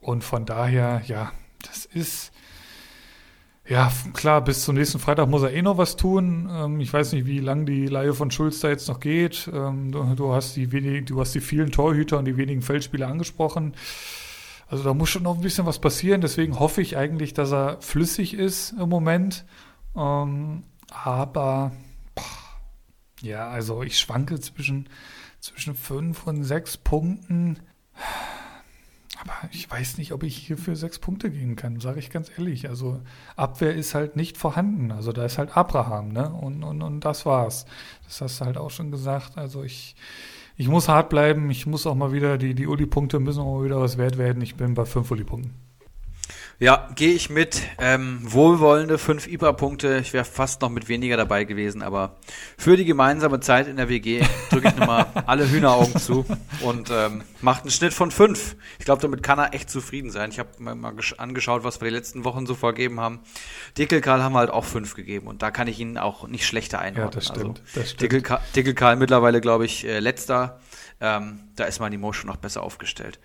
und 0.00 0.24
von 0.24 0.44
daher, 0.44 1.02
ja, 1.06 1.32
das 1.62 1.86
ist. 1.86 2.32
Ja, 3.66 3.90
klar, 4.12 4.44
bis 4.44 4.62
zum 4.62 4.74
nächsten 4.74 4.98
Freitag 4.98 5.26
muss 5.30 5.42
er 5.42 5.54
eh 5.54 5.62
noch 5.62 5.78
was 5.78 5.96
tun. 5.96 6.50
Ähm, 6.52 6.80
ich 6.80 6.92
weiß 6.92 7.14
nicht, 7.14 7.24
wie 7.24 7.40
lang 7.40 7.64
die 7.64 7.86
Leihe 7.86 8.12
von 8.12 8.30
Schulz 8.30 8.60
da 8.60 8.68
jetzt 8.68 8.88
noch 8.88 9.00
geht. 9.00 9.50
Ähm, 9.50 9.90
du, 9.90 10.14
du, 10.14 10.34
hast 10.34 10.54
die 10.56 10.70
wenig, 10.70 11.06
du 11.06 11.18
hast 11.18 11.34
die 11.34 11.40
vielen 11.40 11.72
Torhüter 11.72 12.18
und 12.18 12.26
die 12.26 12.36
wenigen 12.36 12.60
Feldspieler 12.60 13.08
angesprochen. 13.08 13.72
Also 14.68 14.84
da 14.84 14.92
muss 14.92 15.08
schon 15.08 15.22
noch 15.22 15.36
ein 15.36 15.40
bisschen 15.40 15.64
was 15.64 15.78
passieren. 15.78 16.20
Deswegen 16.20 16.60
hoffe 16.60 16.82
ich 16.82 16.98
eigentlich, 16.98 17.32
dass 17.32 17.52
er 17.52 17.80
flüssig 17.80 18.34
ist 18.34 18.74
im 18.78 18.90
Moment. 18.90 19.46
Ähm, 19.96 20.64
aber 20.90 21.72
ja, 23.24 23.48
also 23.48 23.82
ich 23.82 23.98
schwanke 23.98 24.38
zwischen, 24.40 24.88
zwischen 25.40 25.74
fünf 25.74 26.26
und 26.26 26.44
sechs 26.44 26.76
Punkten. 26.76 27.58
Aber 29.20 29.32
ich 29.52 29.70
weiß 29.70 29.98
nicht, 29.98 30.12
ob 30.12 30.22
ich 30.22 30.36
hier 30.36 30.58
für 30.58 30.76
sechs 30.76 30.98
Punkte 30.98 31.30
gehen 31.30 31.56
kann, 31.56 31.80
sage 31.80 31.98
ich 31.98 32.10
ganz 32.10 32.30
ehrlich. 32.36 32.68
Also 32.68 33.00
Abwehr 33.36 33.74
ist 33.74 33.94
halt 33.94 34.16
nicht 34.16 34.36
vorhanden. 34.36 34.90
Also 34.90 35.12
da 35.12 35.24
ist 35.24 35.38
halt 35.38 35.56
Abraham, 35.56 36.12
ne? 36.12 36.30
Und, 36.30 36.62
und, 36.62 36.82
und 36.82 37.00
das 37.00 37.24
war's. 37.24 37.64
Das 38.04 38.20
hast 38.20 38.40
du 38.40 38.44
halt 38.44 38.58
auch 38.58 38.70
schon 38.70 38.90
gesagt. 38.90 39.38
Also 39.38 39.62
ich, 39.62 39.94
ich 40.56 40.68
muss 40.68 40.88
hart 40.88 41.08
bleiben. 41.08 41.50
Ich 41.50 41.66
muss 41.66 41.86
auch 41.86 41.94
mal 41.94 42.12
wieder, 42.12 42.38
die, 42.38 42.54
die 42.54 42.66
Uli-Punkte 42.66 43.20
müssen 43.20 43.40
auch 43.40 43.58
mal 43.58 43.64
wieder 43.64 43.80
was 43.80 43.96
wert 43.96 44.18
werden. 44.18 44.42
Ich 44.42 44.56
bin 44.56 44.74
bei 44.74 44.84
fünf 44.84 45.10
Uli-Punkten. 45.10 45.63
Ja, 46.60 46.88
gehe 46.94 47.12
ich 47.12 47.30
mit. 47.30 47.62
Ähm, 47.78 48.20
wohlwollende 48.22 48.98
fünf 48.98 49.26
IBA-Punkte. 49.26 49.98
Ich 49.98 50.12
wäre 50.12 50.24
fast 50.24 50.62
noch 50.62 50.70
mit 50.70 50.88
weniger 50.88 51.16
dabei 51.16 51.44
gewesen, 51.44 51.82
aber 51.82 52.16
für 52.56 52.76
die 52.76 52.84
gemeinsame 52.84 53.40
Zeit 53.40 53.66
in 53.66 53.76
der 53.76 53.88
WG 53.88 54.22
drücke 54.50 54.68
ich 54.68 54.76
nochmal 54.76 55.06
alle 55.26 55.50
Hühneraugen 55.50 55.98
zu 55.98 56.24
und 56.62 56.90
ähm, 56.92 57.22
macht 57.40 57.62
einen 57.62 57.70
Schnitt 57.70 57.92
von 57.92 58.12
fünf. 58.12 58.54
Ich 58.78 58.84
glaube, 58.84 59.02
damit 59.02 59.22
kann 59.22 59.38
er 59.38 59.52
echt 59.52 59.68
zufrieden 59.68 60.10
sein. 60.10 60.30
Ich 60.30 60.38
habe 60.38 60.50
mir 60.58 60.74
mal 60.76 60.94
angeschaut, 61.18 61.64
was 61.64 61.80
wir 61.80 61.88
die 61.88 61.94
letzten 61.94 62.24
Wochen 62.24 62.46
so 62.46 62.54
vorgegeben 62.54 63.00
haben. 63.00 63.20
Dickelkarl 63.76 64.22
haben 64.22 64.34
wir 64.34 64.38
halt 64.38 64.50
auch 64.50 64.64
fünf 64.64 64.94
gegeben 64.94 65.26
und 65.26 65.42
da 65.42 65.50
kann 65.50 65.66
ich 65.66 65.80
ihn 65.80 65.98
auch 65.98 66.28
nicht 66.28 66.46
schlechter 66.46 66.78
einordnen. 66.78 67.10
Ja, 67.10 67.14
das 67.14 67.26
stimmt. 67.26 67.60
Also, 67.60 67.80
das 67.80 67.90
stimmt. 67.90 68.02
Dickelkarl, 68.02 68.40
Dickelkarl 68.54 68.96
mittlerweile, 68.96 69.40
glaube 69.40 69.64
ich, 69.64 69.84
äh, 69.84 69.98
letzter. 69.98 70.60
Ähm, 71.00 71.40
da 71.56 71.64
ist 71.64 71.80
Manimo 71.80 72.12
schon 72.12 72.28
noch 72.28 72.36
besser 72.36 72.62
aufgestellt. 72.62 73.18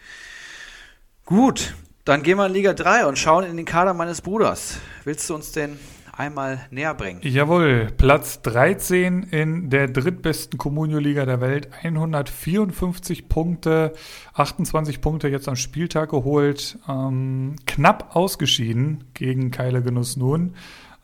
Gut, 1.25 1.75
dann 2.10 2.24
gehen 2.24 2.39
wir 2.39 2.47
in 2.47 2.53
Liga 2.53 2.74
3 2.74 3.05
und 3.05 3.20
schauen 3.20 3.43
in 3.43 3.55
den 3.55 3.68
Kader 3.68 3.93
meines 3.93 4.22
Bruders. 4.22 4.80
Willst 5.03 5.30
du 5.30 5.36
uns 5.36 5.51
den 5.51 5.78
einmal 6.12 6.66
näher 6.72 6.95
bringen? 6.95 7.20
Jawohl, 7.22 7.89
Platz 7.95 8.41
13 8.41 9.22
in 9.30 9.70
der 9.70 9.88
drittbesten 9.88 10.57
Communio-Liga 10.57 11.28
der 11.28 11.39
Welt. 11.39 11.70
154 11.84 13.30
Punkte, 13.30 13.93
28 14.34 15.01
Punkte 15.01 15.28
jetzt 15.28 15.47
am 15.47 15.55
Spieltag 15.55 16.10
geholt. 16.10 16.80
Ähm, 16.89 17.57
knapp 17.68 18.16
ausgeschieden 18.16 19.03
gegen 19.14 19.51
Keile 19.51 19.84
Genuss 19.84 20.18
nun. 20.18 20.55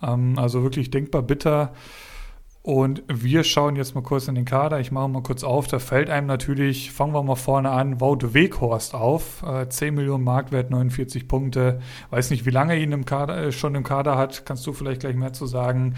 Ähm, 0.02 0.40
also 0.40 0.64
wirklich 0.64 0.90
denkbar 0.90 1.22
bitter. 1.22 1.74
Und 2.66 3.04
wir 3.08 3.44
schauen 3.44 3.76
jetzt 3.76 3.94
mal 3.94 4.02
kurz 4.02 4.28
in 4.28 4.34
den 4.34 4.46
Kader. 4.46 4.80
Ich 4.80 4.92
mache 4.92 5.08
mal 5.08 5.22
kurz 5.22 5.44
auf. 5.44 5.68
Da 5.68 5.78
fällt 5.78 6.10
einem 6.10 6.26
natürlich, 6.26 6.92
fangen 6.92 7.14
wir 7.14 7.22
mal 7.22 7.36
vorne 7.36 7.70
an, 7.70 8.02
Wout 8.02 8.34
Weghorst 8.34 8.96
auf. 8.96 9.44
Äh, 9.44 9.70
10 9.70 9.94
Millionen 9.94 10.24
Marktwert, 10.24 10.72
49 10.72 11.28
Punkte. 11.28 11.80
Weiß 12.10 12.32
nicht, 12.32 12.48
wie 12.48 12.50
lange 12.50 12.74
er 12.74 12.80
ihn 12.80 12.92
im 12.92 13.06
Kader, 13.06 13.38
äh, 13.38 13.52
schon 13.52 13.76
im 13.76 13.84
Kader 13.84 14.18
hat. 14.18 14.48
Kannst 14.48 14.66
du 14.66 14.74
vielleicht 14.74 15.02
gleich 15.02 15.16
mehr 15.16 15.32
zu 15.32 15.46
sagen. 15.46 15.94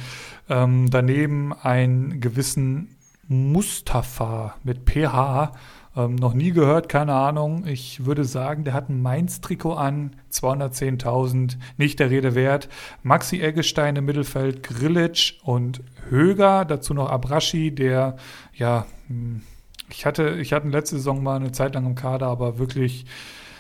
Ähm, 0.50 0.90
daneben 0.90 1.54
einen 1.54 2.20
gewissen 2.20 2.98
Mustafa 3.30 4.56
mit 4.66 4.80
PH. 4.90 5.54
Ähm, 5.98 6.16
noch 6.16 6.36
nie 6.36 6.52
gehört, 6.52 6.90
keine 6.90 7.14
Ahnung. 7.14 7.66
Ich 7.66 8.06
würde 8.06 8.24
sagen, 8.24 8.64
der 8.64 8.76
hat 8.76 8.88
ein 8.88 9.02
Mainz-Trikot 9.02 9.74
an, 9.74 10.16
210.000, 10.32 11.58
nicht 11.78 12.00
der 12.00 12.12
Rede 12.12 12.36
wert. 12.36 12.70
Maxi 13.02 13.42
Eggestein 13.42 13.96
im 13.96 14.06
Mittelfeld, 14.06 14.62
Grillitsch 14.62 15.34
und 15.44 15.82
Höger, 16.10 16.66
dazu 16.66 16.94
noch 16.94 17.10
Abraschi, 17.10 17.74
der, 17.74 18.16
ja, 18.54 18.86
hm, 19.08 19.42
ich 19.90 20.06
hatte, 20.06 20.38
ich 20.40 20.54
hatte 20.54 20.68
letzte 20.68 20.98
Saison 20.98 21.24
mal 21.24 21.38
eine 21.38 21.52
Zeit 21.52 21.74
lang 21.74 21.86
im 21.86 21.96
Kader, 21.96 22.28
aber 22.28 22.60
wirklich 22.60 23.06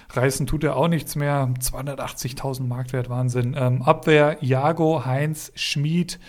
Reißen 0.10 0.48
tut 0.48 0.64
er 0.64 0.78
auch 0.78 0.88
nichts 0.88 1.16
mehr. 1.16 1.54
280.000 1.60 2.64
Marktwert, 2.64 3.10
Wahnsinn. 3.10 3.56
Ähm, 3.58 3.82
Abwehr, 3.82 4.42
Iago, 4.42 5.06
Heinz, 5.06 5.52
Schmid, 5.56 6.20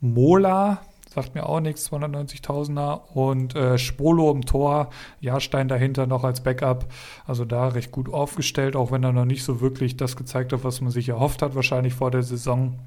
Mola, 0.00 0.80
sagt 1.22 1.34
mir 1.34 1.48
auch 1.48 1.58
nichts, 1.58 1.90
290.000er. 1.90 3.00
Und 3.12 3.56
äh, 3.56 3.76
Spolo 3.76 4.30
im 4.30 4.46
Tor, 4.46 4.90
Jahrstein 5.20 5.66
dahinter 5.66 6.06
noch 6.06 6.22
als 6.22 6.42
Backup. 6.42 6.86
Also 7.26 7.44
da 7.44 7.68
recht 7.68 7.90
gut 7.90 8.12
aufgestellt, 8.12 8.76
auch 8.76 8.92
wenn 8.92 9.02
er 9.02 9.12
noch 9.12 9.24
nicht 9.24 9.42
so 9.42 9.60
wirklich 9.60 9.96
das 9.96 10.14
gezeigt 10.14 10.52
hat, 10.52 10.62
was 10.62 10.80
man 10.80 10.92
sich 10.92 11.08
erhofft 11.08 11.42
hat, 11.42 11.56
wahrscheinlich 11.56 11.94
vor 11.94 12.12
der 12.12 12.22
Saison. 12.22 12.78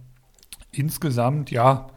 Insgesamt, 0.72 1.52
ja, 1.52 1.90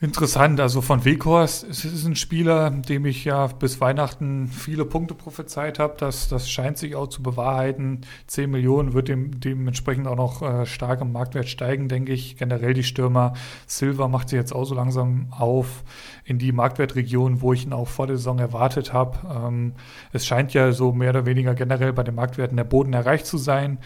Interessant, 0.00 0.60
also 0.60 0.80
von 0.80 1.04
Weghorst, 1.04 1.64
es 1.68 1.84
ist 1.84 2.06
ein 2.06 2.14
Spieler, 2.14 2.70
dem 2.70 3.04
ich 3.04 3.24
ja 3.24 3.48
bis 3.48 3.80
Weihnachten 3.80 4.46
viele 4.46 4.84
Punkte 4.84 5.16
prophezeit 5.16 5.80
habe. 5.80 5.96
Das, 5.98 6.28
das 6.28 6.48
scheint 6.48 6.78
sich 6.78 6.94
auch 6.94 7.08
zu 7.08 7.20
bewahrheiten. 7.20 8.02
10 8.28 8.48
Millionen 8.48 8.92
wird 8.92 9.08
dem, 9.08 9.40
dementsprechend 9.40 10.06
auch 10.06 10.14
noch 10.14 10.40
äh, 10.40 10.66
stark 10.66 11.00
im 11.00 11.10
Marktwert 11.10 11.48
steigen, 11.48 11.88
denke 11.88 12.12
ich. 12.12 12.36
Generell 12.36 12.74
die 12.74 12.84
Stürmer. 12.84 13.32
Silva 13.66 14.06
macht 14.06 14.28
sich 14.28 14.36
jetzt 14.36 14.52
auch 14.52 14.66
so 14.66 14.76
langsam 14.76 15.32
auf 15.32 15.82
in 16.24 16.38
die 16.38 16.52
Marktwertregion, 16.52 17.40
wo 17.40 17.52
ich 17.52 17.66
ihn 17.66 17.72
auch 17.72 17.88
vor 17.88 18.06
der 18.06 18.18
Saison 18.18 18.38
erwartet 18.38 18.92
habe. 18.92 19.18
Ähm, 19.28 19.72
es 20.12 20.24
scheint 20.24 20.54
ja 20.54 20.70
so 20.70 20.92
mehr 20.92 21.10
oder 21.10 21.26
weniger 21.26 21.56
generell 21.56 21.92
bei 21.92 22.04
den 22.04 22.14
Marktwerten 22.14 22.56
der 22.56 22.62
Boden 22.62 22.92
erreicht 22.92 23.26
zu 23.26 23.36
sein. 23.36 23.78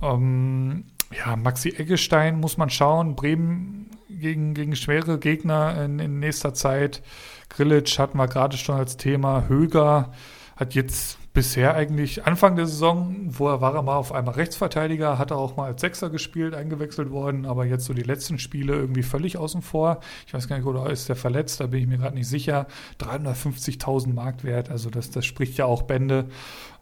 Ähm, 0.00 0.84
ja, 1.12 1.36
Maxi 1.36 1.70
Eggestein 1.70 2.40
muss 2.40 2.56
man 2.56 2.70
schauen. 2.70 3.16
Bremen 3.16 3.90
gegen, 4.08 4.54
gegen 4.54 4.76
schwere 4.76 5.18
Gegner 5.18 5.82
in, 5.84 5.98
in 5.98 6.18
nächster 6.18 6.54
Zeit. 6.54 7.02
Grillitsch 7.48 7.98
hatten 7.98 8.18
wir 8.18 8.28
gerade 8.28 8.56
schon 8.56 8.76
als 8.76 8.96
Thema. 8.96 9.46
Höger 9.48 10.12
hat 10.56 10.74
jetzt 10.74 11.18
bisher 11.36 11.74
eigentlich 11.74 12.24
Anfang 12.24 12.56
der 12.56 12.64
Saison, 12.64 13.14
wo 13.28 13.46
er 13.46 13.60
war 13.60 13.74
er 13.74 13.82
mal 13.82 13.96
auf 13.96 14.10
einmal 14.10 14.36
Rechtsverteidiger, 14.36 15.18
hat 15.18 15.32
er 15.32 15.36
auch 15.36 15.54
mal 15.54 15.66
als 15.66 15.82
Sechser 15.82 16.08
gespielt, 16.08 16.54
eingewechselt 16.54 17.10
worden, 17.10 17.44
aber 17.44 17.66
jetzt 17.66 17.84
so 17.84 17.92
die 17.92 18.04
letzten 18.04 18.38
Spiele 18.38 18.72
irgendwie 18.72 19.02
völlig 19.02 19.36
außen 19.36 19.60
vor. 19.60 20.00
Ich 20.26 20.32
weiß 20.32 20.48
gar 20.48 20.56
nicht, 20.56 20.64
oder 20.64 20.88
ist 20.88 21.10
der 21.10 21.16
verletzt, 21.16 21.60
da 21.60 21.66
bin 21.66 21.80
ich 21.80 21.86
mir 21.86 21.98
gerade 21.98 22.16
nicht 22.16 22.26
sicher. 22.26 22.66
350.000 23.02 24.14
Marktwert, 24.14 24.70
also 24.70 24.88
das, 24.88 25.10
das 25.10 25.26
spricht 25.26 25.58
ja 25.58 25.66
auch 25.66 25.82
Bände. 25.82 26.24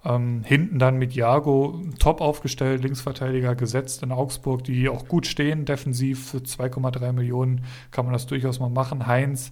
Ähm, 0.05 0.45
hinten 0.45 0.79
dann 0.79 0.99
mit 0.99 1.15
Jago 1.15 1.83
top 1.99 2.21
aufgestellt, 2.21 2.85
Linksverteidiger 2.85 3.57
gesetzt 3.57 4.05
in 4.05 4.13
Augsburg, 4.13 4.63
die 4.63 4.89
auch 4.89 5.09
gut 5.09 5.27
stehen, 5.27 5.65
defensiv 5.65 6.31
für 6.31 6.39
2,3 6.39 7.13
Millionen 7.13 7.65
kann 7.91 8.05
man 8.05 8.13
das 8.13 8.27
durchaus 8.27 8.61
mal 8.61 8.71
machen. 8.71 9.09
Heinz 9.09 9.51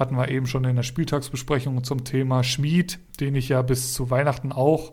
hatten 0.00 0.16
wir 0.16 0.28
eben 0.28 0.46
schon 0.46 0.64
in 0.64 0.76
der 0.76 0.82
Spieltagsbesprechung 0.82 1.84
zum 1.84 2.04
Thema 2.04 2.42
Schmied, 2.42 2.98
den 3.20 3.34
ich 3.34 3.50
ja 3.50 3.62
bis 3.62 3.94
zu 3.94 4.10
Weihnachten 4.10 4.50
auch 4.50 4.92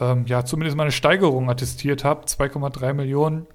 ähm, 0.00 0.24
ja 0.26 0.44
zumindest 0.44 0.76
mal 0.76 0.84
eine 0.84 0.92
Steigerung 0.92 1.48
attestiert 1.48 2.04
habe, 2.04 2.26
2,3 2.26 2.92
Millionen. 2.92 3.46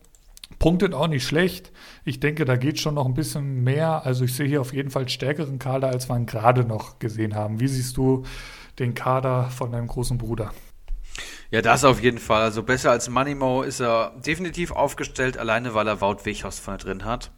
Punktet 0.59 0.93
auch 0.93 1.07
nicht 1.07 1.26
schlecht. 1.26 1.73
Ich 2.05 2.22
denke, 2.22 2.45
da 2.45 2.55
geht 2.55 2.80
schon 2.80 2.95
noch 2.95 3.05
ein 3.05 3.14
bisschen 3.14 3.64
mehr. 3.64 4.05
Also 4.05 4.23
ich 4.23 4.34
sehe 4.34 4.47
hier 4.47 4.61
auf 4.61 4.73
jeden 4.73 4.89
Fall 4.89 5.09
stärkeren 5.09 5.59
Kader, 5.59 5.89
als 5.89 6.09
wir 6.09 6.15
ihn 6.15 6.26
gerade 6.26 6.64
noch 6.64 6.99
gesehen 6.99 7.35
haben. 7.35 7.59
Wie 7.59 7.68
siehst 7.68 7.97
du 7.97 8.23
den 8.80 8.93
Kader 8.93 9.49
von 9.49 9.73
deinem 9.73 9.88
großen 9.88 10.18
Bruder? 10.18 10.51
Ja, 11.51 11.61
das 11.61 11.84
auf 11.84 12.01
jeden 12.01 12.18
Fall. 12.18 12.43
Also 12.43 12.64
besser 12.64 12.91
als 12.91 13.09
Moneymo 13.09 13.64
ist 13.64 13.81
er 13.81 14.14
definitiv 14.26 14.72
aufgestellt, 14.72 15.38
alleine 15.38 15.73
weil 15.73 15.88
er 15.88 15.99
Wout 15.99 16.23
Weghorst 16.23 16.61
vorne 16.61 16.80
drin 16.80 17.05
hat. 17.05 17.31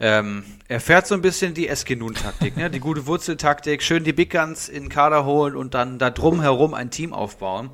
Ähm, 0.00 0.44
er 0.68 0.80
fährt 0.80 1.08
so 1.08 1.14
ein 1.14 1.22
bisschen 1.22 1.54
die 1.54 1.66
Eskenun-Taktik, 1.66 2.56
ne? 2.56 2.70
die 2.70 2.78
gute 2.78 3.06
Wurzeltaktik, 3.06 3.82
schön 3.82 4.04
die 4.04 4.12
Big 4.12 4.30
Guns 4.30 4.68
in 4.68 4.84
den 4.84 4.88
Kader 4.88 5.24
holen 5.24 5.56
und 5.56 5.74
dann 5.74 5.98
da 5.98 6.10
drumherum 6.10 6.72
ein 6.72 6.90
Team 6.90 7.12
aufbauen. 7.12 7.70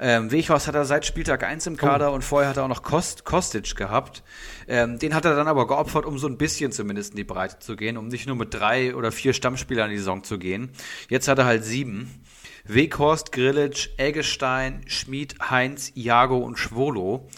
Ähm, 0.00 0.32
Weghorst 0.32 0.66
hat 0.66 0.74
er 0.74 0.84
seit 0.84 1.06
Spieltag 1.06 1.44
1 1.44 1.68
im 1.68 1.76
Kader 1.76 2.10
oh. 2.10 2.14
und 2.14 2.24
vorher 2.24 2.50
hat 2.50 2.56
er 2.56 2.64
auch 2.64 2.68
noch 2.68 2.82
Kost, 2.82 3.24
Kostic 3.24 3.76
gehabt. 3.76 4.24
Ähm, 4.66 4.98
den 4.98 5.14
hat 5.14 5.24
er 5.24 5.36
dann 5.36 5.46
aber 5.46 5.68
geopfert, 5.68 6.06
um 6.06 6.18
so 6.18 6.26
ein 6.26 6.38
bisschen 6.38 6.72
zumindest 6.72 7.10
in 7.10 7.16
die 7.16 7.24
Breite 7.24 7.60
zu 7.60 7.76
gehen, 7.76 7.96
um 7.96 8.08
nicht 8.08 8.26
nur 8.26 8.36
mit 8.36 8.52
drei 8.52 8.96
oder 8.96 9.12
vier 9.12 9.32
Stammspielern 9.32 9.90
in 9.90 9.92
die 9.92 9.98
Saison 9.98 10.24
zu 10.24 10.38
gehen. 10.38 10.70
Jetzt 11.08 11.28
hat 11.28 11.38
er 11.38 11.44
halt 11.44 11.64
sieben. 11.64 12.10
Weghorst, 12.64 13.30
Grillitsch, 13.30 13.90
Eggestein, 13.96 14.82
Schmid, 14.86 15.36
Heinz, 15.50 15.92
Iago 15.94 16.38
und 16.38 16.58
Schwolo. 16.58 17.28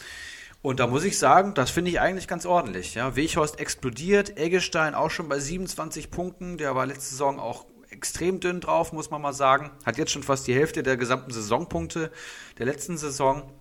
Und 0.63 0.79
da 0.79 0.87
muss 0.87 1.03
ich 1.03 1.19
sagen, 1.19 1.55
das 1.55 1.71
finde 1.71 1.91
ich 1.91 2.01
eigentlich 2.01 2.29
ganz 2.29 2.47
ordentlich. 2.47 2.95
Ja. 2.95 3.17
Weghorst 3.17 3.59
explodiert, 3.59 4.39
Eggestein 4.39 4.95
auch 4.95 5.11
schon 5.11 5.29
bei 5.29 5.41
27 5.41 6.11
Punkten. 6.11 6.57
Der 6.57 6.77
war 6.77 6.87
letzte 6.87 7.11
Saison 7.11 7.41
auch 7.41 7.67
extrem 7.91 8.39
dünn 8.39 8.61
drauf, 8.61 8.93
muss 8.93 9.11
man 9.11 9.21
mal 9.21 9.33
sagen. 9.33 9.71
Hat 9.85 9.99
jetzt 9.99 10.13
schon 10.13 10.23
fast 10.23 10.47
die 10.47 10.55
Hälfte 10.55 10.85
der 10.85 10.97
gesamten 10.97 11.33
Saisonpunkte 11.33 12.13
der 12.59 12.67
letzten 12.67 12.97
Saison. 12.97 13.53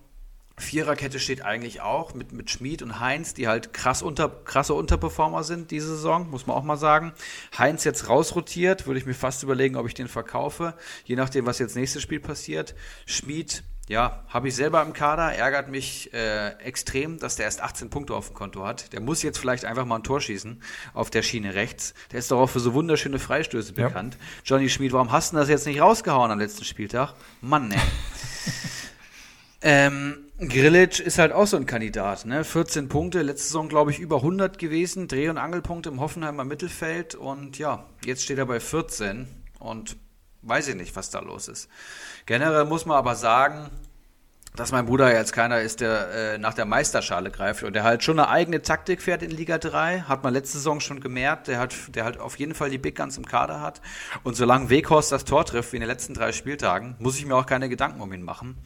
Viererkette 0.58 1.18
steht 1.18 1.42
eigentlich 1.42 1.80
auch 1.80 2.14
mit, 2.14 2.32
mit 2.32 2.50
Schmid 2.50 2.82
und 2.82 3.00
Heinz, 3.00 3.34
die 3.34 3.48
halt 3.48 3.72
krass 3.72 4.02
unter, 4.02 4.28
krasse 4.28 4.74
Unterperformer 4.74 5.44
sind 5.44 5.70
diese 5.70 5.88
Saison, 5.88 6.30
muss 6.30 6.46
man 6.46 6.56
auch 6.56 6.62
mal 6.62 6.76
sagen. 6.76 7.14
Heinz 7.58 7.84
jetzt 7.84 8.08
rausrotiert, 8.08 8.86
würde 8.86 9.00
ich 9.00 9.06
mir 9.06 9.14
fast 9.14 9.42
überlegen, 9.42 9.76
ob 9.76 9.86
ich 9.86 9.94
den 9.94 10.08
verkaufe, 10.08 10.74
je 11.04 11.16
nachdem, 11.16 11.46
was 11.46 11.58
jetzt 11.58 11.74
nächstes 11.74 12.02
Spiel 12.02 12.20
passiert. 12.20 12.74
Schmid, 13.06 13.64
ja, 13.88 14.24
habe 14.28 14.48
ich 14.48 14.54
selber 14.54 14.80
im 14.82 14.92
Kader, 14.92 15.34
ärgert 15.34 15.68
mich 15.68 16.12
äh, 16.14 16.50
extrem, 16.60 17.18
dass 17.18 17.36
der 17.36 17.46
erst 17.46 17.60
18 17.60 17.90
Punkte 17.90 18.14
auf 18.14 18.28
dem 18.28 18.34
Konto 18.34 18.64
hat. 18.64 18.92
Der 18.92 19.00
muss 19.00 19.22
jetzt 19.22 19.38
vielleicht 19.38 19.64
einfach 19.64 19.84
mal 19.84 19.96
ein 19.96 20.04
Tor 20.04 20.20
schießen 20.20 20.62
auf 20.94 21.10
der 21.10 21.22
Schiene 21.22 21.54
rechts. 21.54 21.92
Der 22.12 22.20
ist 22.20 22.30
doch 22.30 22.40
auch 22.40 22.48
für 22.48 22.60
so 22.60 22.74
wunderschöne 22.74 23.18
Freistöße 23.18 23.74
ja. 23.76 23.88
bekannt. 23.88 24.16
Johnny 24.44 24.68
Schmid, 24.68 24.92
warum 24.92 25.10
hast 25.10 25.32
du 25.32 25.36
das 25.36 25.48
jetzt 25.48 25.66
nicht 25.66 25.80
rausgehauen 25.80 26.30
am 26.30 26.38
letzten 26.38 26.64
Spieltag? 26.64 27.14
Mann, 27.40 27.72
ey. 27.72 27.80
ähm, 29.62 30.18
Grillitsch 30.38 31.00
ist 31.00 31.18
halt 31.18 31.32
auch 31.32 31.46
so 31.46 31.56
ein 31.56 31.66
Kandidat, 31.66 32.24
ne? 32.24 32.44
14 32.44 32.88
Punkte, 32.88 33.22
letzte 33.22 33.46
Saison 33.46 33.68
glaube 33.68 33.90
ich 33.90 33.98
über 33.98 34.16
100 34.16 34.58
gewesen, 34.58 35.06
Dreh- 35.08 35.28
und 35.28 35.38
Angelpunkte 35.38 35.88
im 35.88 36.00
Hoffenheimer 36.00 36.44
Mittelfeld 36.44 37.14
und 37.14 37.58
ja, 37.58 37.86
jetzt 38.04 38.24
steht 38.24 38.38
er 38.38 38.46
bei 38.46 38.58
14 38.58 39.28
und 39.58 39.96
weiß 40.42 40.68
ich 40.68 40.74
nicht, 40.74 40.94
was 40.96 41.10
da 41.10 41.20
los 41.20 41.48
ist. 41.48 41.68
Generell 42.26 42.64
muss 42.64 42.86
man 42.86 42.96
aber 42.96 43.14
sagen, 43.14 43.70
dass 44.54 44.70
mein 44.70 44.84
Bruder 44.84 45.12
jetzt 45.12 45.32
keiner 45.32 45.62
ist, 45.62 45.80
der 45.80 46.10
äh, 46.10 46.38
nach 46.38 46.52
der 46.52 46.66
Meisterschale 46.66 47.30
greift 47.30 47.62
und 47.62 47.72
der 47.72 47.84
halt 47.84 48.04
schon 48.04 48.18
eine 48.18 48.28
eigene 48.28 48.60
Taktik 48.60 49.00
fährt 49.00 49.22
in 49.22 49.30
Liga 49.30 49.56
3, 49.56 50.02
hat 50.02 50.24
man 50.24 50.34
letzte 50.34 50.58
Saison 50.58 50.80
schon 50.80 51.00
gemerkt, 51.00 51.48
der 51.48 51.58
hat, 51.58 51.74
der 51.94 52.04
halt 52.04 52.20
auf 52.20 52.38
jeden 52.38 52.54
Fall 52.54 52.68
die 52.68 52.76
Big 52.76 52.94
Guns 52.94 53.16
im 53.16 53.24
Kader 53.24 53.62
hat 53.62 53.80
und 54.24 54.34
solange 54.34 54.68
Weghorst 54.68 55.10
das 55.10 55.24
Tor 55.24 55.46
trifft, 55.46 55.72
wie 55.72 55.76
in 55.76 55.80
den 55.80 55.88
letzten 55.88 56.12
drei 56.12 56.32
Spieltagen, 56.32 56.96
muss 56.98 57.16
ich 57.16 57.24
mir 57.24 57.34
auch 57.34 57.46
keine 57.46 57.70
Gedanken 57.70 58.02
um 58.02 58.12
ihn 58.12 58.22
machen. 58.22 58.58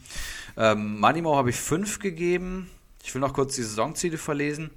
Ähm, 0.57 0.99
Manimo 0.99 1.37
habe 1.37 1.51
ich 1.51 1.55
fünf 1.55 1.99
gegeben, 1.99 2.69
ich 3.01 3.13
will 3.13 3.21
noch 3.21 3.33
kurz 3.33 3.55
die 3.55 3.63
Saisonziele 3.63 4.17
verlesen. 4.17 4.71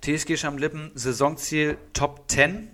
TSG 0.00 0.38
Schamlippen, 0.38 0.90
Saisonziel 0.94 1.76
Top 1.92 2.30
10, 2.30 2.70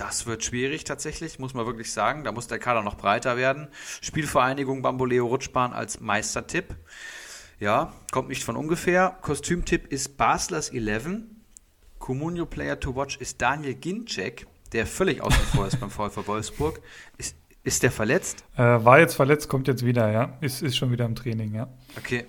das 0.00 0.26
wird 0.26 0.42
schwierig 0.42 0.84
tatsächlich, 0.84 1.38
muss 1.38 1.52
man 1.52 1.66
wirklich 1.66 1.92
sagen. 1.92 2.24
Da 2.24 2.32
muss 2.32 2.46
der 2.46 2.58
Kader 2.58 2.82
noch 2.82 2.96
breiter 2.96 3.36
werden. 3.36 3.68
Spielvereinigung 4.00 4.80
Bamboleo 4.80 5.26
Rutschbahn 5.26 5.74
als 5.74 6.00
Meistertipp. 6.00 6.74
Ja, 7.58 7.92
kommt 8.10 8.30
nicht 8.30 8.42
von 8.42 8.56
ungefähr. 8.56 9.18
Kostümtipp 9.20 9.92
ist 9.92 10.16
Baslers 10.16 10.70
11. 10.70 11.24
Comunio 11.98 12.46
Player 12.46 12.80
to 12.80 12.96
Watch 12.96 13.18
ist 13.18 13.42
Daniel 13.42 13.74
Ginczek, 13.74 14.46
der 14.72 14.86
völlig 14.86 15.20
außen 15.20 15.44
vor 15.54 15.66
ist 15.66 15.78
beim 15.78 15.90
VfL 15.90 16.26
Wolfsburg. 16.26 16.80
Ist, 17.18 17.36
ist 17.62 17.82
der 17.82 17.90
verletzt? 17.90 18.44
Äh, 18.56 18.62
war 18.62 19.00
jetzt 19.00 19.14
verletzt, 19.14 19.50
kommt 19.50 19.68
jetzt 19.68 19.84
wieder, 19.84 20.10
ja. 20.10 20.38
Ist, 20.40 20.62
ist 20.62 20.78
schon 20.78 20.90
wieder 20.90 21.04
im 21.04 21.14
Training, 21.14 21.54
ja. 21.54 21.68
Okay. 21.98 22.24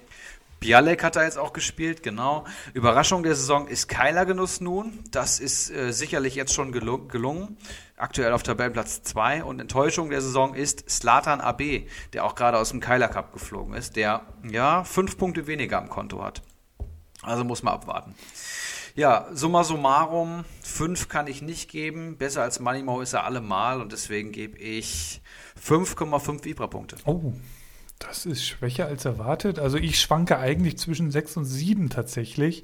Bialek 0.61 1.03
hat 1.03 1.15
er 1.15 1.23
jetzt 1.23 1.39
auch 1.39 1.53
gespielt, 1.53 2.03
genau. 2.03 2.45
Überraschung 2.75 3.23
der 3.23 3.33
Saison 3.33 3.67
ist 3.67 3.87
Keiler 3.87 4.27
Genuss 4.27 4.61
nun. 4.61 4.99
Das 5.09 5.39
ist 5.39 5.71
äh, 5.71 5.91
sicherlich 5.91 6.35
jetzt 6.35 6.53
schon 6.53 6.71
gelu 6.71 7.07
gelungen. 7.07 7.57
Aktuell 7.97 8.31
auf 8.31 8.43
Tabellenplatz 8.43 9.01
2. 9.01 9.43
Und 9.43 9.59
Enttäuschung 9.59 10.11
der 10.11 10.21
Saison 10.21 10.53
ist 10.53 10.87
Slatan 10.87 11.41
AB, 11.41 11.87
der 12.13 12.25
auch 12.25 12.35
gerade 12.35 12.59
aus 12.59 12.69
dem 12.69 12.79
Keiler 12.79 13.07
Cup 13.07 13.33
geflogen 13.33 13.73
ist, 13.73 13.95
der 13.95 14.21
ja 14.47 14.83
fünf 14.83 15.17
Punkte 15.17 15.47
weniger 15.47 15.79
am 15.79 15.89
Konto 15.89 16.23
hat. 16.23 16.43
Also 17.23 17.43
muss 17.43 17.63
man 17.63 17.73
abwarten. 17.73 18.13
Ja, 18.93 19.29
summa 19.31 19.63
summarum, 19.63 20.45
fünf 20.61 21.09
kann 21.09 21.25
ich 21.25 21.41
nicht 21.41 21.71
geben. 21.71 22.17
Besser 22.17 22.43
als 22.43 22.59
Moneymo 22.59 23.01
ist 23.01 23.13
er 23.13 23.23
allemal 23.23 23.81
und 23.81 23.93
deswegen 23.93 24.31
gebe 24.31 24.59
ich 24.59 25.21
5,5 25.59 26.43
Vibra-Punkte. 26.43 26.97
Oh, 27.05 27.33
das 28.07 28.25
ist 28.25 28.45
schwächer 28.45 28.87
als 28.87 29.05
erwartet. 29.05 29.59
Also 29.59 29.77
ich 29.77 29.99
schwanke 29.99 30.37
eigentlich 30.37 30.77
zwischen 30.77 31.11
6 31.11 31.37
und 31.37 31.45
7 31.45 31.89
tatsächlich. 31.89 32.63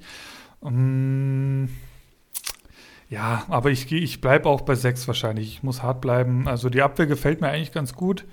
Um, 0.60 1.64
mm, 1.64 1.70
ja, 3.10 3.46
aber 3.48 3.72
ich, 3.72 3.90
ich 3.92 4.20
bleibe 4.20 4.50
auch 4.50 4.62
bei 4.62 4.76
6 4.76 5.08
wahrscheinlich. 5.08 5.48
Ich 5.48 5.64
muss 5.64 5.82
hart 5.82 6.02
bleiben. 6.02 6.48
Also 6.48 6.70
die 6.70 6.82
Abwehr 6.82 7.08
gefällt 7.08 7.42
mir 7.42 7.50
eigentlich 7.50 7.72
ganz 7.72 7.94
gut. 7.94 8.26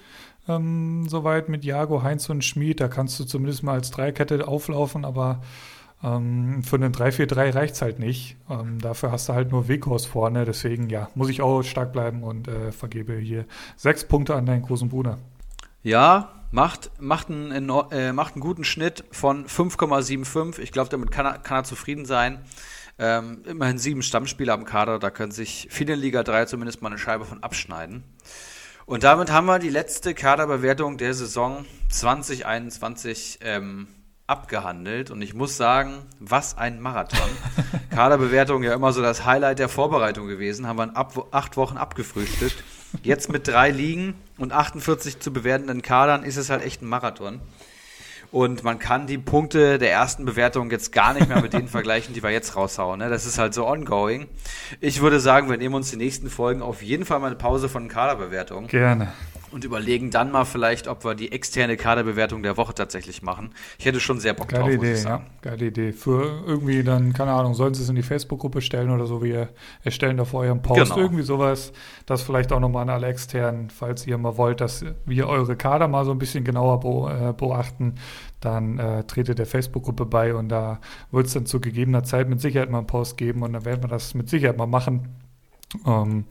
Ähm, 0.49 1.09
soweit 1.09 1.49
mit 1.49 1.65
Jago, 1.65 2.03
Heinz 2.03 2.29
und 2.29 2.45
Schmid. 2.45 2.81
Da 2.81 2.89
kannst 2.89 3.19
du 3.21 3.25
zumindest 3.25 3.63
mal 3.63 3.75
als 3.75 3.91
Dreikette 3.91 4.49
auflaufen, 4.49 5.05
aber 5.05 5.43
ähm, 6.03 6.63
für 6.65 6.77
einen 6.77 6.93
3-4-3 6.93 7.55
reicht 7.55 7.75
es 7.75 7.83
halt 7.83 7.99
nicht. 7.99 8.37
Ähm, 8.51 8.81
dafür 8.81 9.13
hast 9.13 9.29
du 9.29 9.35
halt 9.35 9.53
nur 9.53 9.69
Weghorst 9.69 10.07
vorne. 10.07 10.45
Deswegen, 10.45 10.91
ja, 10.91 11.09
muss 11.15 11.29
ich 11.29 11.41
auch 11.41 11.63
stark 11.63 11.93
bleiben 11.93 12.25
und 12.25 12.49
äh, 12.49 12.73
vergebe 12.73 13.17
hier 13.17 13.47
sechs 13.77 14.05
Punkte 14.05 14.35
an 14.35 14.47
deinen 14.47 14.63
großen 14.63 14.89
Bruder. 14.89 15.19
Ja, 15.83 16.31
macht, 16.55 16.93
macht, 17.01 17.31
einen, 17.31 17.69
äh, 17.91 18.13
macht 18.13 18.35
einen 18.35 18.41
guten 18.41 18.65
Schnitt 18.65 19.05
von 19.11 19.47
5,75. 19.47 20.61
Ich 20.61 20.71
glaube, 20.71 20.89
damit 20.89 21.11
kann 21.11 21.27
er, 21.27 21.39
kann 21.39 21.59
er 21.59 21.65
zufrieden 21.65 22.07
sein. 22.07 22.45
Ähm, 22.97 23.43
immerhin 23.45 23.77
sieben 23.79 24.03
Stammspieler 24.03 24.53
am 24.53 24.65
Kader, 24.65 25.01
da 25.01 25.11
können 25.11 25.33
sich 25.33 25.67
viele 25.71 25.95
in 25.95 26.01
Liga 26.01 26.23
3 26.23 26.45
zumindest 26.45 26.81
mal 26.81 26.91
eine 26.91 26.99
Scheibe 26.99 27.25
von 27.25 27.43
abschneiden. 27.43 28.05
Und 28.87 29.03
damit 29.03 29.33
haben 29.33 29.47
wir 29.47 29.59
die 29.59 29.69
letzte 29.69 30.15
Kaderbewertung 30.15 30.97
der 30.97 31.13
Saison 31.13 31.65
2021 31.91 33.41
ähm, 33.43 33.89
abgehandelt. 34.29 35.11
Und 35.11 35.23
ich 35.23 35.35
muss 35.35 35.57
sagen, 35.57 36.07
was 36.21 36.57
ein 36.57 36.81
Marathon. 36.81 37.31
Kaderbewertung 37.91 38.63
ja 38.63 38.75
immer 38.75 38.93
so 38.93 39.03
das 39.03 39.25
Highlight 39.25 39.59
der 39.59 39.69
Vorbereitung 39.69 40.29
gewesen. 40.29 40.69
Haben 40.69 40.79
wir 40.79 40.85
in 40.85 40.97
acht 41.33 41.57
Wochen 41.57 41.79
abgefrühstückt. 41.79 42.63
Jetzt 43.03 43.31
mit 43.31 43.49
drei 43.49 43.71
Ligen 43.71 44.15
und 44.39 44.53
48 44.53 45.21
zu 45.21 45.33
bewertenden 45.33 45.83
Kadern 45.83 46.25
ist 46.25 46.37
es 46.37 46.51
halt 46.51 46.65
echt 46.65 46.83
ein 46.83 46.87
Marathon. 46.89 47.41
Und 48.31 48.65
man 48.65 48.81
kann 48.81 49.07
die 49.07 49.19
Punkte 49.19 49.79
der 49.79 49.93
ersten 49.93 50.25
Bewertung 50.25 50.71
jetzt 50.71 50.91
gar 50.91 51.15
nicht 51.15 51.29
mehr 51.29 51.41
mit 51.41 51.53
denen 51.53 51.69
vergleichen, 51.69 52.15
die 52.15 52.23
wir 52.23 52.31
jetzt 52.31 52.57
raushauen. 52.57 52.99
Ne? 52.99 53.09
Das 53.09 53.27
ist 53.27 53.39
halt 53.39 53.55
so 53.55 53.67
ongoing. 53.67 54.27
Ich 54.81 55.01
würde 55.01 55.21
sagen, 55.21 55.49
wir 55.49 55.57
nehmen 55.57 55.77
uns 55.77 55.91
die 55.91 55.97
nächsten 55.97 56.29
Folgen 56.31 56.61
auf 56.61 56.83
jeden 56.83 57.05
Fall 57.05 57.21
mal 57.21 57.29
eine 57.29 57.37
Pause 57.37 57.69
von 57.69 57.89
Kaderbewertung. 57.89 58.67
Gerne 58.67 59.13
und 59.55 59.65
überlegen 59.65 60.11
dann 60.11 60.33
mal 60.33 60.45
vielleicht, 60.45 60.89
ob 60.89 61.05
wir 61.05 61.15
die 61.15 61.31
externe 61.31 61.77
Kaderbewertung 61.77 62.43
der 62.43 62.57
Woche 62.57 62.75
tatsächlich 62.75 63.23
machen. 63.23 63.55
Ich 63.79 63.87
hätte 63.87 64.01
schon 64.01 64.19
sehr 64.19 64.35
Bock 64.35 64.49
Geile 64.49 64.65
drauf, 64.65 64.73
Idee, 64.73 64.79
muss 64.79 64.89
ich 64.89 65.03
sagen. 65.03 65.27
Ja, 65.45 65.51
geile 65.51 65.67
Idee. 65.67 65.93
Für 65.93 66.43
irgendwie 66.45 66.83
dann, 66.83 67.13
keine 67.13 67.31
Ahnung, 67.31 67.55
sollen 67.55 67.73
Sie 67.73 67.85
es 67.85 67.89
in 67.89 67.95
die 67.95 68.03
Facebook-Gruppe 68.03 68.61
stellen 68.61 68.91
oder 68.91 69.07
so, 69.07 69.23
wir 69.23 69.51
erstellen 69.85 70.17
da 70.17 70.25
vor 70.25 70.41
eurem 70.41 70.61
Post 70.61 70.81
genau. 70.81 70.97
irgendwie 70.97 71.23
sowas. 71.23 71.73
Das 72.05 72.23
vielleicht 72.23 72.53
auch 72.53 72.59
nochmal 72.59 72.83
an 72.83 72.91
alle 72.91 73.07
externen, 73.07 73.71
falls 73.71 74.05
ihr 74.09 74.19
mal 74.19 74.37
wollt, 74.37 74.61
dass 74.61 74.85
wir 75.07 75.29
eure 75.29 75.55
Kader 75.55 75.87
mal 75.87 76.05
so 76.05 76.11
ein 76.11 76.19
bisschen 76.19 76.43
genauer 76.43 76.81
äh, 77.09 77.33
beobachten, 77.33 77.95
dann 78.41 78.81
äh, 78.81 79.05
tretet 79.05 79.39
der 79.39 79.47
Facebook-Gruppe 79.47 80.05
bei 80.05 80.35
und 80.35 80.49
da 80.49 80.81
wird 81.13 81.27
es 81.27 81.33
dann 81.33 81.47
zu 81.47 81.61
gegebener 81.61 82.03
Zeit 82.03 82.29
mit 82.29 82.41
Sicherheit 82.41 82.71
mal 82.71 82.79
einen 82.79 82.89
Post 82.89 83.17
geben 83.17 83.43
und 83.43 83.53
dann 83.53 83.65
werden 83.65 83.85
wir 83.85 83.89
das 83.89 84.15
mit 84.15 84.29
Sicherheit 84.29 84.59
mal 84.59 84.67
machen. 84.67 85.15
Ähm, 85.87 86.25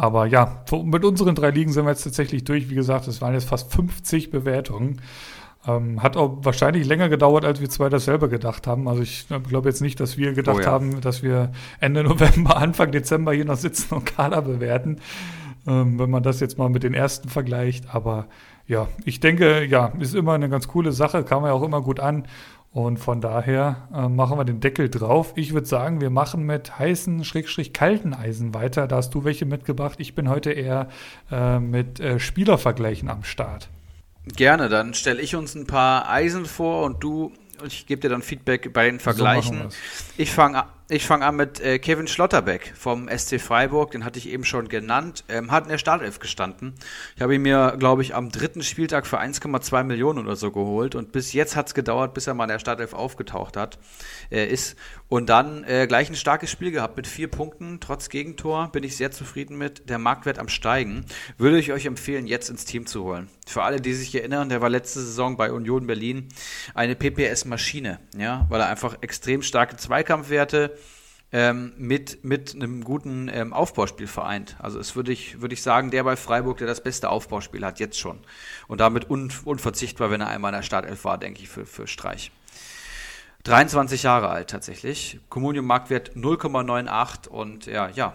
aber 0.00 0.24
ja, 0.24 0.64
mit 0.82 1.04
unseren 1.04 1.34
drei 1.34 1.50
Ligen 1.50 1.72
sind 1.72 1.84
wir 1.84 1.90
jetzt 1.90 2.04
tatsächlich 2.04 2.44
durch. 2.44 2.70
Wie 2.70 2.74
gesagt, 2.74 3.06
es 3.06 3.20
waren 3.20 3.34
jetzt 3.34 3.46
fast 3.46 3.70
50 3.70 4.30
Bewertungen. 4.30 5.02
Ähm, 5.66 6.02
hat 6.02 6.16
auch 6.16 6.38
wahrscheinlich 6.42 6.86
länger 6.86 7.10
gedauert, 7.10 7.44
als 7.44 7.60
wir 7.60 7.68
zwei 7.68 7.90
das 7.90 8.06
selber 8.06 8.28
gedacht 8.28 8.66
haben. 8.66 8.88
Also 8.88 9.02
ich 9.02 9.26
glaube 9.46 9.68
jetzt 9.68 9.82
nicht, 9.82 10.00
dass 10.00 10.16
wir 10.16 10.32
gedacht 10.32 10.56
oh 10.60 10.62
ja. 10.62 10.70
haben, 10.70 11.02
dass 11.02 11.22
wir 11.22 11.52
Ende 11.80 12.02
November, 12.04 12.56
Anfang 12.56 12.92
Dezember 12.92 13.34
hier 13.34 13.44
noch 13.44 13.58
sitzen 13.58 13.92
und 13.92 14.06
Kader 14.06 14.40
bewerten, 14.40 15.00
ähm, 15.66 15.98
wenn 15.98 16.08
man 16.08 16.22
das 16.22 16.40
jetzt 16.40 16.56
mal 16.56 16.70
mit 16.70 16.82
den 16.82 16.94
ersten 16.94 17.28
vergleicht. 17.28 17.94
Aber 17.94 18.26
ja, 18.66 18.88
ich 19.04 19.20
denke, 19.20 19.66
ja, 19.66 19.92
ist 19.98 20.14
immer 20.14 20.32
eine 20.32 20.48
ganz 20.48 20.66
coole 20.66 20.92
Sache, 20.92 21.24
kam 21.24 21.44
ja 21.44 21.52
auch 21.52 21.62
immer 21.62 21.82
gut 21.82 22.00
an. 22.00 22.24
Und 22.72 22.98
von 22.98 23.20
daher 23.20 23.88
äh, 23.92 24.08
machen 24.08 24.38
wir 24.38 24.44
den 24.44 24.60
Deckel 24.60 24.88
drauf. 24.88 25.32
Ich 25.34 25.52
würde 25.52 25.66
sagen, 25.66 26.00
wir 26.00 26.10
machen 26.10 26.44
mit 26.44 26.78
heißen, 26.78 27.24
schrägstrich 27.24 27.72
kalten 27.72 28.14
Eisen 28.14 28.54
weiter. 28.54 28.86
Da 28.86 28.96
hast 28.96 29.12
du 29.12 29.24
welche 29.24 29.44
mitgebracht. 29.44 29.98
Ich 29.98 30.14
bin 30.14 30.28
heute 30.28 30.52
eher 30.52 30.88
äh, 31.32 31.58
mit 31.58 31.98
äh, 31.98 32.20
Spielervergleichen 32.20 33.08
am 33.08 33.24
Start. 33.24 33.68
Gerne, 34.36 34.68
dann 34.68 34.94
stelle 34.94 35.20
ich 35.20 35.34
uns 35.34 35.56
ein 35.56 35.66
paar 35.66 36.08
Eisen 36.08 36.46
vor 36.46 36.84
und 36.84 37.02
du, 37.02 37.32
ich 37.66 37.86
gebe 37.86 38.02
dir 38.02 38.10
dann 38.10 38.22
Feedback 38.22 38.72
bei 38.72 38.84
den 38.84 39.00
Vergleichen. 39.00 39.70
So 39.70 39.76
ich 40.16 40.30
fange 40.30 40.64
ich 40.90 41.06
fange 41.06 41.24
an 41.24 41.36
mit 41.36 41.60
äh, 41.60 41.78
Kevin 41.78 42.08
Schlotterbeck 42.08 42.72
vom 42.76 43.08
SC 43.08 43.40
Freiburg, 43.40 43.92
den 43.92 44.04
hatte 44.04 44.18
ich 44.18 44.28
eben 44.28 44.44
schon 44.44 44.68
genannt. 44.68 45.24
Ähm, 45.28 45.52
hat 45.52 45.64
in 45.64 45.70
der 45.70 45.78
Startelf 45.78 46.18
gestanden. 46.18 46.74
Ich 47.14 47.22
habe 47.22 47.34
ihn 47.34 47.42
mir, 47.42 47.76
glaube 47.78 48.02
ich, 48.02 48.14
am 48.14 48.30
dritten 48.30 48.62
Spieltag 48.62 49.06
für 49.06 49.20
1,2 49.20 49.84
Millionen 49.84 50.18
oder 50.18 50.34
so 50.34 50.50
geholt 50.50 50.96
und 50.96 51.12
bis 51.12 51.32
jetzt 51.32 51.54
hat 51.54 51.68
es 51.68 51.74
gedauert, 51.74 52.12
bis 52.14 52.26
er 52.26 52.34
mal 52.34 52.44
in 52.44 52.50
der 52.50 52.58
Startelf 52.58 52.92
aufgetaucht 52.92 53.56
hat, 53.56 53.78
äh, 54.30 54.46
ist. 54.46 54.76
Und 55.08 55.28
dann 55.28 55.64
äh, 55.64 55.86
gleich 55.86 56.08
ein 56.08 56.16
starkes 56.16 56.50
Spiel 56.50 56.70
gehabt 56.70 56.96
mit 56.96 57.06
vier 57.06 57.28
Punkten, 57.28 57.78
trotz 57.80 58.08
Gegentor. 58.08 58.70
Bin 58.72 58.84
ich 58.84 58.96
sehr 58.96 59.10
zufrieden 59.10 59.58
mit. 59.58 59.88
Der 59.88 59.98
Marktwert 59.98 60.38
am 60.38 60.48
Steigen. 60.48 61.04
Würde 61.38 61.58
ich 61.58 61.72
euch 61.72 61.86
empfehlen, 61.86 62.26
jetzt 62.26 62.48
ins 62.48 62.64
Team 62.64 62.86
zu 62.86 63.04
holen. 63.04 63.28
Für 63.46 63.62
alle, 63.62 63.80
die 63.80 63.92
sich 63.92 64.14
erinnern, 64.14 64.48
der 64.48 64.60
war 64.60 64.68
letzte 64.68 65.00
Saison 65.00 65.36
bei 65.36 65.50
Union 65.52 65.86
Berlin 65.86 66.28
eine 66.74 66.94
PPS-Maschine, 66.94 67.98
ja, 68.16 68.46
weil 68.48 68.60
er 68.60 68.68
einfach 68.68 68.98
extrem 69.00 69.42
starke 69.42 69.76
Zweikampfwerte 69.76 70.76
ähm, 71.32 71.72
mit, 71.76 72.24
mit 72.24 72.54
einem 72.54 72.82
guten 72.82 73.28
ähm, 73.32 73.52
Aufbauspiel 73.52 74.06
vereint. 74.06 74.56
Also 74.58 74.78
es 74.78 74.96
würde 74.96 75.12
ich, 75.12 75.40
würde 75.40 75.54
ich 75.54 75.62
sagen, 75.62 75.90
der 75.90 76.04
bei 76.04 76.16
Freiburg, 76.16 76.58
der 76.58 76.66
das 76.66 76.82
beste 76.82 77.08
Aufbauspiel 77.08 77.64
hat, 77.64 77.78
jetzt 77.78 77.98
schon. 77.98 78.18
Und 78.66 78.80
damit 78.80 79.08
un, 79.08 79.32
unverzichtbar, 79.44 80.10
wenn 80.10 80.20
er 80.20 80.28
einmal 80.28 80.52
in 80.52 80.58
der 80.58 80.62
Startelf 80.62 81.04
war, 81.04 81.18
denke 81.18 81.42
ich, 81.42 81.48
für, 81.48 81.66
für 81.66 81.86
Streich. 81.86 82.32
23 83.44 84.02
Jahre 84.02 84.28
alt 84.28 84.50
tatsächlich. 84.50 85.20
Communium 85.28 85.66
Marktwert 85.66 86.14
0,98 86.14 87.28
und 87.28 87.66
ja, 87.66 87.88
ja, 87.88 88.14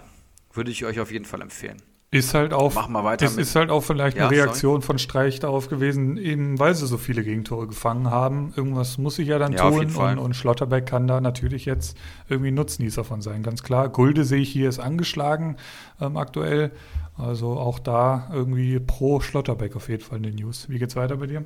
würde 0.53 0.71
ich 0.71 0.85
euch 0.85 0.99
auf 0.99 1.11
jeden 1.11 1.25
Fall 1.25 1.41
empfehlen. 1.41 1.81
Ist 2.15 2.33
halt 2.33 2.53
auch, 2.53 2.73
Mach 2.73 2.87
mal 2.87 3.03
weiter 3.03 3.25
das 3.25 3.35
ist 3.35 3.55
halt 3.55 3.69
auch 3.69 3.81
vielleicht 3.81 4.15
ja, 4.15 4.27
eine 4.27 4.35
Reaktion 4.35 4.75
sorry. 4.75 4.85
von 4.85 4.99
Streich 4.99 5.39
darauf 5.39 5.67
gewesen, 5.67 6.17
eben 6.17 6.57
weil 6.59 6.73
sie 6.73 6.87
so 6.87 6.97
viele 6.97 7.23
Gegentore 7.23 7.67
gefangen 7.67 8.09
haben. 8.09 8.53
Irgendwas 8.55 8.97
muss 8.97 9.19
ich 9.19 9.27
ja 9.27 9.37
dann 9.37 9.51
ja, 9.51 9.69
tun 9.69 9.93
und, 9.95 10.17
und, 10.17 10.33
Schlotterbeck 10.33 10.85
kann 10.85 11.07
da 11.07 11.19
natürlich 11.19 11.65
jetzt 11.65 11.97
irgendwie 12.29 12.51
Nutznießer 12.51 13.03
von 13.03 13.21
sein, 13.21 13.43
ganz 13.43 13.63
klar. 13.63 13.89
Gulde 13.89 14.23
sehe 14.23 14.41
ich 14.41 14.49
hier 14.49 14.69
ist 14.69 14.79
angeschlagen 14.79 15.57
ähm, 15.99 16.15
aktuell. 16.15 16.71
Also 17.17 17.57
auch 17.57 17.79
da 17.79 18.29
irgendwie 18.33 18.79
pro 18.79 19.19
Schlotterbeck 19.19 19.75
auf 19.75 19.89
jeden 19.89 20.03
Fall 20.03 20.17
in 20.17 20.23
den 20.23 20.35
News. 20.35 20.69
Wie 20.69 20.79
geht's 20.79 20.95
weiter 20.95 21.17
bei 21.17 21.27
dir? 21.27 21.45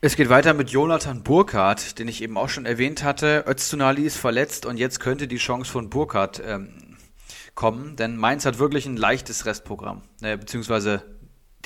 Es 0.00 0.16
geht 0.16 0.30
weiter 0.30 0.54
mit 0.54 0.70
Jonathan 0.70 1.22
Burkhardt, 1.22 1.98
den 1.98 2.08
ich 2.08 2.22
eben 2.22 2.38
auch 2.38 2.48
schon 2.48 2.66
erwähnt 2.66 3.04
hatte. 3.04 3.44
Öztunali 3.46 4.02
ist 4.02 4.16
verletzt 4.16 4.66
und 4.66 4.78
jetzt 4.78 4.98
könnte 4.98 5.28
die 5.28 5.36
Chance 5.36 5.70
von 5.70 5.90
Burkhardt 5.90 6.42
ähm, 6.44 6.89
kommen, 7.60 7.94
denn 7.94 8.16
Mainz 8.16 8.46
hat 8.46 8.58
wirklich 8.58 8.86
ein 8.86 8.96
leichtes 8.96 9.44
Restprogramm, 9.44 10.00
äh, 10.22 10.38
beziehungsweise 10.38 11.02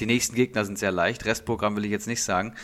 die 0.00 0.06
nächsten 0.06 0.34
Gegner 0.34 0.64
sind 0.64 0.76
sehr 0.76 0.90
leicht. 0.90 1.24
Restprogramm 1.24 1.76
will 1.76 1.84
ich 1.84 1.92
jetzt 1.92 2.08
nicht 2.08 2.24
sagen. 2.24 2.56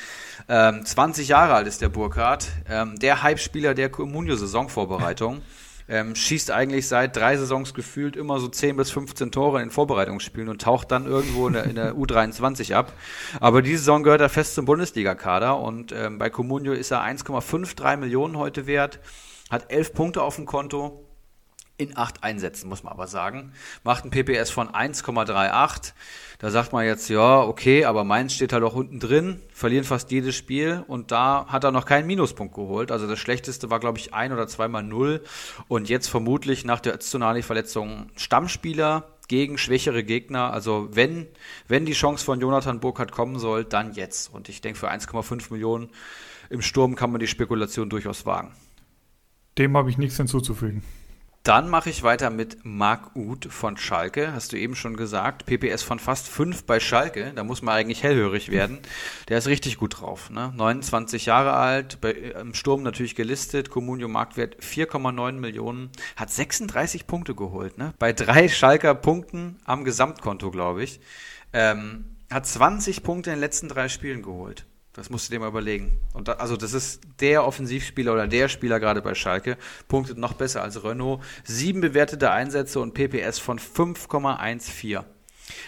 Ähm, 0.48 0.84
20 0.84 1.28
Jahre 1.28 1.54
alt 1.54 1.68
ist 1.68 1.80
der 1.80 1.90
Burkhardt, 1.90 2.48
ähm, 2.68 2.98
der 2.98 3.22
Hype-Spieler 3.22 3.74
der 3.74 3.88
Comunio-Saisonvorbereitung. 3.88 5.42
Ähm, 5.92 6.14
schießt 6.14 6.52
eigentlich 6.52 6.86
seit 6.86 7.16
drei 7.16 7.36
Saisons 7.36 7.74
gefühlt 7.74 8.14
immer 8.14 8.38
so 8.38 8.46
10 8.46 8.76
bis 8.76 8.92
15 8.92 9.32
Tore 9.32 9.60
in 9.60 9.72
Vorbereitungsspielen 9.72 10.48
und 10.48 10.62
taucht 10.62 10.92
dann 10.92 11.04
irgendwo 11.04 11.48
in 11.48 11.54
der, 11.54 11.64
in 11.64 11.74
der 11.74 11.94
U23 11.96 12.76
ab. 12.76 12.92
Aber 13.40 13.60
diese 13.60 13.78
Saison 13.78 14.04
gehört 14.04 14.20
er 14.20 14.28
fest 14.28 14.54
zum 14.54 14.66
Bundesliga-Kader 14.66 15.58
und 15.58 15.90
ähm, 15.90 16.18
bei 16.18 16.30
Comunio 16.30 16.74
ist 16.74 16.92
er 16.92 17.02
1,53 17.02 17.96
Millionen 17.96 18.38
heute 18.38 18.68
wert, 18.68 19.00
hat 19.50 19.72
11 19.72 19.92
Punkte 19.92 20.22
auf 20.22 20.36
dem 20.36 20.46
Konto, 20.46 21.09
in 21.80 21.96
acht 21.96 22.22
Einsätzen, 22.22 22.68
muss 22.68 22.82
man 22.82 22.92
aber 22.92 23.06
sagen. 23.06 23.52
Macht 23.82 24.04
ein 24.04 24.10
PPS 24.10 24.50
von 24.50 24.68
1,38. 24.68 25.92
Da 26.38 26.50
sagt 26.50 26.72
man 26.72 26.86
jetzt, 26.86 27.08
ja, 27.10 27.42
okay, 27.42 27.84
aber 27.84 28.04
Mainz 28.04 28.32
steht 28.32 28.52
halt 28.52 28.64
auch 28.64 28.74
unten 28.74 28.98
drin, 28.98 29.42
verlieren 29.52 29.84
fast 29.84 30.10
jedes 30.10 30.36
Spiel 30.36 30.84
und 30.86 31.10
da 31.10 31.46
hat 31.48 31.64
er 31.64 31.70
noch 31.70 31.84
keinen 31.84 32.06
Minuspunkt 32.06 32.54
geholt. 32.54 32.92
Also 32.92 33.06
das 33.06 33.18
schlechteste 33.18 33.70
war, 33.70 33.80
glaube 33.80 33.98
ich, 33.98 34.14
ein 34.14 34.32
oder 34.32 34.46
zweimal 34.46 34.82
null. 34.82 35.22
Und 35.68 35.88
jetzt 35.88 36.08
vermutlich 36.08 36.64
nach 36.64 36.80
der 36.80 36.94
Öztunali-Verletzung 36.94 38.10
Stammspieler 38.16 39.08
gegen 39.28 39.58
schwächere 39.58 40.02
Gegner. 40.02 40.52
Also 40.52 40.88
wenn, 40.92 41.28
wenn 41.68 41.86
die 41.86 41.92
Chance 41.92 42.24
von 42.24 42.40
Jonathan 42.40 42.80
Burkhardt 42.80 43.12
kommen 43.12 43.38
soll, 43.38 43.64
dann 43.64 43.92
jetzt. 43.92 44.32
Und 44.32 44.48
ich 44.48 44.60
denke, 44.60 44.78
für 44.78 44.90
1,5 44.90 45.52
Millionen 45.52 45.90
im 46.48 46.62
Sturm 46.62 46.96
kann 46.96 47.12
man 47.12 47.20
die 47.20 47.28
Spekulation 47.28 47.90
durchaus 47.90 48.26
wagen. 48.26 48.52
Dem 49.58 49.76
habe 49.76 49.90
ich 49.90 49.98
nichts 49.98 50.16
hinzuzufügen. 50.16 50.82
Dann 51.42 51.70
mache 51.70 51.88
ich 51.88 52.02
weiter 52.02 52.28
mit 52.28 52.58
Marc 52.64 53.16
Uth 53.16 53.46
von 53.46 53.78
Schalke. 53.78 54.34
Hast 54.34 54.52
du 54.52 54.58
eben 54.58 54.76
schon 54.76 54.94
gesagt. 54.94 55.46
PPS 55.46 55.82
von 55.82 55.98
fast 55.98 56.28
5 56.28 56.64
bei 56.64 56.80
Schalke. 56.80 57.32
Da 57.34 57.44
muss 57.44 57.62
man 57.62 57.76
eigentlich 57.76 58.02
hellhörig 58.02 58.50
werden. 58.50 58.78
Der 59.28 59.38
ist 59.38 59.46
richtig 59.46 59.78
gut 59.78 60.00
drauf. 60.00 60.28
Ne? 60.28 60.52
29 60.54 61.24
Jahre 61.24 61.54
alt, 61.54 61.98
bei, 62.02 62.12
im 62.12 62.52
Sturm 62.52 62.82
natürlich 62.82 63.14
gelistet. 63.14 63.70
Comunio 63.70 64.06
Marktwert 64.06 64.56
4,9 64.62 65.32
Millionen. 65.32 65.90
Hat 66.14 66.28
36 66.28 67.06
Punkte 67.06 67.34
geholt. 67.34 67.78
Ne? 67.78 67.94
Bei 67.98 68.12
drei 68.12 68.46
Schalker 68.48 68.94
Punkten 68.94 69.56
am 69.64 69.84
Gesamtkonto, 69.84 70.50
glaube 70.50 70.82
ich. 70.82 71.00
Ähm, 71.54 72.04
hat 72.30 72.46
20 72.46 73.02
Punkte 73.02 73.30
in 73.30 73.36
den 73.36 73.40
letzten 73.40 73.68
drei 73.68 73.88
Spielen 73.88 74.22
geholt. 74.22 74.66
Das 74.92 75.08
musst 75.08 75.28
du 75.28 75.32
dir 75.32 75.38
mal 75.38 75.48
überlegen. 75.48 76.00
Und 76.14 76.26
da, 76.26 76.32
also 76.34 76.56
das 76.56 76.72
ist 76.72 77.00
der 77.20 77.46
Offensivspieler 77.46 78.12
oder 78.12 78.26
der 78.26 78.48
Spieler 78.48 78.80
gerade 78.80 79.02
bei 79.02 79.14
Schalke. 79.14 79.56
Punktet 79.86 80.18
noch 80.18 80.32
besser 80.32 80.62
als 80.62 80.82
Renault. 80.82 81.22
Sieben 81.44 81.80
bewertete 81.80 82.32
Einsätze 82.32 82.80
und 82.80 82.92
PPS 82.94 83.38
von 83.38 83.60
5,14. 83.60 85.04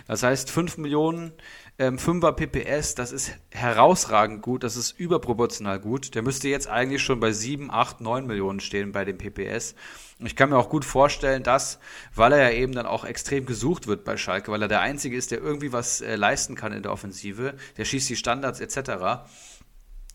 Das 0.07 0.23
heißt, 0.23 0.51
5 0.51 0.79
Millionen 0.79 1.33
ähm, 1.79 1.97
5er 1.97 2.33
PPS, 2.33 2.95
das 2.95 3.13
ist 3.13 3.33
herausragend 3.51 4.43
gut, 4.43 4.63
das 4.63 4.77
ist 4.77 4.93
überproportional 4.93 5.81
gut. 5.81 6.15
Der 6.15 6.23
müsste 6.23 6.49
jetzt 6.49 6.69
eigentlich 6.69 7.03
schon 7.03 7.19
bei 7.19 7.33
7, 7.33 7.71
8, 7.71 8.01
9 8.01 8.27
Millionen 8.27 8.61
stehen 8.61 8.93
bei 8.93 9.05
dem 9.05 9.19
PPS. 9.19 9.75
Ich 10.19 10.37
kann 10.37 10.51
mir 10.51 10.59
auch 10.59 10.69
gut 10.69 10.85
vorstellen, 10.85 11.43
dass, 11.43 11.79
weil 12.15 12.33
er 12.33 12.51
ja 12.51 12.57
eben 12.57 12.73
dann 12.73 12.87
auch 12.87 13.05
extrem 13.05 13.47
gesucht 13.47 13.87
wird 13.87 14.05
bei 14.05 14.17
Schalke, 14.17 14.53
weil 14.53 14.63
er 14.63 14.69
der 14.69 14.81
Einzige 14.81 15.17
ist, 15.17 15.31
der 15.31 15.41
irgendwie 15.41 15.73
was 15.73 16.01
äh, 16.01 16.17
leisten 16.17 16.55
kann 16.55 16.73
in 16.73 16.83
der 16.83 16.93
Offensive, 16.93 17.55
der 17.77 17.85
schießt 17.85 18.09
die 18.09 18.17
Standards 18.17 18.61
etc., 18.61 19.25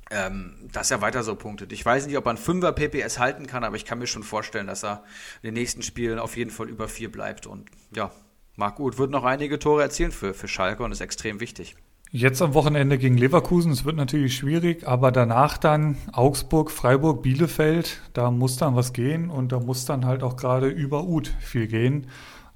ähm, 0.09 0.69
dass 0.71 0.89
er 0.91 1.01
weiter 1.01 1.23
so 1.23 1.35
punktet. 1.35 1.73
Ich 1.73 1.85
weiß 1.85 2.07
nicht, 2.07 2.17
ob 2.17 2.27
ein 2.27 2.37
5er 2.37 2.71
PPS 2.71 3.19
halten 3.19 3.45
kann, 3.45 3.65
aber 3.65 3.75
ich 3.75 3.83
kann 3.83 3.99
mir 3.99 4.07
schon 4.07 4.23
vorstellen, 4.23 4.67
dass 4.67 4.85
er 4.85 5.03
in 5.41 5.47
den 5.47 5.55
nächsten 5.55 5.81
Spielen 5.81 6.19
auf 6.19 6.37
jeden 6.37 6.51
Fall 6.51 6.69
über 6.69 6.87
4 6.87 7.11
bleibt. 7.11 7.45
Und 7.45 7.69
ja, 7.93 8.11
Marc 8.57 8.79
Uth 8.79 8.97
wird 8.97 9.11
noch 9.11 9.23
einige 9.23 9.59
Tore 9.59 9.83
erzielen 9.83 10.11
für, 10.11 10.33
für 10.33 10.47
Schalke 10.47 10.83
und 10.83 10.91
ist 10.91 10.99
extrem 10.99 11.39
wichtig. 11.39 11.75
Jetzt 12.09 12.41
am 12.41 12.55
Wochenende 12.55 12.97
gegen 12.97 13.15
Leverkusen, 13.15 13.71
es 13.71 13.85
wird 13.85 13.97
natürlich 13.97 14.35
schwierig, 14.35 14.87
aber 14.87 15.11
danach 15.11 15.57
dann 15.57 15.97
Augsburg, 16.11 16.71
Freiburg, 16.71 17.21
Bielefeld, 17.21 18.01
da 18.13 18.31
muss 18.31 18.57
dann 18.57 18.75
was 18.75 18.93
gehen 18.93 19.29
und 19.29 19.51
da 19.51 19.59
muss 19.59 19.85
dann 19.85 20.05
halt 20.05 20.23
auch 20.23 20.37
gerade 20.37 20.69
über 20.69 21.03
Uth 21.03 21.31
viel 21.39 21.67
gehen. 21.67 22.07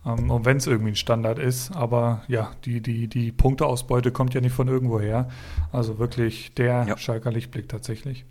Ähm, 0.03 0.31
und 0.31 0.45
wenn 0.45 0.57
es 0.57 0.65
irgendwie 0.65 0.93
ein 0.93 0.95
Standard 0.95 1.37
ist, 1.37 1.75
aber 1.75 2.23
ja, 2.27 2.51
die, 2.65 2.81
die, 2.81 3.07
die 3.07 3.31
Punkteausbeute 3.31 4.11
kommt 4.11 4.33
ja 4.33 4.41
nicht 4.41 4.55
von 4.55 4.67
irgendwoher. 4.67 5.29
Also 5.71 5.99
wirklich 5.99 6.55
der 6.55 6.85
ja. 6.87 6.97
Schalker 6.97 7.31
Lichtblick 7.31 7.69
tatsächlich. 7.69 8.25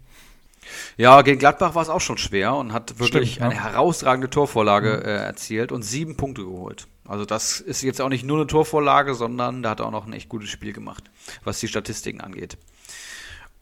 Ja, 0.96 1.22
gegen 1.22 1.38
Gladbach 1.38 1.74
war 1.74 1.82
es 1.82 1.88
auch 1.88 2.00
schon 2.00 2.18
schwer 2.18 2.54
und 2.54 2.72
hat 2.72 2.98
wirklich 2.98 3.34
Stimmt, 3.34 3.52
eine 3.52 3.62
herausragende 3.62 4.28
Torvorlage 4.28 4.98
mhm. 5.02 5.08
äh, 5.08 5.16
erzielt 5.16 5.70
und 5.70 5.82
sieben 5.82 6.16
Punkte 6.16 6.44
geholt. 6.44 6.88
Also 7.10 7.24
das 7.24 7.58
ist 7.60 7.82
jetzt 7.82 8.00
auch 8.00 8.08
nicht 8.08 8.24
nur 8.24 8.36
eine 8.36 8.46
Torvorlage, 8.46 9.16
sondern 9.16 9.64
da 9.64 9.70
hat 9.70 9.80
er 9.80 9.86
auch 9.86 9.90
noch 9.90 10.06
ein 10.06 10.12
echt 10.12 10.28
gutes 10.28 10.48
Spiel 10.48 10.72
gemacht, 10.72 11.10
was 11.42 11.58
die 11.58 11.66
Statistiken 11.66 12.20
angeht. 12.20 12.56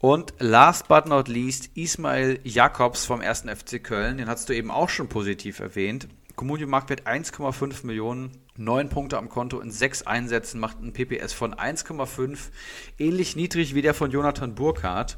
Und 0.00 0.34
last 0.38 0.86
but 0.86 1.06
not 1.06 1.28
least, 1.28 1.70
Ismail 1.74 2.40
Jakobs 2.44 3.06
vom 3.06 3.22
1. 3.22 3.46
FC 3.48 3.82
Köln, 3.82 4.18
den 4.18 4.28
hast 4.28 4.50
du 4.50 4.52
eben 4.52 4.70
auch 4.70 4.90
schon 4.90 5.08
positiv 5.08 5.60
erwähnt. 5.60 6.08
Comunio 6.36 6.68
Marktwert 6.68 7.06
1,5 7.06 7.86
Millionen, 7.86 8.32
9 8.58 8.90
Punkte 8.90 9.16
am 9.16 9.30
Konto 9.30 9.60
in 9.60 9.70
6 9.70 10.06
Einsätzen, 10.06 10.60
macht 10.60 10.82
ein 10.82 10.92
PPS 10.92 11.32
von 11.32 11.54
1,5, 11.54 12.50
ähnlich 12.98 13.34
niedrig 13.34 13.74
wie 13.74 13.82
der 13.82 13.94
von 13.94 14.10
Jonathan 14.10 14.54
Burkhardt. 14.56 15.16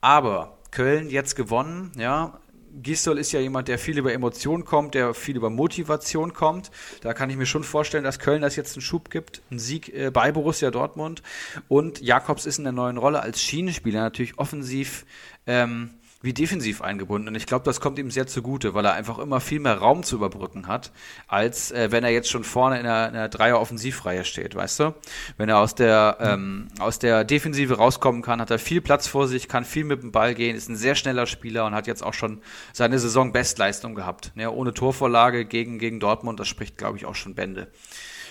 Aber 0.00 0.58
Köln 0.72 1.10
jetzt 1.10 1.36
gewonnen, 1.36 1.92
ja. 1.96 2.40
Gistol 2.74 3.18
ist 3.18 3.32
ja 3.32 3.40
jemand, 3.40 3.68
der 3.68 3.78
viel 3.78 3.98
über 3.98 4.12
Emotionen 4.12 4.64
kommt, 4.64 4.94
der 4.94 5.14
viel 5.14 5.36
über 5.36 5.50
Motivation 5.50 6.32
kommt. 6.32 6.70
Da 7.00 7.14
kann 7.14 7.30
ich 7.30 7.36
mir 7.36 7.46
schon 7.46 7.64
vorstellen, 7.64 8.04
dass 8.04 8.18
Köln 8.18 8.42
das 8.42 8.56
jetzt 8.56 8.76
einen 8.76 8.82
Schub 8.82 9.10
gibt, 9.10 9.42
einen 9.50 9.58
Sieg 9.58 9.92
äh, 9.94 10.10
bei 10.10 10.32
Borussia 10.32 10.70
Dortmund. 10.70 11.22
Und 11.68 12.00
Jakobs 12.00 12.46
ist 12.46 12.58
in 12.58 12.64
der 12.64 12.72
neuen 12.72 12.98
Rolle 12.98 13.20
als 13.20 13.40
Schienenspieler 13.42 14.00
natürlich 14.00 14.38
offensiv 14.38 15.06
ähm, 15.46 15.97
wie 16.20 16.32
defensiv 16.32 16.82
eingebunden. 16.82 17.28
Und 17.28 17.34
ich 17.36 17.46
glaube, 17.46 17.64
das 17.64 17.80
kommt 17.80 17.98
ihm 17.98 18.10
sehr 18.10 18.26
zugute, 18.26 18.74
weil 18.74 18.84
er 18.84 18.94
einfach 18.94 19.18
immer 19.18 19.40
viel 19.40 19.60
mehr 19.60 19.78
Raum 19.78 20.02
zu 20.02 20.16
überbrücken 20.16 20.66
hat, 20.66 20.90
als 21.28 21.70
äh, 21.70 21.92
wenn 21.92 22.02
er 22.02 22.10
jetzt 22.10 22.28
schon 22.28 22.42
vorne 22.42 22.80
in 22.80 22.86
einer, 22.86 23.08
in 23.08 23.14
einer 23.14 23.28
Dreier-Offensivreihe 23.28 24.24
steht, 24.24 24.54
weißt 24.54 24.80
du? 24.80 24.94
Wenn 25.36 25.48
er 25.48 25.58
aus 25.58 25.76
der, 25.76 26.18
ähm, 26.20 26.68
aus 26.80 26.98
der 26.98 27.24
Defensive 27.24 27.76
rauskommen 27.76 28.22
kann, 28.22 28.40
hat 28.40 28.50
er 28.50 28.58
viel 28.58 28.80
Platz 28.80 29.06
vor 29.06 29.28
sich, 29.28 29.46
kann 29.46 29.64
viel 29.64 29.84
mit 29.84 30.02
dem 30.02 30.10
Ball 30.10 30.34
gehen, 30.34 30.56
ist 30.56 30.68
ein 30.68 30.76
sehr 30.76 30.96
schneller 30.96 31.26
Spieler 31.26 31.66
und 31.66 31.74
hat 31.74 31.86
jetzt 31.86 32.02
auch 32.02 32.14
schon 32.14 32.40
seine 32.72 32.98
Saison-Bestleistung 32.98 33.94
gehabt. 33.94 34.32
Ja, 34.34 34.50
ohne 34.50 34.74
Torvorlage 34.74 35.44
gegen, 35.44 35.78
gegen 35.78 36.00
Dortmund, 36.00 36.40
das 36.40 36.48
spricht, 36.48 36.76
glaube 36.76 36.98
ich, 36.98 37.06
auch 37.06 37.14
schon 37.14 37.36
Bände. 37.36 37.68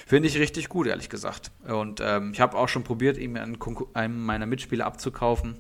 Finde 0.06 0.28
ich 0.28 0.38
richtig 0.40 0.70
gut, 0.70 0.88
ehrlich 0.88 1.10
gesagt. 1.10 1.52
Und 1.68 2.02
ähm, 2.02 2.32
ich 2.34 2.40
habe 2.40 2.58
auch 2.58 2.70
schon 2.70 2.84
probiert, 2.84 3.18
ihm 3.18 3.36
einen, 3.36 3.58
einen 3.94 4.26
meiner 4.26 4.46
Mitspieler 4.46 4.86
abzukaufen 4.86 5.58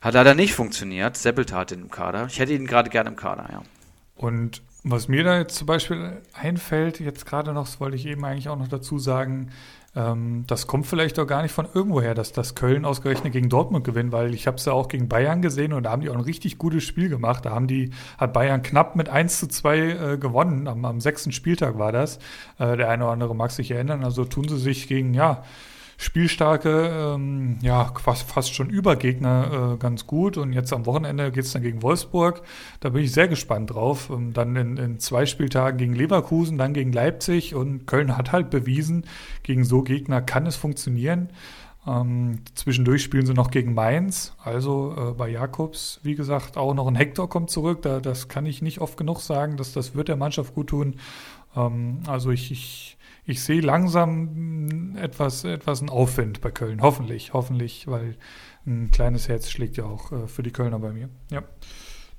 hat 0.00 0.14
leider 0.14 0.34
nicht 0.34 0.54
funktioniert. 0.54 1.16
Seppelt 1.16 1.52
hat 1.52 1.72
ihn 1.72 1.82
im 1.82 1.90
Kader. 1.90 2.26
Ich 2.26 2.38
hätte 2.38 2.52
ihn 2.52 2.66
gerade 2.66 2.90
gerne 2.90 3.10
im 3.10 3.16
Kader, 3.16 3.48
ja. 3.50 3.62
Und 4.16 4.62
was 4.82 5.08
mir 5.08 5.24
da 5.24 5.38
jetzt 5.38 5.56
zum 5.56 5.66
Beispiel 5.66 6.22
einfällt, 6.32 7.00
jetzt 7.00 7.26
gerade 7.26 7.52
noch, 7.52 7.66
das 7.66 7.80
wollte 7.80 7.96
ich 7.96 8.06
eben 8.06 8.24
eigentlich 8.24 8.48
auch 8.48 8.58
noch 8.58 8.68
dazu 8.68 8.98
sagen, 8.98 9.50
ähm, 9.96 10.44
das 10.46 10.66
kommt 10.66 10.86
vielleicht 10.86 11.18
auch 11.18 11.26
gar 11.26 11.42
nicht 11.42 11.52
von 11.52 11.66
irgendwoher, 11.74 12.14
dass 12.14 12.32
das 12.32 12.54
Köln 12.54 12.84
ausgerechnet 12.84 13.32
gegen 13.32 13.48
Dortmund 13.48 13.84
gewinnt, 13.84 14.12
weil 14.12 14.34
ich 14.34 14.46
habe 14.46 14.56
es 14.56 14.64
ja 14.64 14.72
auch 14.72 14.88
gegen 14.88 15.08
Bayern 15.08 15.42
gesehen 15.42 15.72
und 15.72 15.82
da 15.82 15.90
haben 15.90 16.02
die 16.02 16.10
auch 16.10 16.14
ein 16.14 16.20
richtig 16.20 16.58
gutes 16.58 16.84
Spiel 16.84 17.08
gemacht. 17.08 17.44
Da 17.44 17.50
haben 17.50 17.66
die, 17.66 17.90
hat 18.16 18.32
Bayern 18.32 18.62
knapp 18.62 18.94
mit 18.94 19.08
1 19.08 19.40
zu 19.40 19.48
2 19.48 19.78
äh, 19.78 20.18
gewonnen. 20.18 20.68
Am, 20.68 20.84
am 20.84 21.00
sechsten 21.00 21.32
Spieltag 21.32 21.78
war 21.78 21.92
das. 21.92 22.18
Äh, 22.58 22.76
der 22.76 22.88
eine 22.88 23.04
oder 23.04 23.12
andere 23.12 23.34
mag 23.34 23.50
sich 23.50 23.70
erinnern. 23.70 24.04
Also 24.04 24.24
tun 24.24 24.48
sie 24.48 24.58
sich 24.58 24.86
gegen, 24.86 25.12
ja, 25.12 25.42
spielstarke, 26.00 27.14
ähm, 27.14 27.58
ja, 27.60 27.92
fast, 27.94 28.54
schon 28.54 28.70
Übergegner 28.70 29.74
äh, 29.74 29.76
ganz 29.76 30.06
gut. 30.06 30.38
Und 30.38 30.54
jetzt 30.54 30.72
am 30.72 30.86
Wochenende 30.86 31.30
geht 31.30 31.44
es 31.44 31.52
dann 31.52 31.62
gegen 31.62 31.82
Wolfsburg. 31.82 32.40
Da 32.80 32.88
bin 32.88 33.04
ich 33.04 33.12
sehr 33.12 33.28
gespannt 33.28 33.74
drauf. 33.74 34.08
Ähm, 34.10 34.32
dann 34.32 34.56
in, 34.56 34.76
in 34.78 34.98
zwei 34.98 35.26
Spieltagen 35.26 35.76
gegen 35.76 35.94
Leverkusen, 35.94 36.56
dann 36.56 36.72
gegen 36.72 36.90
Leipzig. 36.90 37.54
Und 37.54 37.86
Köln 37.86 38.16
hat 38.16 38.32
halt 38.32 38.48
bewiesen, 38.48 39.04
gegen 39.42 39.64
so 39.64 39.82
Gegner 39.82 40.22
kann 40.22 40.46
es 40.46 40.56
funktionieren. 40.56 41.28
Ähm, 41.86 42.40
zwischendurch 42.54 43.02
spielen 43.02 43.26
sie 43.26 43.34
noch 43.34 43.50
gegen 43.50 43.74
Mainz, 43.74 44.34
also 44.42 44.94
äh, 44.96 45.12
bei 45.12 45.30
Jakobs, 45.30 45.98
wie 46.02 46.14
gesagt, 46.14 46.58
auch 46.58 46.74
noch 46.74 46.86
ein 46.86 46.94
Hector 46.94 47.28
kommt 47.28 47.50
zurück. 47.50 47.82
Da, 47.82 48.00
das 48.00 48.28
kann 48.28 48.44
ich 48.44 48.60
nicht 48.60 48.80
oft 48.80 48.96
genug 48.96 49.20
sagen, 49.20 49.56
dass 49.56 49.72
das 49.72 49.94
wird 49.94 50.08
der 50.08 50.16
Mannschaft 50.16 50.54
gut 50.54 50.68
tun. 50.68 50.96
Ähm, 51.56 52.00
also 52.06 52.30
ich, 52.30 52.50
ich 52.52 52.98
ich 53.24 53.42
sehe 53.42 53.60
langsam 53.60 54.96
etwas, 54.96 55.44
etwas 55.44 55.80
einen 55.80 55.90
Aufwind 55.90 56.40
bei 56.40 56.50
Köln. 56.50 56.82
Hoffentlich, 56.82 57.32
hoffentlich, 57.32 57.86
weil 57.86 58.16
ein 58.66 58.90
kleines 58.90 59.28
Herz 59.28 59.50
schlägt 59.50 59.76
ja 59.76 59.84
auch 59.84 60.12
äh, 60.12 60.26
für 60.26 60.42
die 60.42 60.50
Kölner 60.52 60.78
bei 60.78 60.92
mir. 60.92 61.08
Ja. 61.30 61.42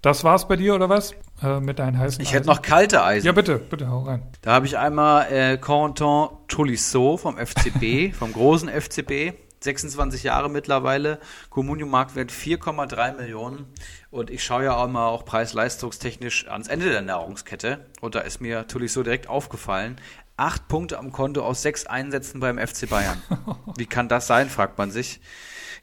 Das 0.01 0.23
war's 0.23 0.47
bei 0.47 0.55
dir 0.55 0.73
oder 0.73 0.89
was? 0.89 1.13
Äh, 1.43 1.59
mit 1.59 1.77
deinen 1.77 1.99
heißen 1.99 2.21
Ich 2.21 2.29
Eisen? 2.29 2.37
hätte 2.37 2.47
noch 2.47 2.61
kalte 2.63 3.03
Eisen. 3.03 3.27
Ja, 3.27 3.33
bitte, 3.33 3.59
bitte, 3.59 3.87
hau 3.87 3.99
rein. 3.99 4.23
Da 4.41 4.53
habe 4.53 4.65
ich 4.65 4.77
einmal 4.77 5.31
äh, 5.31 5.57
Corentin 5.57 6.29
Tolisso 6.47 7.17
vom 7.17 7.37
FCB, 7.37 8.13
vom 8.17 8.33
großen 8.33 8.67
FCB. 8.69 9.33
26 9.63 10.23
Jahre 10.23 10.49
mittlerweile, 10.49 11.19
Communio-Marktwert 11.51 12.31
4,3 12.31 13.17
Millionen. 13.17 13.67
Und 14.09 14.31
ich 14.31 14.43
schaue 14.43 14.63
ja 14.63 14.75
auch 14.75 14.87
mal 14.87 15.07
auch 15.09 15.23
preis-leistungstechnisch 15.23 16.47
ans 16.47 16.67
Ende 16.67 16.89
der 16.89 17.03
Nahrungskette. 17.03 17.85
Und 18.01 18.15
da 18.15 18.21
ist 18.21 18.41
mir 18.41 18.65
Tolisso 18.65 19.03
direkt 19.03 19.29
aufgefallen 19.29 19.97
acht 20.41 20.67
Punkte 20.67 20.97
am 20.97 21.11
Konto 21.11 21.43
aus 21.43 21.61
sechs 21.61 21.85
Einsätzen 21.85 22.39
beim 22.39 22.57
FC 22.57 22.89
Bayern. 22.89 23.21
Wie 23.77 23.85
kann 23.85 24.09
das 24.09 24.25
sein, 24.25 24.49
fragt 24.49 24.77
man 24.77 24.89
sich. 24.89 25.21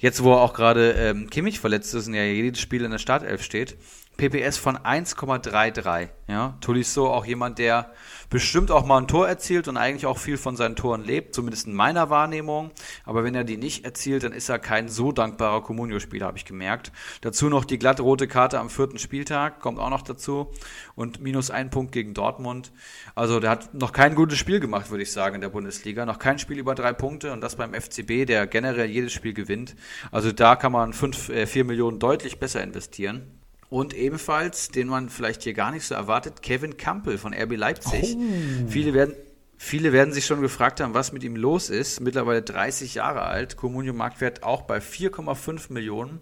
Jetzt, 0.01 0.23
wo 0.25 0.33
auch 0.33 0.53
gerade 0.53 0.93
ähm, 0.93 1.31
Kimmich 1.31 1.61
verletzt 1.61 1.95
ist 1.95 2.09
und 2.09 2.15
ja 2.15 2.25
jedes 2.25 2.61
Spiel 2.61 2.85
in 2.85 2.91
der 2.91 2.99
Startelf 2.99 3.43
steht, 3.43 3.77
PPS 4.17 4.57
von 4.57 4.77
1,33. 4.77 6.09
Ja, 6.27 6.59
Tolisso 6.61 7.09
auch 7.09 7.25
jemand, 7.25 7.59
der 7.59 7.93
bestimmt 8.31 8.71
auch 8.71 8.85
mal 8.85 8.99
ein 8.99 9.09
Tor 9.09 9.29
erzielt 9.29 9.69
und 9.69 9.77
eigentlich 9.77 10.07
auch 10.07 10.19
viel 10.19 10.37
von 10.37 10.57
seinen 10.57 10.77
Toren 10.77 11.05
lebt, 11.05 11.35
zumindest 11.35 11.67
in 11.67 11.75
meiner 11.75 12.11
Wahrnehmung. 12.11 12.71
Aber 13.05 13.25
wenn 13.25 13.35
er 13.35 13.45
die 13.45 13.57
nicht 13.57 13.85
erzielt, 13.85 14.25
dann 14.25 14.33
ist 14.33 14.49
er 14.49 14.59
kein 14.59 14.89
so 14.89 15.13
dankbarer 15.13 15.63
Comunio-Spieler, 15.63 16.27
habe 16.27 16.39
ich 16.39 16.45
gemerkt. 16.45 16.93
Dazu 17.21 17.49
noch 17.49 17.65
die 17.65 17.79
glatte 17.79 18.03
rote 18.03 18.29
Karte 18.29 18.59
am 18.59 18.71
vierten 18.71 18.99
Spieltag, 18.99 19.61
kommt 19.61 19.79
auch 19.79 19.91
noch 19.91 20.03
dazu. 20.03 20.51
Und 20.95 21.21
minus 21.21 21.51
ein 21.51 21.71
Punkt 21.71 21.93
gegen 21.93 22.15
Dortmund. 22.15 22.73
Also 23.15 23.41
der 23.41 23.51
hat 23.51 23.75
noch 23.75 23.93
kein 23.93 24.15
gutes 24.15 24.39
Spiel 24.39 24.61
gemacht, 24.61 24.91
würde 24.91 25.03
ich 25.03 25.13
sagen, 25.13 25.37
in 25.37 25.41
der 25.41 25.49
Bundesliga. 25.49 26.05
Noch 26.05 26.19
kein 26.19 26.39
Spiel 26.39 26.59
über 26.59 26.75
drei 26.75 26.93
Punkte 26.93 27.33
und 27.33 27.41
das 27.41 27.57
beim 27.57 27.73
FCB, 27.73 28.27
der 28.27 28.47
generell 28.47 28.91
jedes 28.91 29.13
Spiel 29.13 29.33
gewinnt. 29.33 29.75
Also 30.11 30.33
da 30.33 30.57
kann 30.57 30.73
man 30.73 30.93
fünf, 30.93 31.29
äh, 31.29 31.47
vier 31.47 31.65
Millionen 31.65 31.99
deutlich 31.99 32.39
besser 32.39 32.63
investieren. 32.63 33.38
Und 33.71 33.95
ebenfalls, 33.95 34.69
den 34.69 34.89
man 34.89 35.09
vielleicht 35.11 35.43
hier 35.43 35.53
gar 35.53 35.71
nicht 35.71 35.85
so 35.85 35.95
erwartet, 35.95 36.43
Kevin 36.43 36.77
Campbell 36.77 37.19
von 37.19 37.35
RB 37.35 37.57
Leipzig. 37.57 38.17
Oh. 38.17 38.69
Viele 38.69 38.95
werden, 38.95 39.15
Viele 39.61 39.93
werden 39.93 40.15
sich 40.15 40.25
schon 40.25 40.41
gefragt 40.41 40.81
haben, 40.81 40.95
was 40.95 41.13
mit 41.13 41.25
ihm 41.25 41.35
los 41.35 41.69
ist. 41.69 42.01
Mittlerweile 42.01 42.43
30 42.43 42.95
Jahre 42.95 43.23
alt, 43.23 43.57
Comunio 43.57 43.93
Marktwert 43.93 44.45
auch 44.45 44.63
bei 44.63 44.79
4,5 44.79 45.73
Millionen, 45.73 46.21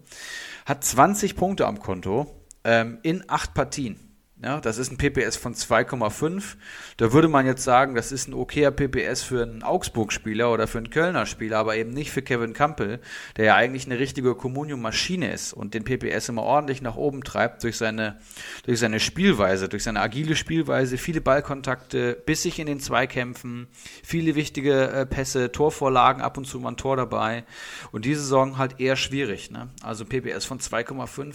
hat 0.64 0.82
20 0.82 1.36
Punkte 1.36 1.66
am 1.66 1.78
Konto 1.78 2.34
ähm, 2.64 2.98
in 3.02 3.24
acht 3.28 3.52
Partien. 3.52 4.05
Ja, 4.42 4.60
das 4.60 4.76
ist 4.76 4.92
ein 4.92 4.98
PPS 4.98 5.36
von 5.36 5.54
2,5. 5.54 6.56
Da 6.98 7.12
würde 7.14 7.26
man 7.26 7.46
jetzt 7.46 7.64
sagen, 7.64 7.94
das 7.94 8.12
ist 8.12 8.28
ein 8.28 8.34
okayer 8.34 8.70
PPS 8.70 9.22
für 9.22 9.42
einen 9.42 9.62
Augsburg-Spieler 9.62 10.52
oder 10.52 10.66
für 10.66 10.76
einen 10.76 10.90
Kölner 10.90 11.24
Spieler, 11.24 11.56
aber 11.56 11.76
eben 11.76 11.94
nicht 11.94 12.10
für 12.10 12.20
Kevin 12.20 12.52
Campbell, 12.52 13.00
der 13.38 13.46
ja 13.46 13.54
eigentlich 13.54 13.86
eine 13.86 13.98
richtige 13.98 14.34
Communium-Maschine 14.34 15.32
ist 15.32 15.54
und 15.54 15.72
den 15.72 15.84
PPS 15.84 16.28
immer 16.28 16.42
ordentlich 16.42 16.82
nach 16.82 16.96
oben 16.96 17.24
treibt 17.24 17.64
durch 17.64 17.78
seine, 17.78 18.18
durch 18.66 18.78
seine 18.78 19.00
Spielweise, 19.00 19.70
durch 19.70 19.84
seine 19.84 20.00
agile 20.02 20.36
Spielweise, 20.36 20.98
viele 20.98 21.22
Ballkontakte, 21.22 22.22
bissig 22.26 22.58
in 22.58 22.66
den 22.66 22.78
Zweikämpfen, 22.78 23.68
viele 24.02 24.34
wichtige 24.34 24.90
äh, 24.90 25.06
Pässe, 25.06 25.50
Torvorlagen, 25.50 26.20
ab 26.20 26.36
und 26.36 26.44
zu 26.44 26.60
mal 26.60 26.72
ein 26.72 26.76
Tor 26.76 26.98
dabei. 26.98 27.44
Und 27.90 28.04
diese 28.04 28.20
Saison 28.20 28.58
halt 28.58 28.80
eher 28.80 28.96
schwierig. 28.96 29.50
Ne? 29.50 29.70
Also 29.82 30.04
PPS 30.04 30.44
von 30.44 30.60
2,5 30.60 31.34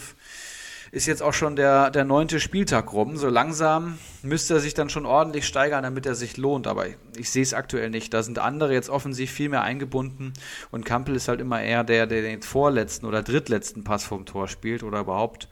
ist 0.92 1.06
jetzt 1.06 1.22
auch 1.22 1.32
schon 1.32 1.56
der, 1.56 1.90
der 1.90 2.04
neunte 2.04 2.38
Spieltag 2.38 2.92
rum. 2.92 3.16
So 3.16 3.30
langsam 3.30 3.98
müsste 4.22 4.54
er 4.54 4.60
sich 4.60 4.74
dann 4.74 4.90
schon 4.90 5.06
ordentlich 5.06 5.46
steigern, 5.46 5.82
damit 5.82 6.04
er 6.04 6.14
sich 6.14 6.36
lohnt. 6.36 6.66
Aber 6.66 6.86
ich, 6.86 6.96
ich 7.16 7.30
sehe 7.30 7.42
es 7.42 7.54
aktuell 7.54 7.88
nicht. 7.88 8.12
Da 8.12 8.22
sind 8.22 8.38
andere 8.38 8.74
jetzt 8.74 8.90
offensiv 8.90 9.30
viel 9.30 9.48
mehr 9.48 9.62
eingebunden. 9.62 10.34
Und 10.70 10.84
Kampel 10.84 11.16
ist 11.16 11.28
halt 11.28 11.40
immer 11.40 11.62
eher 11.62 11.82
der, 11.82 12.06
der 12.06 12.20
den 12.20 12.42
vorletzten 12.42 13.06
oder 13.06 13.22
drittletzten 13.22 13.84
Pass 13.84 14.04
vom 14.04 14.26
Tor 14.26 14.48
spielt 14.48 14.82
oder 14.82 15.00
überhaupt 15.00 15.48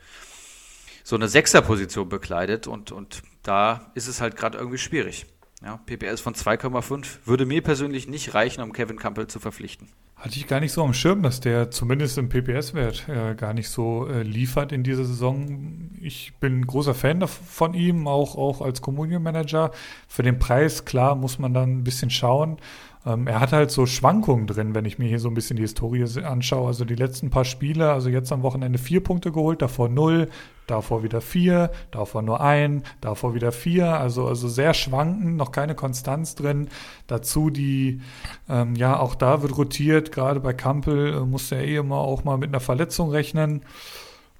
so 1.05 1.17
eine 1.17 1.27
Sechserposition 1.27 2.11
bekleidet. 2.11 2.67
Und, 2.67 2.93
und 2.93 3.23
da 3.43 3.91
ist 3.95 4.09
es 4.09 4.21
halt 4.21 4.37
gerade 4.37 4.59
irgendwie 4.59 4.79
schwierig. 4.79 5.25
Ja, 5.63 5.79
PPS 5.87 6.21
von 6.21 6.35
2,5 6.35 7.07
würde 7.25 7.47
mir 7.47 7.63
persönlich 7.63 8.07
nicht 8.07 8.35
reichen, 8.35 8.61
um 8.61 8.75
Kevin 8.75 8.99
Campbell 8.99 9.27
zu 9.27 9.41
verpflichten. 9.41 9.89
Hatte 10.21 10.37
ich 10.37 10.47
gar 10.47 10.61
nicht 10.61 10.73
so 10.73 10.85
am 10.85 10.93
Schirm, 10.93 11.23
dass 11.23 11.41
der 11.41 11.71
zumindest 11.71 12.19
im 12.19 12.29
PPS-Wert 12.29 13.09
äh, 13.09 13.35
gar 13.35 13.55
nicht 13.55 13.71
so 13.71 14.07
äh, 14.07 14.23
liefert 14.23 14.71
in 14.71 14.83
dieser 14.83 15.07
Saison. 15.07 15.93
Ich 15.99 16.35
bin 16.39 16.67
großer 16.67 16.93
Fan 16.95 17.27
von 17.27 17.73
ihm, 17.73 18.07
auch, 18.07 18.37
auch 18.37 18.61
als 18.61 18.83
Communion-Manager. 18.83 19.71
Für 20.09 20.23
den 20.23 20.39
Preis, 20.39 20.85
klar, 20.85 21.15
muss 21.15 21.39
man 21.39 21.55
dann 21.55 21.79
ein 21.79 21.85
bisschen 21.85 22.11
schauen. 22.11 22.59
Ähm, 23.07 23.27
er 23.27 23.41
hat 23.41 23.53
halt 23.53 23.71
so 23.71 23.87
Schwankungen 23.87 24.47
drin, 24.47 24.75
wenn 24.75 24.85
ich 24.85 24.99
mir 24.99 25.09
hier 25.09 25.21
so 25.21 25.29
ein 25.29 25.35
bisschen 25.35 25.57
die 25.57 25.63
Historie 25.63 26.05
anschaue. 26.23 26.67
Also 26.67 26.85
die 26.85 26.95
letzten 26.95 27.31
paar 27.31 27.45
Spiele, 27.45 27.93
also 27.93 28.11
jetzt 28.11 28.31
am 28.33 28.43
Wochenende 28.43 28.79
vier 28.79 29.03
Punkte 29.03 29.33
geholt, 29.33 29.63
davor 29.63 29.89
null, 29.89 30.29
davor 30.67 31.03
wieder 31.03 31.21
vier, 31.21 31.71
davor 31.91 32.23
nur 32.23 32.41
ein, 32.41 32.83
davor 33.01 33.35
wieder 33.35 33.53
vier. 33.53 33.99
Also, 33.99 34.27
also 34.27 34.49
sehr 34.49 34.75
schwanken, 34.75 35.37
noch 35.37 35.51
keine 35.51 35.75
Konstanz 35.75 36.35
drin. 36.35 36.69
Dazu 37.07 37.51
die, 37.51 38.01
ähm, 38.49 38.77
ja, 38.77 38.99
auch 38.99 39.15
da 39.15 39.43
wird 39.43 39.57
rotiert. 39.57 40.13
Gerade 40.13 40.41
bei 40.41 40.53
Kampel 40.53 41.15
äh, 41.15 41.21
muss 41.21 41.51
er 41.51 41.65
eh 41.65 41.77
immer 41.77 41.97
auch 41.97 42.25
mal 42.25 42.37
mit 42.37 42.51
einer 42.51 42.61
Verletzung 42.61 43.11
rechnen. 43.11 43.63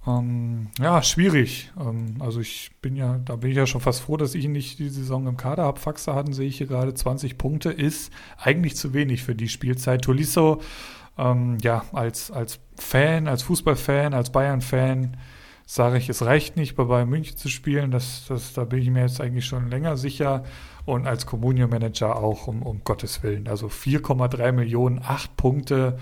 Ähm, 0.07 0.69
ja, 0.79 1.03
schwierig. 1.03 1.71
Ähm, 1.79 2.17
also 2.21 2.41
ich 2.41 2.71
bin 2.81 2.97
ja, 2.97 3.19
da 3.25 3.37
bin 3.37 3.51
ich 3.51 3.57
ja 3.57 3.67
schon 3.67 3.81
fast 3.81 4.01
froh, 4.01 4.17
dass 4.17 4.35
ich 4.35 4.45
ihn 4.45 4.53
nicht 4.53 4.79
die 4.79 4.89
Saison 4.89 5.27
im 5.27 5.37
Kader 5.37 5.65
habe. 5.65 5.79
Faxe 5.79 6.15
hatten, 6.15 6.33
sehe 6.33 6.49
ich 6.49 6.59
hier 6.59 6.67
gerade 6.67 6.95
20 6.95 7.37
Punkte, 7.37 7.71
ist 7.71 8.13
eigentlich 8.39 8.77
zu 8.77 8.95
wenig 8.95 9.23
für 9.23 9.35
die 9.35 9.49
Spielzeit. 9.49 10.03
Tolisso, 10.03 10.63
ähm, 11.19 11.59
ja, 11.63 11.85
als, 11.93 12.31
als 12.31 12.61
Fan, 12.77 13.29
als 13.29 13.43
Fußballfan, 13.43 14.15
als 14.15 14.31
Bayern-Fan, 14.33 15.19
sage 15.67 15.99
ich, 15.99 16.09
es 16.09 16.25
reicht 16.25 16.57
nicht, 16.57 16.77
bei 16.77 16.85
Bayern 16.85 17.09
München 17.09 17.37
zu 17.37 17.49
spielen. 17.49 17.91
Das, 17.91 18.25
das, 18.27 18.55
da 18.55 18.65
bin 18.65 18.81
ich 18.81 18.91
mir 18.91 19.03
jetzt 19.03 19.21
eigentlich 19.21 19.45
schon 19.45 19.71
länger 19.71 19.99
sicher. 19.99 20.45
Und 20.87 21.07
als 21.07 21.27
Communio-Manager 21.27 22.17
auch, 22.17 22.47
um, 22.49 22.63
um 22.63 22.81
Gottes 22.85 23.23
Willen. 23.23 23.49
Also 23.49 23.67
4,3 23.67 24.53
Millionen, 24.53 24.99
8 25.05 25.37
Punkte 25.37 25.99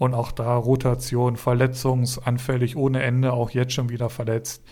und 0.00 0.14
auch 0.14 0.32
da 0.32 0.56
Rotation, 0.56 1.36
verletzungsanfällig 1.36 2.74
ohne 2.74 3.02
Ende, 3.02 3.34
auch 3.34 3.50
jetzt 3.50 3.74
schon 3.74 3.90
wieder 3.90 4.08
verletzt. 4.08 4.64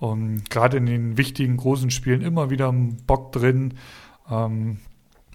Und 0.00 0.50
gerade 0.50 0.78
in 0.78 0.86
den 0.86 1.16
wichtigen 1.16 1.56
großen 1.56 1.92
Spielen 1.92 2.20
immer 2.20 2.50
wieder 2.50 2.68
ein 2.68 2.96
Bock 3.06 3.30
drin. 3.30 3.74
Ähm, 4.28 4.78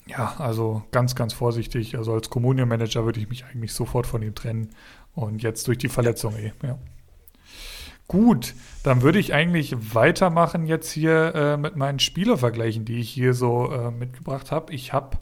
ja, 0.06 0.36
also 0.38 0.84
ganz, 0.92 1.16
ganz 1.16 1.32
vorsichtig. 1.32 1.98
Also 1.98 2.12
als 2.12 2.30
Communion-Manager 2.30 3.06
würde 3.06 3.22
ich 3.22 3.30
mich 3.30 3.46
eigentlich 3.46 3.72
sofort 3.72 4.06
von 4.06 4.22
ihm 4.22 4.36
trennen. 4.36 4.72
Und 5.16 5.42
jetzt 5.42 5.66
durch 5.70 5.78
die 5.78 5.88
Verletzung 5.88 6.36
eh. 6.36 6.52
Ja. 6.62 6.78
Gut, 8.10 8.54
dann 8.84 9.02
würde 9.02 9.18
ich 9.18 9.34
eigentlich 9.34 9.96
weitermachen 9.96 10.68
jetzt 10.68 10.92
hier 10.92 11.34
äh, 11.34 11.56
mit 11.56 11.78
meinen 11.78 12.00
Spielervergleichen, 12.00 12.84
die 12.84 13.00
ich 13.00 13.10
hier 13.10 13.34
so 13.34 13.72
äh, 13.72 13.92
mitgebracht 13.92 14.52
habe. 14.52 14.74
Ich 14.74 14.92
habe 14.92 15.18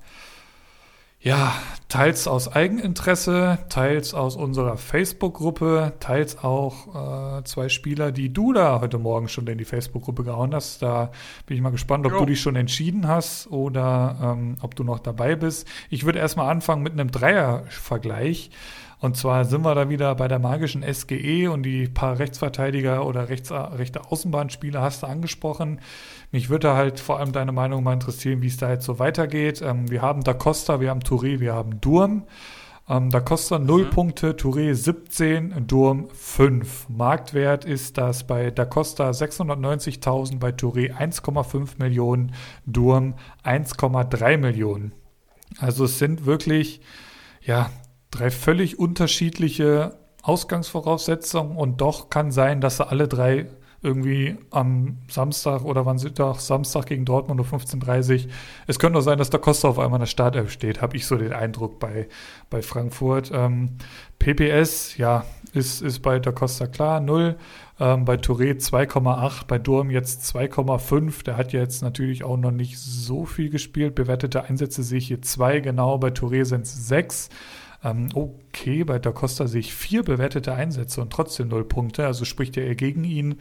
ja, 1.25 1.55
teils 1.89 2.27
aus 2.27 2.47
Eigeninteresse, 2.53 3.57
teils 3.69 4.13
aus 4.13 4.35
unserer 4.35 4.77
Facebook-Gruppe, 4.77 5.93
teils 5.99 6.37
auch 6.43 7.39
äh, 7.39 7.43
zwei 7.45 7.67
Spieler, 7.67 8.11
die 8.11 8.31
du 8.31 8.53
da 8.53 8.79
heute 8.79 8.99
Morgen 8.99 9.27
schon 9.27 9.47
in 9.47 9.57
die 9.57 9.65
Facebook-Gruppe 9.65 10.23
gehauen 10.23 10.53
hast. 10.53 10.83
Da 10.83 11.09
bin 11.47 11.57
ich 11.57 11.63
mal 11.63 11.71
gespannt, 11.71 12.05
ob 12.05 12.11
jo. 12.11 12.19
du 12.19 12.25
dich 12.27 12.39
schon 12.39 12.55
entschieden 12.55 13.07
hast 13.07 13.47
oder 13.47 14.35
ähm, 14.37 14.57
ob 14.61 14.75
du 14.75 14.83
noch 14.83 14.99
dabei 14.99 15.35
bist. 15.35 15.67
Ich 15.89 16.05
würde 16.05 16.19
erstmal 16.19 16.51
anfangen 16.51 16.83
mit 16.83 16.93
einem 16.93 17.09
Dreier-Vergleich. 17.09 18.51
Und 19.05 19.15
zwar 19.15 19.45
sind 19.45 19.63
wir 19.63 19.75
da 19.75 19.87
wieder 19.87 20.15
bei 20.15 20.27
der 20.27 20.39
magischen 20.39 20.81
SGE 20.81 21.47
und 21.51 21.61
die 21.61 21.87
paar 21.87 22.17
Rechtsverteidiger 22.17 23.05
oder 23.05 23.29
rechts, 23.29 23.51
rechte 23.51 24.09
Außenbahnspieler 24.09 24.81
hast 24.81 25.03
du 25.03 25.07
angesprochen. 25.07 25.79
Mich 26.31 26.49
würde 26.49 26.73
halt 26.73 26.99
vor 26.99 27.19
allem 27.19 27.31
deine 27.31 27.51
Meinung 27.51 27.83
mal 27.83 27.93
interessieren, 27.93 28.41
wie 28.41 28.47
es 28.47 28.57
da 28.57 28.71
jetzt 28.71 28.83
so 28.83 28.97
weitergeht. 28.97 29.61
Ähm, 29.61 29.91
wir 29.91 30.01
haben 30.01 30.23
Da 30.23 30.33
Costa, 30.33 30.79
wir 30.81 30.89
haben 30.89 31.01
Touré, 31.01 31.39
wir 31.39 31.53
haben 31.53 31.79
Durm. 31.81 32.23
Ähm, 32.89 33.11
da 33.11 33.19
Costa 33.19 33.59
0 33.59 33.83
mhm. 33.83 33.89
Punkte, 33.91 34.31
Touré 34.31 34.73
17, 34.73 35.67
Durm 35.67 36.09
5. 36.09 36.89
Marktwert 36.89 37.63
ist 37.63 37.99
das 37.99 38.25
bei 38.25 38.49
Da 38.49 38.65
Costa 38.65 39.11
690.000, 39.11 40.39
bei 40.39 40.49
Touré 40.49 40.91
1,5 40.95 41.77
Millionen, 41.77 42.33
Durm 42.65 43.13
1,3 43.43 44.37
Millionen. 44.37 44.93
Also 45.59 45.85
es 45.85 45.99
sind 45.99 46.25
wirklich, 46.25 46.81
ja, 47.43 47.69
drei 48.11 48.29
völlig 48.31 48.79
unterschiedliche 48.79 49.97
Ausgangsvoraussetzungen 50.23 51.57
und 51.57 51.81
doch 51.81 52.09
kann 52.09 52.31
sein, 52.31 52.61
dass 52.61 52.77
sie 52.77 52.87
alle 52.87 53.07
drei 53.07 53.47
irgendwie 53.85 54.35
am 54.49 54.97
Samstag 55.07 55.63
oder 55.63 55.85
wann 55.85 55.99
sind 55.99 56.17
doch 56.17 56.39
Samstag 56.39 56.87
gegen 56.87 57.05
Dortmund 57.05 57.39
um 57.39 57.45
15.30 57.45 58.25
Uhr. 58.25 58.31
Es 58.65 58.79
könnte 58.79 58.97
auch 58.97 59.03
sein, 59.03 59.19
dass 59.19 59.29
der 59.29 59.39
Costa 59.39 59.67
auf 59.67 59.77
einmal 59.77 59.97
in 59.97 60.01
der 60.01 60.07
Startelf 60.07 60.51
steht, 60.51 60.81
habe 60.81 60.97
ich 60.97 61.05
so 61.05 61.15
den 61.15 61.33
Eindruck 61.33 61.79
bei, 61.79 62.07
bei 62.49 62.63
Frankfurt. 62.63 63.31
Ähm, 63.31 63.77
PPS, 64.17 64.97
ja, 64.97 65.23
ist, 65.53 65.83
ist 65.83 65.99
bei 65.99 66.17
der 66.17 66.33
Costa 66.33 66.65
klar, 66.65 66.99
0. 66.99 67.37
Ähm, 67.79 68.05
bei 68.05 68.15
Touré 68.15 68.57
2,8, 68.57 69.45
bei 69.47 69.59
Durm 69.59 69.91
jetzt 69.91 70.35
2,5. 70.35 71.23
Der 71.23 71.37
hat 71.37 71.53
jetzt 71.53 71.83
natürlich 71.83 72.23
auch 72.23 72.37
noch 72.37 72.51
nicht 72.51 72.79
so 72.79 73.25
viel 73.25 73.51
gespielt. 73.51 73.93
Bewertete 73.93 74.45
Einsätze 74.45 74.81
sehe 74.81 74.97
ich 74.97 75.07
hier 75.07 75.21
2 75.21 75.59
genau, 75.59 75.99
bei 75.99 76.09
Touré 76.09 76.43
sind 76.43 76.65
es 76.65 76.87
6. 76.87 77.29
Ähm, 77.85 78.09
okay, 78.15 78.83
bei 78.83 78.99
Da 78.99 79.11
Costa 79.11 79.47
sehe 79.47 79.59
ich 79.59 79.73
vier 79.73 80.03
bewertete 80.03 80.53
Einsätze 80.53 81.01
und 81.01 81.13
trotzdem 81.13 81.49
null 81.49 81.63
Punkte, 81.63 82.05
also 82.05 82.25
spricht 82.25 82.57
er 82.57 82.65
eher 82.65 82.75
gegen 82.75 83.03
ihn. 83.03 83.39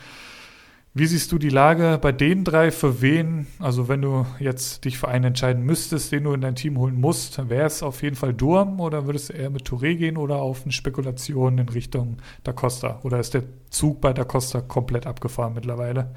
Wie 0.97 1.07
siehst 1.07 1.33
du 1.33 1.39
die 1.39 1.49
Lage 1.49 1.99
bei 2.01 2.13
den 2.13 2.45
drei? 2.45 2.71
Für 2.71 3.03
wen? 3.03 3.49
Also 3.59 3.89
wenn 3.89 4.01
du 4.01 4.27
jetzt 4.39 4.85
dich 4.85 4.97
für 4.97 5.09
einen 5.09 5.25
entscheiden 5.25 5.65
müsstest, 5.65 6.13
den 6.13 6.23
du 6.23 6.33
in 6.35 6.41
dein 6.41 6.55
Team 6.55 6.79
holen 6.79 7.01
musst, 7.01 7.49
wäre 7.49 7.67
es 7.67 7.83
auf 7.83 8.03
jeden 8.03 8.15
Fall 8.15 8.33
Durm 8.33 8.79
oder 8.79 9.07
würdest 9.07 9.31
du 9.31 9.33
eher 9.33 9.51
mit 9.51 9.69
Touré 9.69 9.97
gehen 9.97 10.17
oder 10.17 10.37
auf 10.37 10.63
eine 10.63 10.71
Spekulation 10.73 11.59
in 11.59 11.69
Richtung 11.69 12.19
Da 12.45 12.53
Costa? 12.53 13.01
Oder 13.03 13.19
ist 13.19 13.35
der 13.35 13.43
Zug 13.71 14.01
bei 14.01 14.13
Da 14.13 14.23
Costa 14.23 14.61
komplett 14.61 15.07
abgefahren 15.07 15.55
mittlerweile? 15.55 16.13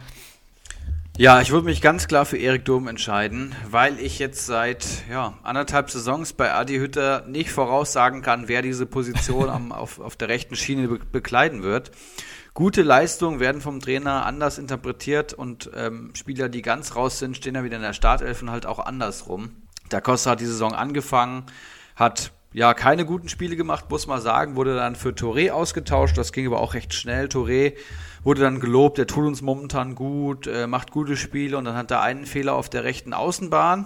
Ja, 1.20 1.42
ich 1.42 1.50
würde 1.50 1.66
mich 1.66 1.82
ganz 1.82 2.08
klar 2.08 2.26
für 2.26 2.38
Erik 2.38 2.64
Durm 2.66 2.88
entscheiden, 2.88 3.56
weil 3.68 4.00
ich 4.00 4.20
jetzt 4.20 4.46
seit 4.46 4.86
ja, 5.10 5.34
anderthalb 5.42 5.90
Saisons 5.90 6.34
bei 6.34 6.54
Adi 6.54 6.78
Hütter 6.78 7.26
nicht 7.26 7.52
voraussagen 7.52 8.22
kann, 8.22 8.48
wer 8.48 8.62
diese 8.62 8.86
Position 8.86 9.50
am, 9.50 9.72
auf, 9.72 10.00
auf 10.00 10.16
der 10.16 10.30
rechten 10.30 10.56
Schiene 10.56 10.88
be 10.88 11.00
bekleiden 11.12 11.64
wird. 11.64 11.90
Gute 12.54 12.84
Leistungen 12.84 13.40
werden 13.40 13.62
vom 13.62 13.80
Trainer 13.80 14.28
anders 14.28 14.60
interpretiert 14.60 15.34
und 15.34 15.72
ähm, 15.76 16.12
Spieler, 16.14 16.50
die 16.50 16.62
ganz 16.62 16.96
raus 16.96 17.18
sind, 17.18 17.36
stehen 17.36 17.56
dann 17.56 17.64
wieder 17.64 17.78
in 17.78 17.82
der 17.82 17.94
Startelf 17.94 18.44
und 18.44 18.52
halt 18.52 18.68
auch 18.68 18.78
andersrum. 18.78 19.64
Da 19.90 20.02
Costa 20.02 20.32
hat 20.32 20.40
die 20.40 20.46
Saison 20.46 20.76
angefangen, 20.76 21.46
hat 21.96 22.32
ja 22.54 22.76
keine 22.76 23.06
guten 23.06 23.28
Spiele 23.28 23.56
gemacht, 23.56 23.86
muss 23.90 24.06
man 24.06 24.22
sagen, 24.22 24.56
wurde 24.56 24.76
dann 24.76 24.96
für 24.96 25.10
Touré 25.10 25.50
ausgetauscht, 25.50 26.16
das 26.16 26.32
ging 26.32 26.46
aber 26.46 26.60
auch 26.60 26.76
recht 26.76 26.94
schnell. 26.94 27.26
Touré 27.26 27.74
wurde 28.28 28.42
dann 28.42 28.60
gelobt, 28.60 29.00
er 29.00 29.08
tut 29.08 29.26
uns 29.26 29.42
momentan 29.42 29.96
gut, 29.96 30.48
äh, 30.48 30.68
macht 30.68 30.92
gute 30.92 31.16
Spiele 31.16 31.58
und 31.58 31.64
dann 31.64 31.76
hat 31.78 31.92
er 31.92 32.02
einen 32.02 32.26
Fehler 32.26 32.56
auf 32.56 32.70
der 32.70 32.84
rechten 32.84 33.14
Außenbahn. 33.14 33.86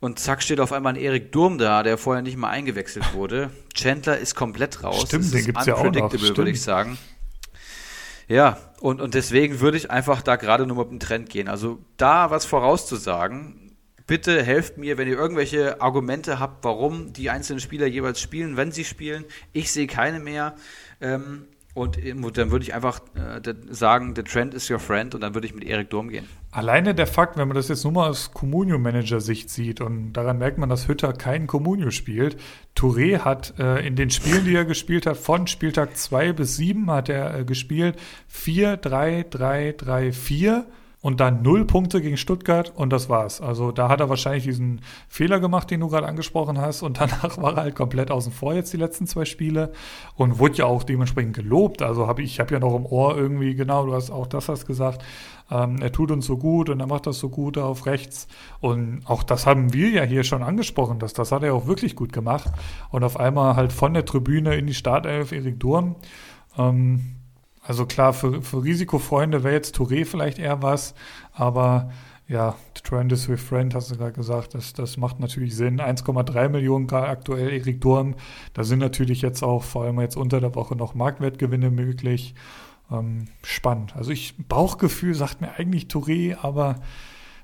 Und 0.00 0.18
zack 0.18 0.42
steht 0.42 0.58
auf 0.58 0.72
einmal 0.72 0.94
ein 0.94 1.00
Erik 1.00 1.30
Durm 1.30 1.56
da, 1.56 1.84
der 1.84 1.96
vorher 1.96 2.20
nicht 2.20 2.36
mal 2.36 2.50
eingewechselt 2.50 3.14
wurde. 3.14 3.50
Chandler 3.72 4.18
ist 4.18 4.34
komplett 4.34 4.82
raus. 4.82 5.04
Stimmt, 5.06 5.32
den 5.32 5.44
gibt's 5.44 5.66
ja 5.66 5.76
auch 5.76 5.84
noch. 5.84 6.12
würde 6.12 6.50
ich 6.50 6.62
sagen. 6.62 6.98
Ja, 8.26 8.58
und, 8.80 9.00
und 9.00 9.14
deswegen 9.14 9.60
würde 9.60 9.76
ich 9.76 9.88
einfach 9.88 10.20
da 10.20 10.34
gerade 10.34 10.66
nur 10.66 10.78
mit 10.78 10.90
dem 10.90 10.98
Trend 10.98 11.30
gehen. 11.30 11.46
Also 11.48 11.78
da 11.96 12.32
was 12.32 12.44
vorauszusagen, 12.46 13.76
bitte 14.08 14.42
helft 14.42 14.78
mir, 14.78 14.98
wenn 14.98 15.06
ihr 15.06 15.16
irgendwelche 15.16 15.80
Argumente 15.80 16.40
habt, 16.40 16.64
warum 16.64 17.12
die 17.12 17.30
einzelnen 17.30 17.60
Spieler 17.60 17.86
jeweils 17.86 18.20
spielen, 18.20 18.56
wenn 18.56 18.72
sie 18.72 18.84
spielen. 18.84 19.24
Ich 19.52 19.70
sehe 19.70 19.86
keine 19.86 20.18
mehr. 20.18 20.56
Ähm, 21.00 21.46
und 21.74 21.98
dann 22.36 22.52
würde 22.52 22.64
ich 22.64 22.72
einfach 22.72 23.00
äh, 23.14 23.52
sagen, 23.68 24.14
the 24.14 24.22
trend 24.22 24.54
is 24.54 24.70
your 24.70 24.78
friend 24.78 25.14
und 25.14 25.22
dann 25.22 25.34
würde 25.34 25.48
ich 25.48 25.54
mit 25.54 25.64
Erik 25.64 25.90
Durm 25.90 26.08
gehen. 26.08 26.28
Alleine 26.52 26.94
der 26.94 27.08
Fakt, 27.08 27.36
wenn 27.36 27.48
man 27.48 27.56
das 27.56 27.68
jetzt 27.68 27.82
nur 27.82 27.92
mal 27.92 28.08
aus 28.08 28.32
Comunio-Manager-Sicht 28.32 29.50
sieht 29.50 29.80
und 29.80 30.12
daran 30.12 30.38
merkt 30.38 30.56
man, 30.56 30.68
dass 30.68 30.86
Hütter 30.86 31.12
keinen 31.12 31.48
Comunio 31.48 31.90
spielt. 31.90 32.36
Touré 32.76 33.18
hat 33.18 33.58
äh, 33.58 33.84
in 33.84 33.96
den 33.96 34.10
Spielen, 34.10 34.44
die 34.44 34.54
er 34.54 34.64
gespielt 34.64 35.06
hat, 35.06 35.16
von 35.16 35.48
Spieltag 35.48 35.96
2 35.96 36.32
bis 36.32 36.56
7 36.56 36.88
hat 36.92 37.08
er 37.08 37.40
äh, 37.40 37.44
gespielt 37.44 37.96
4, 38.28 38.76
3, 38.76 39.26
3, 39.28 39.74
3, 39.76 40.12
4 40.12 40.66
und 41.04 41.20
dann 41.20 41.42
null 41.42 41.66
Punkte 41.66 42.00
gegen 42.00 42.16
Stuttgart 42.16 42.72
und 42.74 42.90
das 42.90 43.10
war's. 43.10 43.42
Also 43.42 43.72
da 43.72 43.90
hat 43.90 44.00
er 44.00 44.08
wahrscheinlich 44.08 44.44
diesen 44.44 44.80
Fehler 45.06 45.38
gemacht, 45.38 45.70
den 45.70 45.80
du 45.80 45.88
gerade 45.88 46.06
angesprochen 46.06 46.58
hast 46.58 46.80
und 46.80 46.98
danach 47.00 47.36
war 47.36 47.58
er 47.58 47.64
halt 47.64 47.74
komplett 47.74 48.10
außen 48.10 48.32
vor 48.32 48.54
jetzt 48.54 48.72
die 48.72 48.78
letzten 48.78 49.06
zwei 49.06 49.26
Spiele 49.26 49.72
und 50.16 50.38
wurde 50.38 50.54
ja 50.54 50.64
auch 50.64 50.82
dementsprechend 50.82 51.36
gelobt. 51.36 51.82
Also 51.82 52.06
habe 52.06 52.22
ich, 52.22 52.32
ich 52.32 52.40
habe 52.40 52.54
ja 52.54 52.58
noch 52.58 52.74
im 52.74 52.86
Ohr 52.86 53.18
irgendwie, 53.18 53.54
genau, 53.54 53.84
du 53.84 53.92
hast 53.92 54.10
auch 54.10 54.26
das 54.26 54.48
hast 54.48 54.64
gesagt, 54.64 55.04
ähm, 55.50 55.76
er 55.82 55.92
tut 55.92 56.10
uns 56.10 56.24
so 56.24 56.38
gut 56.38 56.70
und 56.70 56.80
er 56.80 56.86
macht 56.86 57.06
das 57.06 57.18
so 57.18 57.28
gut 57.28 57.58
auf 57.58 57.84
rechts 57.84 58.26
und 58.60 59.02
auch 59.04 59.24
das 59.24 59.46
haben 59.46 59.74
wir 59.74 59.90
ja 59.90 60.04
hier 60.04 60.24
schon 60.24 60.42
angesprochen, 60.42 61.00
dass 61.00 61.12
das 61.12 61.32
hat 61.32 61.42
er 61.42 61.52
auch 61.52 61.66
wirklich 61.66 61.96
gut 61.96 62.14
gemacht 62.14 62.50
und 62.88 63.04
auf 63.04 63.20
einmal 63.20 63.56
halt 63.56 63.74
von 63.74 63.92
der 63.92 64.06
Tribüne 64.06 64.54
in 64.54 64.66
die 64.66 64.72
Startelf 64.72 65.32
Erik 65.32 65.60
Durm. 65.60 65.96
Ähm, 66.56 67.23
also 67.66 67.86
klar, 67.86 68.12
für, 68.12 68.42
für 68.42 68.62
Risikofreunde 68.62 69.42
wäre 69.42 69.54
jetzt 69.54 69.76
Touré 69.76 70.04
vielleicht 70.04 70.38
eher 70.38 70.62
was, 70.62 70.94
aber 71.32 71.90
ja, 72.26 72.54
Trend 72.82 73.12
is 73.12 73.28
with 73.28 73.40
Friend, 73.40 73.74
hast 73.74 73.90
du 73.90 73.96
gerade 73.96 74.12
gesagt, 74.12 74.54
das, 74.54 74.72
das 74.72 74.96
macht 74.96 75.20
natürlich 75.20 75.54
Sinn. 75.54 75.80
1,3 75.80 76.48
Millionen 76.48 76.90
aktuell 76.90 77.52
Erik 77.52 77.82
Durm. 77.82 78.14
Da 78.54 78.64
sind 78.64 78.78
natürlich 78.78 79.20
jetzt 79.20 79.42
auch 79.42 79.62
vor 79.62 79.84
allem 79.84 80.00
jetzt 80.00 80.16
unter 80.16 80.40
der 80.40 80.54
Woche 80.54 80.74
noch 80.74 80.94
Marktwertgewinne 80.94 81.70
möglich. 81.70 82.34
Ähm, 82.90 83.26
spannend. 83.42 83.94
Also 83.94 84.10
ich, 84.10 84.34
Bauchgefühl 84.48 85.14
sagt 85.14 85.42
mir 85.42 85.52
eigentlich 85.58 85.84
Touré, 85.84 86.36
aber 86.40 86.76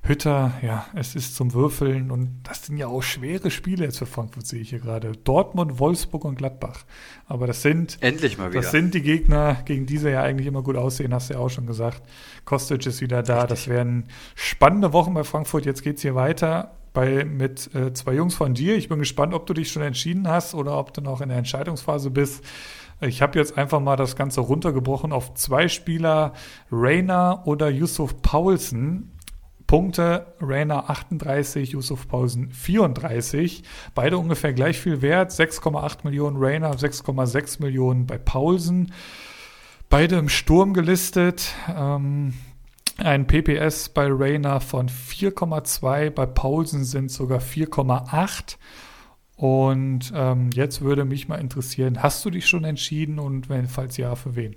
Hütter, 0.02 0.52
ja, 0.62 0.86
es 0.94 1.14
ist 1.14 1.36
zum 1.36 1.52
Würfeln 1.52 2.10
und 2.10 2.40
das 2.42 2.64
sind 2.64 2.78
ja 2.78 2.86
auch 2.86 3.02
schwere 3.02 3.50
Spiele 3.50 3.84
jetzt 3.84 3.98
für 3.98 4.06
Frankfurt, 4.06 4.46
sehe 4.46 4.60
ich 4.60 4.70
hier 4.70 4.78
gerade. 4.78 5.12
Dortmund, 5.12 5.78
Wolfsburg 5.78 6.24
und 6.24 6.36
Gladbach. 6.36 6.84
Aber 7.26 7.46
das 7.46 7.60
sind. 7.60 7.98
Endlich 8.00 8.38
mal 8.38 8.50
wieder. 8.50 8.62
Das 8.62 8.70
sind 8.70 8.94
die 8.94 9.02
Gegner, 9.02 9.58
gegen 9.66 9.84
die 9.84 9.98
sie 9.98 10.10
ja 10.10 10.22
eigentlich 10.22 10.46
immer 10.46 10.62
gut 10.62 10.76
aussehen, 10.76 11.12
hast 11.12 11.28
du 11.28 11.34
ja 11.34 11.40
auch 11.40 11.50
schon 11.50 11.66
gesagt. 11.66 12.02
Kostic 12.46 12.86
ist 12.86 13.02
wieder 13.02 13.22
da. 13.22 13.42
Richtig. 13.42 13.50
Das 13.50 13.68
werden 13.68 14.06
spannende 14.34 14.94
Wochen 14.94 15.12
bei 15.12 15.22
Frankfurt. 15.22 15.66
Jetzt 15.66 15.82
geht 15.82 15.96
es 15.96 16.02
hier 16.02 16.14
weiter 16.14 16.72
bei, 16.92 17.24
mit 17.24 17.74
äh, 17.74 17.92
zwei 17.92 18.14
Jungs 18.14 18.34
von 18.34 18.54
dir. 18.54 18.76
Ich 18.76 18.88
bin 18.88 18.98
gespannt, 18.98 19.34
ob 19.34 19.46
du 19.46 19.54
dich 19.54 19.70
schon 19.70 19.82
entschieden 19.82 20.28
hast 20.28 20.54
oder 20.54 20.78
ob 20.78 20.94
du 20.94 21.02
noch 21.02 21.20
in 21.20 21.28
der 21.28 21.38
Entscheidungsphase 21.38 22.10
bist. 22.10 22.42
Ich 23.02 23.22
habe 23.22 23.38
jetzt 23.38 23.56
einfach 23.56 23.80
mal 23.80 23.96
das 23.96 24.14
Ganze 24.14 24.40
runtergebrochen 24.40 25.12
auf 25.12 25.34
zwei 25.34 25.68
Spieler, 25.68 26.34
Rainer 26.70 27.42
oder 27.46 27.70
Yusuf 27.70 28.20
Paulsen. 28.20 29.12
Punkte, 29.70 30.26
Rainer 30.40 30.90
38, 30.90 31.70
Yusuf 31.70 32.08
Pausen 32.08 32.50
34. 32.50 33.62
Beide 33.94 34.18
ungefähr 34.18 34.52
gleich 34.52 34.80
viel 34.80 35.00
wert. 35.00 35.30
6,8 35.30 35.98
Millionen 36.02 36.38
Rainer, 36.38 36.72
6,6 36.74 37.62
Millionen 37.62 38.04
bei 38.04 38.18
Paulsen. 38.18 38.92
Beide 39.88 40.16
im 40.16 40.28
Sturm 40.28 40.74
gelistet. 40.74 41.54
Ähm, 41.72 42.34
ein 42.98 43.28
PPS 43.28 43.90
bei 43.90 44.08
Rainer 44.10 44.60
von 44.60 44.88
4,2, 44.88 46.10
bei 46.10 46.26
Paulsen 46.26 46.82
sind 46.82 47.12
sogar 47.12 47.38
4,8. 47.38 48.56
Und 49.36 50.12
ähm, 50.12 50.50
jetzt 50.52 50.80
würde 50.80 51.04
mich 51.04 51.28
mal 51.28 51.36
interessieren, 51.36 52.02
hast 52.02 52.24
du 52.24 52.30
dich 52.30 52.48
schon 52.48 52.64
entschieden 52.64 53.20
und 53.20 53.48
wenn, 53.48 53.68
falls 53.68 53.96
ja, 53.98 54.16
für 54.16 54.34
wen? 54.34 54.56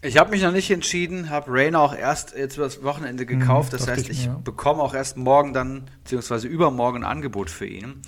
Ich 0.00 0.16
habe 0.16 0.30
mich 0.30 0.42
noch 0.42 0.52
nicht 0.52 0.70
entschieden, 0.70 1.28
habe 1.28 1.50
Rainer 1.50 1.80
auch 1.80 1.94
erst 1.94 2.36
jetzt 2.36 2.56
über 2.56 2.66
das 2.66 2.82
Wochenende 2.84 3.24
mhm, 3.24 3.40
gekauft. 3.40 3.72
Mhm, 3.72 3.78
das 3.78 3.88
heißt, 3.88 4.08
ich, 4.08 4.26
ich 4.26 4.28
bekomme 4.28 4.82
auch 4.82 4.94
erst 4.94 5.16
morgen 5.16 5.52
dann, 5.52 5.90
beziehungsweise 6.04 6.46
übermorgen 6.46 6.98
ein 6.98 7.10
Angebot 7.10 7.50
für 7.50 7.66
ihn. 7.66 8.02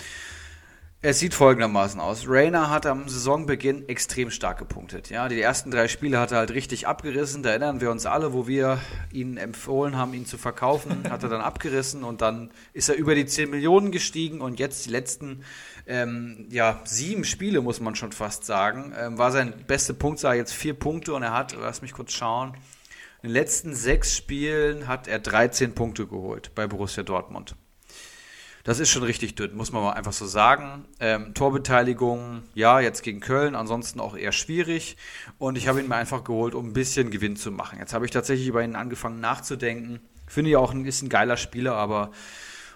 Es 1.03 1.17
sieht 1.17 1.33
folgendermaßen 1.33 1.99
aus. 1.99 2.25
Rainer 2.27 2.69
hat 2.69 2.85
am 2.85 3.09
Saisonbeginn 3.09 3.89
extrem 3.89 4.29
stark 4.29 4.59
gepunktet. 4.59 5.09
Ja, 5.09 5.27
die 5.27 5.41
ersten 5.41 5.71
drei 5.71 5.87
Spiele 5.87 6.19
hat 6.19 6.31
er 6.31 6.37
halt 6.37 6.51
richtig 6.51 6.85
abgerissen. 6.85 7.41
Da 7.41 7.49
erinnern 7.49 7.81
wir 7.81 7.89
uns 7.89 8.05
alle, 8.05 8.33
wo 8.33 8.47
wir 8.47 8.77
ihn 9.11 9.37
empfohlen 9.37 9.97
haben, 9.97 10.13
ihn 10.13 10.27
zu 10.27 10.37
verkaufen, 10.37 11.09
hat 11.09 11.23
er 11.23 11.29
dann 11.29 11.41
abgerissen 11.41 12.03
und 12.03 12.21
dann 12.21 12.51
ist 12.73 12.87
er 12.87 12.95
über 12.95 13.15
die 13.15 13.25
10 13.25 13.49
Millionen 13.49 13.91
gestiegen 13.91 14.41
und 14.41 14.59
jetzt 14.59 14.85
die 14.85 14.91
letzten 14.91 15.43
ähm, 15.87 16.47
ja, 16.49 16.81
sieben 16.85 17.23
Spiele, 17.23 17.61
muss 17.61 17.79
man 17.79 17.95
schon 17.95 18.11
fast 18.11 18.45
sagen, 18.45 18.93
ähm, 18.97 19.17
war 19.17 19.31
sein 19.31 19.53
beste 19.67 19.93
Punktzahl 19.93 20.35
jetzt 20.35 20.53
vier 20.53 20.73
Punkte 20.73 21.13
und 21.13 21.23
er 21.23 21.33
hat, 21.33 21.55
lass 21.59 21.81
mich 21.81 21.93
kurz 21.93 22.13
schauen, 22.13 22.55
in 23.23 23.29
den 23.29 23.33
letzten 23.33 23.75
sechs 23.75 24.15
Spielen 24.15 24.87
hat 24.87 25.07
er 25.07 25.19
13 25.19 25.75
Punkte 25.75 26.07
geholt 26.07 26.51
bei 26.55 26.65
Borussia 26.65 27.03
Dortmund. 27.03 27.55
Das 28.63 28.79
ist 28.79 28.89
schon 28.89 29.03
richtig 29.03 29.35
dünn, 29.35 29.55
muss 29.55 29.71
man 29.71 29.81
mal 29.81 29.93
einfach 29.93 30.13
so 30.13 30.27
sagen. 30.27 30.85
Ähm, 30.99 31.33
Torbeteiligung, 31.33 32.43
ja, 32.53 32.79
jetzt 32.79 33.01
gegen 33.01 33.19
Köln, 33.19 33.55
ansonsten 33.55 33.99
auch 33.99 34.15
eher 34.15 34.31
schwierig. 34.31 34.97
Und 35.39 35.57
ich 35.57 35.67
habe 35.67 35.79
ihn 35.79 35.87
mir 35.87 35.95
einfach 35.95 36.23
geholt, 36.23 36.53
um 36.53 36.67
ein 36.67 36.73
bisschen 36.73 37.09
Gewinn 37.09 37.35
zu 37.35 37.51
machen. 37.51 37.79
Jetzt 37.79 37.93
habe 37.93 38.05
ich 38.05 38.11
tatsächlich 38.11 38.47
über 38.47 38.63
ihn 38.63 38.75
angefangen 38.75 39.19
nachzudenken. 39.19 39.99
Finde 40.27 40.51
ich 40.51 40.57
auch, 40.57 40.73
ein, 40.73 40.85
ein 40.85 41.09
geiler 41.09 41.37
Spieler, 41.37 41.73
aber 41.73 42.11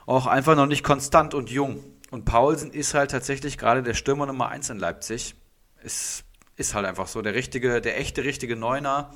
auch 0.07 0.25
einfach 0.25 0.55
noch 0.55 0.65
nicht 0.65 0.83
konstant 0.83 1.33
und 1.33 1.49
jung. 1.49 1.83
Und 2.15 2.23
Paulsen 2.23 2.71
ist 2.71 2.93
halt 2.93 3.11
tatsächlich 3.11 3.57
gerade 3.57 3.83
der 3.83 3.93
Stürmer 3.93 4.25
Nummer 4.25 4.47
1 4.47 4.69
in 4.69 4.79
Leipzig. 4.79 5.35
Ist, 5.83 6.23
ist 6.55 6.73
halt 6.73 6.85
einfach 6.85 7.07
so. 7.07 7.21
Der 7.21 7.35
richtige, 7.35 7.81
der 7.81 7.99
echte, 7.99 8.23
richtige 8.23 8.55
Neuner 8.55 9.11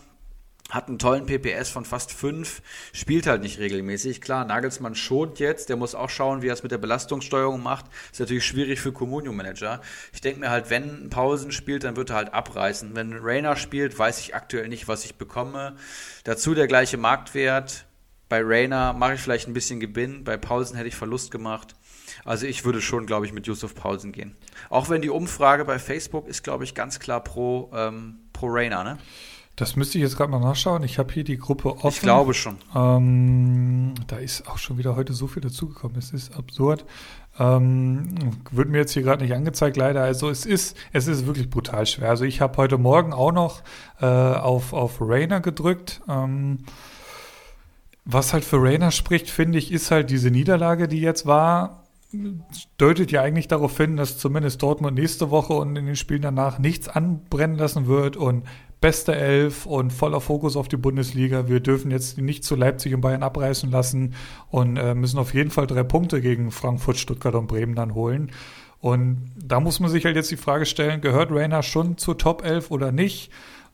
hat 0.70 0.90
einen 0.90 1.00
tollen 1.00 1.26
PPS 1.26 1.70
von 1.70 1.86
fast 1.86 2.12
5, 2.12 2.62
spielt 2.92 3.26
halt 3.26 3.42
nicht 3.42 3.58
regelmäßig. 3.58 4.20
Klar, 4.20 4.44
Nagelsmann 4.44 4.96
schont 4.96 5.40
jetzt, 5.40 5.70
der 5.70 5.78
muss 5.78 5.96
auch 5.96 6.10
schauen, 6.10 6.42
wie 6.42 6.50
er 6.50 6.54
es 6.54 6.62
mit 6.62 6.74
der 6.74 6.78
Belastungssteuerung 6.78 7.64
macht. 7.64 7.86
Ist 8.12 8.20
natürlich 8.20 8.46
schwierig 8.46 8.82
für 8.82 8.92
Comunio 8.92 9.32
Manager. 9.32 9.80
Ich 10.12 10.20
denke 10.20 10.42
mir 10.42 10.50
halt, 10.50 10.70
wenn 10.70 11.10
Pausen 11.10 11.54
spielt, 11.54 11.86
dann 11.86 11.96
wird 11.96 12.10
er 12.10 12.18
halt 12.18 12.34
abreißen. 12.34 12.98
Wenn 12.98 13.14
Rainer 13.14 13.56
spielt, 13.56 13.98
weiß 13.98 14.20
ich 14.20 14.36
aktuell 14.36 14.68
nicht, 14.68 14.90
was 14.90 15.06
ich 15.06 15.16
bekomme. 15.16 15.78
Dazu 16.26 16.54
der 16.54 16.68
gleiche 16.68 16.98
Marktwert. 16.98 17.86
Bei 18.28 18.42
Rainer 18.44 18.92
mache 18.92 19.14
ich 19.14 19.22
vielleicht 19.22 19.48
ein 19.48 19.54
bisschen 19.54 19.80
Gewinn, 19.80 20.26
bei 20.26 20.36
Pausen 20.36 20.76
hätte 20.76 20.90
ich 20.90 20.96
Verlust 20.96 21.32
gemacht. 21.32 21.76
Also 22.30 22.45
ich 22.45 22.64
würde 22.64 22.80
schon, 22.80 23.07
glaube 23.07 23.26
ich, 23.26 23.34
mit 23.34 23.47
Yusuf 23.47 23.73
Paulsen 23.73 24.11
gehen. 24.11 24.35
Auch 24.69 24.88
wenn 24.88 25.01
die 25.01 25.10
Umfrage 25.10 25.65
bei 25.65 25.80
Facebook 25.80 26.27
ist, 26.27 26.43
glaube 26.43 26.64
ich, 26.64 26.76
ganz 26.76 26.99
klar 26.99 27.23
pro, 27.23 27.72
ähm, 27.73 28.18
pro 28.34 28.45
Rainer, 28.51 28.84
ne? 28.84 28.99
Das 29.56 29.76
müsste 29.76 29.97
ich 29.97 30.03
jetzt 30.03 30.15
gerade 30.15 30.30
mal 30.30 30.39
nachschauen. 30.39 30.84
Ich 30.84 30.99
habe 30.99 31.11
hier 31.11 31.23
die 31.23 31.39
Gruppe 31.39 31.77
offen. 31.77 31.88
Ich 31.88 32.01
glaube 32.01 32.35
schon. 32.35 32.57
Ähm, 32.76 33.95
da 34.06 34.18
ist 34.18 34.47
auch 34.47 34.60
schon 34.60 34.77
wieder 34.77 34.95
heute 34.95 35.14
so 35.14 35.26
viel 35.26 35.41
dazugekommen. 35.41 35.97
Es 35.97 36.11
ist 36.11 36.35
absurd. 36.35 36.85
Ähm, 37.39 38.14
wird 38.51 38.69
mir 38.69 38.77
jetzt 38.77 38.91
hier 38.93 39.01
gerade 39.01 39.23
nicht 39.23 39.34
angezeigt, 39.34 39.76
leider. 39.76 40.03
Also 40.03 40.30
es 40.30 40.45
ist, 40.45 40.77
es 40.93 41.07
ist 41.07 41.26
wirklich 41.26 41.49
brutal 41.49 41.88
schwer. 41.88 42.10
Also 42.10 42.26
ich 42.26 42.41
habe 42.41 42.57
heute 42.57 42.77
Morgen 42.77 43.11
auch 43.11 43.31
noch 43.31 43.64
äh, 44.01 44.06
auf, 44.06 44.73
auf 44.73 45.01
Rainer 45.01 45.39
gedrückt. 45.39 46.01
Ähm, 46.07 46.60
was 48.06 48.34
halt 48.34 48.45
für 48.45 48.61
Rainer 48.61 48.91
spricht, 48.91 49.31
finde 49.31 49.57
ich, 49.57 49.72
ist 49.72 49.89
halt 49.89 50.11
diese 50.11 50.30
Niederlage, 50.30 50.88
die 50.88 51.01
jetzt 51.01 51.26
war 51.26 51.78
deutet 52.77 53.11
ja 53.11 53.22
eigentlich 53.22 53.48
darauf 53.48 53.77
hin, 53.77 53.95
dass 53.95 54.18
zumindest 54.18 54.64
Dortmund 54.64 54.98
nächste 54.98 55.30
Woche 55.30 55.53
und 55.53 55.76
in 55.76 55.86
den 55.86 55.95
Spielen 55.95 56.23
danach 56.23 56.57
nichts 56.57 56.88
anbrennen 56.88 57.57
lassen 57.57 57.88
wird 57.88 58.18
und 58.18 58.44
beste 58.81 59.14
Elf 59.14 59.65
und 59.65 59.91
voller 59.91 60.22
Fokus 60.22 60.56
auf 60.56 60.68
die 60.68 60.77
Bundesliga. 60.77 61.48
Wir 61.48 61.60
dürfen 61.60 61.91
jetzt 61.91 62.18
nicht 62.18 62.44
zu 62.44 62.56
Leipzig 62.56 62.94
und 62.94 63.02
Bayern 63.02 63.23
abreißen 63.23 63.69
lassen 63.69 64.15
und 64.49 64.77
äh, 64.77 64.95
müssen 64.95 65.19
auf 65.19 65.34
jeden 65.34 65.52
Fall 65.52 65.68
drei 65.68 65.84
Punkte 65.84 66.22
gegen 66.22 66.52
Frankfurt, 66.52 66.98
Stuttgart 66.98 67.36
und 67.36 67.48
Bremen 67.48 67.76
dann 67.76 67.94
holen. 67.94 68.31
Und 68.80 69.31
da 69.36 69.60
muss 69.60 69.80
man 69.80 69.90
sich 69.91 70.06
halt 70.06 70.15
jetzt 70.15 70.31
die 70.31 70.38
Frage 70.38 70.65
stellen, 70.65 71.02
gehört 71.02 71.31
Rainer 71.31 71.64
schon 71.64 71.98
zur 71.98 72.18
Top 72.18 72.44
11 72.44 72.72
oder 72.72 72.91
nicht? 72.91 73.30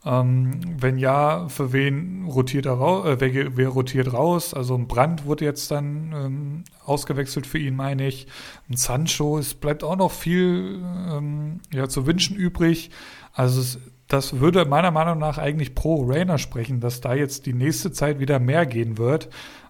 Ähm, 0.06 0.60
wenn 0.77 0.99
ja, 0.99 1.49
für 1.49 1.73
wen 1.73 2.26
rotiert 2.26 2.68
er 2.68 2.73
raus, 2.73 3.07
äh, 3.07 3.19
wer, 3.19 3.57
wer, 3.57 3.69
rotiert 3.69 4.14
raus? 4.14 4.53
Also 4.53 4.76
ein 4.76 4.88
Brand 4.88 5.26
wurde 5.26 5.45
jetzt 5.45 5.72
dann 5.72 6.14
ähm, 6.15 6.64
ausgewechselt 6.86 7.48
für 7.48 7.57
ihn, 7.57 7.76
meine 7.76 8.07
ich. 8.07 8.27
Ein 8.69 8.77
Sancho, 8.77 9.40
es 9.40 9.56
bleibt 9.56 9.84
auch 9.84 9.95
noch 9.95 10.11
viel 10.11 10.80
ähm, 11.11 11.60
ja, 11.73 11.90
zu 11.90 12.06
wünschen 12.06 12.36
übrig. 12.36 12.91
Also 13.34 13.61
es, 13.61 13.80
das 14.07 14.40
würde 14.40 14.65
meiner 14.65 14.91
Meinung 14.91 15.18
nach 15.18 15.40
eigentlich 15.40 15.73
pro 15.73 16.06
Rainer 16.06 16.38
sprechen, 16.38 16.80
dass 16.80 17.02
da 17.02 17.15
jetzt 17.15 17.48
die 17.48 17.53
nächste 17.53 17.91
Zeit 17.91 18.19
wieder 18.19 18.38
mehr 18.38 18.68
gehen 18.68 18.99
wird. 18.99 19.30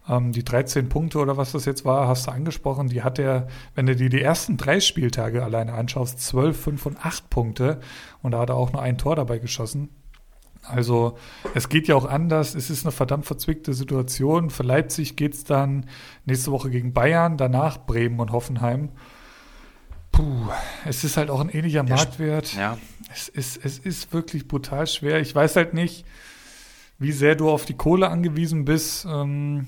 Ähm, 0.09 0.33
die 0.33 0.43
13 0.43 0.89
Punkte 0.89 1.19
oder 1.19 1.37
was 1.37 1.53
das 1.53 1.63
jetzt 1.63 1.85
war, 1.85 2.09
hast 2.09 2.27
du 2.27 2.31
angesprochen, 2.31 2.89
die 2.89 3.03
hat 3.03 3.19
er, 3.19 3.47
wenn 3.73 3.85
du 3.85 3.95
dir 3.95 4.09
die 4.09 4.21
ersten 4.21 4.57
drei 4.57 4.81
Spieltage 4.81 5.43
alleine 5.43 5.73
anschaust, 5.73 6.19
12, 6.19 6.59
5 6.59 6.85
und 6.87 7.05
8 7.05 7.29
Punkte. 7.29 7.79
Und 8.21 8.31
da 8.31 8.39
hat 8.39 8.49
er 8.49 8.55
auch 8.55 8.73
nur 8.73 8.81
ein 8.81 8.97
Tor 8.97 9.15
dabei 9.15 9.39
geschossen. 9.39 9.89
Also 10.67 11.17
es 11.53 11.69
geht 11.69 11.87
ja 11.87 11.95
auch 11.95 12.05
anders. 12.05 12.55
Es 12.55 12.69
ist 12.69 12.85
eine 12.85 12.91
verdammt 12.91 13.25
verzwickte 13.25 13.73
Situation. 13.73 14.49
Für 14.49 14.63
Leipzig 14.63 15.15
geht 15.15 15.33
es 15.33 15.43
dann 15.43 15.87
nächste 16.25 16.51
Woche 16.51 16.69
gegen 16.69 16.93
Bayern, 16.93 17.37
danach 17.37 17.85
Bremen 17.85 18.19
und 18.19 18.31
Hoffenheim. 18.31 18.89
Puh, 20.11 20.47
es 20.85 21.03
ist 21.03 21.17
halt 21.17 21.29
auch 21.29 21.41
ein 21.41 21.49
ähnlicher 21.49 21.83
Marktwert. 21.83 22.53
Ja. 22.55 22.77
Es 23.11 23.27
ist, 23.27 23.63
es 23.63 23.79
ist 23.79 24.13
wirklich 24.13 24.47
brutal 24.47 24.87
schwer. 24.87 25.19
Ich 25.19 25.35
weiß 25.35 25.55
halt 25.55 25.73
nicht, 25.73 26.05
wie 26.97 27.11
sehr 27.11 27.35
du 27.35 27.49
auf 27.49 27.65
die 27.65 27.75
Kohle 27.75 28.09
angewiesen 28.09 28.65
bist. 28.65 29.05
Ähm, 29.05 29.67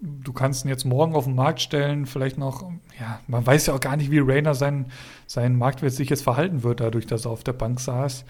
du 0.00 0.32
kannst 0.32 0.64
ihn 0.64 0.68
jetzt 0.68 0.84
morgen 0.84 1.14
auf 1.14 1.24
den 1.24 1.34
Markt 1.34 1.60
stellen, 1.60 2.06
vielleicht 2.06 2.38
noch, 2.38 2.70
ja, 2.98 3.20
man 3.26 3.46
weiß 3.46 3.66
ja 3.66 3.74
auch 3.74 3.80
gar 3.80 3.96
nicht, 3.96 4.10
wie 4.10 4.18
Rainer 4.18 4.54
sein, 4.54 4.86
sein 5.26 5.56
Marktwert 5.56 5.92
sich 5.92 6.10
jetzt 6.10 6.22
verhalten 6.22 6.62
wird, 6.62 6.80
dadurch, 6.80 7.06
dass 7.06 7.24
er 7.24 7.30
auf 7.30 7.44
der 7.44 7.52
Bank 7.52 7.80
saß 7.80 8.24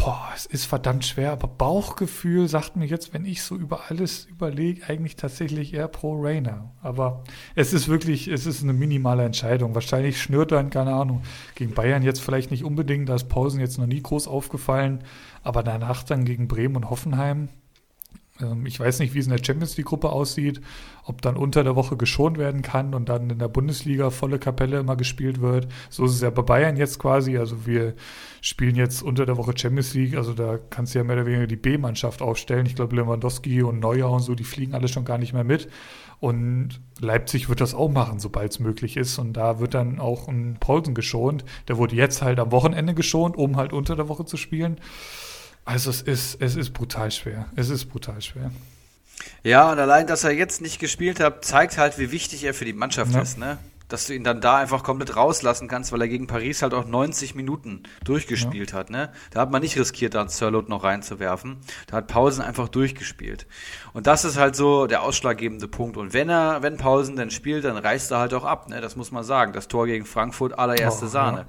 Boah, 0.00 0.30
es 0.34 0.46
ist 0.46 0.64
verdammt 0.64 1.04
schwer, 1.04 1.30
aber 1.30 1.46
Bauchgefühl 1.46 2.48
sagt 2.48 2.74
mir 2.74 2.86
jetzt, 2.86 3.12
wenn 3.12 3.26
ich 3.26 3.42
so 3.42 3.54
über 3.54 3.90
alles 3.90 4.24
überlege, 4.24 4.88
eigentlich 4.88 5.14
tatsächlich 5.14 5.74
eher 5.74 5.88
pro 5.88 6.18
Rainer. 6.18 6.70
Aber 6.80 7.22
es 7.54 7.74
ist 7.74 7.86
wirklich, 7.86 8.26
es 8.26 8.46
ist 8.46 8.62
eine 8.62 8.72
minimale 8.72 9.26
Entscheidung. 9.26 9.74
Wahrscheinlich 9.74 10.18
schnürt 10.18 10.52
dann, 10.52 10.70
keine 10.70 10.94
Ahnung, 10.94 11.20
gegen 11.54 11.74
Bayern 11.74 12.02
jetzt 12.02 12.22
vielleicht 12.22 12.50
nicht 12.50 12.64
unbedingt, 12.64 13.10
da 13.10 13.14
ist 13.14 13.28
Pausen 13.28 13.60
jetzt 13.60 13.76
noch 13.76 13.86
nie 13.86 14.00
groß 14.00 14.26
aufgefallen, 14.26 15.04
aber 15.42 15.62
danach 15.62 16.02
dann 16.02 16.24
gegen 16.24 16.48
Bremen 16.48 16.76
und 16.76 16.88
Hoffenheim, 16.88 17.50
ich 18.64 18.78
weiß 18.78 18.98
nicht, 19.00 19.14
wie 19.14 19.18
es 19.18 19.26
in 19.26 19.32
der 19.32 19.44
Champions 19.44 19.76
League-Gruppe 19.76 20.10
aussieht, 20.10 20.60
ob 21.04 21.22
dann 21.22 21.36
unter 21.36 21.64
der 21.64 21.76
Woche 21.76 21.96
geschont 21.96 22.38
werden 22.38 22.62
kann 22.62 22.94
und 22.94 23.08
dann 23.08 23.30
in 23.30 23.38
der 23.38 23.48
Bundesliga 23.48 24.10
volle 24.10 24.38
Kapelle 24.38 24.78
immer 24.78 24.96
gespielt 24.96 25.40
wird. 25.40 25.68
So 25.88 26.04
ist 26.04 26.12
es 26.12 26.20
ja 26.20 26.30
bei 26.30 26.42
Bayern 26.42 26.76
jetzt 26.76 26.98
quasi. 26.98 27.38
Also 27.38 27.66
wir 27.66 27.94
spielen 28.40 28.76
jetzt 28.76 29.02
unter 29.02 29.26
der 29.26 29.36
Woche 29.36 29.52
Champions 29.56 29.94
League, 29.94 30.16
also 30.16 30.32
da 30.32 30.58
kannst 30.70 30.94
du 30.94 30.98
ja 30.98 31.04
mehr 31.04 31.16
oder 31.16 31.26
weniger 31.26 31.46
die 31.46 31.56
B-Mannschaft 31.56 32.22
aufstellen. 32.22 32.66
Ich 32.66 32.74
glaube, 32.74 32.96
Lewandowski 32.96 33.62
und 33.62 33.80
Neuer 33.80 34.10
und 34.10 34.20
so, 34.20 34.34
die 34.34 34.44
fliegen 34.44 34.74
alle 34.74 34.88
schon 34.88 35.04
gar 35.04 35.18
nicht 35.18 35.32
mehr 35.32 35.44
mit. 35.44 35.68
Und 36.20 36.80
Leipzig 37.00 37.48
wird 37.48 37.62
das 37.62 37.74
auch 37.74 37.90
machen, 37.90 38.20
sobald 38.20 38.52
es 38.52 38.60
möglich 38.60 38.96
ist. 38.98 39.18
Und 39.18 39.32
da 39.32 39.58
wird 39.58 39.72
dann 39.72 39.98
auch 39.98 40.28
ein 40.28 40.58
Paulsen 40.60 40.94
geschont. 40.94 41.44
Der 41.68 41.78
wurde 41.78 41.96
jetzt 41.96 42.20
halt 42.20 42.38
am 42.38 42.52
Wochenende 42.52 42.94
geschont, 42.94 43.36
um 43.36 43.56
halt 43.56 43.72
unter 43.72 43.96
der 43.96 44.08
Woche 44.08 44.26
zu 44.26 44.36
spielen. 44.36 44.78
Also 45.70 45.90
es 45.90 46.02
ist, 46.02 46.36
es 46.42 46.56
ist 46.56 46.72
brutal 46.72 47.12
schwer. 47.12 47.46
Es 47.54 47.68
ist 47.70 47.84
brutal 47.86 48.20
schwer. 48.20 48.50
Ja, 49.44 49.70
und 49.70 49.78
allein, 49.78 50.08
dass 50.08 50.24
er 50.24 50.32
jetzt 50.32 50.60
nicht 50.60 50.80
gespielt 50.80 51.20
hat, 51.20 51.44
zeigt 51.44 51.78
halt, 51.78 51.96
wie 51.98 52.10
wichtig 52.10 52.42
er 52.42 52.54
für 52.54 52.64
die 52.64 52.72
Mannschaft 52.72 53.12
Ja. 53.12 53.20
ist, 53.20 53.38
ne? 53.38 53.58
Dass 53.88 54.06
du 54.06 54.14
ihn 54.14 54.24
dann 54.24 54.40
da 54.40 54.56
einfach 54.58 54.82
komplett 54.82 55.14
rauslassen 55.14 55.68
kannst, 55.68 55.92
weil 55.92 56.00
er 56.00 56.08
gegen 56.08 56.26
Paris 56.26 56.62
halt 56.62 56.74
auch 56.74 56.86
90 56.86 57.36
Minuten 57.36 57.84
durchgespielt 58.04 58.72
hat, 58.72 58.90
ne? 58.90 59.12
Da 59.30 59.40
hat 59.42 59.52
man 59.52 59.62
nicht 59.62 59.76
riskiert, 59.78 60.14
dann 60.14 60.28
Sirlot 60.28 60.68
noch 60.68 60.82
reinzuwerfen. 60.82 61.58
Da 61.86 61.98
hat 61.98 62.08
Pausen 62.08 62.42
einfach 62.42 62.68
durchgespielt. 62.68 63.46
Und 63.92 64.08
das 64.08 64.24
ist 64.24 64.36
halt 64.38 64.56
so 64.56 64.88
der 64.88 65.02
ausschlaggebende 65.02 65.68
Punkt. 65.68 65.96
Und 65.96 66.12
wenn 66.12 66.28
er, 66.30 66.62
wenn 66.62 66.78
Pausen 66.78 67.14
denn 67.14 67.30
spielt, 67.30 67.64
dann 67.64 67.76
reißt 67.76 68.10
er 68.10 68.18
halt 68.18 68.34
auch 68.34 68.44
ab, 68.44 68.68
ne? 68.68 68.80
Das 68.80 68.96
muss 68.96 69.12
man 69.12 69.22
sagen. 69.22 69.52
Das 69.52 69.68
Tor 69.68 69.86
gegen 69.86 70.04
Frankfurt, 70.04 70.58
allererste 70.58 71.04
Oh, 71.04 71.08
Sahne. 71.08 71.38
ja. 71.38 71.46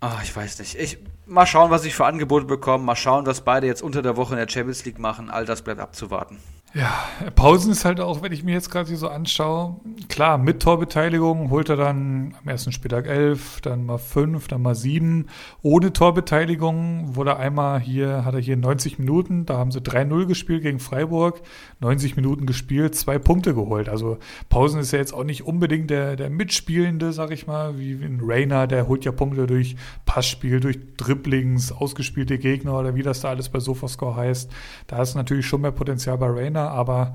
Ah, 0.00 0.18
ich 0.24 0.34
weiß 0.34 0.58
nicht. 0.58 0.74
Ich, 0.74 0.98
mal 1.32 1.46
schauen, 1.46 1.70
was 1.70 1.84
ich 1.84 1.94
für 1.94 2.04
Angebote 2.04 2.46
bekomme. 2.46 2.84
Mal 2.84 2.96
schauen, 2.96 3.26
was 3.26 3.40
beide 3.40 3.66
jetzt 3.66 3.82
unter 3.82 4.02
der 4.02 4.16
Woche 4.16 4.34
in 4.34 4.38
der 4.38 4.48
Champions 4.48 4.84
League 4.84 4.98
machen. 4.98 5.30
All 5.30 5.44
das 5.44 5.62
bleibt 5.62 5.80
abzuwarten. 5.80 6.38
Ja, 6.74 7.04
Pausen 7.34 7.70
ist 7.70 7.84
halt 7.84 8.00
auch, 8.00 8.22
wenn 8.22 8.32
ich 8.32 8.44
mir 8.44 8.52
jetzt 8.52 8.70
gerade 8.70 8.88
hier 8.88 8.96
so 8.96 9.08
anschaue, 9.08 9.76
klar, 10.08 10.38
mit 10.38 10.62
Torbeteiligung 10.62 11.50
holt 11.50 11.68
er 11.68 11.76
dann 11.76 12.34
am 12.40 12.48
ersten 12.48 12.72
Spieltag 12.72 13.06
elf, 13.06 13.60
dann 13.60 13.84
mal 13.84 13.98
fünf, 13.98 14.48
dann 14.48 14.62
mal 14.62 14.74
sieben. 14.74 15.26
Ohne 15.60 15.92
Torbeteiligung 15.92 17.14
wurde 17.14 17.36
einmal 17.36 17.78
hier, 17.78 18.24
hat 18.24 18.32
er 18.32 18.40
hier 18.40 18.56
90 18.56 18.98
Minuten, 18.98 19.44
da 19.44 19.58
haben 19.58 19.70
sie 19.70 19.80
3-0 19.80 20.24
gespielt 20.24 20.62
gegen 20.62 20.78
Freiburg, 20.78 21.42
90 21.80 22.16
Minuten 22.16 22.46
gespielt, 22.46 22.94
zwei 22.94 23.18
Punkte 23.18 23.52
geholt. 23.52 23.90
Also 23.90 24.16
Pausen 24.48 24.80
ist 24.80 24.92
ja 24.92 24.98
jetzt 24.98 25.12
auch 25.12 25.24
nicht 25.24 25.44
unbedingt 25.44 25.90
der, 25.90 26.16
der 26.16 26.30
Mitspielende, 26.30 27.12
sag 27.12 27.32
ich 27.32 27.46
mal, 27.46 27.78
wie 27.78 28.02
ein 28.02 28.20
Rainer, 28.22 28.66
der 28.66 28.88
holt 28.88 29.04
ja 29.04 29.12
Punkte 29.12 29.46
durch 29.46 29.76
Passspiel, 30.06 30.60
durch 30.60 30.78
Dribblings, 30.96 31.70
ausgespielte 31.70 32.38
Gegner 32.38 32.78
oder 32.78 32.94
wie 32.94 33.02
das 33.02 33.20
da 33.20 33.28
alles 33.28 33.50
bei 33.50 33.60
Sofascore 33.60 34.16
heißt. 34.16 34.50
Da 34.86 35.02
ist 35.02 35.14
natürlich 35.16 35.44
schon 35.44 35.60
mehr 35.60 35.72
Potenzial 35.72 36.16
bei 36.16 36.28
Rainer, 36.28 36.61
aber 36.70 37.14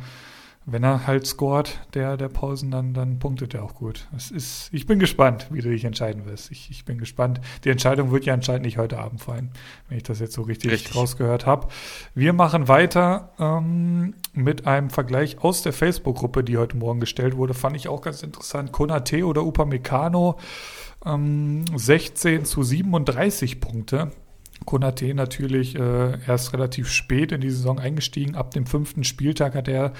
wenn 0.69 0.83
er 0.83 1.07
halt 1.07 1.25
scoret, 1.25 1.79
der, 1.93 2.17
der 2.17 2.27
Pausen, 2.27 2.71
dann, 2.71 2.93
dann 2.93 3.19
punktet 3.19 3.53
er 3.53 3.63
auch 3.63 3.73
gut. 3.73 4.05
Es 4.15 4.31
ist, 4.31 4.67
ich 4.73 4.85
bin 4.85 4.99
gespannt, 4.99 5.47
wie 5.49 5.61
du 5.61 5.69
dich 5.69 5.85
entscheiden 5.85 6.25
wirst. 6.25 6.51
Ich, 6.51 6.69
ich 6.69 6.83
bin 6.83 6.97
gespannt. 6.97 7.39
Die 7.63 7.69
Entscheidung 7.69 8.11
wird 8.11 8.25
ja 8.25 8.33
anscheinend 8.33 8.65
nicht 8.65 8.77
heute 8.77 8.99
Abend 8.99 9.21
fallen, 9.21 9.51
wenn 9.87 9.97
ich 9.97 10.03
das 10.03 10.19
jetzt 10.19 10.33
so 10.33 10.41
richtig, 10.41 10.73
Richtig. 10.73 10.93
rausgehört 10.93 11.45
habe. 11.45 11.69
Wir 12.15 12.33
machen 12.33 12.67
weiter 12.67 13.31
ähm, 13.39 14.13
mit 14.33 14.67
einem 14.67 14.89
Vergleich 14.89 15.41
aus 15.41 15.61
der 15.61 15.71
Facebook-Gruppe, 15.71 16.43
die 16.43 16.57
heute 16.57 16.75
Morgen 16.75 16.99
gestellt 16.99 17.37
wurde. 17.37 17.53
Fand 17.53 17.77
ich 17.77 17.87
auch 17.87 18.01
ganz 18.01 18.21
interessant. 18.21 18.73
Konate 18.73 19.25
oder 19.25 19.43
Upamecano, 19.43 20.37
ähm, 21.05 21.63
16 21.77 22.43
zu 22.43 22.61
37 22.63 23.61
Punkte. 23.61 24.11
Konate 24.65 25.13
natürlich 25.13 25.75
äh, 25.75 26.17
erst 26.27 26.53
relativ 26.53 26.89
spät 26.89 27.31
in 27.31 27.41
die 27.41 27.49
Saison 27.49 27.79
eingestiegen. 27.79 28.35
Ab 28.35 28.51
dem 28.51 28.65
fünften 28.65 29.03
Spieltag 29.03 29.55
hat 29.55 29.67
er 29.67 29.93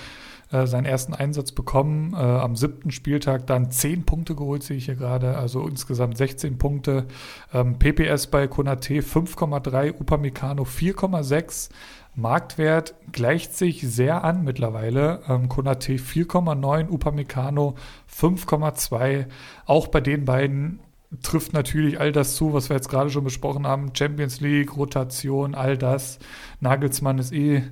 äh, 0.52 0.66
seinen 0.66 0.86
ersten 0.86 1.14
Einsatz 1.14 1.52
bekommen. 1.52 2.14
Äh, 2.14 2.18
am 2.18 2.56
siebten 2.56 2.92
Spieltag 2.92 3.48
dann 3.48 3.70
10 3.70 4.06
Punkte 4.06 4.36
geholt, 4.36 4.64
sehe 4.64 4.78
ich 4.78 4.86
hier 4.86 4.96
gerade. 4.96 5.38
Also 5.38 5.68
insgesamt 5.68 6.18
16 6.18 6.58
Punkte. 6.58 7.06
Ähm, 7.54 7.78
PPS 7.78 8.28
bei 8.28 8.48
Konate 8.48 9.02
5,3, 9.02 10.00
Upamecano 10.00 10.64
4,6. 10.64 11.70
Marktwert 12.16 12.96
gleicht 13.12 13.56
sich 13.56 13.82
sehr 13.82 14.24
an 14.24 14.44
mittlerweile. 14.44 15.22
Ähm, 15.28 15.50
Konate 15.50 15.94
4,9, 15.94 16.90
Upamecano 16.90 17.76
5,2. 18.12 19.26
Auch 19.66 19.88
bei 19.88 20.02
den 20.02 20.26
beiden 20.26 20.80
trifft 21.22 21.54
natürlich 21.54 22.00
all 22.00 22.12
das 22.12 22.36
zu, 22.36 22.54
was 22.54 22.70
wir 22.70 22.76
jetzt 22.76 22.90
gerade 22.90 23.10
schon 23.10 23.24
besprochen 23.24 23.66
haben. 23.66 23.96
Champions 23.96 24.42
League, 24.42 24.76
Rotation, 24.76 25.56
all 25.56 25.78
das. 25.78 26.20
Nagelsmann 26.60 27.18
ist 27.18 27.32
eh 27.32 27.64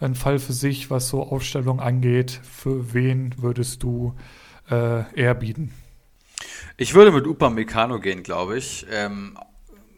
ein 0.00 0.14
Fall 0.14 0.38
für 0.38 0.52
sich, 0.52 0.90
was 0.90 1.08
so 1.08 1.22
Aufstellung 1.22 1.80
angeht. 1.80 2.40
Für 2.42 2.92
wen 2.92 3.34
würdest 3.38 3.82
du 3.82 4.14
äh, 4.70 5.10
eher 5.14 5.34
bieten? 5.34 5.72
Ich 6.76 6.94
würde 6.94 7.12
mit 7.12 7.26
Upamecano 7.26 8.00
gehen, 8.00 8.22
glaube 8.22 8.58
ich. 8.58 8.86
Ähm, 8.90 9.38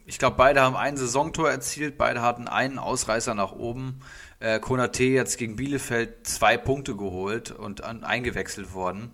ich 0.05 0.19
glaube, 0.19 0.37
beide 0.37 0.61
haben 0.61 0.75
ein 0.75 0.97
Saisontor 0.97 1.49
erzielt, 1.49 1.97
beide 1.97 2.21
hatten 2.21 2.47
einen 2.47 2.77
Ausreißer 2.77 3.33
nach 3.33 3.51
oben. 3.51 4.01
Äh, 4.39 4.59
Konate 4.59 5.05
jetzt 5.05 5.37
gegen 5.37 5.55
Bielefeld 5.55 6.27
zwei 6.27 6.57
Punkte 6.57 6.95
geholt 6.95 7.51
und 7.51 7.83
an, 7.83 8.03
eingewechselt 8.03 8.73
worden. 8.73 9.11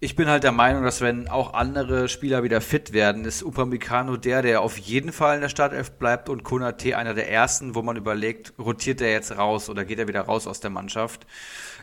Ich 0.00 0.14
bin 0.14 0.28
halt 0.28 0.44
der 0.44 0.52
Meinung, 0.52 0.84
dass 0.84 1.00
wenn 1.00 1.26
auch 1.26 1.54
andere 1.54 2.08
Spieler 2.08 2.44
wieder 2.44 2.60
fit 2.60 2.92
werden, 2.92 3.24
ist 3.24 3.42
Upamecano 3.42 4.16
der, 4.16 4.42
der 4.42 4.60
auf 4.60 4.78
jeden 4.78 5.10
Fall 5.10 5.34
in 5.36 5.40
der 5.40 5.48
Startelf 5.48 5.90
bleibt 5.92 6.28
und 6.28 6.44
Konate 6.44 6.96
einer 6.96 7.14
der 7.14 7.28
ersten, 7.32 7.74
wo 7.74 7.82
man 7.82 7.96
überlegt, 7.96 8.52
rotiert 8.60 9.00
er 9.00 9.10
jetzt 9.10 9.36
raus 9.36 9.68
oder 9.68 9.84
geht 9.84 9.98
er 9.98 10.06
wieder 10.06 10.20
raus 10.20 10.46
aus 10.46 10.60
der 10.60 10.70
Mannschaft. 10.70 11.26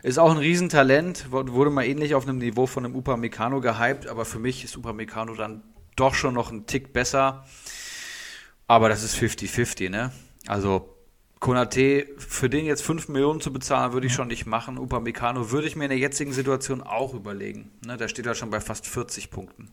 Ist 0.02 0.18
auch 0.18 0.30
ein 0.30 0.38
Riesentalent, 0.38 1.30
wu- 1.30 1.52
wurde 1.52 1.70
mal 1.70 1.84
ähnlich 1.84 2.14
auf 2.14 2.26
einem 2.26 2.38
Niveau 2.38 2.66
von 2.66 2.86
einem 2.86 2.96
Upamecano 2.96 3.60
gehypt, 3.60 4.06
aber 4.08 4.24
für 4.24 4.38
mich 4.38 4.64
ist 4.64 4.78
Upamecano 4.78 5.34
dann 5.34 5.62
doch 5.94 6.14
schon 6.14 6.32
noch 6.32 6.50
ein 6.50 6.64
Tick 6.64 6.94
besser. 6.94 7.44
Aber 8.66 8.88
das 8.88 9.02
ist 9.02 9.14
50-50, 9.16 9.90
ne? 9.90 10.10
Also 10.46 10.95
Konate, 11.46 12.08
für 12.18 12.50
den 12.50 12.66
jetzt 12.66 12.82
5 12.82 13.06
Millionen 13.06 13.40
zu 13.40 13.52
bezahlen, 13.52 13.92
würde 13.92 14.08
ich 14.08 14.12
schon 14.12 14.26
nicht 14.26 14.46
machen. 14.46 14.78
Upamecano 14.78 15.52
würde 15.52 15.68
ich 15.68 15.76
mir 15.76 15.84
in 15.84 15.90
der 15.90 15.98
jetzigen 15.98 16.32
Situation 16.32 16.82
auch 16.82 17.14
überlegen. 17.14 17.70
Ne, 17.86 17.96
der 17.96 18.08
steht 18.08 18.26
ja 18.26 18.34
schon 18.34 18.50
bei 18.50 18.58
fast 18.58 18.84
40 18.84 19.30
Punkten. 19.30 19.68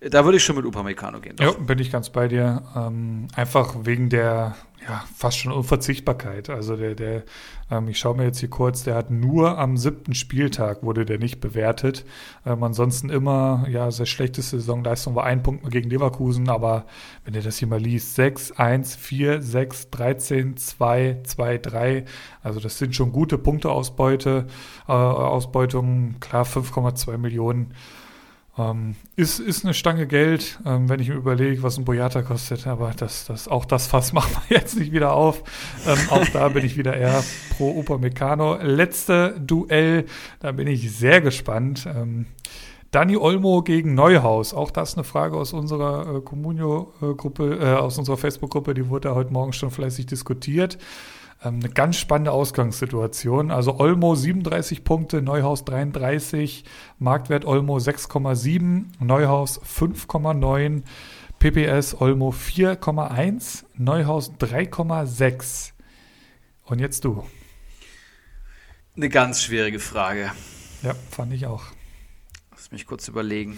Da 0.00 0.24
würde 0.24 0.38
ich 0.38 0.44
schon 0.44 0.56
mit 0.56 0.64
Upamecano 0.64 1.20
gehen. 1.20 1.36
Ja, 1.38 1.48
Doch. 1.48 1.58
bin 1.58 1.78
ich 1.78 1.92
ganz 1.92 2.08
bei 2.08 2.26
dir. 2.26 2.62
Ähm, 2.74 3.28
einfach 3.36 3.74
wegen 3.84 4.08
der 4.08 4.56
ja, 4.88 5.04
fast 5.14 5.38
schon 5.38 5.52
Unverzichtbarkeit. 5.52 6.48
Also 6.48 6.76
der, 6.76 6.94
der, 6.94 7.24
ähm, 7.70 7.88
ich 7.88 7.98
schaue 7.98 8.16
mir 8.16 8.24
jetzt 8.24 8.40
hier 8.40 8.48
kurz, 8.48 8.84
der 8.84 8.94
hat 8.94 9.10
nur 9.10 9.58
am 9.58 9.76
siebten 9.76 10.14
Spieltag 10.14 10.82
wurde 10.82 11.04
der 11.04 11.18
nicht 11.18 11.40
bewertet. 11.40 12.06
Ähm, 12.46 12.62
ansonsten 12.62 13.10
immer, 13.10 13.66
ja, 13.68 13.90
seine 13.90 14.06
schlechteste 14.06 14.58
Saisonleistung 14.58 15.14
war 15.14 15.24
ein 15.24 15.42
Punkt 15.42 15.70
gegen 15.70 15.90
Leverkusen, 15.90 16.48
aber 16.48 16.86
wenn 17.24 17.34
ihr 17.34 17.42
das 17.42 17.58
hier 17.58 17.68
mal 17.68 17.80
liest, 17.80 18.14
6, 18.14 18.52
1, 18.52 18.96
4, 18.96 19.42
6, 19.42 19.90
13, 19.90 20.56
2, 20.56 21.20
2, 21.22 21.58
3, 21.58 22.04
also 22.42 22.58
das 22.58 22.78
sind 22.78 22.94
schon 22.94 23.12
gute 23.12 23.36
Punkteausbeute, 23.36 24.46
äh, 24.88 24.92
Ausbeutungen, 24.92 26.18
klar 26.20 26.44
5,2 26.44 27.18
Millionen. 27.18 27.74
Ähm, 28.58 28.96
ist, 29.16 29.38
ist 29.38 29.64
eine 29.64 29.74
Stange 29.74 30.06
Geld, 30.06 30.58
ähm, 30.66 30.88
wenn 30.88 31.00
ich 31.00 31.08
mir 31.08 31.14
überlege, 31.14 31.62
was 31.62 31.78
ein 31.78 31.84
Boyata 31.84 32.22
kostet, 32.22 32.66
aber 32.66 32.92
das, 32.96 33.24
das, 33.26 33.48
auch 33.48 33.64
das 33.64 33.86
Fass 33.86 34.12
machen 34.14 34.36
wir 34.48 34.56
jetzt 34.58 34.76
nicht 34.76 34.92
wieder 34.92 35.12
auf. 35.12 35.42
Ähm, 35.86 35.98
auch 36.10 36.26
da 36.32 36.48
bin 36.48 36.64
ich 36.64 36.76
wieder 36.76 36.96
eher 36.96 37.22
pro 37.56 37.78
Upamecano. 37.78 38.58
Letzte 38.62 39.38
Duell, 39.40 40.06
da 40.40 40.52
bin 40.52 40.66
ich 40.66 40.90
sehr 40.90 41.20
gespannt. 41.20 41.86
Ähm, 41.86 42.26
Dani 42.90 43.16
Olmo 43.16 43.62
gegen 43.62 43.94
Neuhaus. 43.94 44.54
Auch 44.54 44.70
das 44.70 44.94
eine 44.94 45.04
Frage 45.04 45.36
aus 45.36 45.52
unserer 45.52 46.16
äh, 46.16 46.20
Communio-Gruppe, 46.20 47.58
äh, 47.60 47.74
aus 47.74 47.98
unserer 47.98 48.16
Facebook-Gruppe, 48.16 48.72
die 48.72 48.88
wurde 48.88 49.08
da 49.08 49.14
heute 49.14 49.32
Morgen 49.32 49.52
schon 49.52 49.70
fleißig 49.70 50.06
diskutiert. 50.06 50.78
Ähm, 51.44 51.60
eine 51.60 51.68
ganz 51.68 51.96
spannende 51.96 52.32
Ausgangssituation. 52.32 53.50
Also 53.50 53.78
Olmo 53.78 54.14
37 54.14 54.84
Punkte, 54.84 55.22
Neuhaus 55.22 55.64
33, 55.64 56.64
Marktwert 56.98 57.44
Olmo 57.44 57.76
6,7, 57.76 58.86
Neuhaus 59.00 59.60
5,9, 59.62 60.82
PPS 61.38 62.00
Olmo 62.00 62.30
4,1, 62.30 63.64
Neuhaus 63.76 64.32
3,6. 64.32 65.72
Und 66.64 66.80
jetzt 66.80 67.04
du. 67.04 67.24
Eine 68.96 69.08
ganz 69.08 69.42
schwierige 69.42 69.78
Frage. 69.78 70.32
Ja, 70.82 70.94
fand 71.10 71.32
ich 71.32 71.46
auch. 71.46 71.62
Lass 72.50 72.72
mich 72.72 72.86
kurz 72.86 73.06
überlegen. 73.06 73.56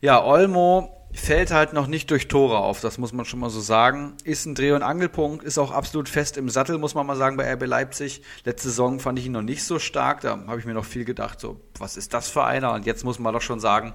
Ja, 0.00 0.22
Olmo 0.22 0.95
fällt 1.16 1.50
halt 1.50 1.72
noch 1.72 1.86
nicht 1.86 2.10
durch 2.10 2.28
Tore 2.28 2.58
auf, 2.58 2.80
das 2.80 2.98
muss 2.98 3.12
man 3.12 3.24
schon 3.24 3.40
mal 3.40 3.50
so 3.50 3.60
sagen. 3.60 4.14
Ist 4.24 4.46
ein 4.46 4.54
Dreh- 4.54 4.72
und 4.72 4.82
Angelpunkt, 4.82 5.44
ist 5.44 5.58
auch 5.58 5.70
absolut 5.70 6.08
fest 6.08 6.36
im 6.36 6.48
Sattel, 6.48 6.78
muss 6.78 6.94
man 6.94 7.06
mal 7.06 7.16
sagen, 7.16 7.36
bei 7.36 7.50
RB 7.52 7.66
Leipzig. 7.66 8.22
Letzte 8.44 8.68
Saison 8.68 9.00
fand 9.00 9.18
ich 9.18 9.26
ihn 9.26 9.32
noch 9.32 9.42
nicht 9.42 9.64
so 9.64 9.78
stark, 9.78 10.20
da 10.20 10.38
habe 10.46 10.60
ich 10.60 10.66
mir 10.66 10.74
noch 10.74 10.84
viel 10.84 11.04
gedacht, 11.04 11.40
so, 11.40 11.60
was 11.78 11.96
ist 11.96 12.14
das 12.14 12.28
für 12.28 12.44
einer? 12.44 12.72
Und 12.72 12.86
jetzt 12.86 13.04
muss 13.04 13.18
man 13.18 13.32
doch 13.32 13.40
schon 13.40 13.60
sagen, 13.60 13.94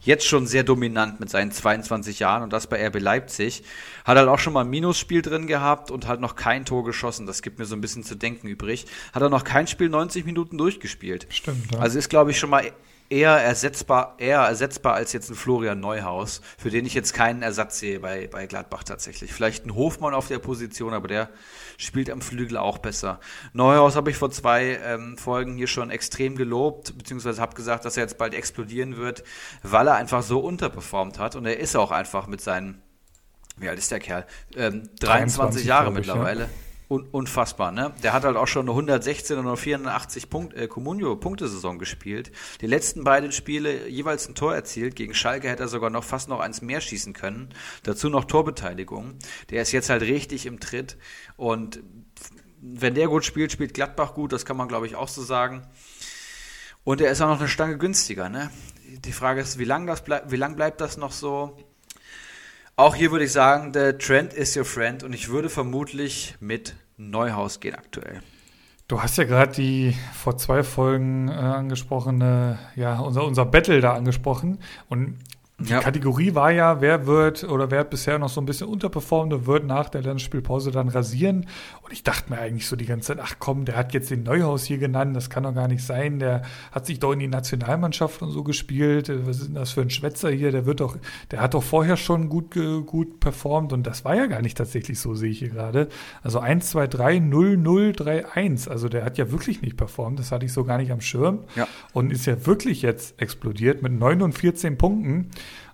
jetzt 0.00 0.26
schon 0.26 0.46
sehr 0.46 0.62
dominant 0.62 1.20
mit 1.20 1.28
seinen 1.28 1.50
22 1.50 2.20
Jahren 2.20 2.42
und 2.42 2.52
das 2.52 2.66
bei 2.68 2.86
RB 2.86 3.00
Leipzig. 3.00 3.64
Hat 4.04 4.16
halt 4.16 4.28
auch 4.28 4.38
schon 4.38 4.52
mal 4.52 4.62
ein 4.62 4.70
Minusspiel 4.70 5.22
drin 5.22 5.46
gehabt 5.46 5.90
und 5.90 6.06
halt 6.06 6.20
noch 6.20 6.36
kein 6.36 6.64
Tor 6.64 6.84
geschossen, 6.84 7.26
das 7.26 7.42
gibt 7.42 7.58
mir 7.58 7.64
so 7.64 7.74
ein 7.74 7.80
bisschen 7.80 8.04
zu 8.04 8.14
denken 8.14 8.46
übrig. 8.46 8.86
Hat 9.12 9.22
er 9.22 9.28
noch 9.28 9.44
kein 9.44 9.66
Spiel 9.66 9.88
90 9.88 10.24
Minuten 10.24 10.56
durchgespielt. 10.56 11.26
Stimmt, 11.30 11.72
ja. 11.72 11.80
Also 11.80 11.98
ist, 11.98 12.08
glaube 12.08 12.30
ich, 12.30 12.38
schon 12.38 12.50
mal 12.50 12.70
eher 13.10 13.32
ersetzbar, 13.32 14.14
eher 14.18 14.38
ersetzbar 14.38 14.94
als 14.94 15.12
jetzt 15.12 15.28
ein 15.30 15.34
Florian 15.34 15.80
Neuhaus, 15.80 16.40
für 16.56 16.70
den 16.70 16.86
ich 16.86 16.94
jetzt 16.94 17.12
keinen 17.12 17.42
Ersatz 17.42 17.80
sehe 17.80 17.98
bei, 17.98 18.28
bei 18.28 18.46
Gladbach 18.46 18.84
tatsächlich. 18.84 19.32
Vielleicht 19.32 19.66
ein 19.66 19.74
Hofmann 19.74 20.14
auf 20.14 20.28
der 20.28 20.38
Position, 20.38 20.94
aber 20.94 21.08
der 21.08 21.28
spielt 21.76 22.08
am 22.08 22.20
Flügel 22.20 22.56
auch 22.56 22.78
besser. 22.78 23.18
Neuhaus 23.52 23.96
habe 23.96 24.10
ich 24.10 24.16
vor 24.16 24.30
zwei 24.30 24.78
ähm, 24.84 25.18
Folgen 25.18 25.56
hier 25.56 25.66
schon 25.66 25.90
extrem 25.90 26.36
gelobt, 26.36 26.96
beziehungsweise 26.96 27.42
habe 27.42 27.56
gesagt, 27.56 27.84
dass 27.84 27.96
er 27.96 28.04
jetzt 28.04 28.16
bald 28.16 28.32
explodieren 28.32 28.96
wird, 28.96 29.24
weil 29.62 29.88
er 29.88 29.96
einfach 29.96 30.22
so 30.22 30.38
unterperformt 30.38 31.18
hat 31.18 31.34
und 31.34 31.44
er 31.46 31.58
ist 31.58 31.76
auch 31.76 31.90
einfach 31.90 32.28
mit 32.28 32.40
seinen, 32.40 32.80
wie 33.56 33.68
alt 33.68 33.78
ist 33.78 33.90
der 33.90 33.98
Kerl? 33.98 34.24
Ähm, 34.54 34.88
23, 35.00 35.00
23 35.00 35.64
Jahre 35.64 35.90
mittlerweile. 35.90 36.42
Ja 36.42 36.48
un 36.90 37.06
unfassbar, 37.12 37.70
ne? 37.70 37.94
Der 38.02 38.12
hat 38.12 38.24
halt 38.24 38.36
auch 38.36 38.48
schon 38.48 38.62
eine 38.62 38.72
116 38.72 39.38
und 39.38 39.46
eine 39.46 39.56
84 39.56 40.28
Punkt, 40.28 40.54
äh, 40.54 40.66
Comunio-Punktesaison 40.66 41.78
gespielt. 41.78 42.32
Die 42.60 42.66
letzten 42.66 43.04
beiden 43.04 43.30
Spiele 43.30 43.88
jeweils 43.88 44.28
ein 44.28 44.34
Tor 44.34 44.56
erzielt. 44.56 44.96
Gegen 44.96 45.14
Schalke 45.14 45.48
hätte 45.48 45.62
er 45.62 45.68
sogar 45.68 45.90
noch 45.90 46.02
fast 46.02 46.28
noch 46.28 46.40
eins 46.40 46.62
mehr 46.62 46.80
schießen 46.80 47.12
können. 47.12 47.54
Dazu 47.84 48.08
noch 48.08 48.24
Torbeteiligung. 48.24 49.14
Der 49.50 49.62
ist 49.62 49.70
jetzt 49.70 49.88
halt 49.88 50.02
richtig 50.02 50.46
im 50.46 50.58
Tritt. 50.58 50.98
Und 51.36 51.80
wenn 52.60 52.94
der 52.94 53.06
gut 53.06 53.24
spielt, 53.24 53.52
spielt 53.52 53.72
Gladbach 53.72 54.14
gut. 54.14 54.32
Das 54.32 54.44
kann 54.44 54.56
man, 54.56 54.66
glaube 54.66 54.86
ich, 54.86 54.96
auch 54.96 55.08
so 55.08 55.22
sagen. 55.22 55.62
Und 56.82 57.00
er 57.00 57.12
ist 57.12 57.20
auch 57.20 57.28
noch 57.28 57.38
eine 57.38 57.48
Stange 57.48 57.78
günstiger, 57.78 58.28
ne? 58.28 58.50
Die 59.04 59.12
Frage 59.12 59.40
ist, 59.40 59.60
wie 59.60 59.64
lang 59.64 59.86
das 59.86 60.02
wie 60.26 60.36
lang 60.36 60.56
bleibt 60.56 60.80
das 60.80 60.96
noch 60.96 61.12
so? 61.12 61.56
Auch 62.80 62.94
hier 62.94 63.10
würde 63.10 63.26
ich 63.26 63.32
sagen, 63.32 63.74
der 63.74 63.98
Trend 63.98 64.32
is 64.32 64.56
your 64.56 64.64
friend 64.64 65.02
und 65.02 65.12
ich 65.12 65.28
würde 65.28 65.50
vermutlich 65.50 66.36
mit 66.40 66.76
Neuhaus 66.96 67.60
gehen 67.60 67.74
aktuell. 67.74 68.22
Du 68.88 69.02
hast 69.02 69.18
ja 69.18 69.24
gerade 69.24 69.52
die 69.52 69.94
vor 70.14 70.38
zwei 70.38 70.62
Folgen 70.62 71.28
äh, 71.28 71.32
angesprochene, 71.32 72.58
ja, 72.76 72.98
unser, 73.00 73.24
unser 73.24 73.44
Battle 73.44 73.82
da 73.82 73.92
angesprochen. 73.92 74.60
Und 74.88 75.18
die 75.60 75.72
ja. 75.72 75.80
Kategorie 75.80 76.34
war 76.34 76.50
ja, 76.50 76.80
wer 76.80 77.06
wird 77.06 77.44
oder 77.44 77.70
wer 77.70 77.80
hat 77.80 77.90
bisher 77.90 78.18
noch 78.18 78.30
so 78.30 78.40
ein 78.40 78.46
bisschen 78.46 78.66
unterperformt 78.66 79.32
und 79.32 79.46
wird 79.46 79.66
nach 79.66 79.90
der 79.90 80.00
Länderspielpause 80.00 80.70
dann 80.70 80.88
rasieren. 80.88 81.46
Und 81.82 81.92
ich 81.92 82.02
dachte 82.02 82.30
mir 82.32 82.38
eigentlich 82.38 82.66
so 82.66 82.76
die 82.76 82.86
ganze 82.86 83.08
Zeit, 83.08 83.18
ach 83.22 83.34
komm, 83.38 83.66
der 83.66 83.76
hat 83.76 83.92
jetzt 83.92 84.10
den 84.10 84.22
Neuhaus 84.22 84.64
hier 84.64 84.78
genannt, 84.78 85.14
das 85.14 85.28
kann 85.28 85.42
doch 85.42 85.54
gar 85.54 85.68
nicht 85.68 85.84
sein. 85.84 86.18
Der 86.18 86.42
hat 86.72 86.86
sich 86.86 86.98
doch 86.98 87.12
in 87.12 87.18
die 87.18 87.28
Nationalmannschaft 87.28 88.22
und 88.22 88.30
so 88.30 88.42
gespielt. 88.42 89.12
Was 89.26 89.38
ist 89.38 89.48
denn 89.48 89.54
das 89.54 89.70
für 89.70 89.82
ein 89.82 89.90
Schwätzer 89.90 90.30
hier? 90.30 90.50
Der 90.50 90.64
wird 90.64 90.80
doch, 90.80 90.96
der 91.30 91.42
hat 91.42 91.52
doch 91.52 91.62
vorher 91.62 91.98
schon 91.98 92.30
gut, 92.30 92.54
gut 92.86 93.20
performt 93.20 93.74
und 93.74 93.86
das 93.86 94.04
war 94.04 94.16
ja 94.16 94.26
gar 94.26 94.40
nicht 94.40 94.56
tatsächlich 94.56 94.98
so, 94.98 95.14
sehe 95.14 95.30
ich 95.30 95.40
hier 95.40 95.50
gerade. 95.50 95.88
Also 96.22 96.40
1, 96.40 96.70
2, 96.70 96.86
3, 96.86 97.18
0, 97.18 97.56
0, 97.58 97.92
3, 97.92 98.28
1. 98.32 98.68
Also 98.68 98.88
der 98.88 99.04
hat 99.04 99.18
ja 99.18 99.30
wirklich 99.30 99.60
nicht 99.60 99.76
performt, 99.76 100.18
das 100.18 100.32
hatte 100.32 100.46
ich 100.46 100.52
so 100.54 100.64
gar 100.64 100.78
nicht 100.78 100.90
am 100.90 101.02
Schirm. 101.02 101.40
Ja. 101.54 101.68
Und 101.92 102.12
ist 102.12 102.24
ja 102.24 102.46
wirklich 102.46 102.80
jetzt 102.80 103.20
explodiert 103.20 103.82
mit 103.82 103.92
9 103.92 104.22
und 104.22 104.32
14 104.32 104.78
Punkten. 104.78 105.30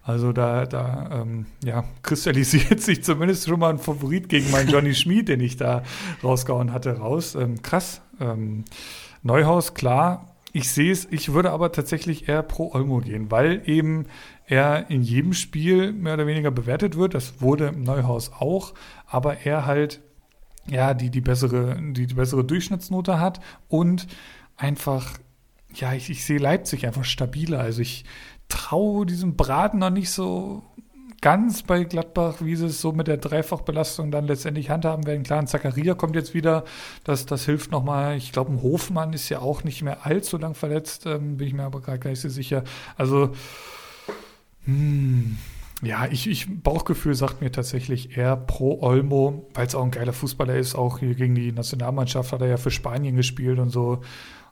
Also 0.06 0.32
da, 0.32 0.66
da 0.66 1.22
ähm, 1.22 1.46
ja, 1.64 1.82
kristallisiert 2.02 2.80
sich 2.82 3.02
zumindest 3.02 3.48
schon 3.48 3.58
mal 3.58 3.70
ein 3.70 3.78
Favorit 3.78 4.28
gegen 4.28 4.52
meinen 4.52 4.70
Johnny 4.70 4.94
Schmid, 4.94 5.28
den 5.28 5.40
ich 5.40 5.56
da 5.56 5.82
rausgehauen 6.22 6.72
hatte, 6.72 6.98
raus. 6.98 7.34
Ähm, 7.34 7.60
krass. 7.60 8.02
Ähm, 8.20 8.64
Neuhaus, 9.24 9.74
klar. 9.74 10.36
Ich 10.52 10.70
sehe 10.70 10.92
es, 10.92 11.06
ich 11.10 11.32
würde 11.32 11.50
aber 11.50 11.72
tatsächlich 11.72 12.28
eher 12.28 12.44
pro 12.44 12.72
Olmo 12.72 12.98
gehen, 13.00 13.32
weil 13.32 13.62
eben 13.66 14.06
er 14.46 14.88
in 14.90 15.02
jedem 15.02 15.32
Spiel 15.32 15.92
mehr 15.92 16.14
oder 16.14 16.28
weniger 16.28 16.52
bewertet 16.52 16.96
wird. 16.96 17.14
Das 17.14 17.40
wurde 17.42 17.66
im 17.66 17.82
Neuhaus 17.82 18.30
auch, 18.32 18.74
aber 19.06 19.38
er 19.44 19.66
halt 19.66 20.00
ja 20.70 20.94
die, 20.94 21.10
die, 21.10 21.20
bessere, 21.20 21.76
die, 21.80 22.06
die 22.06 22.14
bessere 22.14 22.44
Durchschnittsnote 22.44 23.18
hat 23.18 23.40
und 23.68 24.06
einfach 24.56 25.18
ja, 25.74 25.92
ich, 25.92 26.08
ich 26.10 26.24
sehe 26.24 26.38
Leipzig 26.38 26.86
einfach 26.86 27.04
stabiler. 27.04 27.60
Also 27.60 27.82
ich, 27.82 28.04
traue 28.48 29.06
diesem 29.06 29.36
Braten 29.36 29.78
noch 29.78 29.90
nicht 29.90 30.10
so 30.10 30.62
ganz 31.20 31.62
bei 31.62 31.85
Gladbach, 31.85 32.36
wie 32.40 32.56
sie 32.56 32.66
es 32.66 32.81
so 32.81 32.93
mit 32.93 33.06
der 33.06 33.16
Dreifachbelastung 33.16 34.10
dann 34.10 34.27
letztendlich 34.27 34.70
handhaben 34.70 35.06
werden. 35.06 35.23
Klar, 35.23 35.40
ein 35.40 35.47
Zakaria 35.47 35.94
kommt 35.94 36.14
jetzt 36.14 36.35
wieder, 36.35 36.64
das, 37.05 37.27
das 37.27 37.44
hilft 37.44 37.70
nochmal. 37.70 38.16
Ich 38.16 38.32
glaube, 38.32 38.52
ein 38.52 38.62
Hofmann 38.62 39.12
ist 39.12 39.28
ja 39.28 39.40
auch 39.40 39.64
nicht 39.64 39.82
mehr 39.82 40.06
allzu 40.06 40.39
lang 40.39 40.55
verletzt, 40.55 41.06
ähm, 41.06 41.36
bin 41.36 41.48
ich 41.48 41.55
mir 41.55 41.64
aber 41.64 41.81
gerade 41.81 41.98
gar 41.98 42.10
nicht 42.10 42.20
so 42.20 42.28
sicher. 42.28 42.64
Also, 42.97 43.31
hm, 44.64 45.39
ja, 45.82 46.06
ich, 46.06 46.27
ich, 46.27 46.62
Bauchgefühl 46.62 47.14
sagt 47.14 47.40
mir 47.40 47.52
tatsächlich 47.52 48.16
eher 48.16 48.36
pro 48.36 48.81
Olmo, 48.81 49.47
weil 49.55 49.66
es 49.66 49.74
auch 49.74 49.85
ein 49.85 49.90
geiler 49.90 50.12
Fußballer 50.12 50.56
ist. 50.56 50.74
Auch 50.74 50.98
hier 51.01 51.14
gegen 51.14 51.35
die 51.35 51.52
Nationalmannschaft 51.52 52.32
hat 52.32 52.40
er 52.40 52.48
ja 52.48 52.56
für 52.56 52.70
Spanien 52.70 53.16
gespielt 53.16 53.59
und 53.59 53.70
so. 53.70 54.01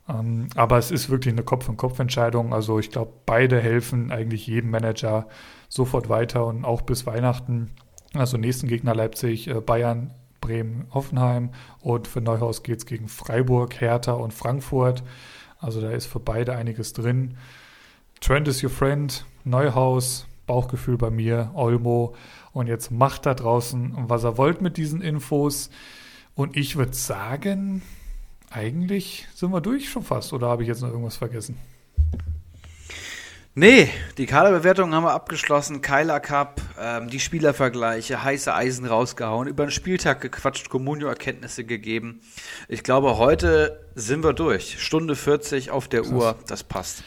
Ähm, 0.09 0.49
aber 0.55 0.79
es 0.79 0.91
ist 0.91 1.09
wirklich 1.09 1.33
eine 1.33 1.43
Kopf-an-Kopf-Entscheidung. 1.43 2.53
Also 2.53 2.79
ich 2.79 2.91
glaube, 2.91 3.13
beide 3.27 3.61
helfen 3.61 4.11
eigentlich 4.11 4.47
jedem 4.47 4.71
Manager 4.71 5.27
sofort 5.69 6.09
weiter 6.09 6.47
und 6.47 6.65
auch 6.65 6.83
bis 6.83 7.07
Weihnachten. 7.07 7.71
Also 8.13 8.37
nächsten 8.37 8.69
Gegner 8.69 8.95
Leipzig, 8.95 9.49
äh, 9.49 9.61
Bayern, 9.61 10.15
Bremen, 10.41 10.87
Hoffenheim 10.93 11.51
und 11.81 12.07
für 12.07 12.21
Neuhaus 12.21 12.63
geht 12.63 12.79
es 12.79 12.87
gegen 12.87 13.09
Freiburg, 13.09 13.81
Hertha 13.81 14.13
und 14.13 14.35
Frankfurt. 14.35 15.03
Also 15.59 15.81
da 15.81 15.91
ist 15.91 16.07
für 16.07 16.21
beide 16.21 16.55
einiges 16.55 16.93
drin. 16.93 17.39
Trend 18.21 18.47
is 18.49 18.63
your 18.63 18.71
friend, 18.71 19.25
Neuhaus, 19.45 20.27
Bauchgefühl 20.47 20.99
bei 20.99 21.11
mir, 21.11 21.51
Olmo. 21.55 22.15
Und 22.53 22.67
jetzt 22.67 22.91
macht 22.91 23.25
da 23.25 23.35
draußen, 23.35 23.95
was 24.07 24.25
er 24.25 24.37
wollt 24.37 24.61
mit 24.61 24.77
diesen 24.77 25.01
Infos. 25.01 25.71
Und 26.35 26.57
ich 26.57 26.77
würde 26.77 26.95
sagen, 26.95 27.83
eigentlich 28.55 29.27
sind 29.35 29.51
wir 29.51 29.61
durch 29.61 29.89
schon 29.91 30.05
fast. 30.05 30.33
Oder 30.33 30.49
habe 30.49 30.63
ich 30.63 30.69
jetzt 30.69 30.81
noch 30.81 30.89
irgendwas 30.91 31.17
vergessen? 31.17 31.59
Nee, 33.57 33.89
die 34.19 34.27
Kaderbewertung 34.27 34.93
haben 34.95 35.05
wir 35.05 35.13
abgeschlossen. 35.13 35.81
Keiler 35.81 36.19
Cup, 36.19 36.61
ähm, 36.81 37.09
die 37.09 37.21
Spielervergleiche, 37.21 38.23
heiße 38.23 38.53
Eisen 38.53 38.85
rausgehauen, 38.85 39.47
über 39.47 39.65
den 39.65 39.71
Spieltag 39.71 40.21
gequatscht, 40.21 40.71
Communio-Erkenntnisse 40.71 41.65
gegeben. 41.65 42.21
Ich 42.69 42.83
glaube, 42.83 43.17
heute 43.19 43.85
sind 43.95 44.25
wir 44.25 44.33
durch. 44.33 44.83
Stunde 44.83 45.15
40 45.15 45.71
auf 45.71 45.87
der 45.87 46.03
Krass. 46.03 46.13
Uhr, 46.13 46.37
das 46.49 46.65
passt. 46.65 47.05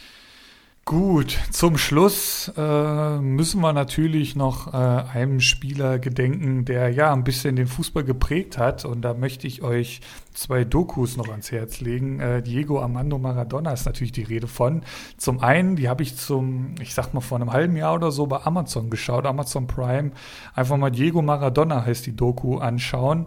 Gut, 0.87 1.37
zum 1.51 1.77
Schluss 1.77 2.49
äh, 2.55 3.19
müssen 3.19 3.59
wir 3.59 3.73
natürlich 3.73 4.37
noch 4.37 4.73
äh, 4.73 4.77
einem 4.77 5.41
Spieler 5.41 5.99
gedenken, 5.99 6.63
der 6.63 6.89
ja 6.91 7.11
ein 7.11 7.25
bisschen 7.25 7.57
den 7.57 7.67
Fußball 7.67 8.05
geprägt 8.05 8.57
hat. 8.57 8.85
Und 8.85 9.01
da 9.01 9.13
möchte 9.13 9.47
ich 9.47 9.63
euch 9.63 9.99
zwei 10.33 10.63
Dokus 10.63 11.17
noch 11.17 11.27
ans 11.27 11.51
Herz 11.51 11.81
legen. 11.81 12.21
Äh, 12.21 12.41
Diego 12.41 12.81
Armando 12.81 13.17
Maradona 13.17 13.73
ist 13.73 13.85
natürlich 13.85 14.13
die 14.13 14.23
Rede 14.23 14.47
von. 14.47 14.81
Zum 15.17 15.41
einen, 15.41 15.75
die 15.75 15.89
habe 15.89 16.03
ich 16.03 16.15
zum, 16.15 16.75
ich 16.79 16.93
sag 16.93 17.13
mal, 17.13 17.19
vor 17.19 17.37
einem 17.37 17.51
halben 17.51 17.75
Jahr 17.75 17.95
oder 17.95 18.13
so 18.13 18.25
bei 18.25 18.39
Amazon 18.43 18.89
geschaut, 18.89 19.25
Amazon 19.25 19.67
Prime. 19.67 20.11
Einfach 20.55 20.77
mal 20.77 20.89
Diego 20.89 21.21
Maradona 21.21 21.85
heißt 21.85 22.05
die 22.05 22.15
Doku 22.15 22.59
anschauen. 22.59 23.25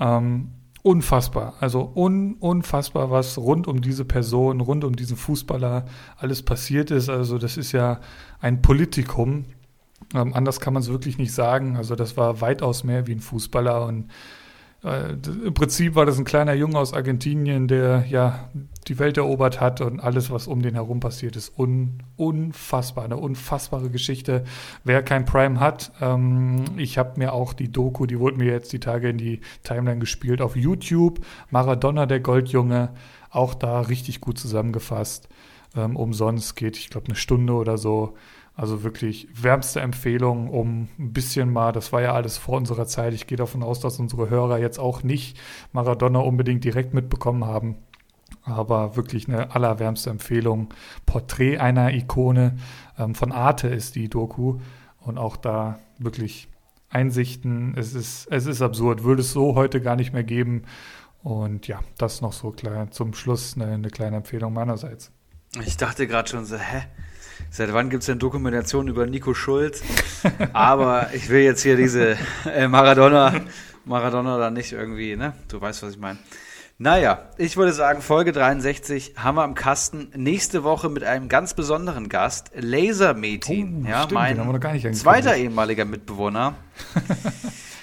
Ähm, 0.00 0.50
unfassbar. 0.86 1.54
Also 1.58 1.90
un, 1.96 2.36
unfassbar, 2.38 3.10
was 3.10 3.38
rund 3.38 3.66
um 3.66 3.80
diese 3.80 4.04
Person, 4.04 4.60
rund 4.60 4.84
um 4.84 4.94
diesen 4.94 5.16
Fußballer 5.16 5.84
alles 6.16 6.44
passiert 6.44 6.92
ist. 6.92 7.08
Also 7.08 7.38
das 7.38 7.56
ist 7.56 7.72
ja 7.72 8.00
ein 8.40 8.62
Politikum. 8.62 9.46
Ähm, 10.14 10.32
anders 10.32 10.60
kann 10.60 10.74
man 10.74 10.84
es 10.84 10.88
wirklich 10.88 11.18
nicht 11.18 11.32
sagen. 11.32 11.76
Also 11.76 11.96
das 11.96 12.16
war 12.16 12.40
weitaus 12.40 12.84
mehr 12.84 13.08
wie 13.08 13.16
ein 13.16 13.20
Fußballer 13.20 13.84
und 13.84 14.12
Im 14.86 15.52
Prinzip 15.52 15.96
war 15.96 16.06
das 16.06 16.16
ein 16.16 16.24
kleiner 16.24 16.54
Junge 16.54 16.78
aus 16.78 16.92
Argentinien, 16.92 17.66
der 17.66 18.04
ja 18.08 18.50
die 18.86 19.00
Welt 19.00 19.16
erobert 19.16 19.60
hat 19.60 19.80
und 19.80 19.98
alles, 19.98 20.30
was 20.30 20.46
um 20.46 20.62
den 20.62 20.74
herum 20.74 21.00
passiert 21.00 21.34
ist, 21.34 21.58
un, 21.58 22.04
unfassbar, 22.16 23.04
eine 23.04 23.16
unfassbare 23.16 23.90
Geschichte. 23.90 24.44
Wer 24.84 25.02
kein 25.02 25.24
Prime 25.24 25.58
hat, 25.58 25.90
ähm, 26.00 26.64
ich 26.76 26.98
habe 26.98 27.18
mir 27.18 27.32
auch 27.32 27.52
die 27.52 27.72
Doku, 27.72 28.06
die 28.06 28.20
wurde 28.20 28.36
mir 28.36 28.52
jetzt 28.52 28.72
die 28.72 28.78
Tage 28.78 29.08
in 29.08 29.18
die 29.18 29.40
Timeline 29.64 29.98
gespielt 29.98 30.40
auf 30.40 30.54
YouTube, 30.54 31.18
Maradona 31.50 32.06
der 32.06 32.20
Goldjunge, 32.20 32.90
auch 33.30 33.54
da 33.54 33.80
richtig 33.80 34.20
gut 34.20 34.38
zusammengefasst. 34.38 35.28
Ähm, 35.74 35.96
umsonst 35.96 36.54
geht, 36.54 36.76
ich 36.76 36.90
glaube, 36.90 37.08
eine 37.08 37.16
Stunde 37.16 37.54
oder 37.54 37.76
so. 37.76 38.14
Also 38.56 38.82
wirklich 38.82 39.28
wärmste 39.34 39.80
Empfehlung, 39.80 40.48
um 40.48 40.88
ein 40.98 41.12
bisschen 41.12 41.52
mal, 41.52 41.72
das 41.72 41.92
war 41.92 42.00
ja 42.00 42.14
alles 42.14 42.38
vor 42.38 42.56
unserer 42.56 42.86
Zeit. 42.86 43.12
Ich 43.12 43.26
gehe 43.26 43.36
davon 43.36 43.62
aus, 43.62 43.80
dass 43.80 44.00
unsere 44.00 44.30
Hörer 44.30 44.58
jetzt 44.58 44.78
auch 44.78 45.02
nicht 45.02 45.38
Maradona 45.72 46.20
unbedingt 46.20 46.64
direkt 46.64 46.94
mitbekommen 46.94 47.44
haben. 47.44 47.76
Aber 48.44 48.96
wirklich 48.96 49.28
eine 49.28 49.54
allerwärmste 49.54 50.08
Empfehlung. 50.08 50.72
Porträt 51.04 51.58
einer 51.58 51.92
Ikone 51.92 52.56
ähm, 52.98 53.14
von 53.14 53.30
Arte 53.30 53.68
ist 53.68 53.94
die 53.94 54.08
Doku. 54.08 54.58
und 55.00 55.18
auch 55.18 55.36
da 55.36 55.78
wirklich 55.98 56.48
Einsichten. 56.88 57.74
Es 57.76 57.94
ist, 57.94 58.26
es 58.30 58.46
ist 58.46 58.62
absurd, 58.62 59.04
würde 59.04 59.20
es 59.20 59.32
so 59.32 59.54
heute 59.54 59.82
gar 59.82 59.96
nicht 59.96 60.14
mehr 60.14 60.24
geben. 60.24 60.62
Und 61.22 61.68
ja, 61.68 61.80
das 61.98 62.22
noch 62.22 62.32
so 62.32 62.52
klar 62.52 62.90
zum 62.90 63.12
Schluss 63.12 63.54
eine, 63.54 63.66
eine 63.66 63.90
kleine 63.90 64.16
Empfehlung 64.16 64.54
meinerseits. 64.54 65.10
Ich 65.64 65.76
dachte 65.76 66.06
gerade 66.06 66.28
schon 66.28 66.44
so, 66.44 66.56
hä? 66.56 66.84
Seit 67.50 67.72
wann 67.72 67.90
gibt 67.90 68.02
es 68.02 68.06
denn 68.06 68.18
Dokumentationen 68.18 68.88
über 68.88 69.06
Nico 69.06 69.34
Schulz? 69.34 69.82
Aber 70.52 71.10
ich 71.14 71.28
will 71.28 71.40
jetzt 71.40 71.62
hier 71.62 71.76
diese 71.76 72.16
äh, 72.52 72.68
Maradona, 72.68 73.34
Maradona 73.84 74.38
da 74.38 74.50
nicht 74.50 74.72
irgendwie, 74.72 75.16
ne? 75.16 75.34
Du 75.48 75.60
weißt, 75.60 75.82
was 75.82 75.94
ich 75.94 75.98
meine. 75.98 76.18
Naja, 76.78 77.30
ich 77.38 77.56
würde 77.56 77.72
sagen, 77.72 78.02
Folge 78.02 78.32
63 78.32 79.14
haben 79.16 79.36
wir 79.36 79.44
am 79.44 79.54
Kasten. 79.54 80.08
Nächste 80.14 80.62
Woche 80.62 80.90
mit 80.90 81.04
einem 81.04 81.30
ganz 81.30 81.54
besonderen 81.54 82.10
Gast, 82.10 82.50
Laser 82.54 83.14
Metin. 83.14 83.84
Oh, 83.86 83.88
ja, 83.88 84.02
stimmt, 84.02 84.12
mein 84.12 84.92
zweiter 84.92 85.36
ehemaliger 85.36 85.86
Mitbewohner. 85.86 86.54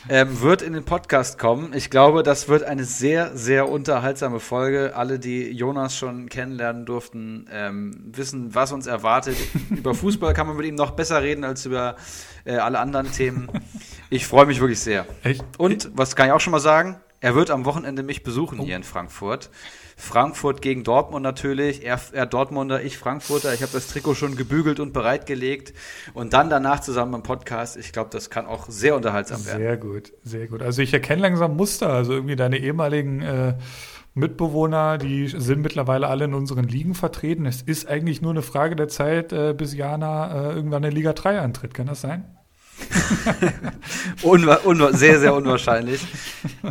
Ähm, 0.09 0.41
wird 0.41 0.61
in 0.61 0.73
den 0.73 0.84
Podcast 0.84 1.39
kommen. 1.39 1.73
Ich 1.73 1.89
glaube, 1.89 2.23
das 2.23 2.47
wird 2.47 2.63
eine 2.63 2.84
sehr, 2.84 3.35
sehr 3.35 3.69
unterhaltsame 3.69 4.39
Folge. 4.39 4.95
Alle, 4.95 5.19
die 5.19 5.51
Jonas 5.51 5.97
schon 5.97 6.30
kennenlernen 6.30 6.85
durften, 6.85 7.47
ähm, 7.51 8.11
wissen, 8.13 8.53
was 8.53 8.71
uns 8.71 8.88
erwartet. 8.88 9.38
über 9.69 9.93
Fußball 9.93 10.34
kann 10.34 10.47
man 10.47 10.57
mit 10.57 10.65
ihm 10.65 10.75
noch 10.75 10.91
besser 10.91 11.21
reden 11.21 11.43
als 11.43 11.65
über 11.65 11.95
äh, 12.45 12.55
alle 12.55 12.80
anderen 12.80 13.11
Themen. 13.11 13.49
Ich 14.09 14.27
freue 14.27 14.45
mich 14.45 14.59
wirklich 14.59 14.80
sehr. 14.80 15.05
Echt? 15.23 15.43
Und, 15.57 15.91
was 15.93 16.15
kann 16.15 16.27
ich 16.27 16.34
auch 16.34 16.41
schon 16.41 16.51
mal 16.51 16.59
sagen? 16.59 16.99
Er 17.19 17.35
wird 17.35 17.51
am 17.51 17.65
Wochenende 17.65 18.03
mich 18.03 18.23
besuchen 18.23 18.59
hier 18.59 18.75
in 18.75 18.84
Frankfurt. 18.84 19.49
Frankfurt 20.03 20.61
gegen 20.61 20.84
Dortmund 20.84 21.23
natürlich. 21.23 21.85
Er, 21.85 21.99
er 22.11 22.25
Dortmunder, 22.25 22.84
ich 22.84 22.97
Frankfurter. 22.97 23.53
Ich 23.53 23.61
habe 23.61 23.71
das 23.71 23.88
Trikot 23.88 24.15
schon 24.15 24.35
gebügelt 24.35 24.81
und 24.81 24.91
bereitgelegt. 24.91 25.73
Und 26.13 26.34
dann 26.34 26.49
danach 26.49 26.81
zusammen 26.81 27.13
im 27.13 27.23
Podcast. 27.23 27.77
Ich 27.77 27.93
glaube, 27.93 28.09
das 28.11 28.30
kann 28.30 28.45
auch 28.45 28.67
sehr 28.67 28.97
unterhaltsam 28.97 29.45
werden. 29.45 29.59
Sehr 29.59 29.77
gut, 29.77 30.11
sehr 30.23 30.47
gut. 30.47 30.61
Also 30.61 30.81
ich 30.81 30.93
erkenne 30.93 31.21
langsam 31.21 31.55
Muster. 31.55 31.89
Also 31.89 32.11
irgendwie 32.11 32.35
deine 32.35 32.57
ehemaligen 32.57 33.21
äh, 33.21 33.53
Mitbewohner, 34.13 34.97
die 34.97 35.30
sind 35.30 35.61
mittlerweile 35.61 36.07
alle 36.07 36.25
in 36.25 36.34
unseren 36.34 36.65
Ligen 36.65 36.95
vertreten. 36.95 37.45
Es 37.45 37.61
ist 37.61 37.88
eigentlich 37.88 38.21
nur 38.21 38.31
eine 38.31 38.41
Frage 38.41 38.75
der 38.75 38.89
Zeit, 38.89 39.31
äh, 39.31 39.53
bis 39.57 39.73
Jana 39.73 40.51
äh, 40.51 40.53
irgendwann 40.53 40.84
in 40.84 40.91
Liga 40.91 41.13
3 41.13 41.39
antritt. 41.39 41.73
Kann 41.73 41.88
das 41.88 42.01
sein? 42.01 42.25
Unwa 44.24 44.56
unwa 44.64 44.94
sehr, 44.94 45.20
sehr 45.20 45.34
unwahrscheinlich. 45.34 46.06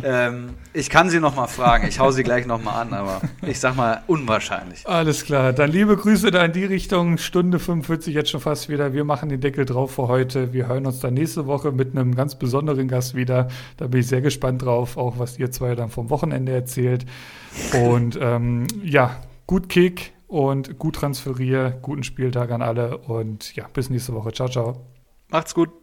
ähm, 0.03 0.49
ich 0.73 0.89
kann 0.89 1.09
sie 1.09 1.19
noch 1.19 1.35
mal 1.35 1.47
fragen. 1.47 1.87
Ich 1.87 1.99
hau 1.99 2.11
sie 2.11 2.23
gleich 2.23 2.45
noch 2.45 2.61
mal 2.61 2.79
an, 2.81 2.93
aber 2.93 3.21
ich 3.41 3.59
sag 3.59 3.75
mal 3.75 4.01
unwahrscheinlich. 4.07 4.87
Alles 4.87 5.25
klar. 5.25 5.53
Dann 5.53 5.71
liebe 5.71 5.95
Grüße 5.95 6.31
da 6.31 6.45
in 6.45 6.51
die 6.53 6.65
Richtung. 6.65 7.17
Stunde 7.17 7.59
45 7.59 8.13
jetzt 8.13 8.29
schon 8.29 8.41
fast 8.41 8.69
wieder. 8.69 8.93
Wir 8.93 9.03
machen 9.03 9.29
den 9.29 9.41
Deckel 9.41 9.65
drauf 9.65 9.95
für 9.95 10.07
heute. 10.07 10.53
Wir 10.53 10.67
hören 10.67 10.85
uns 10.85 10.99
dann 10.99 11.13
nächste 11.13 11.45
Woche 11.45 11.71
mit 11.71 11.91
einem 11.91 12.15
ganz 12.15 12.35
besonderen 12.35 12.87
Gast 12.87 13.15
wieder. 13.15 13.47
Da 13.77 13.87
bin 13.87 14.01
ich 14.01 14.07
sehr 14.07 14.21
gespannt 14.21 14.63
drauf, 14.63 14.97
auch 14.97 15.19
was 15.19 15.37
ihr 15.39 15.51
zwei 15.51 15.75
dann 15.75 15.89
vom 15.89 16.09
Wochenende 16.09 16.51
erzählt. 16.51 17.05
Und 17.73 18.17
ähm, 18.21 18.67
ja, 18.83 19.17
gut 19.47 19.69
Kick 19.69 20.13
und 20.27 20.79
gut 20.79 20.95
transferier. 20.95 21.77
Guten 21.81 22.03
Spieltag 22.03 22.51
an 22.51 22.61
alle 22.61 22.97
und 22.97 23.55
ja, 23.55 23.67
bis 23.73 23.89
nächste 23.89 24.13
Woche. 24.13 24.31
Ciao, 24.31 24.49
ciao. 24.49 24.87
Macht's 25.29 25.53
gut. 25.53 25.82